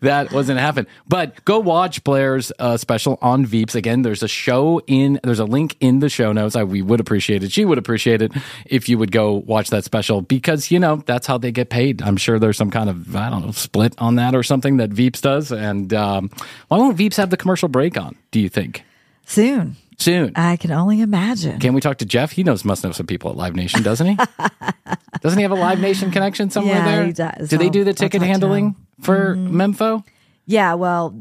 That 0.00 0.32
wasn't 0.32 0.58
happen. 0.58 0.86
But 1.06 1.44
go 1.44 1.58
watch 1.58 2.02
blair's 2.02 2.50
uh, 2.58 2.76
special 2.76 3.18
on 3.20 3.44
veeps. 3.46 3.74
Again 3.74 4.02
there's 4.02 4.22
a 4.22 4.28
show 4.28 4.80
in 4.86 5.20
there's 5.22 5.38
a 5.38 5.44
link 5.44 5.76
in 5.80 6.00
the 6.00 6.08
show 6.08 6.32
notes. 6.32 6.56
I, 6.56 6.64
we 6.64 6.82
would 6.82 6.98
appreciate 7.00 7.25
it 7.34 7.50
she 7.52 7.64
would 7.64 7.78
appreciate 7.78 8.22
it 8.22 8.32
if 8.66 8.88
you 8.88 8.96
would 8.98 9.10
go 9.12 9.32
watch 9.34 9.70
that 9.70 9.84
special 9.84 10.22
because 10.22 10.70
you 10.70 10.78
know 10.78 10.96
that's 11.06 11.26
how 11.26 11.36
they 11.38 11.50
get 11.52 11.68
paid 11.70 12.00
i'm 12.02 12.16
sure 12.16 12.38
there's 12.38 12.56
some 12.56 12.70
kind 12.70 12.88
of 12.88 13.14
i 13.16 13.28
don't 13.30 13.44
know 13.44 13.50
split 13.52 13.94
on 13.98 14.14
that 14.16 14.34
or 14.34 14.42
something 14.42 14.76
that 14.76 14.90
veeps 14.90 15.20
does 15.20 15.50
and 15.52 15.92
um, 15.92 16.30
why 16.68 16.76
won't 16.78 16.96
veeps 16.96 17.16
have 17.16 17.30
the 17.30 17.36
commercial 17.36 17.68
break 17.68 17.98
on 17.98 18.14
do 18.30 18.38
you 18.40 18.48
think 18.48 18.84
Soon. 19.26 19.74
soon 19.98 20.32
I 20.36 20.56
can 20.56 20.70
only 20.70 21.00
imagine. 21.00 21.58
can 21.58 21.74
we 21.74 21.80
talk 21.80 21.98
to 21.98 22.04
Jeff? 22.06 22.30
He 22.30 22.44
knows 22.44 22.64
must 22.64 22.84
know 22.84 22.92
some 22.92 23.06
people 23.06 23.28
at 23.30 23.36
Live 23.36 23.56
Nation, 23.56 23.82
doesn't 23.82 24.06
he? 24.06 24.16
doesn't 25.20 25.36
he 25.38 25.42
have 25.42 25.50
a 25.50 25.56
Live 25.56 25.80
Nation 25.80 26.12
connection 26.12 26.48
somewhere 26.50 26.76
Yeah, 26.76 26.84
there? 26.84 27.04
he 27.06 27.12
does. 27.12 27.48
Do 27.48 27.58
they 27.58 27.68
do 27.70 27.82
the 27.82 27.92
ticket 27.92 28.22
handling 28.22 28.66
him. 28.66 28.74
Mm-hmm. 29.00 29.02
for 29.02 29.34
Mempho? 29.34 30.04
Yeah, 30.46 30.74
well, 30.74 31.20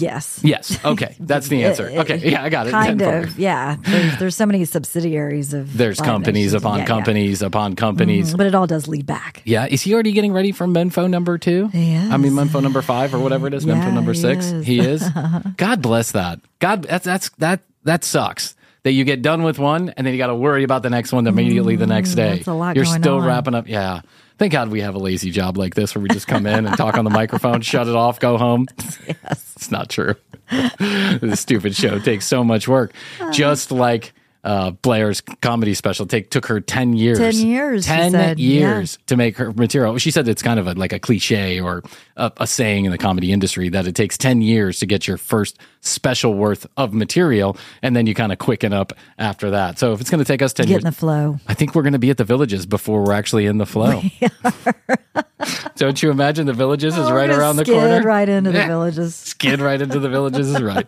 yes. 0.00 0.40
Yes. 0.42 0.78
Okay, 0.84 1.14
that's 1.20 1.48
the 1.48 1.64
answer. 1.64 1.88
Okay, 1.88 2.16
yeah, 2.30 2.42
I 2.42 2.48
got 2.48 2.66
it. 2.66 2.70
Kind 2.70 3.00
of, 3.02 3.38
yeah. 3.38 3.76
There's, 3.82 4.18
there's 4.18 4.36
so 4.36 4.46
many 4.46 4.64
subsidiaries 4.64 5.52
of. 5.52 5.76
There's 5.76 6.00
companies 6.00 6.54
upon 6.54 6.78
Yeah, 6.78 6.82
yeah. 6.82 6.86
companies 6.86 7.42
upon 7.42 7.76
companies. 7.76 8.32
Mhm, 8.32 8.36
But 8.38 8.46
it 8.46 8.54
all 8.54 8.66
does 8.66 8.88
lead 8.88 9.06
back. 9.06 9.42
Yeah, 9.44 9.66
is 9.70 9.82
he 9.82 9.92
already 9.94 10.12
getting 10.12 10.32
ready 10.32 10.52
for 10.52 10.66
Mempho 10.66 11.08
number 11.08 11.38
two? 11.38 11.68
He 11.68 11.96
I 11.96 12.16
mean 12.16 12.32
Mempho 12.32 12.62
number 12.62 12.82
five 12.82 13.14
or 13.14 13.18
whatever 13.18 13.46
it 13.46 13.54
is. 13.54 13.64
Mempho 13.64 13.84
Yeah, 13.84 13.90
number 13.94 14.12
he 14.12 14.18
six. 14.20 14.46
is. 14.46 14.66
He 14.66 14.80
is. 14.80 15.02
God 15.56 15.82
bless 15.82 16.12
that. 16.12 16.40
God, 16.58 16.82
that's 16.84 17.04
that's 17.04 17.28
that 17.38 17.60
that 17.84 18.04
sucks. 18.04 18.54
That 18.84 18.92
you 18.92 19.04
get 19.04 19.22
done 19.22 19.42
with 19.42 19.58
one 19.58 19.90
and 19.96 20.06
then 20.06 20.14
you 20.14 20.18
got 20.18 20.28
to 20.28 20.34
worry 20.36 20.62
about 20.62 20.82
the 20.82 20.88
next 20.88 21.12
one 21.12 21.26
immediately 21.26 21.76
the 21.76 21.86
next 21.86 22.14
day. 22.14 22.38
Mm, 22.44 22.58
lot 22.58 22.76
You're 22.76 22.84
still 22.86 23.16
on. 23.16 23.26
wrapping 23.26 23.54
up. 23.54 23.68
Yeah. 23.68 24.00
Thank 24.38 24.52
God 24.52 24.68
we 24.68 24.80
have 24.82 24.94
a 24.94 24.98
lazy 24.98 25.30
job 25.32 25.56
like 25.56 25.74
this 25.74 25.94
where 25.94 26.02
we 26.02 26.08
just 26.08 26.28
come 26.28 26.46
in 26.46 26.64
and 26.64 26.76
talk 26.76 26.96
on 26.96 27.04
the 27.04 27.10
microphone, 27.10 27.60
shut 27.60 27.88
it 27.88 27.96
off, 27.96 28.20
go 28.20 28.38
home. 28.38 28.66
Yes. 29.06 29.52
It's 29.56 29.70
not 29.70 29.88
true. 29.88 30.14
this 30.78 31.40
stupid 31.40 31.74
show 31.74 31.98
takes 31.98 32.26
so 32.26 32.44
much 32.44 32.68
work. 32.68 32.92
Just 33.32 33.72
like 33.72 34.12
uh, 34.44 34.70
Blair's 34.70 35.20
comedy 35.20 35.74
special 35.74 36.06
take 36.06 36.30
took 36.30 36.46
her 36.46 36.60
10 36.60 36.94
years. 36.94 37.18
10 37.18 37.34
years, 37.46 37.84
she 37.84 37.90
10 37.90 38.10
said, 38.12 38.38
years 38.38 38.98
to 39.06 39.16
make 39.16 39.36
her 39.36 39.52
material. 39.52 39.98
She 39.98 40.10
said 40.10 40.28
it's 40.28 40.42
kind 40.42 40.58
of 40.60 40.66
a, 40.66 40.74
like 40.74 40.92
a 40.92 40.98
cliche 40.98 41.60
or 41.60 41.82
a, 42.16 42.32
a 42.38 42.46
saying 42.46 42.84
in 42.84 42.90
the 42.92 42.98
comedy 42.98 43.32
industry 43.32 43.68
that 43.70 43.86
it 43.86 43.94
takes 43.94 44.16
10 44.16 44.40
years 44.42 44.78
to 44.78 44.86
get 44.86 45.06
your 45.08 45.16
first 45.16 45.58
special 45.80 46.34
worth 46.34 46.66
of 46.76 46.92
material 46.94 47.56
and 47.82 47.94
then 47.96 48.06
you 48.06 48.14
kind 48.14 48.32
of 48.32 48.38
quicken 48.38 48.72
up 48.72 48.92
after 49.18 49.50
that. 49.50 49.78
So 49.78 49.92
if 49.92 50.00
it's 50.00 50.10
going 50.10 50.18
to 50.18 50.24
take 50.24 50.42
us 50.42 50.52
10 50.52 50.66
Get 50.66 50.70
years, 50.70 50.82
in 50.82 50.86
the 50.86 50.92
flow. 50.92 51.38
I 51.48 51.54
think 51.54 51.74
we're 51.74 51.82
going 51.82 51.92
to 51.92 51.98
be 51.98 52.10
at 52.10 52.16
the 52.16 52.24
villages 52.24 52.64
before 52.66 53.02
we're 53.04 53.12
actually 53.12 53.46
in 53.46 53.58
the 53.58 53.66
flow. 53.66 54.02
Don't 55.76 56.02
you 56.02 56.10
imagine 56.10 56.46
the 56.46 56.52
villages 56.52 56.96
is 56.98 57.06
Oh, 57.06 57.14
right 57.14 57.30
around 57.30 57.56
the 57.56 57.64
skid 57.64 57.74
corner? 57.74 58.02
right 58.02 58.28
into 58.28 58.50
the 58.50 58.66
villages. 58.66 59.14
Skid 59.14 59.60
right 59.60 59.80
into 59.80 60.00
the 60.00 60.08
villages 60.08 60.48
is 60.52 60.60
right. 60.60 60.86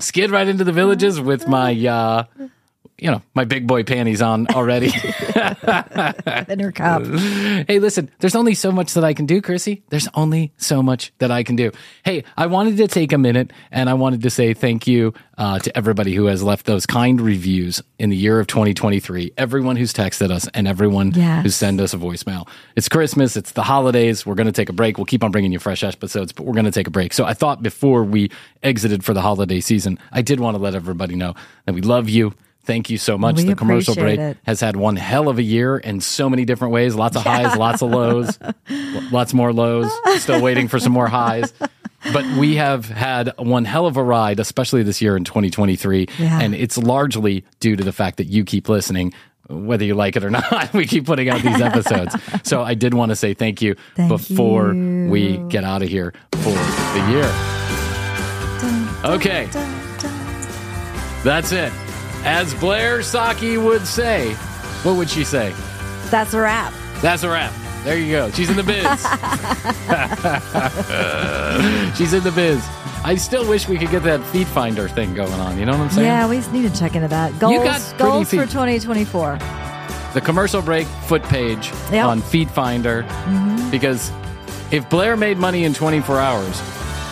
Skid 0.00 0.30
right 0.30 0.46
into 0.46 0.62
the 0.64 0.72
villages 0.72 1.20
with 1.20 1.48
my, 1.48 1.72
uh, 1.86 2.24
you 2.98 3.10
know, 3.10 3.20
my 3.34 3.44
big 3.44 3.66
boy 3.66 3.82
panties 3.84 4.22
on 4.22 4.46
already. 4.48 4.86
in 6.48 6.60
her 6.60 6.72
cup. 6.72 7.04
hey, 7.68 7.78
listen, 7.78 8.10
there's 8.20 8.34
only 8.34 8.54
so 8.54 8.72
much 8.72 8.94
that 8.94 9.04
I 9.04 9.14
can 9.14 9.26
do, 9.26 9.42
Krissy. 9.42 9.82
There's 9.90 10.08
only 10.14 10.52
so 10.56 10.82
much 10.82 11.12
that 11.18 11.30
I 11.30 11.42
can 11.42 11.56
do. 11.56 11.72
Hey, 12.04 12.24
I 12.36 12.46
wanted 12.46 12.76
to 12.78 12.88
take 12.88 13.12
a 13.12 13.18
minute 13.18 13.52
and 13.70 13.88
I 13.90 13.94
wanted 13.94 14.22
to 14.22 14.30
say 14.30 14.54
thank 14.54 14.86
you 14.86 15.12
uh, 15.38 15.58
to 15.58 15.76
everybody 15.76 16.14
who 16.14 16.26
has 16.26 16.42
left 16.42 16.66
those 16.66 16.86
kind 16.86 17.20
reviews 17.20 17.82
in 17.98 18.10
the 18.10 18.16
year 18.16 18.40
of 18.40 18.46
2023. 18.46 19.32
Everyone 19.36 19.76
who's 19.76 19.92
texted 19.92 20.30
us 20.30 20.48
and 20.54 20.66
everyone 20.66 21.12
Yes. 21.14 21.42
who's 21.42 21.54
sent 21.56 21.80
us 21.80 21.92
a 21.94 21.98
voicemail. 21.98 22.48
It's 22.76 22.88
Christmas, 22.88 23.36
it's 23.36 23.52
the 23.52 23.62
holidays. 23.62 24.24
We're 24.24 24.34
going 24.34 24.46
to 24.46 24.52
take 24.52 24.68
a 24.68 24.72
break. 24.72 24.96
We'll 24.98 25.04
keep 25.04 25.22
on 25.22 25.30
bringing 25.30 25.52
you 25.52 25.58
fresh 25.58 25.84
episodes, 25.84 26.32
but 26.32 26.46
we're 26.46 26.54
going 26.54 26.64
to 26.64 26.70
take 26.72 26.86
a 26.86 26.90
break. 26.90 27.12
So 27.12 27.24
I 27.24 27.34
thought 27.34 27.62
before 27.62 28.04
we 28.04 28.30
exited 28.62 29.04
for 29.04 29.12
the 29.14 29.20
holiday 29.22 29.60
season, 29.60 29.98
I 30.12 30.22
did 30.22 30.40
want 30.40 30.56
to 30.56 30.62
let 30.62 30.74
everybody 30.74 31.14
know 31.14 31.34
that 31.66 31.74
we 31.74 31.82
love 31.82 32.08
you. 32.08 32.34
Thank 32.66 32.90
you 32.90 32.98
so 32.98 33.16
much. 33.16 33.36
We 33.36 33.44
the 33.44 33.54
commercial 33.54 33.94
break 33.94 34.18
it. 34.18 34.36
has 34.44 34.60
had 34.60 34.76
one 34.76 34.96
hell 34.96 35.28
of 35.28 35.38
a 35.38 35.42
year 35.42 35.76
in 35.78 36.00
so 36.00 36.28
many 36.28 36.44
different 36.44 36.72
ways. 36.74 36.94
Lots 36.94 37.16
of 37.16 37.22
highs, 37.22 37.56
lots 37.56 37.80
of 37.82 37.90
lows, 37.90 38.38
lots 39.12 39.32
more 39.32 39.52
lows. 39.52 39.90
Still 40.20 40.42
waiting 40.42 40.68
for 40.68 40.78
some 40.80 40.92
more 40.92 41.06
highs. 41.08 41.52
But 42.12 42.24
we 42.36 42.56
have 42.56 42.84
had 42.86 43.32
one 43.38 43.64
hell 43.64 43.86
of 43.86 43.96
a 43.96 44.02
ride, 44.02 44.38
especially 44.38 44.82
this 44.82 45.00
year 45.00 45.16
in 45.16 45.24
2023. 45.24 46.08
Yeah. 46.18 46.40
And 46.40 46.54
it's 46.54 46.76
largely 46.78 47.44
due 47.60 47.74
to 47.76 47.82
the 47.82 47.92
fact 47.92 48.18
that 48.18 48.26
you 48.26 48.44
keep 48.44 48.68
listening. 48.68 49.12
whether 49.48 49.84
you 49.84 49.94
like 49.94 50.16
it 50.16 50.24
or 50.24 50.30
not. 50.38 50.72
we 50.72 50.86
keep 50.86 51.06
putting 51.06 51.28
out 51.28 51.40
these 51.42 51.60
episodes. 51.60 52.14
so 52.42 52.62
I 52.62 52.74
did 52.74 52.94
want 52.94 53.10
to 53.10 53.16
say 53.16 53.32
thank 53.34 53.62
you 53.62 53.76
Thank 53.94 54.08
before 54.08 54.72
you. 54.74 55.08
we 55.08 55.38
get 55.48 55.62
out 55.64 55.82
of 55.82 55.88
here 55.88 56.12
for 56.32 56.50
the 56.50 57.06
year. 57.10 57.32
Okay. 59.04 59.46
That's 61.22 61.52
it. 61.52 61.72
As 62.26 62.52
Blair 62.54 62.98
Socci 62.98 63.56
would 63.62 63.86
say, 63.86 64.32
what 64.82 64.96
would 64.96 65.08
she 65.08 65.22
say? 65.24 65.54
That's 66.10 66.34
a 66.34 66.40
wrap. 66.40 66.74
That's 67.00 67.22
a 67.22 67.28
wrap. 67.28 67.52
There 67.84 67.96
you 67.96 68.10
go. 68.10 68.30
She's 68.32 68.50
in 68.50 68.56
the 68.56 68.64
biz. 68.64 68.82
She's 71.96 72.12
in 72.12 72.24
the 72.24 72.32
biz. 72.32 72.66
I 73.04 73.14
still 73.14 73.48
wish 73.48 73.68
we 73.68 73.78
could 73.78 73.92
get 73.92 74.02
that 74.02 74.24
feet 74.26 74.48
finder 74.48 74.88
thing 74.88 75.14
going 75.14 75.32
on. 75.34 75.56
You 75.56 75.66
know 75.66 75.72
what 75.72 75.82
I'm 75.82 75.90
saying? 75.90 76.06
Yeah, 76.06 76.28
we 76.28 76.38
need 76.48 76.68
to 76.68 76.76
check 76.76 76.96
into 76.96 77.06
that. 77.06 77.38
Goals, 77.38 77.62
got 77.62 77.80
pretty 77.80 78.02
goals 78.02 78.30
for 78.30 78.44
2024. 78.46 79.38
The 80.12 80.20
commercial 80.20 80.62
break 80.62 80.88
foot 81.06 81.22
page 81.22 81.70
Yep. 81.92 82.06
on 82.06 82.20
Feet 82.22 82.50
Finder. 82.50 83.04
Mm-hmm. 83.04 83.70
Because 83.70 84.10
if 84.72 84.90
Blair 84.90 85.16
made 85.16 85.38
money 85.38 85.62
in 85.62 85.74
24 85.74 86.18
hours 86.18 86.60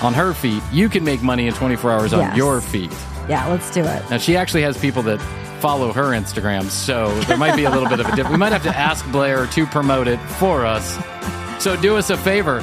on 0.02 0.12
her 0.14 0.34
feet, 0.34 0.62
you 0.72 0.88
can 0.88 1.04
make 1.04 1.22
money 1.22 1.46
in 1.46 1.54
24 1.54 1.92
hours 1.92 2.12
on 2.12 2.36
your 2.36 2.60
feet. 2.60 2.90
Yeah, 3.28 3.46
let's 3.48 3.70
do 3.70 3.80
it. 3.80 4.10
Now 4.10 4.18
she 4.18 4.36
actually 4.36 4.62
has 4.62 4.76
people 4.78 5.02
that 5.04 5.18
follow 5.60 5.92
her 5.92 6.10
Instagram, 6.10 6.68
so 6.68 7.08
there 7.22 7.38
might 7.38 7.56
be 7.56 7.64
a 7.64 7.70
little 7.70 7.88
bit 7.88 8.00
of 8.00 8.06
a 8.06 8.10
difference. 8.10 8.32
We 8.32 8.36
might 8.38 8.52
have 8.52 8.64
to 8.64 8.76
ask 8.76 9.10
Blair 9.10 9.46
to 9.46 9.66
promote 9.66 10.08
it 10.08 10.18
for 10.38 10.66
us. 10.66 10.98
So 11.62 11.74
do 11.80 11.96
us 11.96 12.10
a 12.10 12.18
favor. 12.18 12.58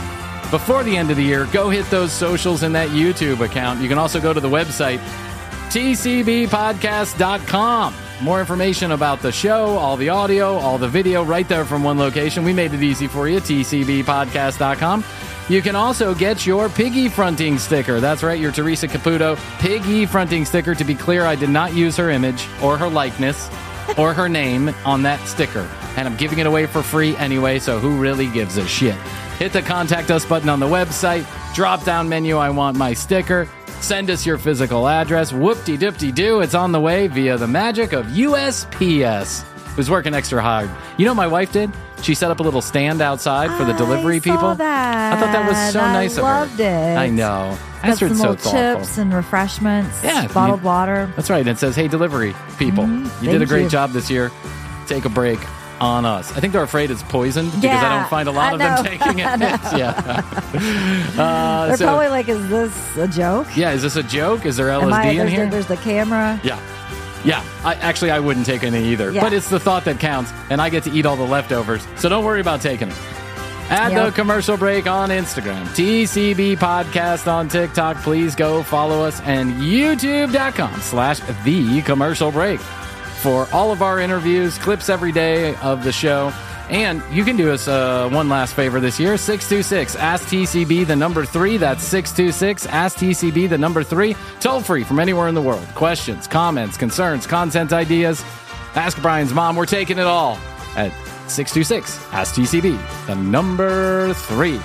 Before 0.51 0.83
the 0.83 0.95
end 0.97 1.09
of 1.09 1.17
the 1.17 1.23
year, 1.23 1.47
go 1.51 1.69
hit 1.69 1.89
those 1.89 2.11
socials 2.11 2.61
in 2.61 2.73
that 2.73 2.89
YouTube 2.89 3.39
account. 3.39 3.81
You 3.81 3.87
can 3.87 3.97
also 3.97 4.19
go 4.19 4.33
to 4.33 4.39
the 4.39 4.49
website, 4.49 4.99
tcbpodcast.com. 5.69 7.93
More 8.21 8.39
information 8.39 8.91
about 8.91 9.21
the 9.21 9.31
show, 9.31 9.77
all 9.77 9.97
the 9.97 10.09
audio, 10.09 10.57
all 10.57 10.77
the 10.77 10.87
video, 10.87 11.23
right 11.23 11.47
there 11.47 11.65
from 11.65 11.83
one 11.83 11.97
location. 11.97 12.43
We 12.43 12.53
made 12.53 12.71
it 12.71 12.83
easy 12.83 13.07
for 13.07 13.27
you, 13.27 13.39
tcbpodcast.com. 13.39 15.03
You 15.49 15.61
can 15.63 15.75
also 15.75 16.13
get 16.13 16.45
your 16.45 16.69
piggy 16.69 17.09
fronting 17.09 17.57
sticker. 17.57 17.99
That's 17.99 18.21
right, 18.21 18.39
your 18.39 18.51
Teresa 18.51 18.87
Caputo 18.87 19.37
piggy 19.59 20.05
fronting 20.05 20.45
sticker. 20.45 20.75
To 20.75 20.83
be 20.83 20.93
clear, 20.93 21.25
I 21.25 21.35
did 21.35 21.49
not 21.49 21.73
use 21.73 21.97
her 21.97 22.11
image 22.11 22.47
or 22.61 22.77
her 22.77 22.87
likeness 22.87 23.49
or 23.97 24.13
her 24.13 24.29
name 24.41 24.69
on 24.85 25.01
that 25.01 25.19
sticker. 25.27 25.67
And 25.97 26.07
I'm 26.07 26.15
giving 26.15 26.37
it 26.37 26.45
away 26.45 26.67
for 26.67 26.83
free 26.83 27.17
anyway, 27.17 27.57
so 27.57 27.79
who 27.79 27.99
really 27.99 28.27
gives 28.27 28.57
a 28.57 28.67
shit? 28.67 28.95
Hit 29.39 29.51
the 29.51 29.63
contact 29.63 30.11
us 30.11 30.25
button 30.25 30.47
on 30.47 30.59
the 30.59 30.67
website, 30.67 31.25
drop 31.55 31.83
down 31.83 32.07
menu, 32.07 32.37
I 32.37 32.51
want 32.51 32.77
my 32.77 32.93
sticker. 32.93 33.49
Send 33.81 34.09
us 34.09 34.25
your 34.25 34.37
physical 34.37 34.87
address. 34.87 35.33
Whoop 35.33 35.63
de 35.65 35.75
dip 35.75 35.97
de 35.97 36.11
doo. 36.11 36.41
It's 36.41 36.53
on 36.53 36.71
the 36.71 36.79
way 36.79 37.07
via 37.07 37.37
the 37.37 37.47
magic 37.47 37.93
of 37.93 38.05
USPS, 38.05 39.41
who's 39.75 39.89
working 39.89 40.13
extra 40.13 40.41
hard. 40.41 40.69
You 40.97 41.05
know 41.05 41.11
what 41.11 41.17
my 41.17 41.27
wife 41.27 41.51
did? 41.51 41.71
She 42.03 42.13
set 42.15 42.31
up 42.31 42.39
a 42.39 42.43
little 42.43 42.61
stand 42.61 43.01
outside 43.01 43.55
for 43.57 43.65
the 43.65 43.73
delivery 43.73 44.17
I 44.17 44.19
people. 44.19 44.55
That. 44.55 45.13
I 45.13 45.19
thought 45.19 45.31
that 45.33 45.47
was 45.47 45.73
so 45.73 45.79
I 45.79 45.93
nice 45.93 46.17
of 46.17 46.23
loved 46.23 46.59
it. 46.59 46.97
I 46.97 47.09
know. 47.09 47.57
I 47.83 47.89
Got 47.89 47.97
some 47.97 48.15
so 48.15 48.29
little 48.29 48.35
thoughtful. 48.35 48.51
chips 48.51 48.97
and 48.97 49.13
refreshments. 49.13 50.03
Yeah, 50.03 50.27
bottled 50.27 50.61
you- 50.61 50.65
water. 50.67 51.11
That's 51.15 51.29
right. 51.29 51.45
It 51.45 51.57
says, 51.57 51.75
"Hey, 51.75 51.87
delivery 51.87 52.35
people, 52.57 52.85
mm-hmm. 52.85 53.25
you 53.25 53.31
did 53.31 53.35
a. 53.37 53.39
Thank 53.39 53.49
great 53.49 53.63
you. 53.63 53.69
job 53.69 53.91
this 53.91 54.09
year. 54.09 54.31
Take 54.87 55.05
a 55.05 55.09
break 55.09 55.39
on 55.81 56.05
us." 56.05 56.31
I 56.35 56.39
think 56.39 56.53
they're 56.53 56.63
afraid 56.63 56.91
it's 56.91 57.03
poisoned 57.03 57.51
because 57.51 57.83
I 57.83 57.99
don't 57.99 58.09
find 58.09 58.27
a 58.29 58.31
lot 58.31 58.51
I 58.51 58.53
of 58.53 58.59
them 58.59 58.85
taking 58.85 59.19
it. 59.19 59.31
Yeah. 59.77 60.21
Uh, 61.17 61.67
They're 61.67 61.77
so- 61.77 61.85
probably 61.85 62.09
like, 62.09 62.29
"Is 62.29 62.49
this 62.49 62.97
a 62.97 63.07
joke?" 63.07 63.47
yeah. 63.55 63.71
Is 63.71 63.81
this 63.81 63.95
a 63.95 64.03
joke? 64.03 64.45
Is 64.45 64.57
there 64.57 64.67
LSD 64.67 64.91
I, 64.93 65.09
in 65.09 65.17
there's, 65.17 65.31
here? 65.31 65.45
The, 65.45 65.51
there's 65.51 65.67
the 65.67 65.77
camera. 65.77 66.39
Yeah. 66.43 66.59
Yeah. 67.23 67.43
I, 67.63 67.75
actually, 67.75 68.11
I 68.11 68.19
wouldn't 68.19 68.45
take 68.45 68.63
any 68.63 68.83
either. 68.89 69.11
Yeah. 69.11 69.21
But 69.21 69.33
it's 69.33 69.49
the 69.49 69.59
thought 69.59 69.85
that 69.85 69.99
counts, 69.99 70.31
and 70.49 70.61
I 70.61 70.69
get 70.69 70.83
to 70.85 70.91
eat 70.91 71.05
all 71.05 71.15
the 71.15 71.23
leftovers. 71.23 71.85
So 71.97 72.09
don't 72.09 72.25
worry 72.25 72.41
about 72.41 72.61
taking 72.61 72.89
it. 72.89 72.97
Add 73.69 73.95
the 73.95 74.11
commercial 74.11 74.57
break 74.57 74.85
on 74.85 75.09
Instagram. 75.11 75.63
TCB 75.67 76.57
Podcast 76.57 77.31
on 77.31 77.47
TikTok. 77.47 77.95
Please 77.97 78.35
go 78.35 78.63
follow 78.63 79.01
us 79.05 79.21
and 79.21 79.53
youtube.com 79.61 80.81
slash 80.81 81.21
the 81.45 81.81
commercial 81.83 82.31
break 82.31 82.59
for 83.21 83.47
all 83.53 83.71
of 83.71 83.81
our 83.81 83.99
interviews, 83.99 84.57
clips 84.57 84.89
every 84.89 85.11
day 85.11 85.55
of 85.57 85.83
the 85.83 85.91
show. 85.91 86.33
And 86.69 87.03
you 87.11 87.25
can 87.25 87.35
do 87.35 87.51
us 87.51 87.67
uh, 87.67 88.09
one 88.09 88.29
last 88.29 88.53
favor 88.53 88.79
this 88.79 88.97
year 88.99 89.17
626 89.17 89.95
Ask 89.97 90.25
TCB 90.29 90.87
the 90.87 90.95
number 90.95 91.25
three. 91.25 91.57
That's 91.57 91.83
626 91.83 92.65
Ask 92.67 92.97
TCB 92.97 93.49
the 93.49 93.57
number 93.57 93.83
three. 93.83 94.15
Toll 94.39 94.61
free 94.61 94.83
from 94.83 94.99
anywhere 94.99 95.27
in 95.27 95.35
the 95.35 95.41
world. 95.41 95.65
Questions, 95.75 96.27
comments, 96.27 96.77
concerns, 96.77 97.27
content 97.27 97.73
ideas. 97.73 98.23
Ask 98.75 99.01
Bryan's 99.01 99.33
mom. 99.33 99.57
We're 99.57 99.65
taking 99.65 99.99
it 99.99 100.07
all 100.07 100.37
at 100.77 100.91
626 101.27 102.13
Ask 102.13 102.35
TCB 102.35 103.05
the 103.07 103.15
number 103.15 104.13
three. 104.13 104.59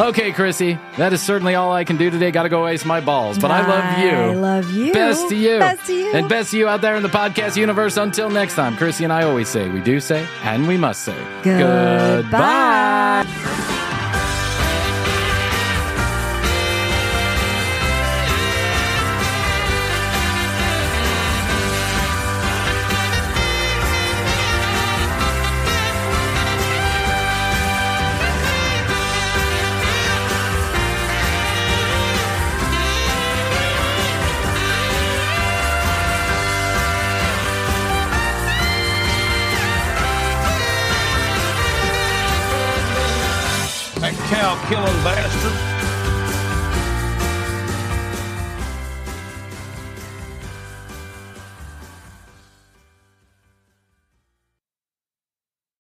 Okay, 0.00 0.30
Krissy, 0.30 0.78
that 0.96 1.12
is 1.12 1.20
certainly 1.20 1.56
all 1.56 1.72
I 1.72 1.82
can 1.82 1.96
do 1.96 2.08
today. 2.08 2.30
Got 2.30 2.44
to 2.44 2.48
go 2.48 2.64
ice 2.64 2.84
my 2.84 3.00
balls, 3.00 3.36
but 3.36 3.50
I 3.50 3.66
love 3.66 3.98
you. 3.98 4.10
I 4.10 4.34
love 4.34 4.70
you. 4.70 4.92
Best 4.92 5.28
to 5.28 5.34
you. 5.34 5.58
Best 5.58 5.86
to 5.86 5.92
you. 5.92 6.12
And 6.12 6.28
best 6.28 6.52
to 6.52 6.58
you 6.58 6.68
out 6.68 6.82
there 6.82 6.94
in 6.94 7.02
the 7.02 7.08
podcast 7.08 7.56
universe. 7.56 7.96
Until 7.96 8.30
next 8.30 8.54
time, 8.54 8.76
Krissy 8.76 9.02
and 9.02 9.12
I 9.12 9.24
always 9.24 9.48
say, 9.48 9.68
we 9.68 9.80
do 9.80 9.98
say, 9.98 10.24
and 10.44 10.68
we 10.68 10.76
must 10.76 11.02
say, 11.02 11.16
Goodbye. 11.42 12.30
That 12.30 12.97